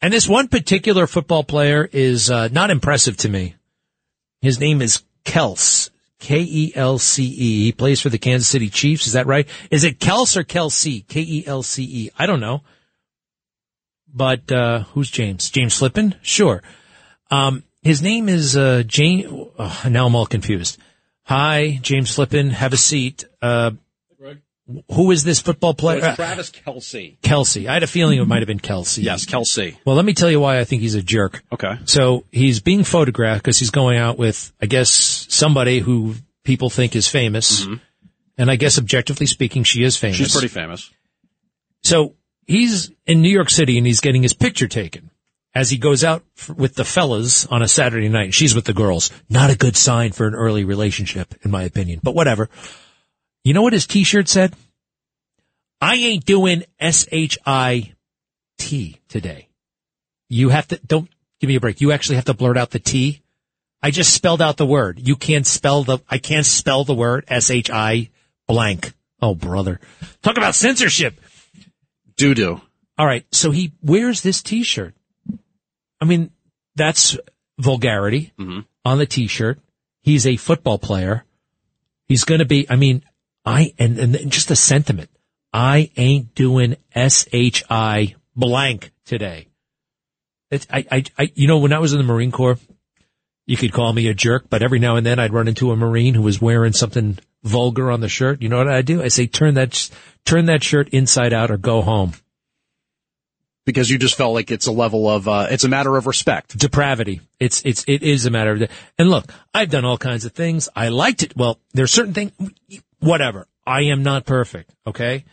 And 0.00 0.12
this 0.12 0.26
one 0.26 0.48
particular 0.48 1.06
football 1.06 1.44
player 1.44 1.88
is 1.92 2.30
uh, 2.30 2.48
not 2.48 2.70
impressive 2.70 3.18
to 3.18 3.28
me. 3.28 3.56
His 4.40 4.58
name 4.58 4.80
is 4.80 5.02
Kels. 5.24 5.90
K-E-L-C-E. 6.18 7.64
He 7.64 7.72
plays 7.72 8.00
for 8.00 8.08
the 8.08 8.18
Kansas 8.18 8.48
City 8.48 8.68
Chiefs. 8.70 9.06
Is 9.06 9.14
that 9.14 9.26
right? 9.26 9.48
Is 9.70 9.84
it 9.84 9.98
Kels 9.98 10.36
or 10.36 10.44
Kelsey? 10.44 11.02
K-E-L-C-E. 11.02 12.10
I 12.18 12.26
don't 12.26 12.40
know. 12.40 12.62
But, 14.12 14.50
uh, 14.50 14.80
who's 14.94 15.10
James? 15.10 15.50
James 15.50 15.74
Slippin? 15.74 16.14
Sure. 16.22 16.62
Um, 17.30 17.64
his 17.82 18.02
name 18.02 18.28
is, 18.28 18.56
uh, 18.56 18.82
James, 18.86 19.26
oh, 19.30 19.82
now 19.88 20.06
I'm 20.06 20.14
all 20.14 20.26
confused. 20.26 20.78
Hi, 21.30 21.78
James 21.80 22.12
Flippin. 22.12 22.50
Have 22.50 22.72
a 22.72 22.76
seat. 22.76 23.24
Uh, 23.40 23.70
who 24.90 25.12
is 25.12 25.22
this 25.22 25.38
football 25.38 25.74
player? 25.74 26.00
Was 26.00 26.16
Travis 26.16 26.50
Kelce. 26.50 27.20
Kelce. 27.20 27.68
I 27.68 27.74
had 27.74 27.84
a 27.84 27.86
feeling 27.86 28.18
it 28.18 28.24
might 28.24 28.40
have 28.40 28.48
been 28.48 28.58
Kelce. 28.58 29.00
Yes, 29.00 29.26
Kelce. 29.26 29.76
Well, 29.84 29.94
let 29.94 30.04
me 30.04 30.12
tell 30.12 30.28
you 30.28 30.40
why 30.40 30.58
I 30.58 30.64
think 30.64 30.82
he's 30.82 30.96
a 30.96 31.02
jerk. 31.02 31.40
Okay. 31.52 31.74
So 31.84 32.24
he's 32.32 32.58
being 32.58 32.82
photographed 32.82 33.44
because 33.44 33.60
he's 33.60 33.70
going 33.70 33.96
out 33.96 34.18
with, 34.18 34.52
I 34.60 34.66
guess, 34.66 34.90
somebody 35.28 35.78
who 35.78 36.16
people 36.42 36.68
think 36.68 36.96
is 36.96 37.06
famous. 37.06 37.64
And 38.36 38.50
I 38.50 38.56
guess 38.56 38.76
objectively 38.76 39.26
speaking, 39.26 39.62
she 39.62 39.84
is 39.84 39.96
famous. 39.96 40.16
Mm-hmm. 40.16 40.24
She's 40.24 40.32
pretty 40.32 40.48
famous. 40.48 40.90
So 41.84 42.16
he's 42.44 42.90
in 43.06 43.22
New 43.22 43.30
York 43.30 43.50
City 43.50 43.78
and 43.78 43.86
he's 43.86 44.00
getting 44.00 44.24
his 44.24 44.32
picture 44.32 44.66
taken 44.66 45.09
as 45.54 45.70
he 45.70 45.78
goes 45.78 46.04
out 46.04 46.22
f- 46.36 46.50
with 46.50 46.74
the 46.74 46.84
fellas 46.84 47.46
on 47.46 47.62
a 47.62 47.68
Saturday 47.68 48.08
night. 48.08 48.34
She's 48.34 48.54
with 48.54 48.64
the 48.64 48.72
girls. 48.72 49.10
Not 49.28 49.50
a 49.50 49.56
good 49.56 49.76
sign 49.76 50.12
for 50.12 50.26
an 50.26 50.34
early 50.34 50.64
relationship, 50.64 51.34
in 51.42 51.50
my 51.50 51.64
opinion, 51.64 52.00
but 52.02 52.14
whatever. 52.14 52.48
You 53.44 53.54
know 53.54 53.62
what 53.62 53.72
his 53.72 53.86
t-shirt 53.86 54.28
said? 54.28 54.54
I 55.80 55.94
ain't 55.96 56.26
doing 56.26 56.64
S-H-I-T 56.78 57.90
today. 59.08 59.48
You 60.28 60.50
have 60.50 60.68
to, 60.68 60.78
don't 60.86 61.08
give 61.40 61.48
me 61.48 61.56
a 61.56 61.60
break. 61.60 61.80
You 61.80 61.90
actually 61.92 62.16
have 62.16 62.26
to 62.26 62.34
blurt 62.34 62.58
out 62.58 62.70
the 62.70 62.78
T. 62.78 63.22
I 63.82 63.90
just 63.90 64.12
spelled 64.12 64.42
out 64.42 64.58
the 64.58 64.66
word. 64.66 65.00
You 65.00 65.16
can't 65.16 65.46
spell 65.46 65.84
the, 65.84 65.98
I 66.08 66.18
can't 66.18 66.44
spell 66.44 66.84
the 66.84 66.94
word 66.94 67.24
S-H-I 67.28 68.10
blank. 68.46 68.92
Oh, 69.22 69.34
brother. 69.34 69.80
Talk 70.22 70.36
about 70.36 70.54
censorship. 70.54 71.18
Doo 72.16 72.34
doo. 72.34 72.60
All 72.98 73.06
right. 73.06 73.24
So 73.32 73.50
he 73.50 73.72
wears 73.80 74.20
this 74.22 74.42
t-shirt. 74.42 74.94
I 76.00 76.04
mean, 76.04 76.30
that's 76.76 77.16
vulgarity 77.58 78.32
mm-hmm. 78.38 78.60
on 78.84 78.98
the 78.98 79.06
t-shirt. 79.06 79.58
He's 80.02 80.26
a 80.26 80.36
football 80.36 80.78
player. 80.78 81.24
He's 82.06 82.24
going 82.24 82.38
to 82.38 82.46
be, 82.46 82.68
I 82.68 82.76
mean, 82.76 83.04
I, 83.44 83.74
and, 83.78 83.98
and 83.98 84.32
just 84.32 84.50
a 84.50 84.56
sentiment. 84.56 85.10
I 85.52 85.90
ain't 85.96 86.34
doing 86.34 86.76
S-H-I 86.94 88.14
blank 88.34 88.92
today. 89.04 89.48
It's, 90.50 90.66
I, 90.72 90.86
I, 90.90 91.04
I, 91.18 91.32
you 91.34 91.46
know, 91.48 91.58
when 91.58 91.72
I 91.72 91.78
was 91.78 91.92
in 91.92 91.98
the 91.98 92.04
Marine 92.04 92.32
Corps, 92.32 92.58
you 93.46 93.56
could 93.56 93.72
call 93.72 93.92
me 93.92 94.08
a 94.08 94.14
jerk, 94.14 94.46
but 94.48 94.62
every 94.62 94.78
now 94.78 94.96
and 94.96 95.04
then 95.04 95.18
I'd 95.18 95.32
run 95.32 95.48
into 95.48 95.72
a 95.72 95.76
Marine 95.76 96.14
who 96.14 96.22
was 96.22 96.40
wearing 96.40 96.72
something 96.72 97.18
vulgar 97.42 97.90
on 97.90 98.00
the 98.00 98.08
shirt. 98.08 98.42
You 98.42 98.48
know 98.48 98.58
what 98.58 98.68
I 98.68 98.82
do? 98.82 99.02
I 99.02 99.08
say, 99.08 99.26
turn 99.26 99.54
that, 99.54 99.90
turn 100.24 100.46
that 100.46 100.62
shirt 100.62 100.88
inside 100.90 101.32
out 101.32 101.50
or 101.50 101.56
go 101.56 101.82
home. 101.82 102.12
Because 103.66 103.90
you 103.90 103.98
just 103.98 104.16
felt 104.16 104.34
like 104.34 104.50
it's 104.50 104.66
a 104.66 104.72
level 104.72 105.08
of, 105.08 105.28
uh, 105.28 105.46
it's 105.50 105.64
a 105.64 105.68
matter 105.68 105.96
of 105.96 106.06
respect. 106.06 106.56
Depravity. 106.56 107.20
It's, 107.38 107.62
it's, 107.64 107.84
it 107.86 108.02
is 108.02 108.24
a 108.24 108.30
matter 108.30 108.52
of, 108.52 108.70
and 108.98 109.10
look, 109.10 109.30
I've 109.52 109.70
done 109.70 109.84
all 109.84 109.98
kinds 109.98 110.24
of 110.24 110.32
things. 110.32 110.68
I 110.74 110.88
liked 110.88 111.22
it. 111.22 111.36
Well, 111.36 111.58
there's 111.74 111.92
certain 111.92 112.14
things, 112.14 112.32
whatever. 113.00 113.46
I 113.66 113.82
am 113.82 114.02
not 114.02 114.24
perfect. 114.24 114.74
Okay. 114.86 115.24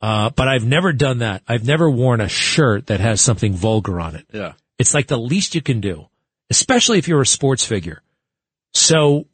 Uh, 0.00 0.30
but 0.30 0.46
I've 0.46 0.64
never 0.64 0.92
done 0.92 1.18
that. 1.18 1.42
I've 1.48 1.66
never 1.66 1.90
worn 1.90 2.20
a 2.20 2.28
shirt 2.28 2.86
that 2.86 3.00
has 3.00 3.20
something 3.20 3.52
vulgar 3.54 4.00
on 4.00 4.14
it. 4.14 4.26
Yeah. 4.32 4.52
It's 4.78 4.94
like 4.94 5.08
the 5.08 5.18
least 5.18 5.56
you 5.56 5.60
can 5.60 5.80
do, 5.80 6.06
especially 6.50 6.98
if 6.98 7.08
you're 7.08 7.20
a 7.20 7.26
sports 7.26 7.64
figure. 7.64 8.02
So 8.72 9.26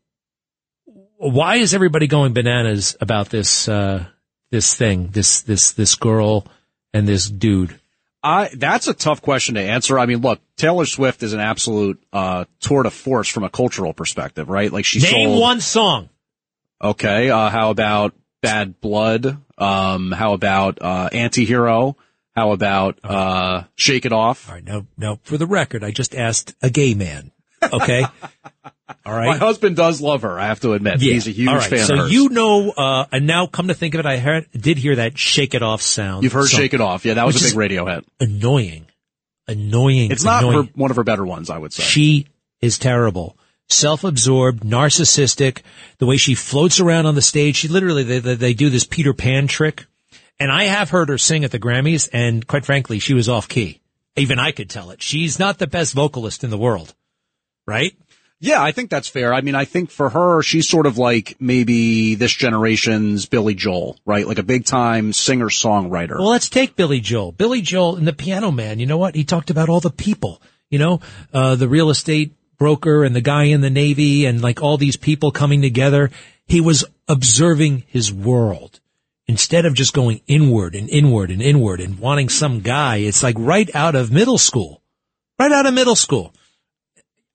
why 1.19 1.57
is 1.57 1.75
everybody 1.75 2.07
going 2.07 2.33
bananas 2.33 2.97
about 3.01 3.29
this, 3.29 3.69
uh, 3.69 4.07
this 4.51 4.75
thing, 4.75 5.09
this, 5.09 5.43
this, 5.43 5.73
this 5.73 5.95
girl 5.95 6.47
and 6.95 7.07
this 7.07 7.29
dude? 7.29 7.79
I, 8.25 8.49
that's 8.55 8.89
a 8.89 8.95
tough 8.95 9.21
question 9.21 9.57
to 9.57 9.61
answer. 9.61 9.99
I 9.99 10.07
mean, 10.07 10.23
look, 10.23 10.41
Taylor 10.57 10.87
Swift 10.87 11.23
is 11.23 11.35
an 11.35 11.41
absolute, 11.41 12.03
uh, 12.11 12.47
tour 12.59 12.83
de 12.83 12.91
force 12.91 13.29
from 13.29 13.45
a 13.45 13.51
cultural 13.51 13.93
perspective, 13.93 14.49
right? 14.49 14.73
Like 14.73 14.87
she 14.87 15.01
Name 15.01 15.29
sold, 15.29 15.41
one 15.41 15.61
song. 15.61 16.09
Okay. 16.83 17.29
Uh, 17.29 17.51
how 17.51 17.69
about 17.69 18.15
Bad 18.41 18.81
Blood? 18.81 19.37
Um, 19.59 20.11
how 20.11 20.33
about, 20.33 20.79
uh, 20.81 21.11
Antihero? 21.11 21.97
How 22.35 22.53
about, 22.53 22.99
uh, 23.05 23.65
Shake 23.77 24.07
It 24.07 24.13
Off? 24.13 24.49
All 24.49 24.55
right. 24.55 24.65
Now, 24.65 24.87
now 24.97 25.21
for 25.23 25.37
the 25.37 25.47
record, 25.47 25.85
I 25.85 25.91
just 25.91 26.15
asked 26.15 26.55
a 26.63 26.71
gay 26.71 26.95
man. 26.95 27.31
Okay. 27.63 28.07
All 29.07 29.15
right. 29.15 29.27
My 29.27 29.37
husband 29.39 29.77
does 29.77 30.01
love 30.01 30.23
her. 30.23 30.39
I 30.39 30.47
have 30.47 30.61
to 30.61 30.75
admit, 30.75 31.01
he's 31.01 31.27
a 31.27 31.31
huge 31.31 31.49
All 31.49 31.57
right. 31.57 31.71
fan. 31.71 31.87
So 31.87 32.07
you 32.07 32.29
know, 32.29 32.71
uh, 32.71 33.07
and 33.11 33.27
now 33.27 33.47
come 33.47 33.69
to 33.69 33.75
think 33.75 33.95
of 33.95 34.01
it, 34.01 34.07
I 34.07 34.19
heard, 34.19 34.47
did 34.53 34.77
hear 34.77 34.97
that 34.97 35.17
"Shake 35.17 35.55
It 35.55 35.63
Off" 35.63 35.81
sound. 35.81 36.23
You've 36.23 36.33
heard 36.33 36.49
song, 36.49 36.61
"Shake 36.61 36.75
It 36.75 36.81
Off." 36.81 37.05
Yeah, 37.05 37.15
that 37.15 37.27
was 37.27 37.43
a 37.43 37.49
big 37.49 37.57
radio 37.57 37.87
hit. 37.87 38.05
Annoying, 38.21 38.87
annoying. 39.49 40.11
It's 40.11 40.25
not 40.25 40.45
annoying. 40.45 40.67
her, 40.67 40.73
one 40.75 40.91
of 40.91 40.97
her 40.97 41.05
better 41.05 41.25
ones, 41.25 41.49
I 41.49 41.57
would 41.57 41.73
say. 41.73 41.83
She 41.83 42.27
is 42.61 42.79
terrible. 42.79 43.39
Self-absorbed, 43.71 44.63
narcissistic, 44.63 45.63
the 45.99 46.05
way 46.05 46.19
she 46.19 46.35
floats 46.35 46.81
around 46.81 47.07
on 47.07 47.15
the 47.15 47.23
stage. 47.23 47.57
She 47.57 47.69
literally, 47.69 48.03
they, 48.03 48.19
they, 48.19 48.35
they 48.35 48.55
do 48.55 48.69
this 48.69 48.85
Peter 48.85 49.15
Pan 49.15 49.47
trick. 49.47 49.87
And 50.39 50.53
I 50.53 50.65
have 50.65 50.91
heard 50.91 51.09
her 51.09 51.17
sing 51.17 51.45
at 51.45 51.51
the 51.51 51.59
Grammys 51.59 52.09
and 52.13 52.47
quite 52.47 52.67
frankly, 52.67 52.99
she 52.99 53.15
was 53.15 53.29
off 53.29 53.49
key. 53.49 53.81
Even 54.17 54.39
I 54.39 54.53
could 54.53 54.69
tell 54.69 54.91
it. 54.91 55.01
She's 55.01 55.39
not 55.39 55.59
the 55.59 55.67
best 55.67 55.95
vocalist 55.95 56.45
in 56.45 56.51
the 56.51 56.59
world. 56.59 56.95
Right? 57.67 57.97
Yeah, 58.45 58.63
I 58.63 58.73
think 58.73 58.91
that's 58.91 59.09
fair. 59.09 59.33
I 59.33 59.41
mean, 59.41 59.55
I 59.55 59.65
think 59.65 59.91
for 59.91 60.11
her, 60.11 60.43
she's 60.43 60.69
sort 60.69 60.85
of 60.85 60.99
like 60.99 61.35
maybe 61.41 62.15
this 62.15 62.33
generation's 62.33 63.25
Billy 63.25 63.55
Joel, 63.55 63.97
right? 64.05 64.29
Like 64.29 64.39
a 64.39 64.43
big 64.43 64.67
time 64.67 65.15
singer 65.15 65.49
songwriter. 65.49 66.19
Well, 66.19 66.29
let's 66.29 66.51
take 66.51 66.77
Billy 66.77 67.01
Joel. 67.01 67.33
Billy 67.33 67.63
Joel 67.63 67.97
and 67.97 68.07
the 68.07 68.13
Piano 68.13 68.51
Man. 68.51 68.81
You 68.81 68.87
know 68.87 68.99
what? 68.99 69.15
He 69.15 69.25
talked 69.25 69.49
about 69.49 69.71
all 69.71 69.81
the 69.81 69.89
people. 69.89 70.43
You 70.69 70.79
know, 70.79 71.01
uh, 71.33 71.55
the 71.55 71.69
real 71.69 71.89
estate 71.89 72.35
broker 72.59 73.03
and 73.03 73.17
the 73.17 73.23
guy 73.23 73.45
in 73.45 73.63
the 73.63 73.71
Navy 73.71 74.27
and 74.27 74.43
like 74.43 74.63
all 74.63 74.77
these 74.77 74.97
people 74.99 75.31
coming 75.31 75.63
together. 75.63 76.11
He 76.47 76.61
was 76.61 76.85
observing 77.09 77.85
his 77.87 78.13
world 78.13 78.79
instead 79.27 79.65
of 79.65 79.73
just 79.73 79.95
going 79.95 80.21
inward 80.27 80.75
and 80.75 80.91
inward 80.91 81.31
and 81.31 81.41
inward 81.41 81.81
and 81.81 81.99
wanting 81.99 82.29
some 82.29 82.61
guy. 82.61 82.97
It's 82.97 83.23
like 83.23 83.37
right 83.39 83.75
out 83.75 83.95
of 83.95 84.13
middle 84.13 84.37
school, 84.37 84.83
right 85.39 85.51
out 85.51 85.65
of 85.65 85.73
middle 85.73 85.97
school. 85.97 86.35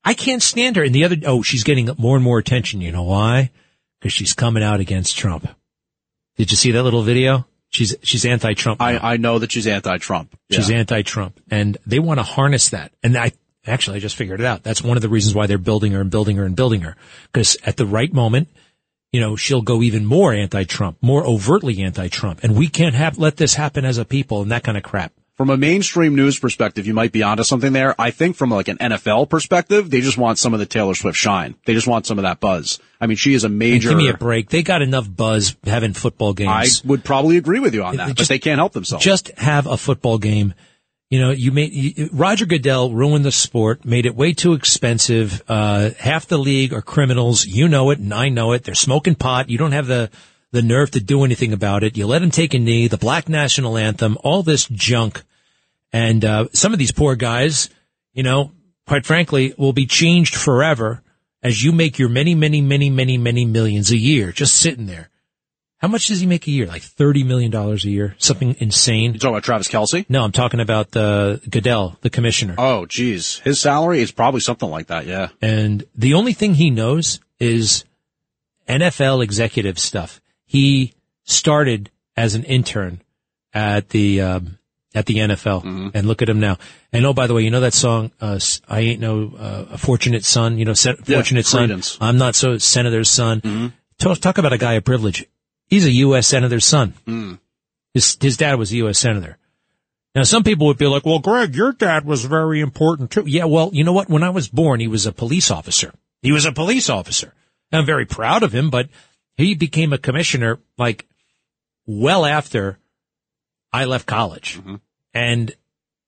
I 0.10 0.16
can't 0.16 0.42
stand 0.42 0.76
her. 0.76 0.84
And 0.84 0.96
the 0.96 1.04
other, 1.04 1.18
oh, 1.28 1.44
she's 1.44 1.64
getting 1.64 1.88
more 2.00 2.16
and 2.16 2.24
more 2.24 2.40
attention. 2.40 2.82
You 2.82 2.92
know 2.92 3.04
why? 3.04 3.52
Because 4.00 4.12
she's 4.12 4.34
coming 4.34 4.64
out 4.64 4.80
against 4.80 5.16
Trump. 5.16 5.48
Did 6.36 6.50
you 6.50 6.58
see 6.58 6.72
that 6.72 6.82
little 6.82 7.04
video? 7.04 7.46
She's 7.70 7.96
she's 8.02 8.26
anti-Trump. 8.26 8.82
I, 8.82 8.98
I 8.98 9.18
know 9.18 9.38
that 9.38 9.52
she's 9.52 9.68
anti-Trump. 9.68 10.36
She's 10.50 10.72
anti-Trump, 10.72 11.40
and 11.52 11.78
they 11.86 12.00
want 12.00 12.20
to 12.20 12.24
harness 12.24 12.70
that. 12.70 12.92
And 13.04 13.16
I 13.16 13.34
actually 13.68 13.98
I 13.98 14.00
just 14.00 14.16
figured 14.16 14.40
it 14.40 14.48
out. 14.48 14.64
That's 14.64 14.82
one 14.82 14.98
of 14.98 15.04
the 15.04 15.10
reasons 15.10 15.36
why 15.36 15.46
they're 15.46 15.60
building 15.60 15.92
her 15.92 16.02
and 16.02 16.10
building 16.10 16.38
her 16.38 16.44
and 16.44 16.56
building 16.56 16.82
her. 16.82 16.96
Because 17.32 17.58
at 17.64 17.78
the 17.78 17.86
right 17.86 18.12
moment, 18.12 18.48
you 19.12 19.22
know, 19.22 19.36
she'll 19.36 19.62
go 19.62 19.84
even 19.84 20.08
more 20.08 20.34
anti-Trump, 20.34 20.98
more 21.04 21.24
overtly 21.24 21.84
anti-Trump, 21.84 22.44
and 22.44 22.58
we 22.58 22.68
can't 22.68 22.96
have 22.96 23.20
let 23.20 23.38
this 23.38 23.54
happen 23.54 23.86
as 23.86 24.00
a 24.00 24.06
people 24.06 24.42
and 24.42 24.52
that 24.52 24.64
kind 24.64 24.76
of 24.76 24.82
crap. 24.82 25.14
From 25.40 25.50
a 25.50 25.56
mainstream 25.56 26.16
news 26.16 26.38
perspective, 26.38 26.86
you 26.86 26.94
might 26.94 27.14
be 27.14 27.24
onto 27.24 27.44
something 27.46 27.72
there. 27.72 27.96
I 27.98 28.12
think 28.12 28.36
from 28.36 28.50
like 28.50 28.68
an 28.68 28.78
NFL 28.78 29.30
perspective, 29.30 29.90
they 29.90 30.02
just 30.02 30.18
want 30.18 30.38
some 30.38 30.54
of 30.54 30.60
the 30.60 30.66
Taylor 30.66 30.94
Swift 30.94 31.18
shine. 31.18 31.56
They 31.66 31.74
just 31.74 31.88
want 31.88 32.06
some 32.06 32.20
of 32.20 32.24
that 32.24 32.42
buzz. 32.42 32.78
I 33.00 33.08
mean, 33.08 33.16
she 33.16 33.34
is 33.34 33.46
a 33.46 33.48
And 33.48 33.58
major. 33.58 33.88
give 33.88 33.98
me 33.98 34.10
a 34.10 34.18
break. 34.18 34.50
They 34.50 34.64
got 34.64 34.82
enough 34.82 35.08
buzz 35.10 35.56
having 35.64 35.94
football 35.94 36.34
games. 36.34 36.82
I 36.84 36.88
would 36.90 37.06
probably 37.06 37.38
agree 37.38 37.62
with 37.62 37.74
you 37.74 37.86
on 37.86 37.96
that, 37.96 38.08
Just- 38.08 38.18
but 38.18 38.28
they 38.28 38.40
can't 38.40 38.60
help 38.60 38.74
themselves. 38.74 39.06
Just 39.06 39.32
have 39.38 39.66
a 39.66 39.78
football 39.78 40.18
game. 40.18 40.54
You 41.10 41.22
know, 41.22 41.32
you 41.32 41.54
made 41.54 41.72
you, 41.72 42.10
Roger 42.12 42.46
Goodell 42.46 42.92
ruined 42.92 43.24
the 43.24 43.32
sport, 43.32 43.86
made 43.86 44.06
it 44.06 44.16
way 44.18 44.34
too 44.34 44.52
expensive. 44.52 45.42
Uh, 45.48 45.92
half 46.00 46.28
the 46.28 46.38
league 46.38 46.74
are 46.74 46.82
criminals. 46.82 47.46
You 47.46 47.70
know 47.70 47.92
it, 47.92 48.00
and 48.00 48.14
I 48.14 48.28
know 48.28 48.52
it. 48.52 48.66
They're 48.66 48.76
smoking 48.76 49.16
pot. 49.16 49.50
You 49.50 49.58
don't 49.58 49.72
have 49.72 49.88
the 49.88 50.10
the 50.52 50.62
nerve 50.62 50.92
to 50.92 51.00
do 51.00 51.24
anything 51.24 51.54
about 51.54 51.84
it. 51.84 51.98
You 51.98 52.08
let 52.08 52.22
him 52.22 52.32
take 52.32 52.54
a 52.54 52.60
knee. 52.60 52.88
The 52.88 52.98
black 52.98 53.30
national 53.30 53.78
anthem, 53.78 54.18
all 54.24 54.44
this 54.44 54.66
junk, 54.68 55.24
and 55.94 56.24
uh, 56.26 56.48
some 56.54 56.74
of 56.74 56.80
these 56.80 56.92
poor 56.92 57.16
guys, 57.16 57.70
you 58.14 58.24
know, 58.24 58.52
quite 58.88 59.06
frankly, 59.06 59.54
will 59.58 59.74
be 59.74 59.86
changed 59.86 60.36
forever 60.36 61.04
as 61.42 61.64
you 61.64 61.72
make 61.72 62.00
your 62.00 62.10
many, 62.10 62.36
many, 62.36 62.62
many, 62.62 62.90
many, 62.90 63.18
many 63.18 63.46
millions 63.46 63.92
a 63.92 63.98
year 63.98 64.32
just 64.32 64.56
sitting 64.56 64.88
there. 64.88 65.10
How 65.78 65.88
much 65.88 66.08
does 66.08 66.20
he 66.20 66.26
make 66.26 66.46
a 66.46 66.52
year? 66.52 66.68
Like 66.68 66.82
thirty 66.82 67.24
million 67.24 67.52
dollars 67.52 67.86
a 67.86 67.90
year, 67.90 68.14
something 68.18 68.54
insane. 68.60 69.14
You 69.14 69.20
talking 69.20 69.36
about 69.36 69.44
Travis 69.46 69.70
Kelce? 69.70 70.06
No, 70.10 70.24
I'm 70.24 70.34
talking 70.34 70.60
about 70.60 70.94
uh, 70.96 71.38
Goodell, 71.50 71.98
the 72.02 72.10
commissioner. 72.10 72.56
Oh, 72.58 72.86
geez, 72.86 73.40
his 73.40 73.62
salary 73.62 74.02
is 74.02 74.12
probably 74.12 74.42
something 74.42 74.70
like 74.70 74.88
that. 74.88 75.06
Yeah. 75.06 75.30
And 75.42 75.86
the 75.96 76.16
only 76.16 76.34
thing 76.34 76.56
he 76.56 76.70
knows 76.70 77.22
is 77.40 77.86
NFL 78.68 79.24
executive 79.24 79.80
stuff. 79.80 80.20
He 80.50 80.96
started 81.26 81.92
as 82.18 82.34
an 82.34 82.44
intern 82.44 83.04
at 83.54 83.90
the 83.90 84.22
um, 84.22 84.58
at 84.96 85.06
the 85.06 85.18
NFL, 85.18 85.64
and 85.94 86.08
look 86.08 86.24
at 86.24 86.30
him 86.30 86.40
now. 86.40 86.58
And 86.92 87.06
oh, 87.06 87.14
by 87.14 87.28
the 87.28 87.36
way, 87.36 87.44
you 87.44 87.52
know 87.52 87.60
that 87.60 87.76
song, 87.76 88.10
uh, 88.20 88.40
"I 88.68 88.80
Ain't 88.80 89.00
No 89.00 89.32
uh, 89.38 89.66
a 89.74 89.78
Fortunate 89.78 90.26
Son." 90.26 90.58
You 90.58 90.66
know, 90.66 90.74
Yeah, 91.08 91.18
fortunate 91.18 91.46
son. 91.46 91.84
I'm 92.02 92.18
not 92.18 92.34
so 92.34 92.58
senator's 92.58 93.12
son. 93.12 93.74
Talk, 94.00 94.18
talk 94.18 94.40
about 94.40 94.52
a 94.52 94.58
guy 94.58 94.74
of 94.74 94.86
privilege. 94.86 95.24
He's 95.68 95.86
a 95.86 95.92
U.S. 95.92 96.26
senator's 96.26 96.66
son. 96.66 96.96
Mm. 97.06 97.40
His 97.94 98.18
his 98.20 98.38
dad 98.38 98.56
was 98.56 98.72
a 98.72 98.78
U.S. 98.78 98.98
senator. 98.98 99.38
Now, 100.16 100.24
some 100.24 100.44
people 100.44 100.66
would 100.66 100.80
be 100.80 100.88
like, 100.88 101.06
well, 101.06 101.20
Greg, 101.20 101.54
your 101.54 101.74
dad 101.74 102.06
was 102.06 102.26
very 102.26 102.60
important 102.60 103.12
too. 103.12 103.26
Yeah, 103.28 103.46
well, 103.46 103.70
you 103.72 103.84
know 103.84 103.94
what? 103.94 104.10
When 104.10 104.24
I 104.24 104.32
was 104.32 104.48
born, 104.48 104.80
he 104.80 104.88
was 104.88 105.06
a 105.06 105.12
police 105.12 105.52
officer. 105.52 105.94
He 106.24 106.32
was 106.32 106.46
a 106.46 106.52
police 106.52 106.90
officer. 106.90 107.36
I'm 107.72 107.86
very 107.86 108.08
proud 108.08 108.42
of 108.42 108.52
him, 108.52 108.72
but 108.72 108.90
he 109.40 109.56
became 109.56 109.94
a 109.94 109.98
commissioner 109.98 110.60
like 110.78 111.08
well 111.86 112.26
after 112.26 112.78
I 113.72 113.86
left 113.86 114.06
college. 114.06 114.60
And 115.14 115.52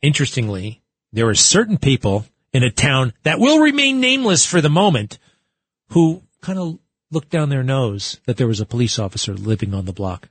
interestingly, 0.01 0.81
there 1.11 1.27
are 1.27 1.35
certain 1.35 1.77
people 1.77 2.25
in 2.53 2.63
a 2.63 2.71
town 2.71 3.13
that 3.23 3.39
will 3.39 3.59
remain 3.59 3.99
nameless 3.99 4.45
for 4.45 4.61
the 4.61 4.69
moment 4.69 5.17
who 5.89 6.23
kind 6.41 6.59
of 6.59 6.79
looked 7.11 7.29
down 7.29 7.49
their 7.49 7.63
nose 7.63 8.19
that 8.25 8.37
there 8.37 8.47
was 8.47 8.59
a 8.59 8.65
police 8.65 8.97
officer 8.99 9.33
living 9.33 9.73
on 9.73 9.85
the 9.85 9.93
block. 9.93 10.29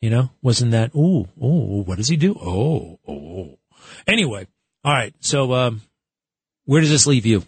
You 0.00 0.08
know, 0.08 0.30
wasn't 0.40 0.70
that, 0.70 0.94
ooh, 0.94 1.28
ooh, 1.42 1.82
what 1.82 1.98
does 1.98 2.08
he 2.08 2.16
do? 2.16 2.34
Oh, 2.34 2.98
oh. 3.06 3.58
Anyway, 4.06 4.46
all 4.82 4.92
right. 4.92 5.14
So, 5.20 5.52
um, 5.52 5.82
where 6.64 6.80
does 6.80 6.90
this 6.90 7.06
leave 7.06 7.26
you? 7.26 7.44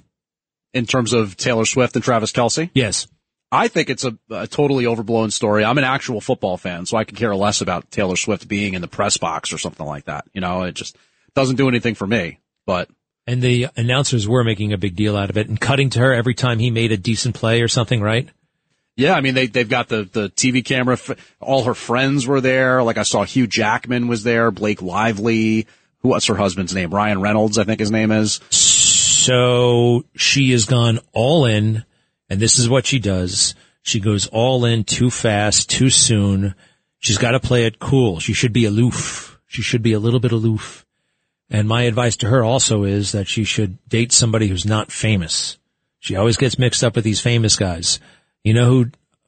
In 0.74 0.86
terms 0.86 1.12
of 1.12 1.36
Taylor 1.36 1.64
Swift 1.64 1.96
and 1.96 2.05
Travis 2.05 2.32
Kelce? 2.32 2.70
Yes. 2.74 3.07
I 3.55 3.68
think 3.68 3.90
it's 3.90 4.05
a, 4.05 4.16
a 4.30 4.46
totally 4.46 4.86
overblown 4.86 5.30
story. 5.30 5.62
I'm 5.64 5.76
an 5.78 5.84
actual 5.84 6.20
football 6.22 6.57
fan, 6.57 6.86
so 6.86 6.96
I 6.96 7.05
could 7.05 7.16
care 7.16 7.36
less 7.36 7.61
about 7.61 7.90
Taylor 7.90 8.16
Swift 8.16 8.48
being 8.48 8.72
in 8.72 8.80
the 8.80 8.88
press 8.88 9.18
box 9.18 9.53
or 9.53 9.59
something 9.59 9.86
like 9.86 10.07
that. 10.07 10.24
You 10.32 10.40
know, 10.40 10.62
it 10.62 10.72
just 10.74 10.96
doesn't 11.34 11.57
do 11.57 11.68
anything 11.68 11.94
for 11.94 12.07
me. 12.07 12.38
But 12.64 12.88
And 13.26 13.42
the 13.42 13.68
announcers 13.76 14.26
were 14.26 14.42
making 14.42 14.72
a 14.72 14.78
big 14.78 14.96
deal 14.96 15.16
out 15.18 15.28
of 15.28 15.36
it 15.36 15.48
and 15.48 15.61
cutting 15.61 15.90
to 15.90 15.98
her 16.00 16.14
every 16.14 16.34
time 16.34 16.59
he 16.61 16.70
made 16.70 16.92
a 16.92 16.96
decent 16.96 17.34
play 17.34 17.61
or 17.61 17.68
something, 17.68 18.00
right? 18.00 18.28
yeah, 18.96 19.14
I 19.14 19.20
mean, 19.20 19.34
they, 19.34 19.46
they've 19.48 19.68
got 19.68 19.88
the, 19.88 20.05
the 20.11 20.28
TV 20.30 20.64
camera. 20.64 20.94
f- 20.94 21.34
All 21.40 21.64
her 21.64 21.74
friends 21.74 22.26
were 22.26 22.40
there. 22.40 22.82
Like 22.82 22.98
I 22.98 23.03
saw 23.05 23.24
Hugh 23.24 23.46
Jackman 23.46 24.07
was 24.09 24.22
there, 24.22 24.50
Blake 24.50 24.80
Lively. 24.82 25.66
Who, 26.00 26.09
what's 26.09 26.26
her 26.26 26.34
husband's 26.36 26.74
name? 26.74 26.90
Ryan 26.94 27.20
Reynolds, 27.20 27.59
I 27.59 27.64
think 27.64 27.80
his 27.80 27.90
name 27.90 28.12
is. 28.12 28.40
So 28.50 30.05
she 30.16 30.50
has 30.53 30.64
gone 30.64 30.98
all 31.12 31.46
in, 31.46 31.84
and 32.33 32.41
this 32.41 32.59
is 32.59 32.66
what 32.66 32.87
she 32.87 32.99
does. 32.99 33.55
She 33.82 34.01
goes 34.01 34.27
all 34.27 34.65
in 34.65 34.85
too 34.85 35.11
fast, 35.11 35.69
too 35.69 35.90
soon. 35.90 36.55
She's 36.98 37.19
got 37.19 37.32
to 37.32 37.40
play 37.40 37.66
it 37.66 37.78
cool. 37.78 38.20
She 38.20 38.32
should 38.32 38.55
be 38.55 38.65
aloof. 38.65 39.39
She 39.47 39.61
should 39.61 39.82
be 39.82 39.93
a 39.93 39.98
little 39.98 40.19
bit 40.19 40.32
aloof. 40.32 40.86
And 41.51 41.69
my 41.69 41.82
advice 41.82 42.16
to 42.16 42.31
her 42.31 42.43
also 42.43 42.85
is 42.85 43.12
that 43.12 43.28
she 43.28 43.44
should 43.44 43.77
date 43.86 44.12
somebody 44.12 44.48
who's 44.48 44.65
not 44.65 44.90
famous. 44.90 45.59
She 46.01 46.16
always 46.16 46.39
gets 46.39 46.59
mixed 46.59 46.82
up 46.82 46.97
with 46.97 47.05
these 47.05 47.20
famous 47.20 47.55
guys. 47.55 48.01
You 48.43 48.55
know 48.55 48.65
who 48.65 48.86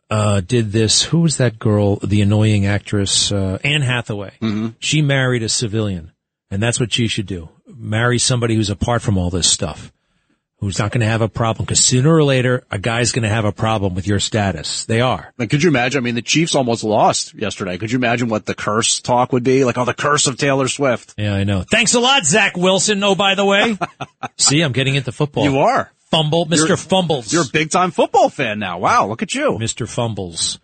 uh, 0.08 0.40
did 0.40 0.72
this? 0.72 1.02
Who 1.02 1.20
was 1.20 1.36
that 1.36 1.58
girl? 1.58 1.96
The 1.96 2.22
annoying 2.22 2.64
actress 2.64 3.30
uh, 3.30 3.58
Anne 3.62 3.82
Hathaway. 3.82 4.32
She 4.78 5.02
married 5.02 5.42
a 5.42 5.50
civilian, 5.50 6.12
and 6.50 6.62
that's 6.62 6.80
what 6.80 6.94
she 6.94 7.06
should 7.06 7.26
do. 7.26 7.50
Marry 7.66 8.18
somebody 8.18 8.54
who's 8.54 8.70
apart 8.70 9.02
from 9.02 9.18
all 9.18 9.28
this 9.28 9.52
stuff, 9.52 9.92
who's 10.64 10.78
not 10.78 10.90
going 10.92 11.00
to 11.02 11.06
have 11.06 11.20
a 11.22 11.28
problem. 11.28 11.64
Because 11.64 11.84
sooner 11.84 12.14
or 12.14 12.24
later, 12.24 12.64
a 12.70 12.78
guy's 12.78 13.12
going 13.12 13.22
to 13.22 13.28
have 13.28 13.44
a 13.44 13.52
problem 13.52 13.94
with 13.94 14.06
your 14.06 14.18
status. 14.18 14.84
They 14.86 15.00
are. 15.00 15.32
Like, 15.38 15.50
could 15.50 15.62
you 15.62 15.68
imagine? 15.68 15.98
I 15.98 16.02
mean, 16.02 16.14
the 16.14 16.22
Chiefs 16.22 16.54
almost 16.54 16.84
lost 16.84 17.34
yesterday. 17.34 17.78
Could 17.78 17.92
you 17.92 17.98
imagine 17.98 18.28
what 18.28 18.46
the 18.46 18.54
curse 18.54 19.00
talk 19.00 19.32
would 19.32 19.44
be? 19.44 19.64
Like, 19.64 19.76
oh, 19.78 19.84
the 19.84 19.94
curse 19.94 20.26
of 20.26 20.36
Taylor 20.38 20.68
Swift. 20.68 21.14
Yeah, 21.18 21.34
I 21.34 21.44
know. 21.44 21.62
Thanks 21.62 21.94
a 21.94 22.00
lot, 22.00 22.24
Zach 22.24 22.56
Wilson. 22.56 23.02
Oh, 23.04 23.14
by 23.14 23.34
the 23.34 23.44
way, 23.44 23.78
see, 24.38 24.62
I'm 24.62 24.72
getting 24.72 24.94
into 24.94 25.12
football. 25.12 25.44
You 25.44 25.58
are. 25.58 25.92
Fumble, 26.10 26.46
Mr. 26.46 26.68
You're- 26.68 26.76
Fumbles. 26.76 27.32
You're 27.32 27.42
a 27.42 27.52
big 27.52 27.70
time 27.70 27.90
football 27.90 28.28
fan 28.28 28.58
now. 28.58 28.78
Wow, 28.78 29.08
look 29.08 29.22
at 29.22 29.34
you. 29.34 29.52
Mr. 29.60 29.88
Fumbles. 29.88 30.60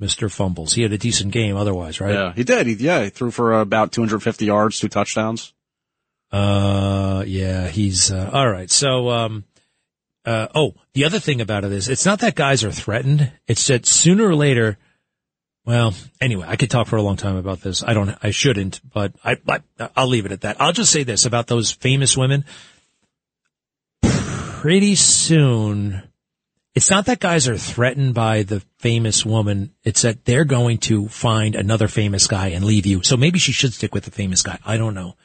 Mr. 0.00 0.30
Fumbles. 0.30 0.74
He 0.74 0.82
had 0.82 0.92
a 0.92 0.98
decent 0.98 1.32
game 1.32 1.56
otherwise, 1.56 2.00
right? 2.00 2.12
Yeah, 2.12 2.32
he 2.34 2.42
did. 2.44 2.66
He, 2.66 2.74
yeah, 2.74 3.04
he 3.04 3.10
threw 3.10 3.30
for 3.30 3.60
about 3.60 3.92
250 3.92 4.44
yards, 4.44 4.80
two 4.80 4.88
touchdowns. 4.88 5.52
Uh, 6.32 7.22
yeah, 7.26 7.68
he's, 7.68 8.10
uh, 8.10 8.30
all 8.32 8.50
right. 8.50 8.70
So, 8.70 9.10
um, 9.10 9.44
uh, 10.24 10.48
oh, 10.54 10.72
the 10.94 11.04
other 11.04 11.18
thing 11.18 11.40
about 11.40 11.64
it 11.64 11.72
is 11.72 11.88
it's 11.88 12.06
not 12.06 12.20
that 12.20 12.34
guys 12.34 12.64
are 12.64 12.72
threatened. 12.72 13.30
It's 13.46 13.66
that 13.66 13.84
sooner 13.84 14.26
or 14.26 14.34
later, 14.34 14.78
well, 15.66 15.94
anyway, 16.20 16.46
I 16.48 16.56
could 16.56 16.70
talk 16.70 16.86
for 16.86 16.96
a 16.96 17.02
long 17.02 17.16
time 17.16 17.36
about 17.36 17.60
this. 17.60 17.84
I 17.84 17.92
don't, 17.92 18.16
I 18.22 18.30
shouldn't, 18.30 18.80
but 18.92 19.12
I, 19.22 19.36
I, 19.46 19.60
I'll 19.94 20.08
leave 20.08 20.24
it 20.26 20.32
at 20.32 20.40
that. 20.40 20.56
I'll 20.58 20.72
just 20.72 20.90
say 20.90 21.02
this 21.02 21.26
about 21.26 21.48
those 21.48 21.70
famous 21.70 22.16
women. 22.16 22.44
Pretty 24.00 24.94
soon, 24.94 26.02
It's 26.74 26.88
not 26.88 27.04
that 27.06 27.20
guys 27.20 27.48
are 27.48 27.58
threatened 27.58 28.14
by 28.14 28.44
the 28.44 28.60
famous 28.78 29.26
woman. 29.26 29.74
It's 29.84 30.02
that 30.02 30.24
they're 30.24 30.46
going 30.46 30.78
to 30.78 31.06
find 31.08 31.54
another 31.54 31.86
famous 31.86 32.26
guy 32.26 32.48
and 32.48 32.64
leave 32.64 32.86
you. 32.86 33.02
So 33.02 33.16
maybe 33.18 33.38
she 33.38 33.52
should 33.52 33.74
stick 33.74 33.94
with 33.94 34.04
the 34.04 34.10
famous 34.10 34.42
guy. 34.42 34.58
I 34.64 34.78
don't 34.78 34.94
know. 34.94 35.16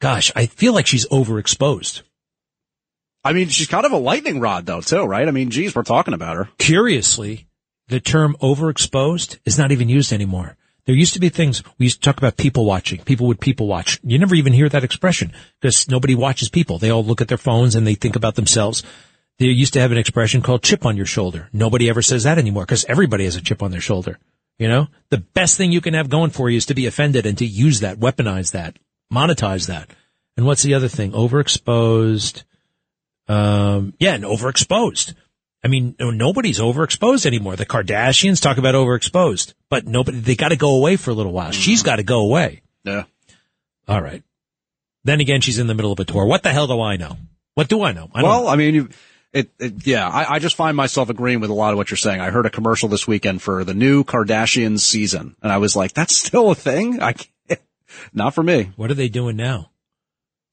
Gosh, 0.00 0.30
I 0.36 0.46
feel 0.46 0.72
like 0.72 0.86
she's 0.86 1.08
overexposed. 1.08 2.02
I 3.24 3.32
mean, 3.32 3.48
she's 3.48 3.66
kind 3.66 3.84
of 3.84 3.92
a 3.92 3.98
lightning 3.98 4.40
rod 4.40 4.66
though, 4.66 4.80
too, 4.80 5.04
right? 5.04 5.26
I 5.26 5.32
mean, 5.32 5.50
geez, 5.50 5.74
we're 5.74 5.82
talking 5.82 6.14
about 6.14 6.36
her. 6.36 6.48
Curiously, 6.58 7.48
the 7.88 8.00
term 8.00 8.36
overexposed 8.40 9.38
is 9.44 9.58
not 9.58 9.72
even 9.72 9.88
used 9.88 10.12
anymore. 10.12 10.56
There 10.86 10.94
used 10.94 11.14
to 11.14 11.20
be 11.20 11.28
things, 11.28 11.62
we 11.76 11.84
used 11.84 12.02
to 12.02 12.06
talk 12.06 12.16
about 12.16 12.38
people 12.38 12.64
watching. 12.64 13.02
People 13.02 13.26
would 13.26 13.40
people 13.40 13.66
watch. 13.66 14.00
You 14.02 14.18
never 14.18 14.34
even 14.34 14.54
hear 14.54 14.70
that 14.70 14.84
expression 14.84 15.32
because 15.60 15.88
nobody 15.88 16.14
watches 16.14 16.48
people. 16.48 16.78
They 16.78 16.90
all 16.90 17.04
look 17.04 17.20
at 17.20 17.28
their 17.28 17.36
phones 17.36 17.74
and 17.74 17.86
they 17.86 17.94
think 17.94 18.16
about 18.16 18.36
themselves. 18.36 18.82
They 19.38 19.46
used 19.46 19.74
to 19.74 19.80
have 19.80 19.92
an 19.92 19.98
expression 19.98 20.40
called 20.40 20.62
chip 20.62 20.86
on 20.86 20.96
your 20.96 21.06
shoulder. 21.06 21.50
Nobody 21.52 21.90
ever 21.90 22.00
says 22.00 22.24
that 22.24 22.38
anymore 22.38 22.64
because 22.64 22.86
everybody 22.86 23.24
has 23.24 23.36
a 23.36 23.42
chip 23.42 23.62
on 23.62 23.70
their 23.70 23.82
shoulder. 23.82 24.18
You 24.58 24.68
know, 24.68 24.88
the 25.10 25.18
best 25.18 25.56
thing 25.56 25.72
you 25.72 25.80
can 25.80 25.94
have 25.94 26.08
going 26.08 26.30
for 26.30 26.48
you 26.48 26.56
is 26.56 26.66
to 26.66 26.74
be 26.74 26.86
offended 26.86 27.26
and 27.26 27.36
to 27.38 27.46
use 27.46 27.80
that, 27.80 28.00
weaponize 28.00 28.52
that, 28.52 28.78
monetize 29.12 29.66
that. 29.68 29.90
And 30.36 30.46
what's 30.46 30.62
the 30.62 30.74
other 30.74 30.88
thing? 30.88 31.12
Overexposed. 31.12 32.44
Um, 33.26 33.94
yeah, 33.98 34.14
and 34.14 34.24
overexposed. 34.24 35.14
I 35.62 35.68
mean, 35.68 35.96
nobody's 35.98 36.60
overexposed 36.60 37.26
anymore. 37.26 37.56
The 37.56 37.66
Kardashians 37.66 38.40
talk 38.40 38.58
about 38.58 38.74
overexposed, 38.74 39.54
but 39.68 39.86
nobody, 39.86 40.20
they 40.20 40.36
got 40.36 40.50
to 40.50 40.56
go 40.56 40.76
away 40.76 40.96
for 40.96 41.10
a 41.10 41.14
little 41.14 41.32
while. 41.32 41.50
She's 41.50 41.82
got 41.82 41.96
to 41.96 42.04
go 42.04 42.20
away. 42.20 42.62
Yeah. 42.84 43.04
All 43.88 44.00
right. 44.00 44.22
Then 45.04 45.20
again, 45.20 45.40
she's 45.40 45.58
in 45.58 45.66
the 45.66 45.74
middle 45.74 45.90
of 45.90 45.98
a 45.98 46.04
tour. 46.04 46.26
What 46.26 46.42
the 46.42 46.52
hell 46.52 46.68
do 46.68 46.80
I 46.80 46.96
know? 46.96 47.16
What 47.54 47.68
do 47.68 47.82
I 47.82 47.92
know? 47.92 48.08
I 48.14 48.22
well, 48.22 48.46
I 48.46 48.54
mean, 48.54 48.74
you, 48.74 48.88
it, 49.32 49.50
it, 49.58 49.86
yeah, 49.86 50.08
I, 50.08 50.34
I 50.34 50.38
just 50.38 50.54
find 50.54 50.76
myself 50.76 51.10
agreeing 51.10 51.40
with 51.40 51.50
a 51.50 51.54
lot 51.54 51.72
of 51.72 51.76
what 51.76 51.90
you're 51.90 51.96
saying. 51.96 52.20
I 52.20 52.30
heard 52.30 52.46
a 52.46 52.50
commercial 52.50 52.88
this 52.88 53.08
weekend 53.08 53.42
for 53.42 53.64
the 53.64 53.74
new 53.74 54.04
Kardashians 54.04 54.80
season, 54.80 55.34
and 55.42 55.50
I 55.50 55.58
was 55.58 55.74
like, 55.74 55.92
that's 55.92 56.16
still 56.16 56.50
a 56.50 56.54
thing? 56.54 57.00
I 57.02 57.14
can't, 57.14 57.30
not 58.12 58.34
for 58.34 58.42
me. 58.42 58.72
What 58.76 58.90
are 58.90 58.94
they 58.94 59.08
doing 59.08 59.36
now? 59.36 59.70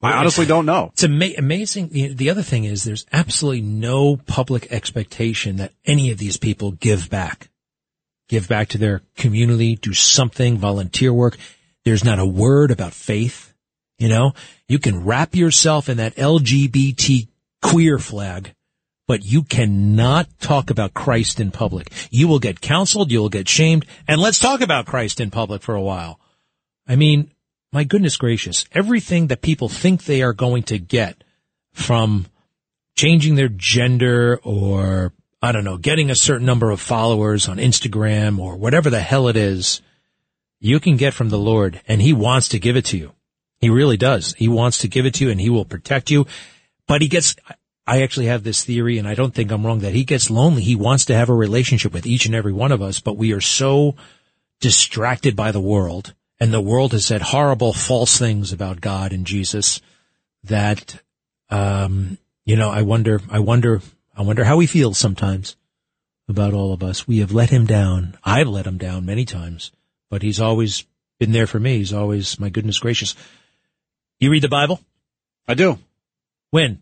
I 0.02 0.14
honestly 0.14 0.46
don't 0.46 0.66
know. 0.66 0.92
It's 0.94 1.04
ama- 1.04 1.34
amazing. 1.38 1.90
The 1.90 2.14
the 2.14 2.30
other 2.30 2.44
thing 2.44 2.66
is 2.66 2.84
there's 2.84 3.06
absolutely 3.12 3.62
no 3.62 4.18
public 4.18 4.72
expectation 4.72 5.56
that 5.58 5.74
any 5.86 6.12
of 6.12 6.18
these 6.18 6.38
people 6.38 6.72
give 6.72 7.10
back. 7.10 7.50
Give 8.28 8.48
back 8.48 8.70
to 8.70 8.78
their 8.78 9.02
community, 9.18 9.76
do 9.76 9.94
something, 9.94 10.58
volunteer 10.58 11.14
work. 11.14 11.38
There's 11.86 12.04
not 12.04 12.20
a 12.20 12.26
word 12.26 12.72
about 12.72 12.94
faith. 12.94 13.54
You 13.98 14.10
know, 14.10 14.34
you 14.68 14.80
can 14.80 15.06
wrap 15.06 15.36
yourself 15.36 15.90
in 15.90 15.98
that 15.98 16.16
LGBT 16.16 17.28
queer 17.62 17.98
flag, 17.98 18.54
but 19.08 19.24
you 19.24 19.44
cannot 19.44 20.28
talk 20.40 20.70
about 20.70 20.94
Christ 20.94 21.40
in 21.40 21.52
public. 21.52 21.92
You 22.10 22.28
will 22.28 22.40
get 22.40 22.62
counseled, 22.62 23.12
you 23.12 23.20
will 23.20 23.30
get 23.30 23.48
shamed, 23.48 23.86
and 24.08 24.20
let's 24.20 24.40
talk 24.40 24.62
about 24.62 24.86
Christ 24.86 25.22
in 25.22 25.32
public 25.32 25.62
for 25.62 25.76
a 25.76 25.82
while. 25.82 26.20
I 26.88 26.96
mean, 26.96 27.32
my 27.72 27.84
goodness 27.84 28.18
gracious, 28.18 28.66
everything 28.72 29.28
that 29.28 29.42
people 29.42 29.70
think 29.70 30.04
they 30.04 30.22
are 30.22 30.34
going 30.34 30.64
to 30.64 30.80
get 30.80 31.24
from 31.74 32.28
changing 32.96 33.36
their 33.36 33.50
gender 33.50 34.40
or, 34.44 35.12
I 35.42 35.52
don't 35.52 35.66
know, 35.66 35.78
getting 35.78 36.10
a 36.10 36.16
certain 36.16 36.46
number 36.46 36.72
of 36.72 36.80
followers 36.80 37.50
on 37.50 37.58
Instagram 37.58 38.40
or 38.40 38.56
whatever 38.56 38.90
the 38.90 39.02
hell 39.02 39.28
it 39.28 39.36
is, 39.36 39.82
you 40.60 40.80
can 40.80 40.96
get 40.96 41.14
from 41.14 41.30
the 41.30 41.38
Lord 41.38 41.82
and 41.88 42.02
he 42.02 42.14
wants 42.14 42.50
to 42.50 42.60
give 42.60 42.78
it 42.78 42.86
to 42.86 42.98
you. 42.98 43.12
He 43.60 43.70
really 43.70 43.98
does. 43.98 44.34
He 44.38 44.48
wants 44.48 44.80
to 44.80 44.88
give 44.88 45.06
it 45.06 45.16
to 45.16 45.26
you 45.26 45.32
and 45.32 45.42
he 45.42 45.50
will 45.50 45.66
protect 45.66 46.12
you. 46.12 46.28
But 46.88 47.02
he 47.02 47.08
gets, 47.08 47.36
I 47.86 48.04
actually 48.04 48.28
have 48.28 48.44
this 48.44 48.64
theory 48.64 48.98
and 48.98 49.08
I 49.08 49.16
don't 49.16 49.34
think 49.34 49.52
I'm 49.52 49.66
wrong 49.66 49.80
that 49.80 49.94
he 49.94 50.04
gets 50.04 50.30
lonely. 50.30 50.62
He 50.62 50.76
wants 50.76 51.06
to 51.06 51.16
have 51.16 51.30
a 51.30 51.34
relationship 51.34 51.94
with 51.94 52.06
each 52.06 52.26
and 52.26 52.36
every 52.36 52.54
one 52.54 52.72
of 52.72 52.82
us, 52.82 53.00
but 53.00 53.18
we 53.18 53.34
are 53.34 53.42
so 53.42 53.96
distracted 54.62 55.36
by 55.36 55.52
the 55.52 55.60
world 55.60 56.14
and 56.40 56.54
the 56.54 56.62
world 56.62 56.92
has 56.92 57.06
said 57.06 57.22
horrible 57.22 57.74
false 57.74 58.18
things 58.18 58.52
about 58.52 58.82
God 58.82 59.14
and 59.14 59.26
Jesus 59.26 59.82
that, 60.44 61.02
um, 61.50 62.18
you 62.46 62.56
know, 62.56 62.70
I 62.70 62.82
wonder, 62.82 63.22
I 63.30 63.40
wonder, 63.40 63.82
I 64.16 64.22
wonder 64.22 64.44
how 64.44 64.60
he 64.60 64.68
feels 64.68 64.98
sometimes 64.98 65.56
about 66.28 66.54
all 66.54 66.74
of 66.74 66.84
us. 66.84 67.08
We 67.08 67.20
have 67.20 67.32
let 67.32 67.50
him 67.50 67.66
down. 67.66 68.18
I've 68.24 68.48
let 68.48 68.68
him 68.68 68.78
down 68.78 69.06
many 69.06 69.26
times, 69.26 69.72
but 70.10 70.22
he's 70.22 70.40
always 70.40 70.86
been 71.20 71.32
there 71.32 71.48
for 71.48 71.60
me. 71.60 71.78
He's 71.78 71.94
always, 71.94 72.40
my 72.40 72.50
goodness 72.50 72.80
gracious. 72.80 73.16
You 74.20 74.30
read 74.32 74.44
the 74.44 74.50
Bible? 74.50 74.82
I 75.48 75.54
do. 75.54 75.80
When? 76.52 76.82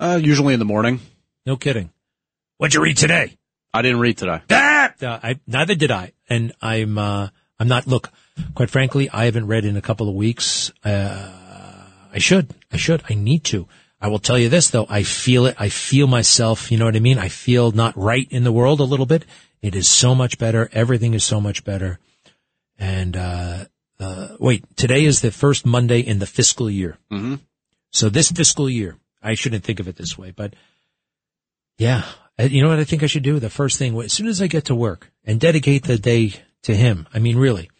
Uh, 0.00 0.20
usually 0.22 0.54
in 0.54 0.58
the 0.58 0.64
morning. 0.66 1.00
No 1.46 1.56
kidding. 1.56 1.90
What'd 2.58 2.74
you 2.74 2.82
read 2.82 2.96
today? 2.96 3.36
I 3.72 3.82
didn't 3.82 4.00
read 4.00 4.18
today. 4.18 4.40
Uh, 5.02 5.18
I, 5.22 5.40
neither 5.46 5.74
did 5.74 5.90
I. 5.90 6.12
And 6.28 6.52
I'm, 6.60 6.98
uh, 6.98 7.28
I'm 7.58 7.68
not, 7.68 7.86
look, 7.86 8.10
quite 8.54 8.70
frankly, 8.70 9.10
I 9.10 9.24
haven't 9.24 9.46
read 9.46 9.64
in 9.64 9.76
a 9.76 9.82
couple 9.82 10.08
of 10.08 10.14
weeks. 10.14 10.72
Uh, 10.84 11.30
I 12.12 12.18
should, 12.18 12.54
I 12.72 12.76
should, 12.76 13.02
I 13.08 13.14
need 13.14 13.44
to. 13.44 13.66
I 14.00 14.08
will 14.08 14.20
tell 14.20 14.38
you 14.38 14.48
this 14.48 14.70
though, 14.70 14.86
I 14.88 15.02
feel 15.02 15.46
it, 15.46 15.56
I 15.58 15.68
feel 15.68 16.06
myself, 16.06 16.70
you 16.70 16.78
know 16.78 16.84
what 16.84 16.94
I 16.96 17.00
mean? 17.00 17.18
I 17.18 17.28
feel 17.28 17.72
not 17.72 17.96
right 17.96 18.26
in 18.30 18.44
the 18.44 18.52
world 18.52 18.80
a 18.80 18.84
little 18.84 19.06
bit. 19.06 19.24
It 19.60 19.74
is 19.74 19.90
so 19.90 20.14
much 20.14 20.38
better. 20.38 20.68
Everything 20.72 21.14
is 21.14 21.24
so 21.24 21.40
much 21.40 21.64
better. 21.64 21.98
And, 22.78 23.16
uh, 23.16 23.64
uh, 23.98 24.36
wait, 24.38 24.64
today 24.76 25.04
is 25.04 25.20
the 25.20 25.32
first 25.32 25.66
Monday 25.66 25.98
in 25.98 26.20
the 26.20 26.26
fiscal 26.26 26.70
year. 26.70 26.96
Mm-hmm. 27.10 27.36
So 27.90 28.08
this 28.08 28.30
fiscal 28.30 28.70
year, 28.70 28.96
I 29.20 29.34
shouldn't 29.34 29.64
think 29.64 29.80
of 29.80 29.88
it 29.88 29.96
this 29.96 30.16
way, 30.16 30.30
but 30.30 30.54
yeah, 31.76 32.04
you 32.38 32.62
know 32.62 32.68
what 32.68 32.78
I 32.78 32.84
think 32.84 33.02
I 33.02 33.06
should 33.06 33.24
do? 33.24 33.40
The 33.40 33.50
first 33.50 33.78
thing, 33.78 33.98
as 34.00 34.12
soon 34.12 34.28
as 34.28 34.40
I 34.40 34.46
get 34.46 34.66
to 34.66 34.74
work 34.76 35.10
and 35.24 35.40
dedicate 35.40 35.84
the 35.84 35.98
day 35.98 36.34
to 36.62 36.74
him. 36.74 37.06
I 37.12 37.18
mean, 37.18 37.36
really. 37.36 37.70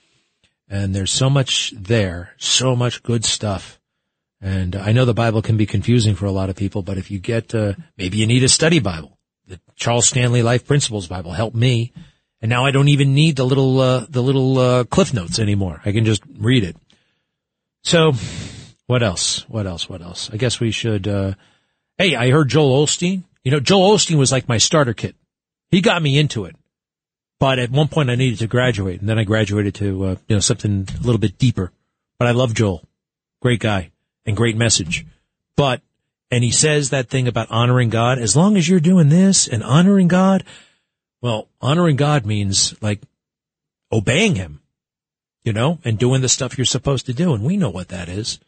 And 0.69 0.95
there's 0.95 1.13
so 1.13 1.31
much 1.31 1.73
there, 1.77 2.35
so 2.37 2.77
much 2.77 3.03
good 3.03 3.25
stuff. 3.25 3.81
And 4.41 4.77
I 4.77 4.93
know 4.93 5.05
the 5.05 5.15
Bible 5.15 5.43
can 5.43 5.57
be 5.57 5.67
confusing 5.67 6.15
for 6.15 6.27
a 6.27 6.31
lot 6.31 6.51
of 6.51 6.57
people, 6.57 6.83
but 6.83 6.99
if 6.99 7.11
you 7.11 7.19
get, 7.19 7.55
uh, 7.55 7.73
maybe 7.97 8.19
you 8.19 8.27
need 8.27 8.45
a 8.45 8.49
study 8.49 8.79
Bible. 8.79 9.19
The 9.47 9.61
Charles 9.75 10.09
Stanley 10.09 10.43
Life 10.43 10.67
Principles 10.67 11.09
Bible 11.09 11.33
helped 11.33 11.57
me. 11.57 11.93
And 12.41 12.49
now 12.49 12.65
I 12.65 12.71
don't 12.71 12.89
even 12.89 13.15
need 13.15 13.37
the 13.37 13.45
little, 13.45 13.81
uh, 13.81 14.07
the 14.09 14.23
little, 14.23 14.59
uh, 14.59 14.85
cliff 14.85 15.13
notes 15.13 15.39
anymore. 15.39 15.81
I 15.85 15.93
can 15.93 16.05
just 16.05 16.23
read 16.39 16.63
it. 16.63 16.77
So 17.83 18.13
what 18.87 19.03
else? 19.03 19.49
What 19.49 19.67
else? 19.67 19.89
What 19.89 20.03
else? 20.03 20.31
I 20.33 20.37
guess 20.37 20.61
we 20.61 20.71
should, 20.71 21.09
uh, 21.09 21.35
hey, 21.97 22.15
I 22.15 22.31
heard 22.31 22.49
Joel 22.49 22.87
Osteen. 22.87 23.25
You 23.43 23.51
know, 23.51 23.61
Joel 23.61 23.97
Osteen 23.97 24.19
was 24.19 24.31
like 24.31 24.49
my 24.49 24.59
starter 24.59 24.95
kit. 24.95 25.17
He 25.71 25.81
got 25.81 26.03
me 26.03 26.19
into 26.19 26.45
it. 26.45 26.55
But 27.39 27.59
at 27.59 27.71
one 27.71 27.89
point 27.89 28.11
I 28.11 28.17
needed 28.17 28.41
to 28.41 28.47
graduate 28.47 29.01
and 29.01 29.09
then 29.09 29.19
I 29.19 29.25
graduated 29.25 29.75
to, 29.77 30.05
uh, 30.05 30.17
you 30.27 30.37
know, 30.37 30.41
something 30.41 30.89
a 30.89 31.03
little 31.03 31.21
bit 31.21 31.39
deeper. 31.39 31.73
But 32.19 32.29
I 32.29 32.33
love 32.33 32.55
Joel. 32.55 32.83
Great 33.41 33.61
guy 33.61 33.91
and 34.27 34.37
great 34.37 34.57
message. 34.57 35.07
But, 35.57 35.81
and 36.31 36.43
he 36.43 36.51
says 36.51 36.91
that 36.91 37.09
thing 37.09 37.29
about 37.29 37.51
honoring 37.51 37.91
God. 37.91 38.19
As 38.19 38.37
long 38.37 38.57
as 38.57 38.69
you're 38.69 38.81
doing 38.81 39.09
this 39.09 39.47
and 39.47 39.63
honoring 39.63 40.09
God, 40.09 40.45
well, 41.21 41.49
honoring 41.61 41.97
God 41.97 42.27
means 42.27 42.75
like 42.83 43.01
obeying 43.93 44.35
him, 44.35 44.61
you 45.45 45.53
know, 45.53 45.79
and 45.85 45.99
doing 45.99 46.23
the 46.23 46.29
stuff 46.29 46.59
you're 46.59 46.65
supposed 46.65 47.07
to 47.07 47.15
do. 47.15 47.35
And 47.35 47.45
we 47.45 47.57
know 47.57 47.71
what 47.71 47.89
that 47.89 48.09
is. 48.09 48.41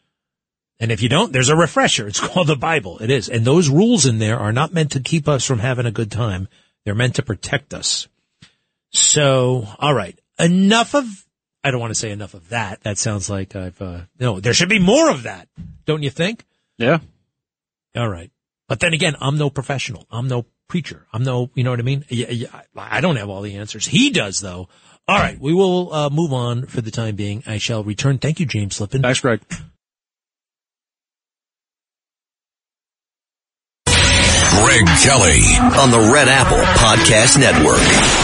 And 0.79 0.91
if 0.91 1.01
you 1.01 1.09
don't, 1.09 1.31
there's 1.31 1.49
a 1.49 1.55
refresher. 1.55 2.07
It's 2.07 2.19
called 2.27 2.47
the 2.47 2.55
Bible. 2.55 2.99
It 2.99 3.09
is. 3.09 3.29
And 3.29 3.45
those 3.45 3.69
rules 3.69 4.05
in 4.05 4.19
there 4.19 4.39
are 4.39 4.51
not 4.51 4.73
meant 4.73 4.91
to 4.91 4.99
keep 4.99 5.29
us 5.29 5.45
from 5.45 5.59
having 5.59 5.85
a 5.85 5.91
good 5.91 6.11
time. 6.11 6.49
They're 6.83 6.95
meant 6.95 7.15
to 7.15 7.23
protect 7.23 7.73
us. 7.73 8.07
So, 8.91 9.67
all 9.79 9.93
right. 9.93 10.19
Enough 10.37 10.95
of, 10.95 11.05
I 11.63 11.71
don't 11.71 11.79
want 11.79 11.91
to 11.91 11.99
say 11.99 12.11
enough 12.11 12.33
of 12.33 12.49
that. 12.49 12.81
That 12.81 12.97
sounds 12.97 13.29
like 13.29 13.55
I've, 13.55 13.81
uh, 13.81 14.01
no, 14.19 14.39
there 14.39 14.53
should 14.53 14.69
be 14.69 14.79
more 14.79 15.09
of 15.09 15.23
that. 15.23 15.47
Don't 15.85 16.03
you 16.03 16.09
think? 16.09 16.45
Yeah. 16.77 16.99
All 17.95 18.09
right. 18.09 18.31
But 18.67 18.79
then 18.79 18.93
again, 18.93 19.15
I'm 19.19 19.37
no 19.37 19.49
professional. 19.49 20.05
I'm 20.11 20.27
no 20.27 20.45
preacher. 20.67 21.05
I'm 21.13 21.23
no, 21.23 21.49
you 21.55 21.63
know 21.63 21.71
what 21.71 21.79
I 21.79 21.83
mean? 21.83 22.05
Yeah, 22.09 22.29
yeah, 22.29 22.61
I 22.75 23.01
don't 23.01 23.17
have 23.17 23.29
all 23.29 23.41
the 23.41 23.57
answers. 23.57 23.85
He 23.85 24.09
does 24.09 24.39
though. 24.39 24.69
All 25.07 25.17
right. 25.17 25.39
We 25.39 25.53
will, 25.53 25.93
uh, 25.93 26.09
move 26.09 26.33
on 26.33 26.65
for 26.65 26.81
the 26.81 26.91
time 26.91 27.15
being. 27.15 27.43
I 27.45 27.57
shall 27.57 27.83
return. 27.83 28.17
Thank 28.17 28.39
you, 28.39 28.45
James 28.45 28.77
Flippin. 28.77 29.01
Thanks, 29.01 29.19
Greg. 29.19 29.41
Greg 33.85 34.85
Kelly 35.01 35.41
on 35.79 35.91
the 35.91 36.11
Red 36.13 36.27
Apple 36.27 36.57
Podcast 36.57 37.39
Network. 37.39 38.20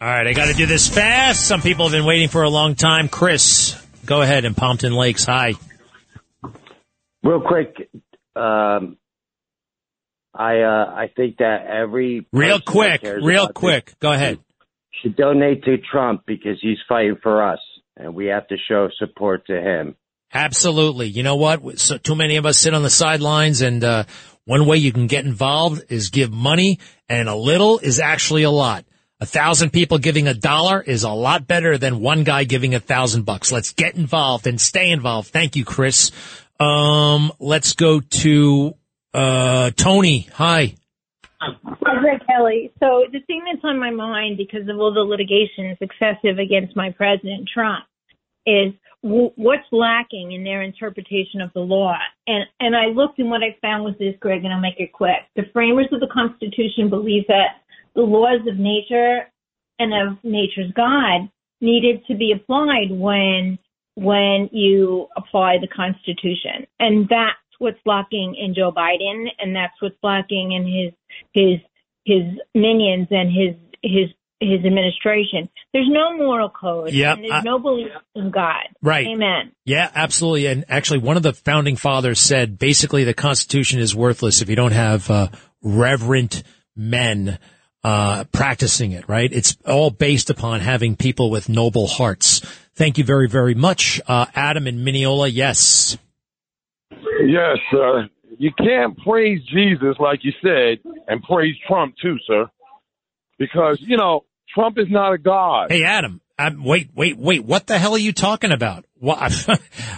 All 0.00 0.06
right. 0.06 0.26
I 0.26 0.32
got 0.32 0.46
to 0.46 0.54
do 0.54 0.66
this 0.66 0.88
fast. 0.88 1.46
Some 1.46 1.60
people 1.60 1.86
have 1.86 1.92
been 1.92 2.04
waiting 2.04 2.28
for 2.28 2.42
a 2.42 2.48
long 2.48 2.76
time. 2.76 3.08
Chris, 3.08 3.74
go 4.06 4.22
ahead 4.22 4.44
in 4.44 4.54
Pompton 4.54 4.92
Lakes. 4.92 5.24
Hi. 5.24 5.54
Real 7.24 7.40
quick, 7.40 7.90
um, 8.36 8.96
I 10.32 10.60
uh, 10.60 10.94
I 10.94 11.10
think 11.16 11.38
that 11.38 11.66
every 11.66 12.24
Real 12.32 12.60
quick, 12.60 13.02
real 13.02 13.48
quick. 13.48 13.94
Go 13.98 14.12
ahead. 14.12 14.38
Should 15.02 15.16
donate 15.16 15.64
to 15.64 15.78
Trump 15.78 16.22
because 16.26 16.58
he's 16.60 16.78
fighting 16.88 17.16
for 17.20 17.42
us, 17.42 17.58
and 17.96 18.14
we 18.14 18.26
have 18.26 18.46
to 18.48 18.56
show 18.68 18.88
support 18.98 19.46
to 19.48 19.60
him. 19.60 19.96
Absolutely. 20.32 21.08
You 21.08 21.24
know 21.24 21.36
what? 21.36 21.80
So 21.80 21.98
too 21.98 22.14
many 22.14 22.36
of 22.36 22.46
us 22.46 22.58
sit 22.58 22.72
on 22.72 22.82
the 22.82 22.90
sidelines 22.90 23.62
and 23.62 23.82
uh, 23.82 24.04
One 24.48 24.64
way 24.64 24.78
you 24.78 24.92
can 24.92 25.08
get 25.08 25.26
involved 25.26 25.82
is 25.90 26.08
give 26.08 26.32
money, 26.32 26.78
and 27.06 27.28
a 27.28 27.34
little 27.34 27.80
is 27.80 28.00
actually 28.00 28.44
a 28.44 28.50
lot. 28.50 28.86
A 29.20 29.26
thousand 29.26 29.70
people 29.72 29.98
giving 29.98 30.28
a 30.28 30.34
dollar 30.34 30.80
is 30.80 31.02
a 31.02 31.10
lot 31.10 31.48
better 31.48 31.76
than 31.76 31.98
one 31.98 32.22
guy 32.22 32.44
giving 32.44 32.76
a 32.76 32.80
thousand 32.80 33.24
bucks. 33.24 33.50
Let's 33.50 33.72
get 33.72 33.96
involved 33.96 34.46
and 34.46 34.60
stay 34.60 34.90
involved. 34.90 35.30
Thank 35.30 35.56
you, 35.56 35.64
Chris. 35.64 36.12
Um, 36.60 37.32
let's 37.40 37.72
go 37.72 37.98
to 37.98 38.74
uh, 39.12 39.72
Tony. 39.72 40.28
Hi. 40.34 40.76
Hi, 41.40 42.00
Greg 42.00 42.20
Kelly. 42.28 42.72
So 42.78 43.06
the 43.10 43.18
thing 43.26 43.42
that's 43.44 43.64
on 43.64 43.80
my 43.80 43.90
mind 43.90 44.36
because 44.36 44.68
of 44.68 44.78
all 44.78 44.94
the 44.94 45.00
litigation 45.00 45.76
excessive 45.80 46.38
against 46.38 46.76
my 46.76 46.92
president 46.92 47.48
Trump 47.52 47.84
is 48.46 48.72
w- 49.02 49.32
what's 49.34 49.66
lacking 49.72 50.30
in 50.30 50.44
their 50.44 50.62
interpretation 50.62 51.40
of 51.40 51.52
the 51.54 51.60
law. 51.60 51.96
And 52.28 52.44
and 52.60 52.76
I 52.76 52.86
looked 52.86 53.18
and 53.18 53.30
what 53.30 53.42
I 53.42 53.56
found 53.60 53.82
was 53.82 53.94
this, 53.98 54.14
Greg, 54.20 54.44
and 54.44 54.54
I'll 54.54 54.60
make 54.60 54.78
it 54.78 54.92
quick. 54.92 55.26
The 55.34 55.44
framers 55.52 55.88
of 55.90 55.98
the 55.98 56.08
Constitution 56.12 56.88
believe 56.88 57.26
that 57.26 57.62
the 57.98 58.04
laws 58.04 58.46
of 58.46 58.56
nature 58.58 59.26
and 59.80 59.92
of 59.92 60.22
nature's 60.22 60.70
God 60.76 61.28
needed 61.60 62.06
to 62.06 62.14
be 62.14 62.32
applied 62.32 62.90
when 62.90 63.58
when 63.96 64.48
you 64.52 65.08
apply 65.16 65.56
the 65.60 65.66
Constitution, 65.66 66.68
and 66.78 67.08
that's 67.08 67.34
what's 67.58 67.80
lacking 67.84 68.36
in 68.38 68.54
Joe 68.54 68.70
Biden, 68.70 69.26
and 69.40 69.56
that's 69.56 69.74
what's 69.80 69.96
lacking 70.04 70.52
in 70.52 70.64
his 70.64 70.92
his 71.32 71.58
his 72.04 72.22
minions 72.54 73.08
and 73.10 73.32
his 73.32 73.56
his 73.82 74.08
his 74.38 74.64
administration. 74.64 75.48
There's 75.72 75.88
no 75.90 76.16
moral 76.16 76.50
code. 76.50 76.92
Yep, 76.92 77.16
and 77.16 77.24
there's 77.24 77.32
I- 77.32 77.42
no 77.42 77.58
belief 77.58 77.88
in 78.14 78.30
God. 78.30 78.68
Right. 78.80 79.08
Amen. 79.08 79.50
Yeah, 79.64 79.90
absolutely. 79.92 80.46
And 80.46 80.64
actually, 80.68 81.00
one 81.00 81.16
of 81.16 81.24
the 81.24 81.32
founding 81.32 81.74
fathers 81.74 82.20
said 82.20 82.60
basically 82.60 83.02
the 83.02 83.14
Constitution 83.14 83.80
is 83.80 83.96
worthless 83.96 84.40
if 84.40 84.48
you 84.48 84.54
don't 84.54 84.70
have 84.70 85.10
uh, 85.10 85.28
reverent 85.64 86.44
men 86.76 87.40
uh, 87.88 88.24
practicing 88.32 88.92
it. 88.92 89.08
Right? 89.08 89.32
It's 89.32 89.56
all 89.66 89.90
based 89.90 90.28
upon 90.28 90.60
having 90.60 90.94
people 90.94 91.30
with 91.30 91.48
noble 91.48 91.86
hearts. 91.86 92.40
Thank 92.74 92.98
you 92.98 93.04
very, 93.04 93.28
very 93.28 93.54
much, 93.54 94.00
uh, 94.06 94.26
Adam 94.34 94.66
in 94.66 94.84
Mineola. 94.84 95.28
Yes. 95.28 95.96
Yes, 96.92 97.56
sir. 97.70 98.08
You 98.38 98.52
can't 98.56 98.96
praise 98.98 99.40
Jesus 99.46 99.96
like 99.98 100.20
you 100.22 100.32
said 100.42 100.78
and 101.08 101.22
praise 101.22 101.56
Trump 101.66 101.94
too, 102.00 102.18
sir. 102.26 102.46
Because, 103.38 103.78
you 103.80 103.96
know, 103.96 104.24
Trump 104.54 104.78
is 104.78 104.86
not 104.90 105.12
a 105.12 105.18
god. 105.18 105.70
Hey, 105.70 105.82
Adam. 105.82 106.20
Wait, 106.62 106.90
wait, 106.94 107.16
wait. 107.18 107.44
What 107.44 107.66
the 107.66 107.78
hell 107.78 107.94
are 107.94 107.98
you 107.98 108.12
talking 108.12 108.52
about? 108.52 108.84
What? 109.00 109.48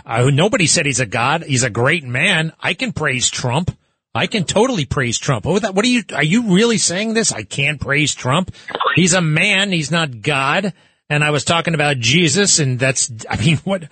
uh, 0.07 0.31
nobody 0.31 0.67
said 0.67 0.87
he's 0.87 1.01
a 1.01 1.07
god. 1.07 1.43
He's 1.43 1.65
a 1.65 1.71
great 1.71 2.05
man. 2.05 2.53
I 2.61 2.73
can 2.75 2.93
praise 2.93 3.29
Trump. 3.29 3.77
I 4.15 4.27
can 4.27 4.45
totally 4.45 4.85
praise 4.85 5.19
Trump. 5.19 5.45
What, 5.45 5.63
that, 5.63 5.75
what 5.75 5.85
are 5.85 5.89
you? 5.89 6.03
Are 6.13 6.25
you 6.25 6.55
really 6.55 6.79
saying 6.79 7.15
this? 7.15 7.33
I 7.33 7.45
can't 7.45 7.81
praise 7.81 8.15
Trump. 8.15 8.55
He's 8.97 9.15
a 9.15 9.21
man. 9.21 9.71
He's 9.71 9.91
not 9.91 10.21
God. 10.21 10.73
And 11.09 11.25
I 11.25 11.31
was 11.31 11.45
talking 11.45 11.75
about 11.75 11.99
Jesus, 11.99 12.59
and 12.59 12.79
that's. 12.79 13.11
I 13.29 13.37
mean, 13.37 13.57
what? 13.65 13.85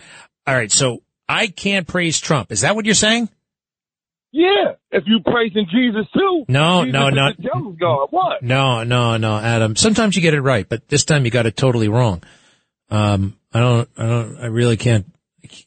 All 0.47 0.55
right. 0.55 0.73
So 0.73 1.03
I 1.29 1.47
can't 1.49 1.87
praise 1.87 2.21
Trump. 2.21 2.51
Is 2.51 2.63
that 2.63 2.75
what 2.75 2.85
you're 2.85 2.95
saying? 2.95 3.29
Yeah, 4.31 4.75
if 4.91 5.05
you 5.07 5.21
praising 5.21 5.67
Jesus 5.71 6.07
too. 6.13 6.45
No, 6.49 6.85
Jesus 6.85 6.93
no, 6.93 7.09
no. 7.09 7.73
God. 7.81 8.09
What? 8.11 8.43
No, 8.43 8.85
no, 8.85 9.17
no, 9.17 9.39
Adam. 9.39 9.75
Sometimes 9.75 10.17
you 10.17 10.23
get 10.23 10.35
it 10.35 10.43
right, 10.43 10.69
but 10.69 10.87
this 10.89 11.05
time 11.05 11.25
you 11.25 11.31
got 11.31 11.47
it 11.47 11.57
totally 11.57 11.89
wrong. 11.89 12.23
Um, 12.91 13.39
I 13.53 13.61
don't, 13.61 13.89
I 13.97 14.07
don't, 14.07 14.39
I 14.39 14.47
really 14.47 14.77
can't, 14.77 15.07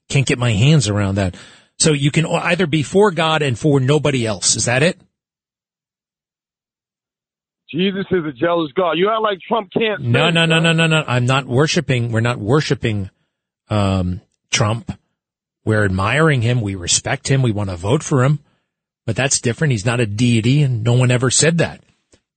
can't 0.10 0.28
get 0.28 0.38
my 0.38 0.52
hands 0.52 0.90
around 0.90 1.16
that. 1.16 1.36
So 1.82 1.94
you 1.94 2.12
can 2.12 2.28
either 2.28 2.68
be 2.68 2.84
for 2.84 3.10
God 3.10 3.42
and 3.42 3.58
for 3.58 3.80
nobody 3.80 4.24
else. 4.24 4.56
Is 4.56 4.66
that 4.66 4.84
it? 4.84 5.02
Jesus 7.72 8.06
is 8.12 8.24
a 8.24 8.32
jealous 8.34 8.72
God. 8.74 9.00
You 9.00 9.10
act 9.10 9.24
like 9.24 9.40
Trump 9.48 9.72
can't. 9.72 10.00
No, 10.00 10.30
no, 10.30 10.46
no, 10.46 10.60
no, 10.60 10.74
no, 10.74 10.86
no. 10.86 11.04
I'm 11.08 11.26
not 11.26 11.48
worshiping. 11.48 12.12
We're 12.12 12.20
not 12.20 12.38
worshiping, 12.38 13.10
um, 13.68 14.22
Trump. 14.52 14.96
We're 15.66 15.84
admiring 15.84 16.44
him. 16.44 16.62
We 16.62 16.76
respect 16.76 17.28
him. 17.28 17.42
We 17.42 17.52
want 17.52 17.72
to 17.72 17.78
vote 17.78 18.04
for 18.04 18.24
him, 18.24 18.42
but 19.08 19.16
that's 19.16 19.42
different. 19.42 19.72
He's 19.72 19.86
not 19.86 20.00
a 20.00 20.06
deity 20.06 20.62
and 20.62 20.84
no 20.84 20.94
one 20.94 21.10
ever 21.10 21.32
said 21.32 21.58
that. 21.58 21.82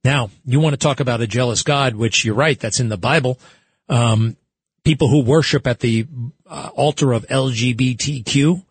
Now, 0.04 0.30
you 0.46 0.58
want 0.58 0.72
to 0.72 0.78
talk 0.78 1.00
about 1.00 1.20
a 1.20 1.26
jealous 1.26 1.62
God, 1.62 1.96
which 1.96 2.24
you're 2.24 2.34
right. 2.34 2.58
That's 2.58 2.80
in 2.80 2.88
the 2.88 2.96
Bible. 2.96 3.38
Um, 3.90 4.38
people 4.84 5.08
who 5.08 5.22
worship 5.22 5.66
at 5.66 5.80
the 5.80 6.06
uh, 6.48 6.70
altar 6.74 7.12
of 7.12 7.26
LGBTQ, 7.26 8.64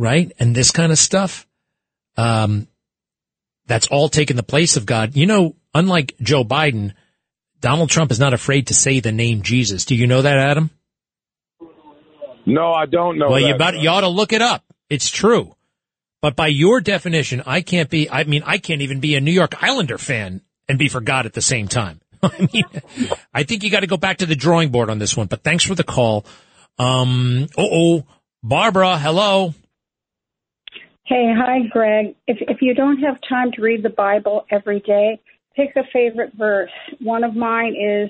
right? 0.00 0.32
And 0.38 0.54
this 0.56 0.70
kind 0.70 0.90
of 0.90 0.98
stuff. 0.98 1.46
Um, 2.16 2.66
that's 3.66 3.86
all 3.86 4.08
taken 4.08 4.36
the 4.36 4.42
place 4.42 4.76
of 4.76 4.86
God. 4.86 5.14
You 5.14 5.26
know, 5.26 5.54
unlike 5.74 6.16
Joe 6.20 6.42
Biden, 6.42 6.94
Donald 7.60 7.90
Trump 7.90 8.10
is 8.10 8.18
not 8.18 8.32
afraid 8.32 8.68
to 8.68 8.74
say 8.74 8.98
the 8.98 9.12
name 9.12 9.42
Jesus. 9.42 9.84
Do 9.84 9.94
you 9.94 10.06
know 10.06 10.22
that, 10.22 10.38
Adam? 10.38 10.70
No, 12.46 12.72
I 12.72 12.86
don't 12.86 13.18
know. 13.18 13.28
well, 13.28 13.40
that, 13.40 13.46
you 13.46 13.54
about, 13.54 13.78
you 13.78 13.88
ought 13.90 14.00
to 14.00 14.08
look 14.08 14.32
it 14.32 14.42
up. 14.42 14.64
It's 14.88 15.10
true. 15.10 15.54
But 16.22 16.34
by 16.34 16.48
your 16.48 16.80
definition, 16.80 17.42
I 17.46 17.60
can't 17.60 17.88
be, 17.88 18.10
I 18.10 18.24
mean, 18.24 18.42
I 18.44 18.58
can't 18.58 18.80
even 18.80 19.00
be 19.00 19.14
a 19.14 19.20
New 19.20 19.30
York 19.30 19.62
Islander 19.62 19.98
fan 19.98 20.40
and 20.68 20.78
be 20.78 20.88
for 20.88 21.00
God 21.00 21.26
at 21.26 21.34
the 21.34 21.42
same 21.42 21.68
time. 21.68 22.00
I 22.22 22.48
mean, 22.52 22.64
I 23.32 23.44
think 23.44 23.62
you 23.62 23.70
got 23.70 23.80
to 23.80 23.86
go 23.86 23.96
back 23.96 24.18
to 24.18 24.26
the 24.26 24.36
drawing 24.36 24.70
board 24.70 24.90
on 24.90 24.98
this 24.98 25.16
one, 25.16 25.26
but 25.26 25.42
thanks 25.42 25.64
for 25.64 25.74
the 25.74 25.84
call. 25.84 26.24
Um, 26.78 27.46
oh, 27.56 28.04
Barbara, 28.42 28.98
hello. 28.98 29.54
Hey, 31.10 31.34
hi, 31.36 31.62
Greg. 31.72 32.14
If 32.28 32.38
if 32.42 32.62
you 32.62 32.72
don't 32.72 32.98
have 32.98 33.16
time 33.28 33.50
to 33.56 33.62
read 33.62 33.82
the 33.82 33.90
Bible 33.90 34.46
every 34.52 34.78
day, 34.78 35.20
pick 35.56 35.70
a 35.74 35.82
favorite 35.92 36.30
verse. 36.38 36.70
One 37.00 37.24
of 37.24 37.34
mine 37.34 37.74
is 37.74 38.08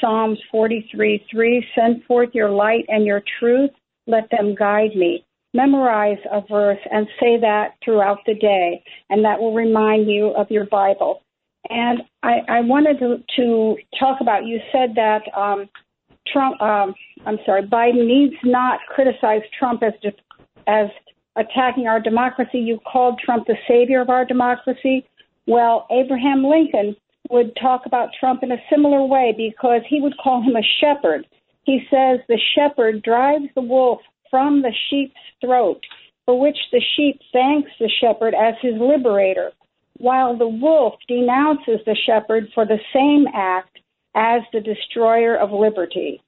Psalms 0.00 0.38
43 0.50 1.26
3. 1.30 1.66
Send 1.74 2.04
forth 2.04 2.30
your 2.32 2.48
light 2.48 2.86
and 2.88 3.04
your 3.04 3.22
truth, 3.38 3.72
let 4.06 4.30
them 4.30 4.54
guide 4.54 4.96
me. 4.96 5.26
Memorize 5.52 6.16
a 6.32 6.40
verse 6.40 6.78
and 6.90 7.06
say 7.20 7.38
that 7.38 7.74
throughout 7.84 8.20
the 8.24 8.32
day, 8.32 8.82
and 9.10 9.22
that 9.26 9.38
will 9.38 9.52
remind 9.52 10.08
you 10.08 10.28
of 10.28 10.50
your 10.50 10.64
Bible. 10.64 11.20
And 11.68 12.00
I, 12.22 12.38
I 12.48 12.60
wanted 12.62 12.98
to, 13.00 13.18
to 13.36 13.76
talk 14.00 14.22
about, 14.22 14.46
you 14.46 14.58
said 14.72 14.94
that 14.94 15.20
um, 15.36 15.68
Trump, 16.32 16.58
um, 16.62 16.94
I'm 17.26 17.36
sorry, 17.44 17.66
Biden 17.66 18.06
needs 18.06 18.36
not 18.42 18.80
criticize 18.88 19.42
Trump 19.58 19.82
as, 19.82 19.92
as 20.66 20.88
attacking 21.38 21.86
our 21.86 22.00
democracy. 22.00 22.58
You 22.58 22.80
called 22.90 23.20
Trump 23.24 23.46
the 23.46 23.56
savior 23.66 24.00
of 24.00 24.10
our 24.10 24.24
democracy. 24.24 25.06
Well, 25.46 25.86
Abraham 25.90 26.44
Lincoln 26.44 26.96
would 27.30 27.56
talk 27.60 27.82
about 27.86 28.10
Trump 28.18 28.42
in 28.42 28.52
a 28.52 28.62
similar 28.70 29.04
way 29.04 29.34
because 29.36 29.82
he 29.88 30.00
would 30.00 30.14
call 30.22 30.42
him 30.42 30.56
a 30.56 30.62
shepherd. 30.80 31.26
He 31.64 31.80
says 31.90 32.20
the 32.28 32.40
shepherd 32.54 33.02
drives 33.02 33.46
the 33.54 33.60
wolf 33.60 34.00
from 34.30 34.62
the 34.62 34.72
sheep's 34.88 35.20
throat, 35.40 35.82
for 36.24 36.38
which 36.38 36.58
the 36.72 36.82
sheep 36.96 37.20
thanks 37.32 37.70
the 37.78 37.90
shepherd 38.00 38.34
as 38.34 38.54
his 38.60 38.74
liberator, 38.78 39.52
while 39.98 40.36
the 40.36 40.48
wolf 40.48 40.94
denounces 41.06 41.80
the 41.84 41.96
shepherd 42.06 42.48
for 42.54 42.64
the 42.64 42.78
same 42.94 43.26
act 43.34 43.78
as 44.14 44.42
the 44.52 44.60
destroyer 44.60 45.36
of 45.36 45.50
liberty. 45.52 46.22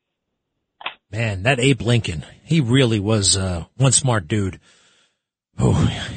Man, 1.11 1.43
that 1.43 1.59
Abe 1.59 1.83
Lincoln, 1.83 2.25
he 2.45 2.61
really 2.61 3.01
was 3.01 3.37
uh, 3.37 3.65
one 3.77 3.93
smart 3.93 4.29
dude. 4.29 4.61
Oh, 5.63 5.75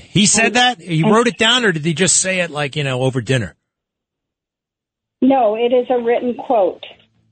he 0.10 0.26
said 0.26 0.54
that? 0.54 0.80
He 0.80 1.04
wrote 1.04 1.28
it 1.28 1.38
down 1.38 1.66
or 1.66 1.72
did 1.72 1.84
he 1.84 1.94
just 1.94 2.18
say 2.18 2.40
it 2.40 2.52
like, 2.52 2.76
you 2.76 2.84
know, 2.84 3.02
over 3.02 3.22
dinner? 3.22 3.56
No, 5.22 5.56
it 5.56 5.74
is 5.74 5.88
a 5.90 6.00
written 6.00 6.36
quote. 6.36 6.84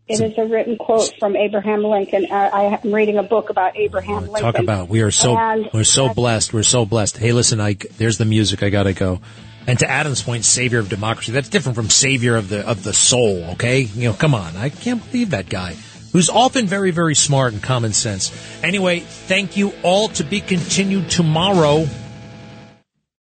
It 0.08 0.20
is 0.20 0.38
a 0.38 0.46
written 0.46 0.78
quote 0.78 1.14
from 1.20 1.36
Abraham 1.36 1.84
Lincoln. 1.84 2.28
Uh, 2.30 2.36
I 2.54 2.64
am 2.84 2.94
reading 2.94 3.18
a 3.18 3.24
book 3.24 3.50
about 3.50 3.78
Abraham 3.78 4.24
Lincoln. 4.28 4.42
Talk 4.42 4.60
about 4.60 4.90
we 4.90 5.02
are 5.02 5.12
so 5.12 5.38
And- 5.38 5.70
we're 5.74 5.84
so 5.84 6.14
blessed. 6.14 6.54
We're 6.54 6.64
so 6.64 6.86
blessed. 6.86 7.18
Hey, 7.18 7.32
listen, 7.32 7.62
I 7.62 7.76
there's 7.98 8.18
the 8.18 8.26
music. 8.26 8.62
I 8.64 8.70
gotta 8.70 8.94
go. 8.94 9.22
And 9.68 9.78
to 9.80 9.90
Adam's 9.90 10.24
point, 10.24 10.44
savior 10.44 10.80
of 10.80 10.90
democracy. 10.90 11.32
That's 11.32 11.48
different 11.50 11.76
from 11.76 11.90
savior 11.90 12.36
of 12.36 12.50
the 12.50 12.68
of 12.68 12.84
the 12.84 12.94
soul. 12.94 13.52
Okay, 13.52 13.82
you 13.82 14.10
know, 14.10 14.14
come 14.14 14.34
on. 14.36 14.58
I 14.58 14.70
can't 14.70 15.06
believe 15.12 15.30
that 15.30 15.50
guy 15.50 15.76
who's 16.12 16.30
often 16.30 16.68
very 16.68 16.92
very 16.92 17.16
smart 17.16 17.54
and 17.54 17.62
common 17.62 17.94
sense. 17.94 18.32
Anyway, 18.64 19.00
thank 19.00 19.58
you 19.58 19.74
all. 19.84 20.10
To 20.10 20.24
be 20.24 20.42
continued 20.42 21.10
tomorrow. 21.10 21.88